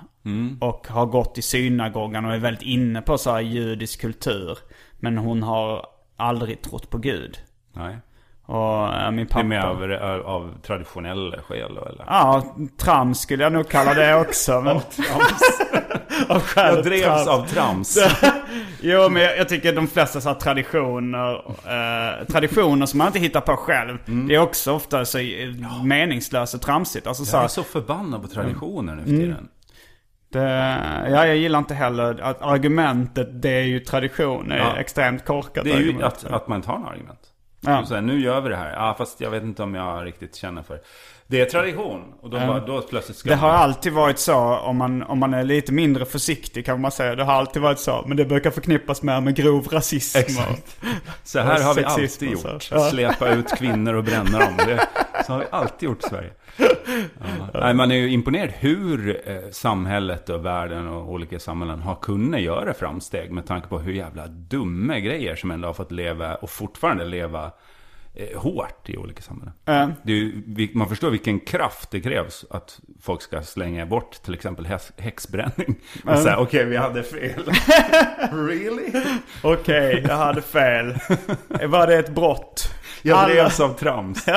och 0.60 0.88
har 0.88 1.06
gått 1.06 1.38
i 1.38 1.42
synagogan 1.42 2.26
och 2.26 2.34
är 2.34 2.40
väldigt 2.40 2.64
inne 2.64 3.02
på 3.02 3.18
så 3.18 3.40
judisk 3.40 4.02
kultur. 4.02 4.58
Men 5.00 5.18
hon 5.18 5.44
har 5.44 5.86
aldrig 6.18 6.62
trott 6.62 6.90
på 6.90 6.98
Gud. 6.98 7.38
Nej. 7.74 7.98
Och 8.50 8.94
äh, 8.94 9.12
min 9.12 9.16
Det 9.16 9.22
är 9.22 9.34
pappa... 9.34 9.44
mer 9.44 9.92
av, 10.00 10.26
av 10.28 10.54
traditionell 10.62 11.36
skäl 11.48 11.76
då, 11.76 11.86
eller? 11.86 12.04
Ja, 12.08 12.56
trams 12.80 13.20
skulle 13.20 13.44
jag 13.44 13.54
nog 13.54 13.70
kalla 13.70 13.94
det 13.94 14.16
också. 14.16 14.62
Men... 14.62 14.76
av 16.30 16.42
skälet 16.42 16.76
Jag 16.76 16.86
drevs 16.86 17.04
trams. 17.04 17.28
av 17.28 17.46
trams. 17.48 17.98
Jo, 18.82 19.10
men 19.10 19.22
jag, 19.22 19.38
jag 19.38 19.50
tycker 19.50 19.74
de 19.74 19.88
flesta 19.88 20.22
så 20.22 20.34
traditioner, 20.34 21.34
eh, 21.66 22.26
traditioner 22.28 22.86
som 22.86 22.98
man 22.98 23.08
inte 23.08 23.20
hittar 23.20 23.42
på 23.42 23.56
själv, 23.56 23.98
Mm. 24.08 24.28
det 24.28 24.36
är 24.36 24.40
också 24.40 24.74
ofta 24.74 25.06
så 25.06 25.18
eh, 25.20 25.84
meningslöst 25.84 26.54
och 26.54 26.62
tramsigt. 26.62 27.08
Alltså, 27.08 27.26
så 27.26 27.36
Jag 27.36 27.40
här, 27.40 27.46
är 27.46 27.50
så 27.50 27.64
förbannad 27.64 28.22
på 28.22 28.28
traditioner 28.28 28.96
nu 28.96 29.02
för 29.04 29.10
Mm. 29.10 29.22
tiden. 29.22 29.48
det, 30.32 30.78
ja, 31.12 31.26
jag 31.26 31.36
gillar 31.38 31.60
inte 31.60 31.74
heller 31.74 32.20
att 32.22 32.42
argumentet 32.42 33.42
det 33.42 33.50
är 33.50 33.64
ju 33.64 33.80
tradition, 33.80 34.52
är 34.52 34.58
Ja. 34.58 34.78
extremt 34.78 35.26
korkat 35.26 35.64
Det 35.64 35.72
är 35.72 35.78
ju 35.78 35.84
argument. 35.90 36.04
att, 36.04 36.26
att 36.26 36.48
man 36.48 36.56
inte 36.56 36.70
har 36.70 36.78
några 36.80 36.92
argument. 36.92 37.20
Ja. 37.68 37.86
Så 37.86 37.94
här, 37.96 38.02
nu 38.02 38.20
gör 38.20 38.42
vi 38.42 38.50
det 38.50 38.56
här. 38.56 38.74
Ja, 38.74 38.96
fast 38.98 39.22
jag 39.22 39.30
vet 39.30 39.44
inte 39.44 39.64
om 39.64 39.76
jag 39.76 40.06
riktigt 40.06 40.36
känner 40.36 40.62
för 40.62 40.74
det. 40.74 40.82
Det 41.30 41.42
är 41.42 41.46
tradition. 41.46 42.14
Och 42.22 42.30
då, 42.30 42.38
bara, 42.38 42.60
då 42.60 42.82
plötsligt 42.82 43.18
ska 43.18 43.30
Det 43.30 43.36
har 43.36 43.48
man... 43.48 43.58
alltid 43.58 43.94
varit 43.94 44.20
så 44.20 44.36
om 44.58 44.78
man, 44.78 45.04
om 45.04 45.20
man 45.20 45.34
är 45.34 45.44
lite 45.44 45.72
mindre 45.72 46.06
försiktig 46.06 46.66
kan 46.66 46.82
man 46.82 46.92
säga. 46.92 47.16
Det 47.16 47.24
har 47.24 47.34
alltid 47.34 47.62
varit 47.62 47.80
så. 47.80 48.04
Men 48.08 48.18
det 48.18 48.26
brukar 48.26 48.52
förknippas 48.52 49.02
mer 49.02 49.22
med 49.22 49.36
grov 49.36 49.68
rasism. 49.72 50.18
Exakt. 50.18 50.78
Så 51.24 51.40
här 51.40 51.64
har 51.64 51.74
vi 51.74 51.84
alltid 51.84 52.32
gjort. 52.32 52.68
Ja. 52.72 52.90
Släpa 52.90 53.30
ut 53.30 53.58
kvinnor 53.58 53.94
och 53.94 54.04
bränna 54.04 54.40
dem. 54.40 54.54
Det, 54.58 54.88
så 55.28 55.34
har 55.34 55.40
vi 55.40 55.46
alltid 55.52 55.90
gjort 55.90 56.06
i 56.06 56.10
Sverige. 56.10 56.32
Ja. 56.58 56.68
Nej, 57.54 57.74
man 57.74 57.92
är 57.92 57.96
ju 57.96 58.10
imponerad 58.10 58.50
hur 58.50 59.22
eh, 59.30 59.38
samhället 59.52 60.30
och 60.30 60.46
världen 60.46 60.88
och 60.88 61.12
olika 61.12 61.40
samhällen 61.40 61.80
har 61.80 61.96
kunnat 61.96 62.42
göra 62.42 62.74
framsteg 62.74 63.32
med 63.32 63.46
tanke 63.46 63.68
på 63.68 63.80
hur 63.80 63.94
jävla 63.94 64.28
dumma 64.28 65.00
grejer 65.00 65.36
som 65.36 65.52
ändå 65.52 65.68
har 65.68 65.74
fått 65.74 65.92
leva 65.92 66.36
och 66.36 66.50
fortfarande 66.50 67.06
leva 67.06 67.52
eh, 68.14 68.40
hårt 68.40 68.90
i 68.90 68.98
olika 68.98 69.22
samhällen. 69.22 69.54
Är 69.66 69.94
ju, 70.04 70.44
man 70.74 70.90
förstår 70.90 71.10
vilken 71.10 71.40
kraft 71.40 71.92
det 71.92 72.02
krävs 72.02 72.46
att 72.50 72.80
folk 73.02 73.22
ska 73.22 73.42
slänga 73.42 73.86
bort 73.86 74.12
till 74.12 74.34
exempel 74.34 74.66
häx, 74.66 74.92
häxbränning. 74.98 75.76
Och 76.06 76.20
säga 76.20 76.38
okej 76.38 76.66
vi 76.66 76.78
hade 76.78 77.04
fel. 77.04 77.44
really? 78.32 78.92
Okej, 79.42 80.06
jag 80.08 80.16
hade 80.16 80.42
fel. 80.42 80.96
Var 81.68 81.88
det 81.88 82.00
ett 82.00 82.10
brott? 82.10 82.77
Jag 83.02 83.18
Alla- 83.18 83.28
drevs 83.34 83.60
av 83.60 83.74
trams. 83.74 84.26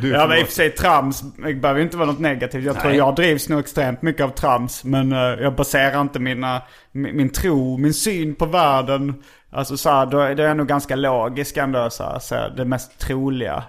du, 0.00 0.08
Ja 0.10 0.26
men 0.26 0.38
i 0.38 0.42
och 0.42 0.46
för 0.46 0.52
sig 0.54 0.70
trams 0.70 1.20
det 1.20 1.54
behöver 1.54 1.80
ju 1.80 1.84
inte 1.84 1.96
vara 1.96 2.06
något 2.10 2.18
negativt. 2.20 2.64
Jag 2.64 2.74
tror 2.80 2.88
Nej. 2.88 2.98
jag 2.98 3.14
drivs 3.14 3.48
nog 3.48 3.60
extremt 3.60 4.02
mycket 4.02 4.24
av 4.24 4.28
trams. 4.30 4.84
Men 4.84 5.12
eh, 5.12 5.18
jag 5.18 5.54
baserar 5.54 6.00
inte 6.00 6.18
mina, 6.20 6.62
min, 6.92 7.16
min 7.16 7.28
tro, 7.30 7.76
min 7.78 7.94
syn 7.94 8.34
på 8.34 8.46
världen. 8.46 9.14
Alltså 9.50 9.76
så 9.76 9.90
här, 9.90 10.06
då 10.06 10.18
är 10.20 10.34
det 10.34 10.54
nog 10.54 10.66
ganga 10.68 10.96
logisk 10.96 11.56
ändå 11.56 11.90
så 11.90 12.02
här, 12.04 12.18
så 12.18 12.34
här, 12.34 12.50
det 12.56 12.64
mest 12.64 12.98
troliga. 12.98 13.62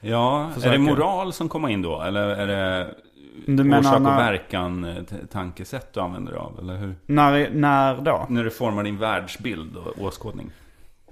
Ja, 0.00 0.46
är 0.48 0.54
Försöker. 0.54 0.72
det 0.72 0.78
moral 0.78 1.32
som 1.32 1.48
kommer 1.48 1.68
in 1.68 1.82
då? 1.82 2.00
Eller 2.02 2.28
är 2.28 2.46
det 2.46 2.94
Du 3.46 3.64
menar 3.64 3.78
orsak 3.80 3.94
och 3.94 4.02
när- 4.02 4.16
verkan 4.32 4.84
eh, 4.84 5.02
tankesätt 5.32 5.94
du 5.94 6.00
använder 6.00 6.32
dig 6.32 6.40
av? 6.40 6.58
Eller 6.58 6.76
hur? 6.76 6.94
När, 7.06 7.50
när 7.52 7.96
då? 8.00 8.26
När 8.28 8.44
du 8.44 8.50
formar 8.50 8.82
din 8.82 8.98
världsbild 8.98 9.76
och 9.76 10.02
åskådning? 10.04 10.50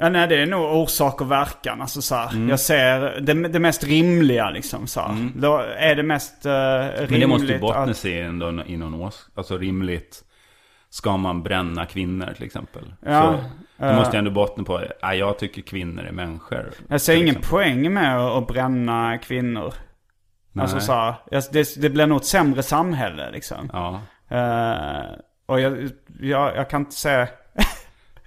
Ja, 0.01 0.09
nej, 0.09 0.29
det 0.29 0.37
är 0.43 0.47
nog 0.47 0.75
orsak 0.77 1.21
och 1.21 1.31
verkan. 1.31 1.81
Alltså 1.81 2.03
så 2.03 2.15
här, 2.15 2.31
Mm. 2.33 2.49
Jag 2.49 2.61
ser 2.61 3.21
det, 3.21 3.49
det 3.49 3.59
mest 3.59 3.85
rimliga 3.85 4.51
liksom 4.51 4.87
så 4.87 5.01
här. 5.01 5.29
Då 5.37 5.59
är 5.77 5.95
det 5.95 6.03
mest 6.03 6.47
uh, 6.47 6.53
rimligt 6.53 7.11
Men 7.11 7.21
det 7.21 7.27
måste 7.27 7.47
ju 7.53 7.59
bottna 7.59 7.83
att... 7.83 7.97
sig 7.97 8.21
ändå 8.21 8.63
i 8.67 8.77
någon 8.77 8.95
ås... 8.95 9.29
Alltså 9.35 9.59
rimligt. 9.59 10.25
Ska 10.91 11.17
man 11.17 11.43
bränna 11.43 11.87
kvinnor 11.87 12.33
till 12.37 12.45
exempel? 12.47 12.95
Ja, 13.07 13.39
så, 13.79 13.85
det 13.87 13.95
måste 13.95 14.17
ju 14.17 14.19
ändå 14.19 14.31
bottna 14.31 14.65
på, 14.65 14.81
nej 15.03 15.19
jag 15.19 15.39
tycker 15.39 15.63
kvinnor 15.63 16.05
är 16.05 16.13
människor. 16.13 16.71
Jag 16.89 17.01
ser 17.01 17.15
ingen 17.15 17.29
exempel. 17.29 17.51
poäng 17.51 17.93
med 17.95 18.17
att, 18.19 18.33
att 18.43 18.47
bränna 18.47 19.19
kvinnor. 19.19 19.75
Alltså 20.59 20.77
Nej. 20.77 20.85
så 20.87 20.93
här, 20.93 21.15
jag- 21.31 21.43
det, 21.53 21.83
det 21.83 21.91
blir 21.91 22.07
nog 22.07 22.19
ett 22.21 22.25
sämre 22.27 22.63
samhälle 22.63 23.31
liksom. 23.31 23.71
Ja. 23.73 24.01
Eh, 24.37 25.05
och 25.47 25.61
jag, 25.61 25.89
jag, 26.21 26.57
jag 26.57 26.71
kan 26.71 26.81
inte 26.81 26.97
säga... 26.97 27.29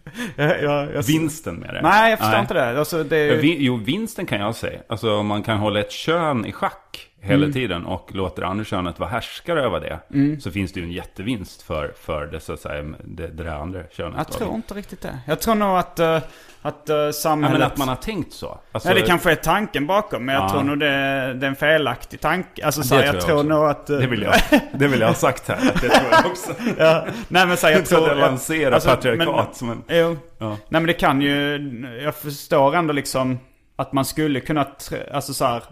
jag, 0.35 0.63
jag, 0.63 0.93
jag, 0.95 1.03
Vinsten 1.03 1.55
med 1.55 1.73
det? 1.73 1.81
Nej, 1.81 2.09
jag 2.09 2.19
förstår 2.19 2.39
inte 2.39 2.53
det. 2.53 2.79
Alltså, 2.79 3.03
det 3.03 3.17
är, 3.17 3.41
Jo, 3.43 3.75
vinsten 3.77 4.25
kan 4.25 4.39
jag 4.39 4.55
säga. 4.55 4.79
Alltså 4.87 5.15
om 5.15 5.27
man 5.27 5.43
kan 5.43 5.57
hålla 5.57 5.79
ett 5.79 5.91
kön 5.91 6.45
i 6.45 6.51
schack 6.51 7.09
hela 7.19 7.43
Mm. 7.43 7.53
tiden 7.53 7.85
och 7.85 8.15
låter 8.15 8.41
andra 8.43 8.65
könet 8.65 8.99
vara 8.99 9.09
härskare 9.09 9.61
över 9.63 9.79
det. 9.79 9.99
Så 10.41 10.51
finns 10.51 10.71
det 10.73 10.79
ju 10.79 10.85
en 10.85 10.91
jättevinst 10.91 11.61
för, 11.61 11.93
för 11.99 12.25
det, 12.25 12.39
så 12.39 12.53
att 12.53 12.59
säga, 12.59 12.83
det, 13.03 13.27
det 13.27 13.43
där 13.43 13.55
andra 13.55 13.83
könet. 13.91 14.15
jag 14.17 14.31
tror 14.31 14.55
inte 14.55 14.73
riktigt 14.73 15.01
det. 15.01 15.19
Jag 15.27 15.39
tror 15.41 15.55
nog 15.55 15.77
att, 15.77 15.99
uh, 15.99 16.19
att 16.63 16.89
uh, 16.89 16.95
Ja, 16.95 17.11
samhället... 17.13 17.59
men 17.59 17.67
att 17.67 17.77
man 17.77 17.87
har 17.87 17.95
tänkt 17.95 18.33
så. 18.33 18.59
Alltså, 18.71 18.89
Nej, 18.89 19.01
det 19.01 19.07
kanske 19.07 19.31
är 19.31 19.35
tanken 19.35 19.87
bakom, 19.87 20.25
men 20.25 20.35
jag 20.35 20.43
Ja. 20.43 20.49
tror 20.49 20.63
nog 20.63 20.79
det, 20.79 20.85
det 21.33 21.45
är 21.45 21.49
en 21.49 21.55
felaktig 21.55 22.19
tanke. 22.21 22.65
Alltså, 22.65 22.83
så 22.83 22.95
här, 22.95 23.03
jag 23.03 23.11
tror 23.11 23.21
tror 23.21 23.31
jag 23.31 23.39
också. 23.39 23.49
nog 23.59 23.65
att... 23.69 23.89
eh, 23.89 23.97
det, 23.97 24.07
vill 24.07 24.21
jag, 24.21 24.35
det 24.79 24.87
vill 24.87 24.99
jag 24.99 25.07
ha 25.07 25.13
sagt 25.15 25.47
här. 25.47 25.57
Det 25.81 25.89
tror 25.89 26.11
jag 26.11 26.25
också. 26.25 26.51
ja, 26.77 27.05
nej 27.27 27.47
men 27.47 27.57
så 27.57 27.67
här, 27.67 27.73
jag 27.73 27.79
Jag 27.81 27.87
tror 27.87 28.09
att 28.11 28.17
lansera 28.17 28.73
alltså, 28.75 28.89
patriarkat 28.89 29.35
men- 29.35 29.53
som 29.53 29.69
en... 29.69 29.83
Jo. 29.87 30.17
Ja. 30.37 30.47
Nej 30.49 30.57
men 30.69 30.85
det 30.85 30.93
kan 30.93 31.21
ju, 31.21 31.57
jag 32.03 32.15
förstår 32.15 32.75
ändå 32.75 32.93
liksom 32.93 33.39
att 33.75 33.93
man 33.93 34.05
skulle 34.05 34.39
kunna, 34.39 34.67
alltså 35.13 35.33
så 35.33 35.45
här, 35.45 35.63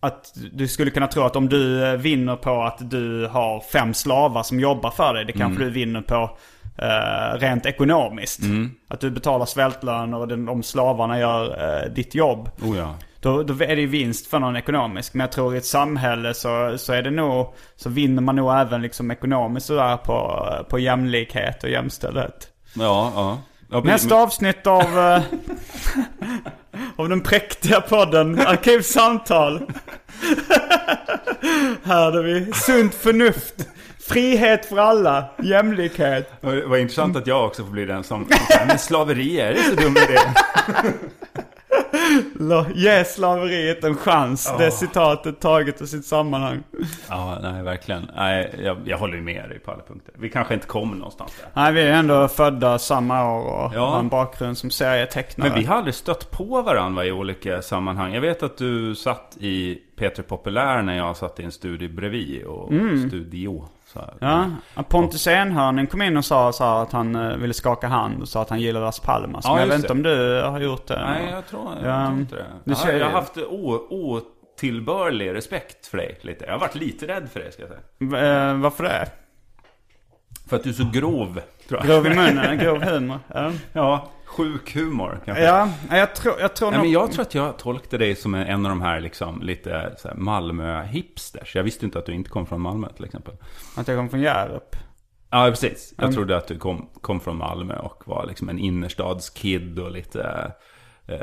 att 0.00 0.32
du 0.52 0.68
skulle 0.68 0.90
kunna 0.90 1.06
tro 1.06 1.22
att 1.22 1.36
om 1.36 1.48
du 1.48 1.84
eh, 1.86 1.92
vinner 1.96 2.36
på 2.36 2.62
att 2.62 2.90
du 2.90 3.26
har 3.26 3.60
fem 3.72 3.94
slavar 3.94 4.42
som 4.42 4.60
jobbar 4.60 4.90
för 4.90 5.14
dig, 5.14 5.24
det 5.24 5.32
kanske 5.32 5.62
Mm. 5.62 5.68
du 5.68 5.70
vinner 5.70 6.00
på 6.00 6.36
eh, 6.82 7.38
rent 7.38 7.66
ekonomiskt. 7.66 8.40
Att 8.88 9.00
du 9.00 9.10
betalar 9.10 9.46
svältlöner 9.46 10.18
och 10.18 10.28
den, 10.28 10.44
de 10.44 10.62
slavarna 10.62 11.18
gör 11.18 11.44
eh, 11.84 11.92
ditt 11.92 12.14
jobb. 12.14 12.50
Oh 12.62 12.78
ja. 12.78 12.94
Då, 13.20 13.42
då 13.42 13.54
är 13.54 13.76
det 13.76 13.80
ju 13.80 13.86
vinst 13.86 14.26
för 14.26 14.38
någon 14.38 14.56
ekonomisk. 14.56 15.14
Men 15.14 15.20
jag 15.20 15.32
tror 15.32 15.54
i 15.54 15.58
ett 15.58 15.66
samhälle 15.66 16.34
så, 16.34 16.78
så 16.78 16.92
är 16.92 17.02
det 17.02 17.10
nog, 17.10 17.54
så 17.76 17.88
vinner 17.88 18.22
man 18.22 18.36
nog 18.36 18.52
även 18.52 18.82
liksom 18.82 19.10
ekonomiskt 19.10 19.66
sådär 19.66 19.96
på, 19.96 20.46
på 20.68 20.78
jämlikhet 20.78 21.64
och 21.64 21.70
jämställdhet. 21.70 22.48
Ja, 22.74 23.12
ja. 23.14 23.38
Ja, 23.72 23.80
Nästa 23.80 24.14
avsnitt 24.14 24.66
av, 24.66 24.98
eh, 24.98 25.22
av 26.96 27.08
den 27.08 27.20
präktiga 27.20 27.80
podden 27.80 28.40
Arkivsamtal. 28.40 29.60
Här 31.84 32.04
hade 32.04 32.22
vi 32.22 32.52
sunt 32.52 32.94
förnuft, 32.94 33.54
frihet 34.12 34.66
för 34.66 34.76
alla, 34.78 35.24
jämlikhet. 35.42 36.32
Det 36.40 36.66
var 36.66 36.76
intressant 36.76 37.16
att 37.16 37.26
jag 37.26 37.44
också 37.46 37.64
får 37.64 37.70
bli 37.72 37.84
den 37.86 38.04
som, 38.04 38.26
men 38.66 38.78
slaveri, 38.78 39.40
är 39.40 39.52
det 39.52 39.62
så 39.62 39.74
dum 39.74 39.96
idé? 39.96 40.18
Ge 42.74 43.04
slaveriet 43.04 43.84
en 43.84 43.96
chans. 43.96 44.52
Det 44.58 44.70
citatet 44.70 45.40
taget 45.40 45.82
ur 45.82 45.86
sitt 45.86 46.04
sammanhang. 46.06 46.62
Ja, 47.08 47.38
nej 47.42 47.62
verkligen. 47.62 48.10
Nej, 48.16 48.54
jag, 48.64 48.78
jag 48.84 48.98
håller 48.98 49.20
med 49.20 49.48
dig 49.48 49.58
på 49.58 49.70
alla 49.70 49.82
punkter. 49.82 50.14
Vi 50.18 50.28
kanske 50.30 50.54
inte 50.54 50.66
kommer 50.66 50.96
någonstans 50.96 51.32
där. 51.40 51.62
Nej, 51.62 51.72
vi 51.72 51.82
är 51.82 51.92
ändå 51.92 52.28
födda 52.28 52.78
samma 52.78 53.34
år 53.34 53.44
och 53.44 53.72
Ja. 53.74 53.86
har 53.90 53.98
en 53.98 54.08
bakgrund 54.08 54.58
som 54.58 54.70
serietecknare. 54.70 55.48
Men 55.50 55.58
vi 55.58 55.64
har 55.64 55.76
aldrig 55.76 55.94
stött 55.94 56.30
på 56.30 56.62
varandra 56.62 57.04
i 57.04 57.12
olika 57.12 57.62
sammanhang. 57.62 58.14
Jag 58.14 58.20
vet 58.20 58.42
att 58.42 58.56
du 58.58 58.94
satt 58.94 59.36
i 59.40 59.78
Peter 59.96 60.22
Populär 60.22 60.82
när 60.82 60.96
jag 60.96 61.16
satt 61.16 61.40
i 61.40 61.42
en 61.42 61.52
studio 61.52 61.88
bredvid. 61.88 62.44
Och 62.44 62.68
studio. 63.08 63.68
Ja, 64.20 64.50
Pontus 64.88 65.26
Enhörning 65.26 65.86
kom 65.86 66.02
in 66.02 66.16
och 66.16 66.24
sa, 66.24 66.52
sa 66.52 66.82
att 66.82 66.92
han 66.92 67.14
eh, 67.16 67.36
ville 67.36 67.54
skaka 67.54 67.86
hand 67.86 68.22
och 68.22 68.28
sa 68.28 68.42
att 68.42 68.50
han 68.50 68.60
gillar 68.60 68.80
Las 68.80 69.00
Palmas. 69.00 69.44
Ja, 69.44 69.50
Men 69.54 69.60
jag 69.60 69.66
vet 69.66 69.76
just 69.76 69.90
inte 69.90 70.08
det. 70.08 70.14
om 70.14 70.42
du 70.44 70.50
har 70.50 70.60
gjort 70.60 70.86
det. 70.86 71.04
Nej, 71.04 71.30
jag 71.30 71.46
tror, 71.46 71.62
jag 71.82 71.92
Ja, 71.92 72.06
tror 72.06 72.18
inte 72.18 72.34
det. 72.36 72.44
Jag 72.64 72.74
har, 72.76 72.92
jag 72.92 73.04
har 73.06 73.12
haft 73.12 73.36
otillbörlig 73.90 75.34
respekt 75.34 75.86
för 75.86 75.96
dig 75.98 76.18
lite. 76.20 76.44
Jag 76.44 76.52
har 76.52 76.58
varit 76.60 76.74
lite 76.74 77.06
rädd 77.06 77.28
för 77.32 77.40
dig 77.40 77.52
ska 77.52 77.62
jag 77.62 77.70
säga. 77.70 78.48
Eh, 78.50 78.54
varför 78.54 78.84
det? 78.84 79.08
För 80.48 80.56
att 80.56 80.62
du 80.64 80.68
är 80.70 80.74
så 80.74 80.90
grov, 80.92 81.40
tror 81.68 81.80
jag. 81.80 81.86
Grov 81.86 82.06
i 82.06 82.10
munnen, 82.16 82.58
grov 82.62 82.82
humor. 82.82 83.18
Ja, 83.34 83.52
Ja, 83.72 84.08
sjuk 84.36 84.74
humor 84.74 85.20
kanske. 85.24 85.44
ja 85.44 85.68
jag 85.90 86.14
tror, 86.14 86.40
jag 86.40 86.56
tror 86.56 86.70
Nej, 86.70 86.78
nog... 86.78 86.86
men 86.86 86.92
jag 86.92 87.12
tror 87.12 87.22
att 87.22 87.34
jag 87.34 87.58
tolkade 87.58 88.04
dig 88.04 88.14
som 88.16 88.34
en 88.34 88.66
av 88.66 88.70
de 88.70 88.82
här 88.82 89.00
liksom, 89.00 89.42
lite 89.42 89.94
så 89.98 90.08
här 90.08 90.14
Malmö-hipsters. 90.14 91.54
Jag 91.56 91.62
visste 91.62 91.84
inte 91.84 91.98
att 91.98 92.06
du 92.06 92.12
inte 92.14 92.30
kom 92.30 92.46
från 92.46 92.60
Malmö 92.60 92.88
till 92.96 93.04
exempel. 93.04 93.34
Att 93.76 93.88
jag 93.88 93.98
kom 93.98 94.08
från 94.08 94.20
Hjärup. 94.20 94.76
Ja, 95.30 95.46
precis. 95.50 95.94
Jag 95.96 96.04
Mm. 96.04 96.14
trodde 96.14 96.36
att 96.36 96.46
du 96.46 96.58
kom, 96.58 96.88
kom 97.00 97.20
från 97.20 97.36
Malmö 97.36 97.78
och 97.78 98.02
var 98.06 98.26
liksom 98.26 98.48
en 98.48 98.58
innerstadskid 98.58 99.78
och 99.78 99.90
lite... 99.90 100.52
Eh, 101.06 101.16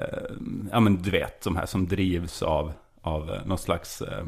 ja, 0.71 0.79
men 0.79 0.95
du 1.01 1.11
vet, 1.11 1.41
de 1.43 1.55
här 1.55 1.65
som 1.65 1.87
drivs 1.87 2.41
av, 2.43 2.73
av 3.01 3.33
eh, 3.33 3.45
någon 3.45 3.57
slags... 3.57 4.01
Eh, 4.01 4.23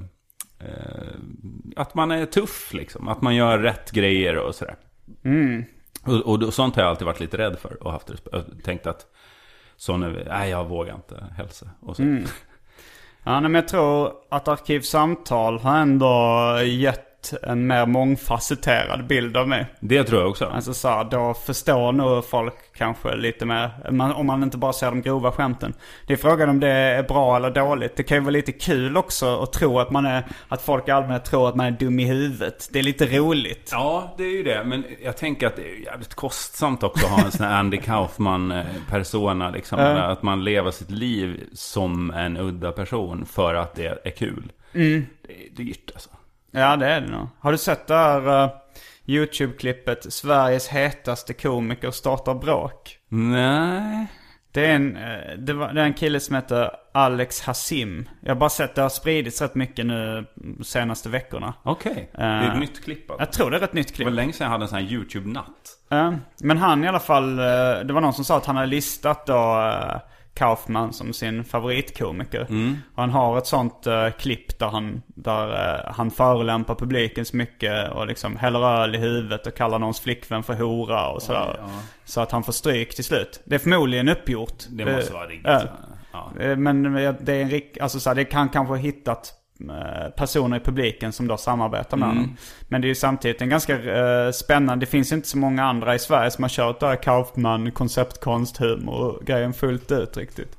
eh, 0.60 1.14
att 1.76 1.96
man 1.96 2.12
är 2.12 2.26
tuff 2.26 2.74
liksom. 2.74 3.08
Att 3.08 3.22
man 3.22 3.36
gör 3.36 3.58
rätt 3.60 3.92
grejer 3.92 4.38
och 4.38 4.56
sådär. 4.56 4.76
Mm. 5.24 5.64
Och, 6.10 6.44
och, 6.44 6.54
sånt 6.54 6.76
har 6.76 6.84
jag 6.84 6.90
alltid 6.90 7.06
varit 7.06 7.20
lite 7.20 7.38
rädd 7.38 7.60
för 7.60 7.84
och 7.84 7.92
haft 7.92 8.12
tänkt 8.64 8.88
att... 8.88 9.06
Sån 9.76 10.04
är, 10.04 10.26
nej, 10.30 10.50
jag 10.50 10.66
vågar 10.66 10.96
inte 10.96 11.26
hälsa. 11.38 11.70
Och 11.80 11.96
så. 11.96 12.02
Mm. 12.02 12.26
Ja, 13.24 13.42
men 13.42 13.56
jag 13.56 13.68
tror 13.68 14.14
att 14.30 14.48
Arkivsamtal 14.48 15.60
har 15.60 15.78
ändå 15.78 16.60
gett 16.64 17.09
en 17.44 17.68
mer 17.68 17.86
mångfacetterad 17.86 19.08
bild 19.08 19.38
av 19.38 19.48
mig. 19.48 19.66
Det 19.80 20.04
tror 20.04 20.22
jag 20.22 20.30
också. 20.30 20.46
Alltså 20.46 20.74
så 20.74 20.88
här, 20.88 21.04
då 21.04 21.34
förstår 21.34 21.92
nog 21.92 22.26
folk 22.26 22.54
kanske 22.76 23.16
lite 23.16 23.46
mer, 23.46 23.92
man, 23.92 24.12
om 24.12 24.26
man 24.26 24.44
inte 24.44 24.58
bara 24.58 24.74
ser 24.74 24.86
de 24.86 25.02
grova 25.02 25.32
skämten. 25.32 25.74
Det 26.08 26.14
är 26.14 26.18
frågan 26.18 26.50
om 26.50 26.60
det 26.60 26.70
är 26.70 27.04
bra 27.04 27.36
eller 27.36 27.52
dåligt. 27.52 27.96
Det 27.96 28.04
kan 28.04 28.18
ju 28.18 28.22
vara 28.22 28.32
lite 28.32 28.52
kul 28.52 28.98
också 28.98 29.40
att 29.40 29.54
tro 29.54 29.80
att 29.80 29.92
man 29.92 30.06
är, 30.06 30.24
att 30.48 30.62
folk 30.62 30.88
i 30.88 30.92
allmänhet 30.92 31.26
tror 31.26 31.50
att 31.50 31.56
man 31.56 31.66
är 31.66 31.72
dum 31.72 32.00
i 32.00 32.06
huvudet. 32.06 32.70
Det 32.72 32.80
är 32.80 32.84
lite 32.84 33.06
roligt. 33.06 33.70
Ja, 33.72 34.14
det 34.18 34.24
är 34.24 34.32
ju 34.32 34.44
det. 34.44 34.64
Men 34.66 34.84
jag 35.04 35.18
tänker 35.18 35.48
att 35.48 35.56
det 35.56 35.72
är 35.72 35.86
jävligt 35.86 36.14
kostsamt 36.14 36.84
också 36.84 37.06
att 37.06 37.12
ha 37.12 37.26
en 37.26 37.32
sån 37.32 37.46
här 37.46 37.60
Andy 37.60 37.78
Kaufman-persona. 37.78 39.50
Liksom. 39.50 39.80
Ja. 39.80 39.88
Att 39.88 40.24
man 40.24 40.44
lever 40.44 40.72
sitt 40.72 40.92
liv 40.92 41.44
som 41.54 42.12
en 42.12 42.38
udda 42.38 42.72
person 42.72 43.26
för 43.26 43.56
att 43.56 43.76
det 43.76 44.00
är 44.04 44.12
kul. 44.12 44.52
Mm. 44.74 45.06
Det 45.28 45.46
är 45.46 45.50
dyrt 45.56 45.92
alltså. 45.94 46.10
Ja, 46.52 46.76
det 46.76 46.86
är 46.88 47.02
det 47.02 47.08
nog. 47.12 47.28
Har 47.40 47.52
du 47.52 47.58
sett 47.58 47.88
det 47.88 47.94
här 47.96 48.44
eh, 48.44 48.50
YouTube-klippet 49.06 50.12
Sveriges 50.14 50.68
hetaste 50.68 51.34
komiker 51.34 51.92
startar 51.92 52.34
bråk? 52.34 52.98
Nej. 53.10 54.08
Det 54.52 54.66
är 54.66 54.76
en, 54.76 54.98
eh, 54.98 55.38
det, 55.38 55.54
var, 55.54 55.74
det 55.74 55.82
är 55.82 55.86
en 55.86 55.94
kille 55.94 56.20
som 56.20 56.36
heter 56.36 56.72
Alex 56.94 57.42
Hassim. 57.42 58.10
Jag 58.22 58.30
har 58.30 58.36
bara 58.40 58.50
sett 58.50 58.76
det 58.76 58.82
har 58.82 58.90
spridits 58.90 59.42
rätt 59.42 59.56
mycket 59.56 59.86
nu 59.86 60.26
de 60.36 60.64
senaste 60.64 61.10
veckorna. 61.10 61.54
Okej. 61.64 62.10
Det 62.16 62.22
är 62.22 62.52
ett 62.52 62.60
nytt 62.60 62.84
klipp 62.84 63.12
alltså. 63.12 63.22
Jag 63.26 63.32
tror 63.34 63.52
det 63.52 63.58
är 63.58 63.62
ett 63.64 63.74
nytt 63.74 63.88
Det 63.88 63.94
klipp. 63.94 64.06
var 64.08 64.12
länge 64.14 64.34
sedan 64.34 64.46
jag 64.46 64.52
hade 64.52 64.64
en 64.64 64.68
sån 64.70 64.78
här 64.78 64.86
YouTube-natt. 64.86 65.76
Ja, 65.90 66.14
men 66.42 66.58
han 66.58 66.84
i 66.84 66.88
alla 66.88 67.00
fall, 67.00 67.40
eh, 67.40 67.46
det 67.86 67.94
var 67.94 68.02
någon 68.02 68.14
som 68.14 68.26
sa 68.26 68.38
att 68.38 68.46
han 68.46 68.56
hade 68.56 68.68
listat 68.68 69.26
då 69.26 69.62
eh, 69.62 70.00
Kaufman 70.34 70.94
som 70.94 71.14
sin 71.14 71.44
favoritkomiker. 71.44 72.42
Och 72.96 73.02
han 73.02 73.10
har 73.10 73.38
ett 73.38 73.46
sånt 73.48 73.88
uh, 73.88 74.10
klipp 74.10 74.60
där 74.60 74.68
han, 74.68 75.02
där 75.08 75.48
eh, 75.88 75.94
han 75.94 76.12
förolämpar 76.12 76.76
publiken 76.76 77.26
så 77.26 77.38
mycket 77.38 77.92
och 77.92 78.08
liksom 78.08 78.36
häller 78.38 78.60
öl 78.82 78.96
i 78.96 78.98
huvudet 78.98 79.48
och 79.48 79.56
kallar 79.56 79.80
någons 79.80 80.00
flickvän 80.00 80.44
för 80.44 80.54
hora 80.54 81.10
och 81.10 81.22
sådär. 81.22 81.60
Så 82.06 82.22
att 82.22 82.32
han 82.32 82.44
får 82.44 82.54
stryk 82.54 82.96
till 82.96 83.04
slut. 83.04 83.42
Det 83.46 83.56
är 83.56 83.60
förmodligen 83.60 84.10
uppgjort. 84.10 84.64
Det 84.70 84.86
måste 84.96 85.14
vara 85.14 85.28
riktigt. 85.28 85.48
ja. 85.48 85.62
Ja. 86.12 86.32
Eh, 86.44 86.56
Men 86.58 86.94
det 86.94 87.34
är 87.34 87.42
en 87.42 87.50
rik, 87.50 87.78
alltså 87.82 88.00
så 88.00 88.10
här, 88.10 88.16
det 88.16 88.26
kan 88.26 88.50
kanske 88.50 88.72
ha 88.72 88.78
hittat 88.78 89.34
eh, 89.34 89.39
personer 90.16 90.58
i 90.58 90.60
publiken 90.60 91.12
som 91.12 91.28
då 91.28 91.38
samarbetar 91.38 91.98
med 91.98 92.08
honom. 92.08 92.38
Men 92.62 92.82
det 92.82 92.86
är 92.86 92.90
ju 92.90 92.96
samtidigt 92.96 93.42
en 93.42 93.50
ganska 93.50 93.74
eh, 93.76 94.32
spännande, 94.32 94.86
det 94.86 94.90
finns 94.90 95.12
inte 95.12 95.28
så 95.28 95.38
många 95.38 95.64
andra 95.64 95.96
i 95.96 96.00
Sverige 96.00 96.32
som 96.32 96.44
har 96.44 96.50
kört 96.50 96.80
där 96.80 96.96
Kaufman, 96.96 97.72
konceptkonst, 97.72 98.58
humor 98.58 99.24
grejen 99.26 99.54
fullt 99.54 99.92
ut 99.92 100.18
riktigt. 100.18 100.56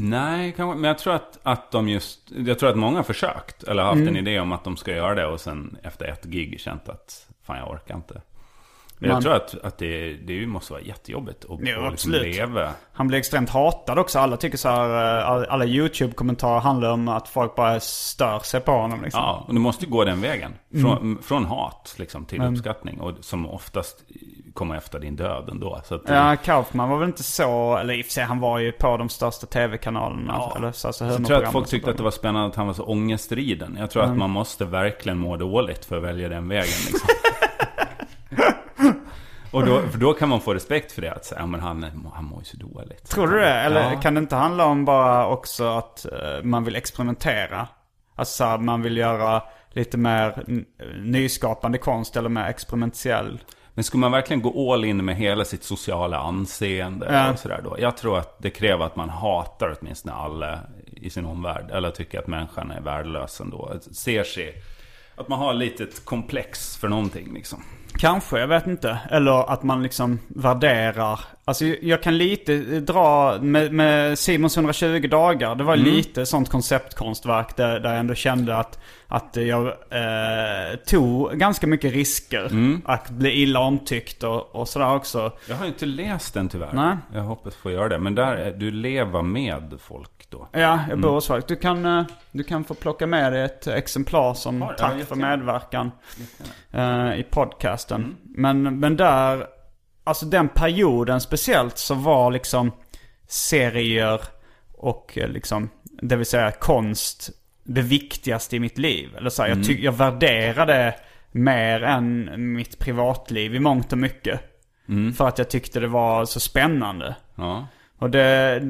Nej, 0.00 0.54
men 0.58 0.84
jag 0.84 0.98
tror 0.98 1.14
att, 1.14 1.38
att 1.42 1.70
de 1.70 1.88
just... 1.88 2.32
Jag 2.36 2.58
tror 2.58 2.70
att 2.70 2.76
många 2.76 2.96
har 2.96 3.02
försökt. 3.02 3.62
Eller 3.62 3.82
haft 3.82 3.96
Mm. 3.96 4.08
en 4.08 4.16
idé 4.16 4.40
om 4.40 4.52
att 4.52 4.64
de 4.64 4.76
ska 4.76 4.92
göra 4.92 5.14
det. 5.14 5.26
Och 5.26 5.40
sen 5.40 5.76
efter 5.82 6.06
ett 6.06 6.24
gig 6.24 6.60
känt 6.60 6.88
att 6.88 7.26
fan 7.42 7.58
jag 7.58 7.70
orkar 7.70 7.94
inte. 7.96 8.20
Men 8.98 9.08
Man- 9.10 9.14
jag 9.16 9.22
tror 9.22 9.34
att, 9.34 9.64
att 9.64 9.78
det, 9.78 10.14
det 10.14 10.46
måste 10.46 10.72
vara 10.72 10.82
jättejobbigt 10.82 11.44
att 11.44 11.58
Jo, 11.62 11.88
liksom 11.90 12.12
leva. 12.12 12.70
Han 12.92 13.08
blir 13.08 13.18
extremt 13.18 13.50
hatad 13.50 13.98
också. 13.98 14.18
Alla 14.18 14.36
tycker 14.36 14.58
så 14.58 14.68
här, 14.68 15.18
eh, 15.20 15.28
all- 15.28 15.44
alla 15.46 15.64
YouTube-kommentarer 15.64 16.60
handlar 16.60 16.90
om 16.90 17.08
att 17.08 17.28
folk 17.28 17.54
bara 17.54 17.80
stör 17.80 18.38
sig 18.38 18.60
på 18.60 18.72
honom 18.72 19.02
liksom. 19.02 19.20
Ja, 19.20 19.44
och 19.48 19.54
det 19.54 19.60
måste 19.60 19.86
gå 19.86 20.04
den 20.04 20.20
vägen. 20.20 20.52
Från, 20.72 20.96
Mm. 20.98 21.18
från 21.22 21.44
hat 21.44 21.94
liksom, 21.98 22.24
till 22.24 22.42
uppskattning. 22.42 23.00
Och 23.00 23.12
som 23.20 23.46
oftast 23.50 24.04
kommer 24.54 24.76
efter 24.76 24.98
din 24.98 25.16
död 25.16 25.48
ändå. 25.50 25.80
Så 25.84 25.94
att, 25.94 26.02
Ja, 26.08 26.36
Kaufman 26.44 26.88
var 26.90 26.98
väl 26.98 27.08
inte 27.08 27.22
så, 27.22 27.76
eller 27.76 27.94
i 27.94 28.02
och 28.02 28.06
för 28.06 28.12
sig 28.12 28.24
han 28.24 28.40
var 28.40 28.58
ju 28.58 28.72
på 28.72 28.96
de 28.96 29.08
största 29.08 29.46
tv-kanalerna. 29.46 30.34
Ja. 30.38 30.52
Eller 30.56 30.72
så, 30.72 30.86
alltså, 30.88 31.08
Så 31.08 31.14
jag 31.20 31.26
tror 31.26 31.44
att 31.44 31.52
folk 31.52 31.68
tyckte 31.68 31.90
att 31.90 31.96
det 31.96 32.02
var 32.02 32.10
spännande 32.10 32.48
att 32.48 32.54
han 32.56 32.66
var 32.66 32.74
så 32.74 32.84
ångestriden. 32.84 33.76
Jag 33.80 33.90
tror 33.90 34.02
att 34.02 34.16
man 34.16 34.30
måste 34.30 34.64
verkligen 34.64 35.18
må 35.18 35.36
dåligt 35.36 35.84
för 35.84 35.96
att 35.96 36.02
välja 36.02 36.28
den 36.28 36.48
vägen. 36.48 36.64
Liksom. 36.86 37.08
Och 39.50 39.66
då, 39.66 39.80
för 39.80 39.98
då 39.98 40.12
kan 40.12 40.28
man 40.28 40.40
få 40.40 40.54
respekt 40.54 40.92
för 40.92 41.02
det. 41.02 41.12
Att 41.12 41.24
säga, 41.24 41.40
ja, 41.40 41.46
men 41.46 41.60
han, 41.60 41.86
han 42.14 42.24
mår 42.24 42.38
ju 42.38 42.44
så 42.44 42.56
dåligt. 42.56 43.04
Tror 43.08 43.26
du 43.28 43.38
det? 43.38 43.50
Eller 43.54 43.92
Ja. 43.92 44.00
kan 44.00 44.14
det 44.14 44.18
inte 44.18 44.36
handla 44.36 44.64
om 44.64 44.84
bara 44.84 45.26
också 45.28 45.64
att 45.64 46.04
eh, 46.04 46.42
man 46.42 46.64
vill 46.64 46.76
experimentera? 46.76 47.68
Alltså 48.14 48.44
man 48.58 48.82
vill 48.82 48.96
göra 48.96 49.42
lite 49.70 49.96
mer 49.98 50.44
n- 50.48 50.64
nyskapande 51.02 51.78
konst 51.78 52.16
eller 52.16 52.28
mer 52.28 52.44
experimentell. 52.44 53.40
Men 53.74 53.84
skulle 53.84 54.00
man 54.00 54.12
verkligen 54.12 54.42
gå 54.42 54.72
all 54.72 54.84
in 54.84 55.04
med 55.04 55.16
hela 55.16 55.44
sitt 55.44 55.64
sociala 55.64 56.18
anseende 56.18 57.06
Ja. 57.12 57.32
och 57.32 57.38
sådär 57.38 57.60
då? 57.64 57.76
Jag 57.78 57.96
tror 57.96 58.18
att 58.18 58.38
det 58.42 58.50
kräver 58.50 58.84
att 58.86 58.96
man 58.96 59.08
hatar 59.08 59.76
åtminstone 59.80 60.14
alla 60.14 60.58
i 60.86 61.10
sin 61.10 61.26
omvärld. 61.26 61.70
Eller 61.70 61.90
tycker 61.90 62.18
att 62.18 62.26
människan 62.26 62.70
är 62.70 62.80
värdelös 62.80 63.40
ändå. 63.40 63.72
Ser 63.92 64.24
sig... 64.24 64.54
Att 65.16 65.28
man 65.28 65.38
har 65.38 65.50
ett 65.52 65.58
litet 65.58 66.04
komplex 66.04 66.76
för 66.76 66.88
någonting 66.88 67.34
liksom. 67.34 67.62
Kanske, 67.96 68.38
jag 68.38 68.46
vet 68.48 68.66
inte. 68.66 68.98
Eller 69.10 69.52
att 69.52 69.62
man 69.62 69.82
liksom 69.82 70.18
värderar. 70.28 71.20
Alltså 71.44 71.64
jag 71.64 72.02
kan 72.02 72.18
lite 72.18 72.56
dra 72.80 73.38
med, 73.40 73.72
med 73.72 74.18
Simons 74.18 74.56
120 74.56 75.08
dagar. 75.10 75.54
Det 75.54 75.64
var 75.64 75.76
lite 75.76 76.26
sånt 76.26 76.48
konceptkonstverk 76.50 77.56
där, 77.56 77.80
där 77.80 77.90
jag 77.90 77.98
ändå 77.98 78.14
kände 78.14 78.56
att, 78.56 78.78
att 79.08 79.36
jag 79.36 79.66
eh, 79.66 80.76
tog 80.86 81.32
ganska 81.32 81.66
mycket 81.66 81.92
risker. 81.92 82.50
Att 82.84 83.10
bli 83.10 83.30
illa 83.42 83.60
omtyckt 83.60 84.22
och, 84.24 84.54
och 84.56 84.68
sådär 84.68 84.94
också. 84.94 85.32
Jag 85.48 85.56
har 85.56 85.66
inte 85.66 85.86
läst 85.86 86.34
den 86.34 86.48
tyvärr. 86.48 86.72
Nej. 86.72 86.96
Jag 87.14 87.22
hoppas 87.22 87.54
få 87.54 87.70
göra 87.70 87.88
det. 87.88 87.98
Men 87.98 88.14
där, 88.14 88.36
är- 88.36 88.52
du 88.52 88.70
lever 88.70 89.22
med 89.22 89.74
folk 89.80 90.10
då. 90.30 90.48
Ja, 90.52 90.80
jag 90.88 91.00
bor 91.00 91.10
hos 91.10 91.26
folk. 91.26 91.48
Du 91.48 91.56
kan, 91.56 91.86
eh, 91.98 92.04
du 92.32 92.44
kan 92.44 92.64
få 92.64 92.74
plocka 92.74 93.06
med 93.06 93.32
dig 93.32 93.42
ett 93.44 93.66
exemplar 93.66 94.34
som 94.34 94.60
ja, 94.60 94.72
tack 94.78 95.02
för 95.08 95.16
medverkan 95.16 95.90
eh, 96.72 97.14
i 97.18 97.22
podcasten. 97.86 98.16
Men, 98.24 98.80
men 98.80 98.96
där, 98.96 99.46
alltså 100.04 100.26
den 100.26 100.48
perioden 100.48 101.20
speciellt 101.20 101.78
så 101.78 101.94
var 101.94 102.30
liksom 102.30 102.72
serier 103.28 104.20
och 104.72 105.18
eh, 105.18 105.28
liksom, 105.28 105.68
det 106.02 106.16
vill 106.16 106.26
säga 106.26 106.50
konst, 106.52 107.30
det 107.64 107.82
viktigaste 107.82 108.56
i 108.56 108.60
mitt 108.60 108.78
liv. 108.78 109.16
Eller 109.16 109.30
så 109.30 109.42
här, 109.42 109.48
jag, 109.48 109.66
ty- 109.66 109.84
jag 109.84 109.92
värderade 109.92 110.94
mer 111.32 111.82
än 111.82 112.30
mitt 112.52 112.78
privatliv 112.78 113.54
i 113.54 113.60
mångt 113.60 113.92
och 113.92 113.98
mycket. 113.98 114.40
För 115.16 115.28
att 115.28 115.38
jag 115.38 115.50
tyckte 115.50 115.80
det 115.80 115.88
var 115.88 116.24
så 116.24 116.40
spännande. 116.40 117.16
Ja. 117.34 117.66
Och 118.00 118.10
det, 118.10 118.62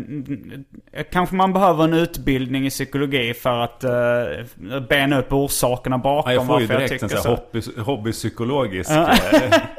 kanske 1.12 1.34
man 1.36 1.52
behöver 1.52 1.84
en 1.84 1.92
utbildning 1.94 2.66
i 2.66 2.70
psykologi 2.70 3.34
för 3.34 3.60
att 3.60 3.84
uh, 3.84 4.80
bena 4.88 5.18
upp 5.18 5.32
orsakerna 5.32 5.98
bakom 5.98 6.32
Ja, 6.32 6.38
jag 6.38 6.46
får 6.46 6.60
ju 6.60 6.66
varför 6.66 6.80
jag 6.82 6.90
direkt 6.90 7.02
en 7.02 7.08
så. 7.08 7.16
sån 7.16 7.30
här 7.30 7.36
hobby, 7.36 7.62
hobbypsykologisk 7.82 8.90
eh, 8.90 9.08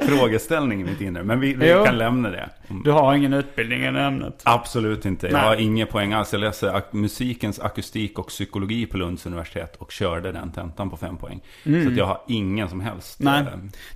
frågeställning 0.00 0.80
i 0.80 0.84
mitt 0.84 1.00
inre. 1.00 1.22
Men 1.22 1.40
vi, 1.40 1.54
vi 1.54 1.68
kan 1.84 1.98
lämna 1.98 2.30
det. 2.30 2.48
Mm. 2.70 2.82
Du 2.82 2.90
har 2.90 3.14
ingen 3.14 3.32
utbildning 3.32 3.80
i 3.82 3.90
det 3.90 4.00
ämnet? 4.00 4.42
Absolut 4.44 5.04
inte. 5.06 5.26
Jag 5.26 5.32
Nej. 5.32 5.42
har 5.42 5.56
inga 5.56 5.86
poäng 5.86 6.12
alls. 6.12 6.32
Jag 6.32 6.40
läser 6.40 6.68
ak- 6.72 6.92
musikens 6.92 7.60
akustik 7.60 8.18
och 8.18 8.26
psykologi 8.28 8.86
på 8.86 8.96
Lunds 8.96 9.26
universitet 9.26 9.76
och 9.76 9.92
körde 9.92 10.32
den 10.32 10.52
tentan 10.52 10.90
på 10.90 10.96
fem 10.96 11.16
poäng. 11.16 11.40
Så 11.64 11.88
att 11.88 11.96
jag 11.96 12.06
har 12.06 12.20
ingen 12.28 12.68
som 12.68 12.80
helst. 12.80 13.20
Nej. 13.20 13.40
eh, 13.40 13.46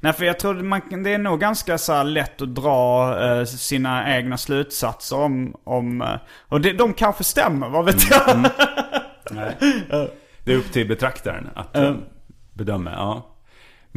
Nej, 0.00 0.12
för 0.12 0.24
jag 0.24 0.38
tror 0.38 0.54
man, 0.54 1.02
det 1.04 1.12
är 1.14 1.18
nog 1.18 1.40
ganska 1.40 1.78
så 1.78 2.02
lätt 2.02 2.42
att 2.42 2.54
dra 2.54 3.14
eh, 3.38 3.44
sina 3.44 4.16
egna 4.16 4.36
slutsatser 4.38 5.16
om... 5.16 5.43
om 5.64 6.02
eh, 6.02 6.16
och 6.48 6.60
det, 6.60 6.72
de 6.72 6.94
kanske 6.94 7.24
stämmer, 7.24 7.68
vad 7.68 7.84
vet 7.84 8.10
jag? 8.10 8.40
Nej. 9.30 9.56
Det 10.44 10.52
är 10.52 10.56
upp 10.56 10.72
till 10.72 10.88
betraktaren 10.88 11.48
att 11.54 11.76
eh, 11.76 11.94
bedöma. 12.52 12.90
Ja. 12.92 13.30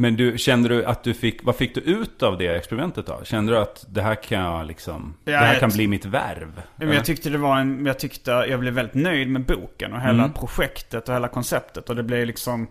Men 0.00 0.16
du, 0.16 0.38
kände 0.38 0.68
du 0.68 0.84
att 0.84 1.04
du 1.04 1.14
fick, 1.14 1.44
vad 1.44 1.56
fick 1.56 1.74
du 1.74 1.80
ut 1.80 2.22
av 2.22 2.38
det 2.38 2.56
experimentet 2.56 3.06
då? 3.06 3.20
Kände 3.24 3.52
du 3.52 3.58
att 3.58 3.86
det 3.88 4.02
här 4.02 4.14
kan 4.14 4.44
jag 4.44 4.66
liksom, 4.66 5.14
Ja, 5.24 5.32
det 5.32 5.38
här 5.38 5.60
kan 5.60 5.70
bli 5.70 5.86
mitt 5.86 6.04
värv? 6.04 6.62
Men 6.76 6.92
jag 6.92 7.04
tyckte 7.04 7.30
det 7.30 7.38
var 7.38 7.58
en, 7.58 7.86
jag 7.86 7.98
tyckte, 7.98 8.30
jag 8.30 8.60
blev 8.60 8.74
väldigt 8.74 8.94
nöjd 8.94 9.28
med 9.30 9.44
boken 9.44 9.92
och 9.92 10.00
hela 10.00 10.28
projektet 10.28 11.08
och 11.08 11.14
hela 11.14 11.28
konceptet. 11.28 11.90
Och 11.90 11.96
det 11.96 12.02
blev 12.02 12.26
liksom 12.26 12.68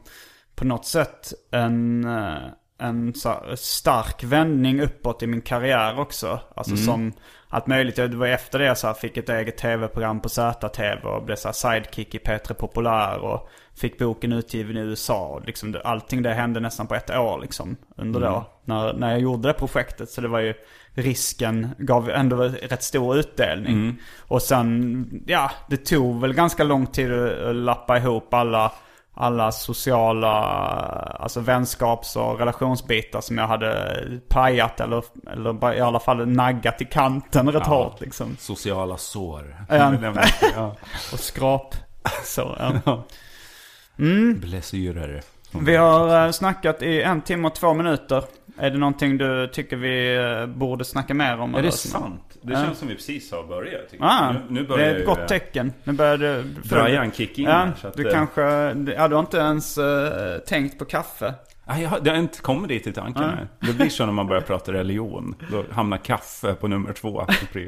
på 0.56 0.66
något 0.66 0.86
sätt 0.86 1.34
en, 1.52 2.06
eh, 2.06 2.38
en 2.80 3.14
stark 3.56 4.24
vändning 4.24 4.82
uppåt 4.82 5.24
i 5.24 5.28
min 5.28 5.42
karriär 5.42 6.00
också. 6.00 6.40
Alltså 6.56 6.78
som 6.78 7.14
allt 7.50 7.68
möjligt. 7.68 7.96
Det 7.96 8.08
var 8.08 8.28
efter 8.28 8.60
det 8.60 8.66
jag 8.66 8.78
så 8.78 8.94
fick 8.94 9.18
ett 9.18 9.30
eget 9.30 9.58
tv-program 9.58 10.20
på 10.20 10.30
ZTV 10.30 11.02
och 11.04 11.24
blev 11.24 11.36
så 11.36 11.54
sidekick 11.54 12.16
i 12.16 12.18
P3 12.18 12.54
Populär 12.54 13.20
och 13.20 13.50
fick 13.76 13.98
boken 13.98 14.32
utgiven 14.34 14.78
i 14.78 14.80
USA. 14.80 15.28
Och 15.28 15.46
liksom 15.46 15.76
allting 15.84 16.22
det 16.22 16.34
hände 16.34 16.60
nästan 16.60 16.88
på 16.88 16.96
ett 16.96 17.10
år 17.10 17.40
liksom 17.42 17.78
under 17.96 18.20
då. 18.20 18.46
När, 18.66 18.94
när 18.94 19.12
jag 19.12 19.20
gjorde 19.20 19.48
det 19.48 19.54
projektet. 19.54 20.10
Så 20.10 20.22
det 20.22 20.28
var 20.28 20.40
ju 20.40 20.54
risken 20.94 21.70
gav 21.78 22.10
ändå 22.10 22.38
rätt 22.44 22.84
stor 22.84 23.18
utdelning. 23.18 24.02
Och 24.20 24.42
sen, 24.42 25.24
ja, 25.28 25.52
det 25.70 25.78
tog 25.78 26.22
väl 26.22 26.34
ganska 26.34 26.64
lång 26.64 26.88
tid 26.88 27.14
att 27.14 27.56
lappa 27.56 27.98
ihop 27.98 28.34
alla, 28.34 28.72
alla 29.18 29.52
sociala, 29.52 30.32
alltså 31.20 31.40
vänskaps 31.40 32.16
och 32.16 32.40
relationsbitar 32.40 33.22
som 33.22 33.38
jag 33.38 33.48
hade 33.48 34.04
pajat 34.28 34.80
eller, 34.80 35.04
eller 35.32 35.74
i 35.74 35.80
alla 35.82 36.00
fall 36.00 36.28
naggat 36.28 36.82
i 36.82 36.86
kanten 36.86 37.52
rätt 37.52 37.66
hårt 37.66 38.02
liksom. 38.02 38.38
Sociala 38.40 38.98
sår. 38.98 39.66
Ja. 39.70 39.94
ja. 40.56 40.76
Och 41.14 41.20
skrap. 41.20 41.76
Så, 42.24 42.56
ja. 42.86 43.04
Blessyrer. 44.36 45.22
Vi 45.52 45.76
har 45.76 46.26
eh, 46.26 46.32
snackat 46.32 46.82
i 46.82 47.02
en 47.02 47.22
timme 47.22 47.48
och 47.48 47.56
två 47.56 47.74
minuter. 47.74 48.24
Är 48.60 48.70
det 48.70 48.78
någonting 48.78 49.18
du 49.18 49.48
tycker 49.48 49.78
vi 49.78 50.16
eh, 50.16 50.46
borde 50.46 50.86
snacka 50.86 51.14
mer 51.14 51.40
om? 51.40 51.56
Är 51.56 51.62
det 51.62 51.72
sant? 51.72 52.38
Det 52.42 52.54
känns 52.54 52.78
som 52.78 52.88
vi 52.88 52.96
precis 52.96 53.32
har 53.32 53.44
börjat. 53.44 53.94
Ah, 54.00 54.26
jag. 54.26 54.34
nu, 54.34 54.42
nu 54.50 54.62
det 54.62 54.68
börjar 54.68 54.90
är 54.90 55.00
ett 55.00 55.06
gott 55.06 55.20
eh, 55.20 55.26
tecken. 55.26 55.74
Nu 55.84 55.94
börjar 55.94 56.18
du... 56.18 56.44
Brajan 56.70 57.12
kick 57.12 57.40
in 57.40 57.46
Ja, 57.46 57.52
här, 57.52 57.74
så 57.82 57.88
att, 57.88 57.94
du 57.94 58.08
eh, 58.08 58.14
kanske... 58.14 58.42
Ja, 58.98 59.08
du 59.08 59.16
har 59.16 59.20
inte 59.20 59.38
ens 59.38 59.78
eh, 59.78 60.38
tänkt 60.38 60.80
på 60.80 60.86
kaffe. 60.86 61.34
Nej, 61.68 61.84
jag 61.84 61.90
har, 61.90 62.00
det 62.00 62.10
har 62.10 62.18
inte 62.18 62.42
kommit 62.42 62.70
dit 62.70 62.88
i 62.88 62.94
tanken. 62.94 63.24
än. 63.24 63.48
Det 63.60 63.74
blir 63.74 63.90
så 63.90 64.06
när 64.06 64.14
man 64.14 64.28
börjar 64.28 64.42
prata 64.42 64.74
religion. 64.74 65.36
Då 65.52 65.66
hamnar 65.72 65.98
kaffe 65.98 66.54
på 66.54 66.68
nummer 66.68 66.94
två. 66.94 67.26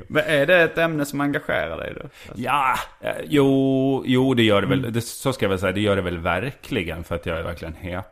Men 0.07 0.23
är 0.25 0.45
det 0.45 0.61
ett 0.61 0.77
ämne 0.77 1.05
som 1.05 1.21
engagerar 1.21 1.77
dig 1.77 1.93
då? 2.01 2.09
Ja, 2.35 2.75
eh, 3.01 3.11
jo, 3.27 4.03
jo 4.05 4.33
det 4.33 4.43
gör 4.43 4.61
det 4.61 4.67
väl. 4.67 4.93
Det, 4.93 5.01
så 5.01 5.33
ska 5.33 5.45
jag 5.45 5.49
väl 5.49 5.59
säga, 5.59 5.71
det 5.71 5.81
gör 5.81 5.95
det 5.95 6.01
väl 6.01 6.17
verkligen. 6.17 7.03
För 7.03 7.15
att 7.15 7.25
jag 7.25 7.37
är 7.37 7.43
verkligen 7.43 7.73
häp... 7.73 8.05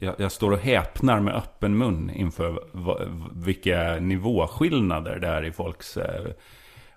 Jag, 0.00 0.14
jag 0.18 0.32
står 0.32 0.50
och 0.52 0.58
häpnar 0.58 1.20
med 1.20 1.34
öppen 1.34 1.78
mun 1.78 2.10
inför 2.10 2.64
va, 2.72 2.98
vilka 3.34 3.96
nivåskillnader 4.00 5.18
det 5.18 5.28
är 5.28 5.44
i 5.44 5.52
folks 5.52 5.96
eh, 5.96 6.26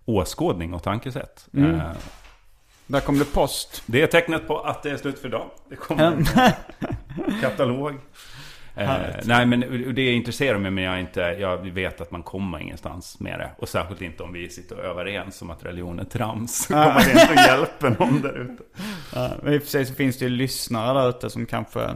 åskådning 0.06 0.74
och 0.74 0.84
tankesätt. 0.84 1.48
Eh, 1.58 1.92
Där 2.88 3.00
kom 3.00 3.20
det 3.20 3.34
post. 3.34 3.84
det 3.86 4.02
är 4.02 4.08
tecknet 4.08 4.48
på 4.48 4.60
att 4.60 4.84
det 4.84 4.90
är 4.90 4.98
slut 4.98 5.20
för 5.20 5.28
idag. 5.28 5.50
Det 5.70 5.76
kommer 5.76 6.04
en 6.06 6.26
katalog. 7.42 7.96
Eh, 8.76 8.90
nej 9.26 9.46
men 9.46 9.60
det 9.96 10.12
intresserar 10.12 10.58
mig 10.58 10.72
men 10.72 10.84
jag, 10.84 11.00
inte, 11.00 11.20
jag 11.22 11.58
vet 11.58 12.02
att 12.02 12.12
man 12.12 12.24
kommer 12.24 12.60
ingenstans 12.60 13.20
med 13.20 13.40
det. 13.40 13.50
Och 13.58 13.70
särskilt 13.70 14.02
inte 14.02 14.24
om 14.24 14.34
vi 14.34 14.50
sitter 14.50 14.78
och 14.78 14.86
överens 14.86 15.42
om 15.42 15.50
att 15.50 15.66
religion 15.66 16.00
är 16.00 16.04
trams. 16.04 16.58
Så 16.66 16.74
kommer 16.74 17.06
det 17.06 17.22
inte 17.22 17.34
hjälpa 17.48 17.90
någon 17.90 18.22
där 18.22 18.40
ute. 18.42 18.64
Ja, 19.16 19.30
men 19.44 19.54
i 19.54 19.58
och 19.58 19.62
för 19.62 19.70
sig 19.70 19.86
så 19.86 19.94
finns 19.94 20.18
det 20.20 20.26
ju 20.26 20.30
lyssnare 20.32 21.02
där 21.02 21.10
ute 21.10 21.30
som 21.30 21.46
kanske... 21.46 21.90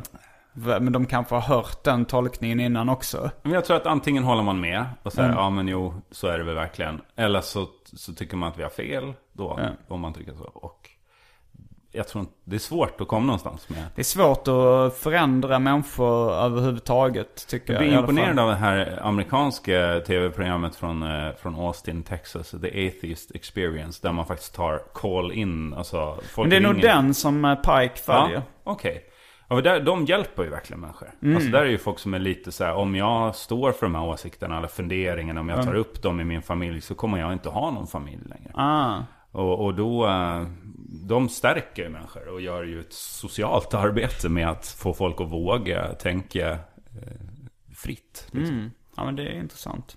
Men 0.53 0.91
de 0.91 1.05
kanske 1.05 1.35
har 1.35 1.41
hört 1.41 1.83
den 1.83 2.05
tolkningen 2.05 2.59
innan 2.59 2.89
också. 2.89 3.29
Men 3.43 3.51
jag 3.51 3.65
tror 3.65 3.77
att 3.77 3.85
antingen 3.85 4.23
håller 4.23 4.43
man 4.43 4.59
med 4.59 4.85
och 5.03 5.13
säger 5.13 5.29
Mm. 5.29 5.39
ja 5.39 5.49
men 5.49 5.67
jo 5.67 5.93
så 6.11 6.27
är 6.27 6.37
det 6.37 6.43
väl 6.43 6.55
verkligen. 6.55 7.01
Eller 7.15 7.41
så, 7.41 7.67
så 7.93 8.13
tycker 8.13 8.37
man 8.37 8.49
att 8.49 8.57
vi 8.59 8.63
har 8.63 8.69
fel 8.69 9.13
då. 9.33 9.59
Ja. 9.61 9.69
Om 9.95 10.01
man 10.01 10.13
tycker 10.13 10.33
så. 10.33 10.43
Och 10.43 10.89
jag 11.93 12.07
tror 12.07 12.19
inte, 12.21 12.33
det 12.43 12.55
är 12.55 12.59
svårt 12.59 13.01
att 13.01 13.07
komma 13.07 13.25
någonstans 13.25 13.69
med. 13.69 13.83
Det 13.95 14.01
är 14.01 14.03
svårt 14.03 14.47
att 14.47 14.97
förändra 14.97 15.59
människor 15.59 16.33
överhuvudtaget 16.33 17.47
tycker 17.47 17.73
Jag 17.73 17.81
jag. 17.83 17.89
blir 17.89 17.99
imponerad 17.99 18.39
av 18.39 18.49
det 18.49 18.55
här 18.55 18.99
amerikanska 19.03 19.99
tv-programmet 20.07 20.75
från, 20.75 21.03
eh, 21.03 21.33
från 21.41 21.55
Austin, 21.55 22.03
Texas. 22.03 22.51
The 22.61 22.87
Atheist 22.87 23.35
Experience. 23.35 23.99
Där 24.07 24.11
man 24.13 24.25
faktiskt 24.25 24.55
tar 24.55 24.81
call-in. 24.93 25.73
Alltså, 25.73 26.17
folk 26.33 26.43
Men 26.45 26.49
det 26.49 26.55
är 26.55 26.61
nog 26.61 26.75
ringer. 26.75 26.87
den 26.87 27.13
som 27.13 27.45
eh, 27.45 27.55
Pike 27.55 27.95
följer. 28.03 28.35
Ja, 28.35 28.41
okej. 28.63 29.03
Ja, 29.51 29.61
där, 29.61 29.79
de 29.79 30.05
hjälper 30.05 30.43
ju 30.43 30.49
verkligen 30.49 30.79
människor. 30.79 31.09
Mm. 31.21 31.35
Alltså 31.35 31.51
där 31.51 31.61
är 31.61 31.69
ju 31.69 31.77
folk 31.77 31.99
som 31.99 32.13
är 32.13 32.19
lite 32.19 32.51
så 32.51 32.63
här, 32.63 32.73
om 32.73 32.95
jag 32.95 33.35
står 33.35 33.71
för 33.71 33.85
de 33.85 33.95
här 33.95 34.03
åsikterna 34.03 34.57
eller 34.57 34.67
funderingarna, 34.67 35.39
om 35.39 35.49
jag 35.49 35.63
tar 35.63 35.73
upp 35.73 36.01
dem 36.01 36.19
i 36.19 36.23
min 36.23 36.41
familj 36.41 36.81
så 36.81 36.95
kommer 36.95 37.19
jag 37.19 37.33
inte 37.33 37.49
ha 37.49 37.71
någon 37.71 37.87
familj 37.87 38.21
längre. 38.25 38.51
Ah. 38.53 38.99
Och, 39.31 39.65
och 39.65 39.73
då, 39.73 40.07
eh, 40.07 40.45
de 41.07 41.29
stärker 41.29 41.83
ju 41.83 41.89
människor 41.89 42.27
och 42.27 42.41
gör 42.41 42.63
ju 42.63 42.79
ett 42.79 42.93
socialt 42.93 43.73
arbete 43.73 44.29
med 44.29 44.49
att 44.49 44.67
få 44.67 44.93
folk 44.93 45.21
att 45.21 45.31
våga 45.31 45.93
tänka 45.93 46.49
eh, 46.51 46.57
fritt. 47.75 48.27
Liksom. 48.31 48.71
Ja 48.97 49.05
men 49.05 49.15
det 49.15 49.23
är 49.23 49.39
intressant. 49.39 49.95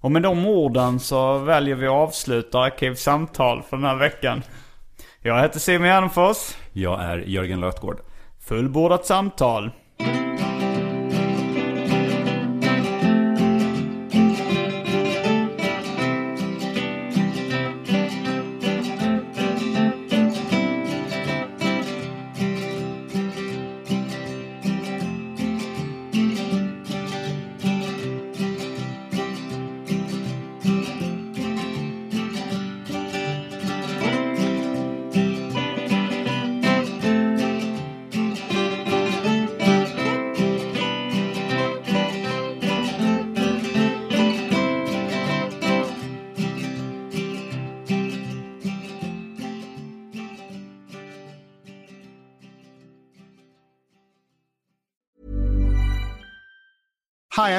Och 0.00 0.12
med 0.12 0.22
de 0.22 0.46
orden 0.46 1.00
så 1.00 1.38
väljer 1.38 1.74
vi 1.74 1.86
att 1.86 1.92
avsluta 1.92 2.60
Arkivsamtal 2.60 3.62
för 3.62 3.76
den 3.76 3.86
här 3.86 3.96
veckan. 3.96 4.42
Jag 5.22 5.42
heter 5.42 5.58
Simon 5.58 5.86
Gärdenfors. 5.86 6.56
Jag 6.72 7.02
är 7.02 7.18
Jörgen 7.18 7.60
Lötgård. 7.60 8.00
Fullbordat 8.46 9.06
samtal. 9.06 9.70